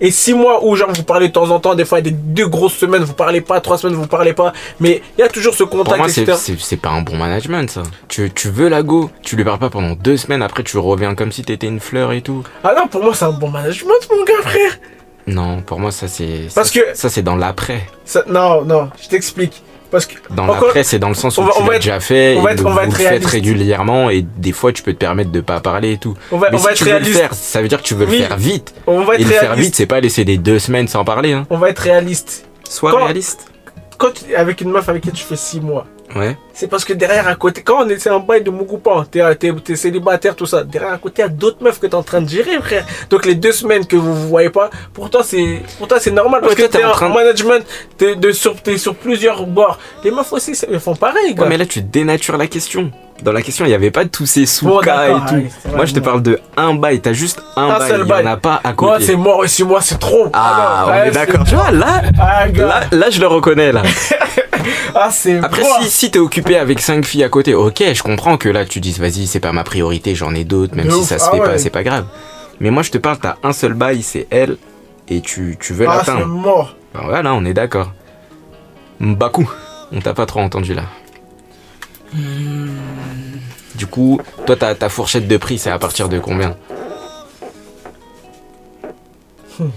Et 0.00 0.10
6 0.10 0.34
mois 0.34 0.64
où, 0.64 0.76
genre, 0.76 0.90
vous 0.92 1.02
parlez 1.02 1.28
de 1.28 1.32
temps 1.32 1.50
en 1.50 1.58
temps, 1.60 1.74
des 1.74 1.84
fois, 1.84 1.98
il 2.00 2.04
y 2.06 2.08
a 2.08 2.10
des 2.10 2.16
deux 2.16 2.46
grosses 2.48 2.74
semaines, 2.74 3.02
vous 3.04 3.14
parlez 3.14 3.40
pas, 3.40 3.60
trois 3.60 3.78
semaines, 3.78 3.96
vous 3.96 4.06
parlez 4.06 4.32
pas. 4.32 4.52
Mais 4.80 5.02
il 5.16 5.20
y 5.20 5.24
a 5.24 5.28
toujours 5.28 5.54
ce 5.54 5.64
Pour 5.64 5.84
contact, 5.84 5.98
moi, 5.98 6.08
c'est 6.38 6.76
pas 6.76 6.90
un 6.90 7.02
bon 7.02 7.16
management, 7.16 7.70
ça. 7.70 7.82
Tu, 8.08 8.30
tu 8.30 8.48
veux 8.50 8.68
la 8.68 8.82
go, 8.82 9.10
tu 9.22 9.36
lui 9.36 9.44
parles 9.44 9.58
pas 9.58 9.70
pendant 9.70 9.92
deux 9.94 10.16
semaines, 10.16 10.42
après 10.42 10.62
tu 10.62 10.78
reviens 10.78 11.14
comme 11.14 11.32
si 11.32 11.42
t'étais 11.42 11.66
une 11.66 11.80
fleur 11.80 12.12
et 12.12 12.20
tout. 12.22 12.42
Ah 12.64 12.74
non, 12.76 12.86
pour 12.88 13.02
moi, 13.02 13.14
c'est 13.14 13.24
un 13.24 13.32
bon 13.32 13.50
management, 13.50 13.94
mon 14.10 14.24
gars, 14.24 14.42
frère. 14.42 14.78
Non, 15.26 15.60
pour 15.60 15.80
moi, 15.80 15.90
ça 15.90 16.06
c'est. 16.06 16.48
Parce 16.54 16.70
ça, 16.70 16.80
que- 16.80 16.94
Ça, 16.94 17.08
c'est 17.08 17.22
dans 17.22 17.34
l'après. 17.36 17.84
Ça- 18.04 18.22
non, 18.28 18.64
non, 18.64 18.90
je 19.02 19.08
t'explique. 19.08 19.62
Parce 19.90 20.06
que. 20.06 20.14
Dans 20.30 20.44
Encore- 20.44 20.64
l'après, 20.64 20.82
c'est 20.84 20.98
dans 20.98 21.08
le 21.08 21.14
sens 21.14 21.38
où 21.38 21.42
on 21.42 21.44
va- 21.44 21.52
tu 21.52 21.58
on 21.58 21.64
va 21.64 21.70
l'as 21.70 21.76
être- 21.76 21.82
déjà 21.82 22.00
fait, 22.00 22.36
on 22.36 22.42
va 22.42 22.50
et 22.50 22.54
être- 22.54 22.60
le- 22.62 22.66
on 22.66 22.70
va 22.70 22.74
vous 22.74 22.80
être 22.80 22.92
le 22.92 22.96
faites 22.98 23.08
réaliste. 23.08 23.30
régulièrement, 23.30 24.10
et 24.10 24.22
des 24.22 24.52
fois, 24.52 24.72
tu 24.72 24.82
peux 24.82 24.92
te 24.92 24.98
permettre 24.98 25.30
de 25.30 25.40
pas 25.40 25.60
parler 25.60 25.92
et 25.92 25.98
tout. 25.98 26.14
On 26.32 26.38
va, 26.38 26.50
Mais 26.50 26.56
on 26.56 26.58
si 26.58 26.64
va 26.64 26.70
être 26.72 26.76
tu 26.78 26.84
veux 26.84 26.90
le 26.90 26.96
réaliste. 26.96 27.18
faire, 27.20 27.34
ça 27.34 27.62
veut 27.62 27.68
dire 27.68 27.78
que 27.82 27.86
tu 27.86 27.94
veux 27.94 28.06
Oui. 28.06 28.18
le 28.18 28.24
faire 28.26 28.36
vite. 28.36 28.74
On 28.86 29.02
va 29.04 29.14
Et 29.14 29.18
le 29.18 29.24
faire 29.30 29.54
vite, 29.54 29.74
c'est 29.76 29.86
pas 29.86 30.00
laisser 30.00 30.24
des 30.24 30.38
deux 30.38 30.58
semaines 30.58 30.88
sans 30.88 31.04
parler. 31.04 31.32
Hein. 31.32 31.46
On 31.50 31.58
va 31.58 31.70
être 31.70 31.78
réaliste. 31.80 32.46
Sois 32.68 32.90
Quand- 32.90 33.04
réaliste. 33.04 33.46
Quand 33.98 34.10
tu- 34.12 34.34
avec 34.34 34.60
une 34.60 34.70
meuf 34.70 34.88
avec 34.88 35.02
qui 35.04 35.10
tu 35.12 35.24
fais 35.24 35.36
6 35.36 35.60
mois 35.60 35.86
Ouais. 36.14 36.36
C'est 36.54 36.68
parce 36.68 36.84
que 36.84 36.92
derrière, 36.92 37.26
à 37.28 37.34
côté, 37.34 37.62
quand 37.62 37.84
on 37.84 37.88
est 37.88 37.98
c'est 37.98 38.10
un 38.10 38.20
bail 38.20 38.42
de 38.42 38.50
Mugupan, 38.50 39.04
t'es 39.04 39.20
t'es- 39.36 39.76
célibataire, 39.76 40.36
tout 40.36 40.46
ça, 40.46 40.62
derrière, 40.64 40.92
à 40.92 40.98
côté, 40.98 41.22
il 41.22 41.24
y 41.24 41.24
a 41.24 41.28
d'autres 41.28 41.62
meufs 41.62 41.78
que 41.80 41.86
t'es 41.86 41.94
en 41.94 42.02
train 42.02 42.22
de 42.22 42.28
gérer, 42.28 42.56
frère. 42.62 42.86
Donc 43.10 43.26
les 43.26 43.34
deux 43.34 43.52
semaines 43.52 43.86
que 43.86 43.96
vous 43.96 44.14
vous 44.14 44.28
voyez 44.28 44.50
pas, 44.50 44.70
pour 44.94 45.10
toi, 45.10 45.22
c'est 45.24 45.62
normal 46.12 46.40
parce 46.42 46.54
que 46.54 46.62
t'es 46.62 46.84
en 46.84 46.90
en 46.90 46.92
train 46.92 47.08
management, 47.08 47.64
t'es 47.98 48.14
sur, 48.32 48.54
sur 48.76 48.94
plusieurs 48.94 49.44
bords. 49.46 49.78
Les 50.04 50.10
meufs 50.10 50.32
aussi, 50.32 50.52
elles 50.70 50.80
font 50.80 50.94
pareil, 50.96 51.34
gars. 51.34 51.42
Ouais, 51.42 51.48
mais 51.48 51.56
là, 51.58 51.66
tu 51.66 51.82
dénatures 51.82 52.36
la 52.36 52.46
question. 52.46 52.90
Dans 53.22 53.32
la 53.32 53.40
question, 53.42 53.64
il 53.64 53.68
n'y 53.68 53.74
avait 53.74 53.90
pas 53.90 54.04
de 54.04 54.10
tous 54.10 54.26
ces 54.26 54.44
cas 54.44 55.08
d'accord, 55.08 55.22
et 55.26 55.30
tout. 55.48 55.70
Moi, 55.74 55.86
je 55.86 55.94
te 55.94 56.00
moi. 56.00 56.08
parle 56.08 56.22
de 56.22 56.38
un 56.56 56.74
bail. 56.74 57.00
T'as 57.00 57.12
juste 57.14 57.42
un, 57.56 57.64
Un 57.70 57.78
bail. 57.78 57.88
seul 57.88 58.00
Il 58.00 58.04
n'y 58.06 58.12
en 58.12 58.26
a 58.26 58.36
pas 58.36 58.60
à 58.62 58.68
Moi, 58.68 58.74
côté. 58.74 59.04
c'est 59.04 59.16
mort 59.16 59.42
et 59.44 59.62
mois, 59.64 59.80
c'est 59.80 59.98
trop. 59.98 60.28
Ah, 60.32 60.84
non, 60.86 60.92
on 60.92 60.94
ouais, 60.96 61.08
est 61.08 61.10
d'accord. 61.12 61.44
Tu 61.44 61.54
vois, 61.54 61.70
là, 61.70 62.02
Ah, 62.20 62.46
là, 62.48 62.80
là, 62.92 63.10
je 63.10 63.20
le 63.20 63.26
reconnais, 63.26 63.72
là. 63.72 63.82
Ah, 64.98 65.10
c'est 65.12 65.38
Après, 65.38 65.62
si, 65.82 65.90
si 65.90 66.10
t'es 66.10 66.18
occupé 66.18 66.56
avec 66.56 66.80
cinq 66.80 67.04
filles 67.04 67.22
à 67.24 67.28
côté, 67.28 67.54
ok, 67.54 67.82
je 67.92 68.02
comprends 68.02 68.36
que 68.38 68.48
là, 68.48 68.64
tu 68.64 68.80
dises, 68.80 68.98
vas-y, 68.98 69.26
c'est 69.26 69.40
pas 69.40 69.52
ma 69.52 69.62
priorité, 69.62 70.14
j'en 70.14 70.34
ai 70.34 70.44
d'autres, 70.44 70.74
même 70.74 70.86
De 70.86 70.90
si 70.90 70.96
ouf. 70.98 71.04
ça 71.08 71.18
se 71.18 71.24
Ah 71.26 71.30
fait 71.32 71.40
ouais. 71.40 71.46
pas, 71.46 71.58
c'est 71.58 71.70
pas 71.70 71.82
grave. 71.82 72.06
Mais 72.60 72.70
moi, 72.70 72.82
je 72.82 72.90
te 72.90 72.98
parle, 72.98 73.18
t'as 73.18 73.36
un 73.42 73.52
seul 73.52 73.74
bail, 73.74 74.02
c'est 74.02 74.26
elle, 74.30 74.56
et 75.08 75.20
tu, 75.20 75.56
tu 75.60 75.72
veux 75.74 75.86
Ah, 75.88 76.00
c'est 76.04 76.12
l'atteindre. 76.12 76.26
mort. 76.32 76.74
Ben 76.94 77.00
voilà, 77.04 77.34
on 77.34 77.44
est 77.44 77.52
d'accord. 77.52 77.92
Mbaku, 79.00 79.46
on 79.92 80.00
t'a 80.00 80.14
pas 80.14 80.24
trop 80.26 80.40
entendu 80.40 80.72
là. 80.74 80.82
Du 83.74 83.86
coup, 83.86 84.20
toi, 84.46 84.56
ta, 84.56 84.74
ta 84.74 84.88
fourchette 84.88 85.28
de 85.28 85.36
prix, 85.36 85.58
c'est 85.58 85.70
à 85.70 85.78
partir 85.78 86.08
de 86.08 86.18
combien 86.18 86.56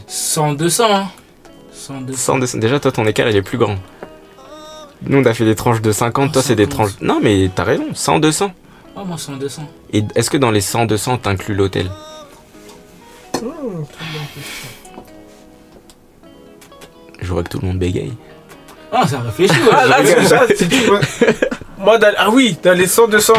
100, 0.07 0.53
200. 0.53 0.83
Hein. 0.89 1.07
100, 1.71 2.01
200. 2.01 2.17
100, 2.19 2.37
200. 2.39 2.57
Déjà, 2.59 2.79
toi, 2.79 2.91
ton 2.91 3.05
écart, 3.05 3.29
il 3.29 3.35
est 3.35 3.41
plus 3.41 3.57
grand. 3.57 3.77
Nous, 5.03 5.17
on 5.17 5.25
a 5.25 5.33
fait 5.33 5.45
des 5.45 5.55
tranches 5.55 5.81
de 5.81 5.91
50, 5.91 6.33
toi, 6.33 6.41
c'est 6.41 6.55
des 6.55 6.65
50. 6.65 6.77
tranches. 6.77 7.01
Non, 7.01 7.19
mais 7.21 7.49
t'as 7.53 7.63
raison, 7.63 7.85
100, 7.93 8.19
200. 8.19 8.51
Ah, 8.95 9.03
moi, 9.05 9.17
100, 9.17 9.37
200. 9.37 9.63
Et 9.93 10.03
est-ce 10.15 10.29
que 10.29 10.37
dans 10.37 10.51
les 10.51 10.61
100, 10.61 10.85
200, 10.85 11.19
t'inclus 11.19 11.55
l'hôtel? 11.55 11.89
Je 17.21 17.31
vois 17.31 17.43
que 17.43 17.49
tout 17.49 17.59
le 17.61 17.67
monde 17.67 17.79
bégaye. 17.79 18.13
Ah, 18.91 19.07
ça 19.07 19.19
réfléchit. 19.19 19.53
ouais. 19.61 19.69
Ah, 19.71 19.85
là, 19.85 19.97
c'est 20.03 20.25
ça, 20.25 20.41
si 20.55 20.67
tu 20.67 20.75
veux. 20.81 20.99
Moi, 21.77 21.97
dans, 21.97 22.11
ah 22.17 22.29
oui, 22.31 22.57
dans 22.63 22.77
les 22.77 22.87
100, 22.87 23.07
200. 23.07 23.33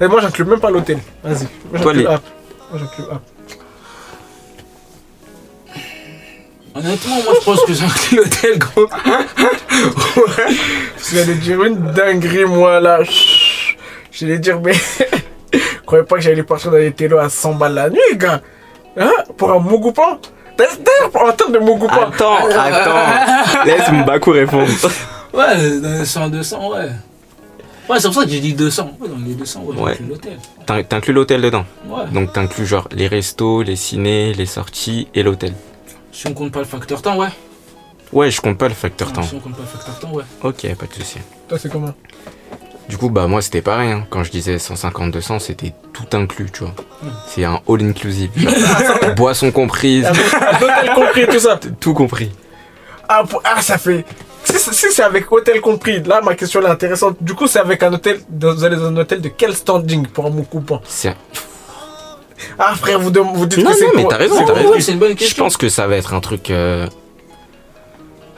Et 0.00 0.06
moi, 0.08 0.20
j'inclus 0.20 0.44
même 0.44 0.60
pas 0.60 0.70
l'hôtel. 0.70 0.98
Vas-y. 1.22 1.46
Moi, 1.70 1.80
Toi, 1.80 1.92
j'inclus 1.92 2.00
les- 2.00 2.06
app. 2.06 2.22
Moi, 2.70 2.80
j'inclus 2.80 3.04
app. 3.12 3.22
Honnêtement, 6.74 7.14
moi, 7.24 7.34
je 7.40 7.44
pense 7.44 7.64
que 7.64 7.72
j'inclus 7.72 8.16
l'hôtel, 8.16 8.58
gros. 8.58 8.86
Parce 8.86 11.08
qu'il 11.08 11.18
allait 11.18 11.34
dire 11.34 11.62
une 11.64 11.92
dinguerie, 11.92 12.44
moi, 12.44 12.80
là. 12.80 13.02
Chut. 13.04 13.76
J'allais 14.12 14.38
dire, 14.38 14.60
mais. 14.60 14.74
croyais 15.86 16.04
pas 16.04 16.16
que 16.16 16.22
j'allais 16.22 16.42
partir 16.42 16.70
dans 16.70 16.76
les 16.78 16.92
télos 16.92 17.18
à 17.18 17.28
100 17.28 17.54
balles 17.54 17.74
la 17.74 17.90
nuit, 17.90 18.00
gars. 18.16 18.40
Hein? 18.98 19.12
Pour 19.36 19.52
un 19.52 19.60
Mugupan 19.60 20.18
De 20.58 21.58
Mugupan. 21.58 22.08
Attends, 22.12 22.36
attends. 22.58 23.64
Laisse 23.66 23.90
Mbaku 23.90 24.30
répondre. 24.30 24.70
Ouais, 25.32 25.80
dans 25.80 25.98
les 25.98 26.04
100, 26.04 26.28
200, 26.30 26.70
ouais. 26.72 26.90
Ouais, 27.88 28.00
c'est 28.00 28.08
pour 28.08 28.14
ça 28.14 28.24
que 28.24 28.30
j'ai 28.30 28.40
dit 28.40 28.54
200. 28.54 28.92
Ouais, 28.98 29.08
dans 29.08 29.16
les 29.16 29.34
200, 29.34 29.60
ouais, 29.62 29.76
Ouais. 29.76 29.90
j'inclus 29.92 30.06
l'hôtel. 30.08 30.38
T'in- 30.66 30.82
T'inclus 30.82 31.12
l'hôtel 31.12 31.40
dedans. 31.42 31.64
Ouais. 31.86 32.04
Donc 32.12 32.32
t'inclus 32.32 32.66
genre 32.66 32.88
les 32.90 33.06
restos, 33.06 33.62
les 33.62 33.76
cinés, 33.76 34.32
les 34.34 34.46
sorties 34.46 35.08
et 35.14 35.22
l'hôtel. 35.22 35.52
Si 36.10 36.26
on 36.26 36.32
compte 36.32 36.52
pas 36.52 36.58
le 36.60 36.64
facteur 36.64 37.00
temps, 37.02 37.16
ouais. 37.18 37.28
Ouais, 38.12 38.30
je 38.30 38.40
compte 38.40 38.58
pas 38.58 38.68
le 38.68 38.74
facteur 38.74 39.12
temps. 39.12 39.22
Si 39.22 39.34
on 39.34 39.40
compte 39.40 39.54
pas 39.54 39.62
le 39.62 39.68
facteur 39.68 39.98
temps, 40.00 40.12
ouais. 40.16 40.24
Ok, 40.42 40.74
pas 40.76 40.86
de 40.86 40.92
souci. 40.94 41.18
Toi, 41.48 41.58
c'est 41.58 41.70
comment? 41.70 41.92
Du 42.88 42.96
coup, 42.98 43.10
bah 43.10 43.26
moi 43.26 43.42
c'était 43.42 43.62
pareil. 43.62 43.90
hein. 43.90 44.06
Quand 44.10 44.22
je 44.22 44.30
disais 44.30 44.56
150-200, 44.56 45.40
c'était 45.40 45.72
tout 45.92 46.06
inclus, 46.16 46.50
tu 46.52 46.60
vois. 46.64 46.72
C'est 47.28 47.44
un 47.44 47.60
all 47.68 47.82
inclusive. 47.82 48.30
genre, 48.36 49.14
boisson 49.16 49.50
comprise, 49.50 50.04
Avec 50.06 50.62
hôtel 50.62 50.94
compris, 50.94 51.26
tout 51.26 51.38
ça. 51.40 51.58
tout 51.80 51.94
compris. 51.94 52.30
Ah, 53.08 53.24
pour- 53.28 53.42
ah, 53.44 53.60
ça 53.62 53.78
fait. 53.78 54.04
Si, 54.44 54.86
c'est 54.92 55.02
avec 55.02 55.30
hôtel 55.32 55.60
compris, 55.60 56.00
là, 56.04 56.20
ma 56.22 56.34
question 56.36 56.62
est 56.62 56.66
intéressante. 56.66 57.16
Du 57.20 57.34
coup, 57.34 57.48
c'est 57.48 57.58
avec 57.58 57.82
un 57.82 57.92
hôtel. 57.92 58.20
Vous 58.30 58.62
allez 58.64 58.76
dans 58.76 58.86
un 58.86 58.96
hôtel 58.96 59.20
de 59.20 59.28
quel 59.28 59.54
standing 59.54 60.06
pour 60.06 60.26
un 60.26 60.30
Mugupan 60.30 60.80
C'est 60.86 61.16
Ah, 62.58 62.74
frère, 62.76 63.00
vous, 63.00 63.10
vous 63.34 63.46
dites 63.46 63.64
Non, 63.64 63.70
que 63.72 63.76
c'est 63.76 63.86
non, 63.86 63.92
mais 63.96 64.06
t'as 64.08 64.16
raison, 64.16 64.44
t'as 64.46 64.52
raison. 64.54 64.74
Une 64.92 64.98
bonne 65.00 65.10
Je 65.10 65.14
question. 65.16 65.44
pense 65.44 65.56
que 65.56 65.68
ça 65.68 65.88
va 65.88 65.96
être 65.96 66.14
un 66.14 66.20
truc. 66.20 66.50
euh, 66.50 66.86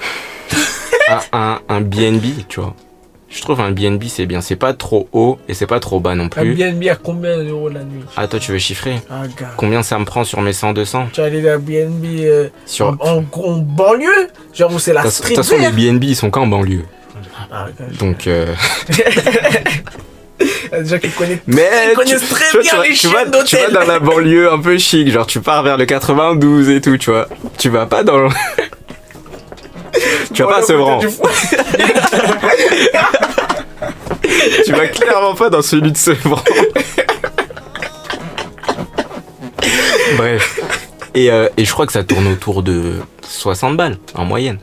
un, 1.08 1.20
un, 1.38 1.60
un 1.68 1.80
BNB, 1.82 2.46
tu 2.48 2.60
vois. 2.60 2.74
Je 3.30 3.42
trouve 3.42 3.60
un 3.60 3.70
BNB 3.70 4.04
c'est 4.08 4.24
bien. 4.26 4.40
C'est 4.40 4.56
pas 4.56 4.72
trop 4.72 5.06
haut 5.12 5.38
et 5.48 5.54
c'est 5.54 5.66
pas 5.66 5.80
trop 5.80 6.00
bas 6.00 6.14
non 6.14 6.24
Un 6.24 6.28
plus. 6.28 6.54
BNB 6.54 6.88
à 6.88 6.96
combien 6.96 7.42
d'euros 7.44 7.68
la 7.68 7.80
nuit 7.84 8.00
Ah, 8.16 8.26
toi 8.26 8.38
tu 8.38 8.52
veux 8.52 8.58
chiffrer? 8.58 9.00
Ah. 9.10 9.22
Combien 9.56 9.82
ça 9.82 9.98
me 9.98 10.04
prend 10.06 10.24
sur 10.24 10.40
mes 10.40 10.52
100-200 10.52 11.08
Tu 11.12 11.20
vas 11.20 11.26
aller 11.26 11.46
à 11.48 11.58
BNB 11.58 12.04
euh, 12.24 12.48
Sur. 12.64 12.96
en, 13.00 13.18
en- 13.18 13.24
en 13.44 13.56
banlieue? 13.58 14.28
Genre 14.54 14.72
où 14.72 14.78
c'est 14.78 14.94
la 14.94 15.02
De 15.02 15.06
toute 15.08 15.14
street 15.16 15.34
façon, 15.34 15.56
les 15.58 15.70
BNB 15.70 16.04
ils 16.04 16.16
sont 16.16 16.30
qu'en 16.30 16.46
banlieue. 16.46 16.84
Ah. 17.52 17.66
Donc. 17.98 18.26
euh, 18.26 18.54
Déjà 20.72 20.98
qu'ils 20.98 21.12
connaissent 21.12 21.38
Mais 21.46 21.68
Ils 21.90 21.94
connaissent 21.94 22.28
très 22.28 22.44
tu 22.50 22.52
vois, 22.52 22.62
bien 22.62 22.70
tu 22.70 22.76
vas- 22.76 22.84
les 22.84 22.94
tu 22.94 23.08
vas, 23.08 23.24
tu 23.44 23.56
vas 23.56 23.70
dans 23.70 23.86
la 23.92 23.98
banlieue 23.98 24.50
un 24.52 24.60
peu 24.60 24.78
chic, 24.78 25.10
genre 25.10 25.26
tu 25.26 25.40
pars 25.40 25.62
vers 25.62 25.76
le 25.76 25.84
92 25.84 26.70
et 26.70 26.80
tout, 26.80 26.96
tu 26.96 27.10
vois. 27.10 27.28
Tu 27.58 27.68
vas 27.68 27.86
pas 27.86 28.02
dans. 28.04 28.18
le- 28.18 28.28
tu 30.32 30.42
vas 30.42 30.48
pas 30.48 30.58
à 30.58 30.62
Sevran. 30.62 31.00
Tu 34.64 34.72
vas 34.72 34.86
clairement 34.88 35.34
pas 35.34 35.50
dans 35.50 35.62
celui 35.62 35.92
de 35.92 35.96
Sevran. 35.96 36.42
Bref. 40.16 40.60
Et, 41.14 41.30
euh, 41.30 41.48
et 41.56 41.64
je 41.64 41.72
crois 41.72 41.86
que 41.86 41.92
ça 41.92 42.04
tourne 42.04 42.26
autour 42.26 42.62
de 42.62 42.96
60 43.22 43.76
balles 43.76 43.96
en 44.14 44.24
moyenne. 44.24 44.58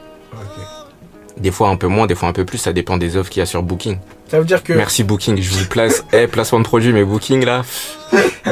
Des 1.37 1.51
fois 1.51 1.69
un 1.69 1.75
peu 1.75 1.87
moins, 1.87 2.07
des 2.07 2.15
fois 2.15 2.29
un 2.29 2.33
peu 2.33 2.45
plus, 2.45 2.57
ça 2.57 2.71
dépend 2.71 2.97
des 2.97 3.17
offres 3.17 3.29
qu'il 3.29 3.41
y 3.41 3.43
a 3.43 3.45
sur 3.45 3.61
Booking. 3.61 3.97
Ça 4.29 4.39
veut 4.39 4.45
dire 4.45 4.63
que. 4.63 4.73
Merci 4.73 5.03
Booking, 5.03 5.41
je 5.41 5.49
vous 5.51 5.65
place. 5.67 6.03
Eh, 6.13 6.27
placement 6.27 6.59
de 6.59 6.63
produit, 6.63 6.93
mais 6.93 7.03
Booking 7.03 7.43
là. 7.43 7.63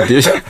Déjà. 0.07 0.31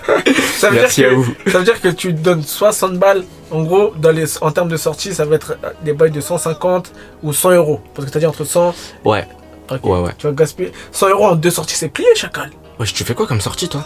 Ça 0.58 0.70
veut 0.70 0.80
Merci 0.80 1.02
dire 1.02 1.10
que, 1.10 1.14
à 1.14 1.18
vous. 1.18 1.36
Ça 1.52 1.58
veut 1.58 1.66
dire 1.66 1.82
que 1.82 1.90
tu 1.90 2.14
donnes 2.14 2.42
60 2.42 2.94
balles. 2.94 3.26
En 3.52 3.64
gros, 3.64 3.94
dans 3.98 4.12
les, 4.12 4.42
en 4.42 4.50
termes 4.52 4.70
de 4.70 4.78
sortie, 4.78 5.14
ça 5.14 5.26
va 5.26 5.36
être 5.36 5.58
euh, 5.64 5.72
des 5.84 5.92
bails 5.92 6.12
de 6.12 6.22
150 6.22 6.92
ou 7.22 7.34
100 7.34 7.52
euros. 7.52 7.82
Parce 7.94 8.08
que 8.08 8.14
t'as 8.14 8.20
dit 8.20 8.26
entre 8.26 8.46
100. 8.46 8.74
Ouais. 9.04 9.28
Ouais, 9.70 10.00
ouais. 10.00 10.12
Tu 10.18 10.28
vas 10.28 10.34
gaspiller. 10.34 10.72
100 10.94 11.10
euros 11.10 11.26
en 11.26 11.36
deux 11.36 11.52
sorties, 11.52 11.76
c'est 11.76 11.90
plié, 11.90 12.08
chacal. 12.16 12.50
Wesh, 12.80 12.94
tu 12.94 13.04
fais 13.04 13.14
quoi 13.14 13.28
comme 13.28 13.42
sortie 13.42 13.68
toi? 13.68 13.86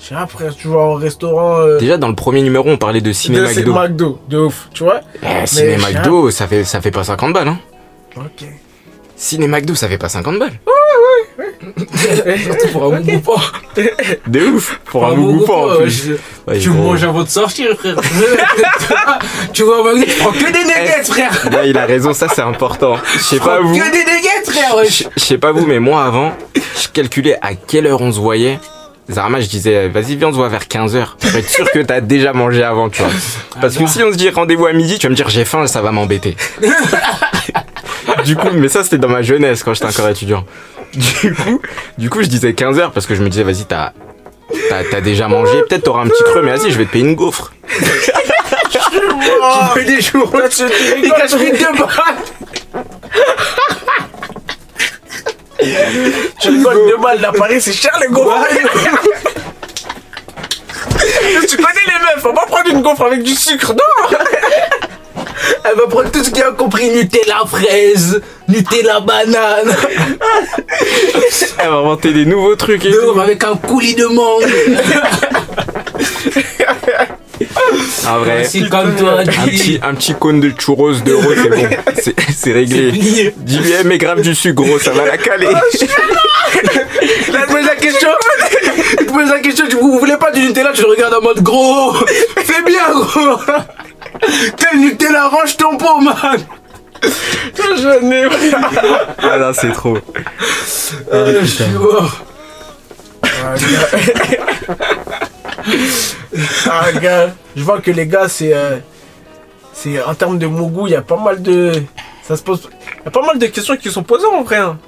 Je 0.00 0.06
sais 0.06 0.14
pas, 0.14 0.22
après, 0.22 0.48
tu 0.58 0.68
vas 0.68 0.78
au 0.78 0.94
restaurant. 0.94 1.58
Euh, 1.60 1.78
Déjà 1.78 1.96
dans 1.98 2.08
le 2.08 2.14
premier 2.14 2.40
numéro, 2.42 2.68
on 2.68 2.78
parlait 2.78 3.00
de 3.02 3.12
ciné 3.12 3.38
de- 3.38 3.44
McDo. 3.44 3.72
McDo, 3.74 4.18
de 4.28 4.38
ouf, 4.38 4.68
tu 4.72 4.82
vois. 4.84 5.00
Eh, 5.22 5.46
ciné 5.46 5.76
McDo, 5.76 6.30
ça 6.30 6.46
fait, 6.46 6.64
ça 6.64 6.80
fait 6.80 6.90
pas 6.90 7.04
50 7.04 7.32
balles, 7.34 7.48
hein. 7.48 7.58
Ok. 8.16 8.48
Ciné 9.14 9.46
McDo, 9.46 9.74
ça 9.74 9.88
fait 9.88 9.98
pas 9.98 10.08
50 10.08 10.38
balles. 10.38 10.58
Surtout 12.42 12.68
pour 12.72 12.84
un 12.94 13.00
bon 13.00 13.12
goupon. 13.12 13.34
De 14.26 14.40
ouf. 14.46 14.80
Pour 14.86 15.06
un 15.06 15.14
bon 15.14 15.22
goût 15.32 15.38
goupon, 15.40 15.54
en 15.64 15.68
ouais, 15.76 15.82
plus. 15.82 15.90
je- 16.08 16.50
Ouais, 16.50 16.58
Tu 16.58 16.70
manges 16.70 17.04
avant 17.04 17.22
de 17.22 17.28
sortir, 17.28 17.76
frère. 17.78 17.96
tu 19.52 19.62
vois, 19.62 19.84
McDo, 19.84 20.04
tu 20.10 20.18
prends 20.18 20.30
que 20.32 20.52
des 20.52 20.64
nuggets, 20.64 21.04
frère. 21.04 21.48
Là, 21.52 21.66
il 21.66 21.76
a 21.76 21.84
raison, 21.84 22.12
ça 22.14 22.28
c'est 22.34 22.40
important. 22.42 22.96
Je 23.14 23.18
sais 23.22 23.38
pas 23.38 23.60
vous. 23.60 23.76
que 23.76 23.90
des 23.92 23.98
nuggets, 23.98 24.50
frère. 24.50 24.74
je 25.16 25.22
sais 25.22 25.38
pas 25.38 25.52
vous, 25.52 25.66
mais 25.66 25.78
moi 25.78 26.04
avant, 26.04 26.32
je 26.54 26.88
calculais 26.88 27.36
à 27.42 27.54
quelle 27.54 27.86
heure 27.86 28.00
on 28.00 28.10
se 28.12 28.18
voyait. 28.18 28.58
Zarma, 29.12 29.40
je 29.40 29.48
disais, 29.48 29.88
vas-y, 29.88 30.16
viens, 30.16 30.28
on 30.28 30.32
se 30.32 30.36
voit 30.36 30.48
vers 30.48 30.64
15h. 30.64 31.16
Pour 31.18 31.36
être 31.36 31.48
sûr 31.48 31.70
que 31.70 31.80
t'as 31.80 32.00
déjà 32.00 32.32
mangé 32.32 32.62
avant, 32.62 32.88
tu 32.88 33.02
vois. 33.02 33.10
Parce 33.60 33.76
que 33.76 33.82
bah. 33.82 33.88
si 33.88 34.02
on 34.02 34.12
se 34.12 34.16
dit 34.16 34.30
rendez-vous 34.30 34.66
à 34.66 34.72
midi, 34.72 34.98
tu 34.98 35.06
vas 35.06 35.10
me 35.10 35.16
dire 35.16 35.28
j'ai 35.28 35.44
faim, 35.44 35.66
ça 35.66 35.82
va 35.82 35.92
m'embêter. 35.92 36.36
du 38.24 38.36
coup, 38.36 38.48
mais 38.52 38.68
ça 38.68 38.84
c'était 38.84 38.98
dans 38.98 39.08
ma 39.08 39.22
jeunesse 39.22 39.62
quand 39.62 39.74
j'étais 39.74 39.86
encore 39.86 40.08
étudiant. 40.08 40.44
Du 40.94 41.34
coup, 41.34 41.60
du 41.98 42.10
coup, 42.10 42.22
je 42.22 42.28
disais 42.28 42.50
15h 42.50 42.90
parce 42.92 43.06
que 43.06 43.14
je 43.14 43.22
me 43.22 43.28
disais, 43.28 43.44
vas-y, 43.44 43.64
t'as. 43.64 43.92
T'as, 44.68 44.82
t'as 44.90 45.00
déjà 45.00 45.28
mangé, 45.28 45.62
peut-être 45.68 45.84
t'auras 45.84 46.02
un 46.02 46.08
petit 46.08 46.24
creux, 46.24 46.42
mais 46.42 46.56
vas-y, 46.56 46.72
je 46.72 46.78
vais 46.78 46.84
te 46.84 46.90
payer 46.90 47.04
une 47.04 47.14
gaufre. 47.14 47.52
Des 49.86 50.00
jours. 50.00 50.36
Là, 50.36 50.48
tu 50.48 50.62
il 51.02 51.12
cache 51.12 51.36
pris 51.36 51.52
deux 51.52 51.78
balles. 51.78 52.84
Tu 56.40 56.48
rigoles 56.48 56.86
deux 56.88 56.96
balles 56.96 57.30
Paris, 57.36 57.60
c'est 57.60 57.72
cher 57.72 57.92
les 58.00 58.08
gaufres. 58.08 58.46
tu 61.48 61.56
connais 61.56 61.86
les 61.86 61.98
meufs, 62.16 62.24
on 62.24 62.32
va 62.32 62.46
prendre 62.46 62.70
une 62.70 62.82
gaufre 62.82 63.02
avec 63.02 63.22
du 63.22 63.34
sucre, 63.34 63.72
non? 63.74 64.18
Elle 65.64 65.76
va 65.76 65.86
prendre 65.86 66.10
tout 66.10 66.22
ce 66.24 66.30
qui 66.30 66.42
a 66.42 66.52
compris 66.52 66.90
Nutella 66.90 67.42
fraise, 67.46 68.20
Nutella 68.48 69.00
banane, 69.00 69.74
Elle 71.58 71.68
va 71.68 71.76
inventer 71.76 72.12
des 72.12 72.24
nouveaux 72.26 72.56
trucs 72.56 72.84
et 72.84 72.90
de 72.90 72.96
tout. 72.96 73.10
ouf, 73.10 73.18
avec 73.18 73.42
un 73.44 73.56
coulis 73.56 73.94
de 73.94 74.06
mangue. 74.06 74.46
En 78.06 78.18
vrai, 78.18 78.46
comme 78.70 78.94
toi, 78.96 79.20
un 79.20 79.24
petit, 79.24 79.78
un 79.82 79.94
petit 79.94 80.14
cône 80.14 80.40
de 80.40 80.52
churros 80.56 80.92
d'euros, 80.94 81.32
c'est 81.34 81.48
bon. 81.48 81.68
C'est- 82.32 82.52
réglé. 82.52 83.32
Dis-lui, 83.36 83.72
eh, 83.80 83.84
mais 83.84 83.98
grave 83.98 84.20
du 84.22 84.34
sucre, 84.34 84.62
gros, 84.62 84.78
ça 84.78 84.92
va 84.92 85.04
la 85.06 85.18
caler. 85.18 85.48
Il 85.74 85.86
te 87.32 87.46
pose 87.50 87.66
la 87.66 87.76
question. 87.76 88.08
Il 89.00 89.06
te 89.06 89.12
pose 89.12 89.30
la 89.30 89.40
question. 89.40 89.66
Tu, 89.68 89.76
vous 89.76 89.98
voulez 89.98 90.16
pas 90.16 90.30
du 90.30 90.40
Nutella 90.42 90.72
Tu 90.72 90.82
le 90.82 90.88
regardes 90.88 91.14
en 91.14 91.22
mode 91.22 91.42
gros. 91.42 91.92
Fais 92.36 92.62
bien, 92.62 92.90
gros. 92.92 93.36
Quel 94.56 94.80
Nutella 94.80 95.28
range 95.28 95.56
ton 95.56 95.76
pot, 95.76 96.00
man. 96.00 96.16
Je 97.02 98.00
n'ai 98.04 98.24
Ah 99.22 99.36
là, 99.36 99.52
c'est 99.54 99.72
trop. 99.72 99.98
Euh, 101.12 101.40
je 101.42 101.46
suis 101.46 101.64
mort. 101.72 102.24
Ah, 106.70 106.92
gars. 106.92 107.00
Gars. 107.00 107.34
Je 107.56 107.62
vois 107.62 107.80
que 107.80 107.90
les 107.90 108.06
gars, 108.06 108.28
c'est. 108.28 108.52
euh, 108.54 108.78
c'est 109.72 110.02
en 110.02 110.14
termes 110.14 110.38
de 110.38 110.46
Mougou, 110.46 110.86
il 110.86 110.92
y 110.92 110.96
a 110.96 111.02
pas 111.02 111.16
mal 111.16 111.42
de. 111.42 111.72
Ça 112.22 112.36
se 112.36 112.42
pose. 112.42 112.68
Il 113.00 113.04
y 113.04 113.08
a 113.08 113.10
pas 113.10 113.22
mal 113.24 113.38
de 113.38 113.46
questions 113.46 113.76
qui 113.76 113.90
sont 113.90 114.02
posées 114.02 114.26
en 114.26 114.42
vrai. 114.42 114.56
hein, 114.58 114.78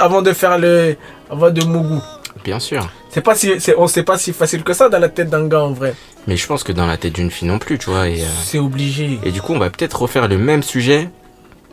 avant 0.00 0.22
de 0.22 0.32
faire 0.32 0.58
le. 0.58 0.96
Avant 1.30 1.50
de 1.50 1.62
Mougou. 1.64 2.00
Bien 2.44 2.58
sûr. 2.60 2.88
C'est 3.10 3.20
pas 3.20 3.34
si. 3.34 3.60
c'est- 3.60 3.74
On 3.76 3.86
sait 3.88 4.02
pas 4.04 4.16
si 4.18 4.32
facile 4.32 4.62
que 4.62 4.72
ça 4.72 4.88
dans 4.88 4.98
la 4.98 5.08
tête 5.08 5.28
d'un 5.30 5.46
gars 5.48 5.60
en 5.62 5.72
vrai. 5.72 5.94
Mais 6.26 6.36
je 6.36 6.46
pense 6.46 6.62
que 6.62 6.72
dans 6.72 6.86
la 6.86 6.96
tête 6.96 7.14
d'une 7.14 7.30
fille 7.30 7.48
non 7.48 7.58
plus, 7.58 7.78
tu 7.78 7.90
vois. 7.90 8.08
Et, 8.08 8.20
euh, 8.22 8.26
C'est 8.44 8.58
obligé. 8.58 9.18
et 9.24 9.30
du 9.30 9.40
coup, 9.42 9.54
on 9.54 9.58
va 9.58 9.70
peut-être 9.70 10.02
refaire 10.02 10.28
le 10.28 10.36
même 10.38 10.62
sujet, 10.62 11.08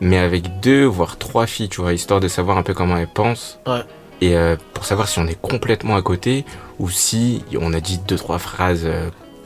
mais 0.02 0.18
avec 0.18 0.60
deux, 0.62 0.86
voire 0.86 1.18
trois 1.18 1.46
filles, 1.46 1.70
tu 1.70 1.82
vois, 1.82 1.94
histoire 1.94 2.20
de 2.20 2.28
savoir 2.28 2.58
un 2.58 2.64
peu 2.64 2.74
comment 2.74 2.98
elles 2.98 3.08
pensent. 3.08 3.60
Ouais. 3.68 3.82
Et 4.22 4.36
euh, 4.38 4.56
pour 4.74 4.86
savoir 4.86 5.08
si 5.10 5.20
on 5.20 5.28
est 5.28 5.40
complètement 5.40 5.96
à 5.98 6.02
côté 6.02 6.46
ou 6.80 6.90
si 6.90 7.44
on 7.60 7.74
a 7.74 7.80
dit 7.82 8.00
deux, 8.08 8.16
trois 8.16 8.40
phrases 8.40 8.86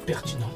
euh, 0.10 0.14
Pertinent. 0.14 0.50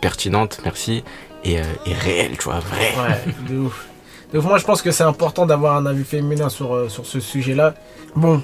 pertinentes, 0.00 0.60
merci, 0.64 1.04
et, 1.44 1.58
euh, 1.60 1.64
et 1.86 1.92
réelles, 1.94 2.36
tu 2.38 2.44
vois, 2.44 2.60
vraies. 2.60 2.94
Ouais, 2.98 3.34
de 3.48 3.58
ouf. 3.58 3.86
Donc 4.32 4.44
moi 4.44 4.58
je 4.58 4.64
pense 4.64 4.80
que 4.82 4.90
c'est 4.92 5.02
important 5.04 5.44
d'avoir 5.46 5.76
un 5.76 5.86
avis 5.86 6.04
féminin 6.04 6.48
sur, 6.48 6.74
euh, 6.74 6.88
sur 6.88 7.04
ce 7.04 7.18
sujet-là. 7.20 7.74
Bon, 8.14 8.40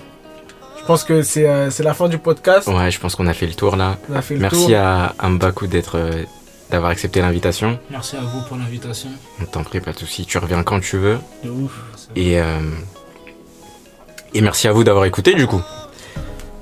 je 0.80 0.84
pense 0.84 1.04
que 1.04 1.22
c'est 1.22 1.48
euh, 1.48 1.70
c'est 1.70 1.82
la 1.84 1.94
fin 1.94 2.08
du 2.08 2.18
podcast. 2.18 2.66
Ouais, 2.68 2.90
je 2.90 2.98
pense 2.98 3.14
qu'on 3.14 3.26
a 3.28 3.32
fait 3.32 3.46
le 3.46 3.54
tour 3.54 3.76
là. 3.76 3.96
On 4.10 4.14
a 4.16 4.22
fait 4.22 4.34
le 4.34 4.40
Merci 4.40 4.66
tour. 4.66 4.76
à 4.76 5.28
Mbaku 5.28 5.68
d'être, 5.68 5.96
euh, 5.96 6.24
d'avoir 6.70 6.90
accepté 6.90 7.20
l'invitation. 7.20 7.78
Merci 7.90 8.16
à 8.16 8.20
vous 8.20 8.42
pour 8.48 8.56
l'invitation. 8.56 9.10
On 9.40 9.44
t'en 9.44 9.62
prie, 9.62 9.78
pas 9.80 9.92
de 9.92 9.98
soucis, 9.98 10.26
tu 10.26 10.38
reviens 10.38 10.62
quand 10.64 10.80
tu 10.80 10.96
veux. 10.98 11.18
De 11.44 11.50
ouf. 11.50 11.72
Et, 12.16 12.40
euh, 12.40 12.58
et 14.34 14.40
merci 14.40 14.66
à 14.66 14.72
vous 14.72 14.82
d'avoir 14.82 15.04
écouté 15.04 15.34
du 15.34 15.46
coup. 15.46 15.62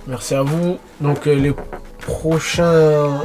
Merci 0.07 0.35
à 0.35 0.43
vous. 0.43 0.79
Donc 1.01 1.27
euh, 1.27 1.35
les 1.35 1.55
prochains 2.03 3.23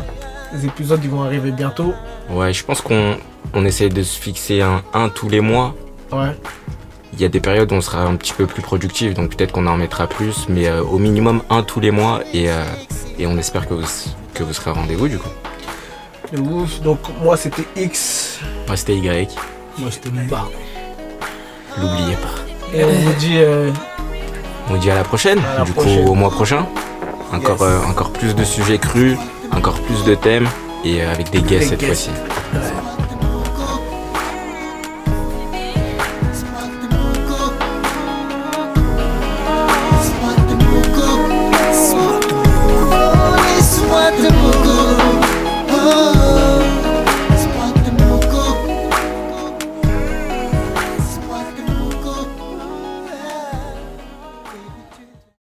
épisodes 0.66 1.00
ils 1.04 1.10
vont 1.10 1.24
arriver 1.24 1.52
bientôt. 1.52 1.94
Ouais, 2.30 2.54
je 2.54 2.64
pense 2.64 2.82
qu'on 2.82 3.18
on 3.54 3.66
essaye 3.66 3.90
de 3.90 4.04
se 4.04 4.20
fixer 4.20 4.62
un, 4.62 4.82
un 4.94 5.10
tous 5.10 5.30
les 5.30 5.42
mois. 5.42 5.76
Ouais. 6.12 6.36
Il 7.14 7.22
y 7.22 7.26
a 7.26 7.30
des 7.30 7.40
périodes 7.40 7.72
où 7.72 7.76
on 7.76 7.82
sera 7.82 8.02
un 8.04 8.16
petit 8.16 8.34
peu 8.34 8.46
plus 8.46 8.62
productif, 8.62 9.14
donc 9.14 9.36
peut-être 9.36 9.52
qu'on 9.52 9.68
en 9.68 9.78
mettra 9.78 10.08
plus, 10.08 10.46
mais 10.48 10.68
euh, 10.68 10.84
au 10.84 10.98
minimum 11.00 11.42
un 11.50 11.64
tous 11.64 11.80
les 11.80 11.92
mois 11.92 12.22
et, 12.34 12.50
euh, 12.50 12.64
et 13.18 13.26
on 13.28 13.38
espère 13.38 13.68
que 13.68 13.74
vous, 13.74 13.86
que 14.34 14.44
vous 14.44 14.54
serez 14.54 14.72
au 14.72 14.76
rendez-vous 14.76 15.08
du 15.08 15.18
coup. 15.18 15.30
De 16.32 16.40
ouf. 16.40 16.80
Donc 16.82 17.00
moi 17.24 17.36
c'était 17.36 17.66
X. 17.76 18.40
Moi 18.68 18.78
c'était 18.78 18.96
Y, 18.98 19.30
Moi, 19.80 19.90
j'étais 19.92 20.10
bas. 20.10 20.48
l'oubliez 21.80 22.16
pas. 22.16 22.78
Et 22.78 22.84
on 22.84 22.90
vous 22.92 23.14
dit 23.14 23.38
euh, 23.38 23.72
On 24.70 24.74
vous 24.74 24.80
dit 24.80 24.92
à 24.92 24.96
la 24.96 25.04
prochaine, 25.04 25.40
À 25.40 25.60
la 25.60 25.66
du 25.66 25.72
prochaine. 25.72 26.04
coup 26.06 26.12
au 26.12 26.16
mois 26.16 26.30
prochain. 26.30 26.66
Encore, 27.34 27.58
Yes. 27.62 27.62
euh, 27.70 27.90
encore 27.90 28.12
plus 28.12 28.36
de 28.36 28.44
sujets 28.44 28.78
crus, 28.78 29.18
encore 29.52 29.80
plus 29.82 30.04
de 30.04 30.16
thèmes 30.16 30.48
et 30.84 31.02
euh, 31.02 31.12
avec 31.12 31.30
des 31.32 31.42
guests 31.42 31.70
cette 31.70 31.84
fois-ci. 31.84 32.10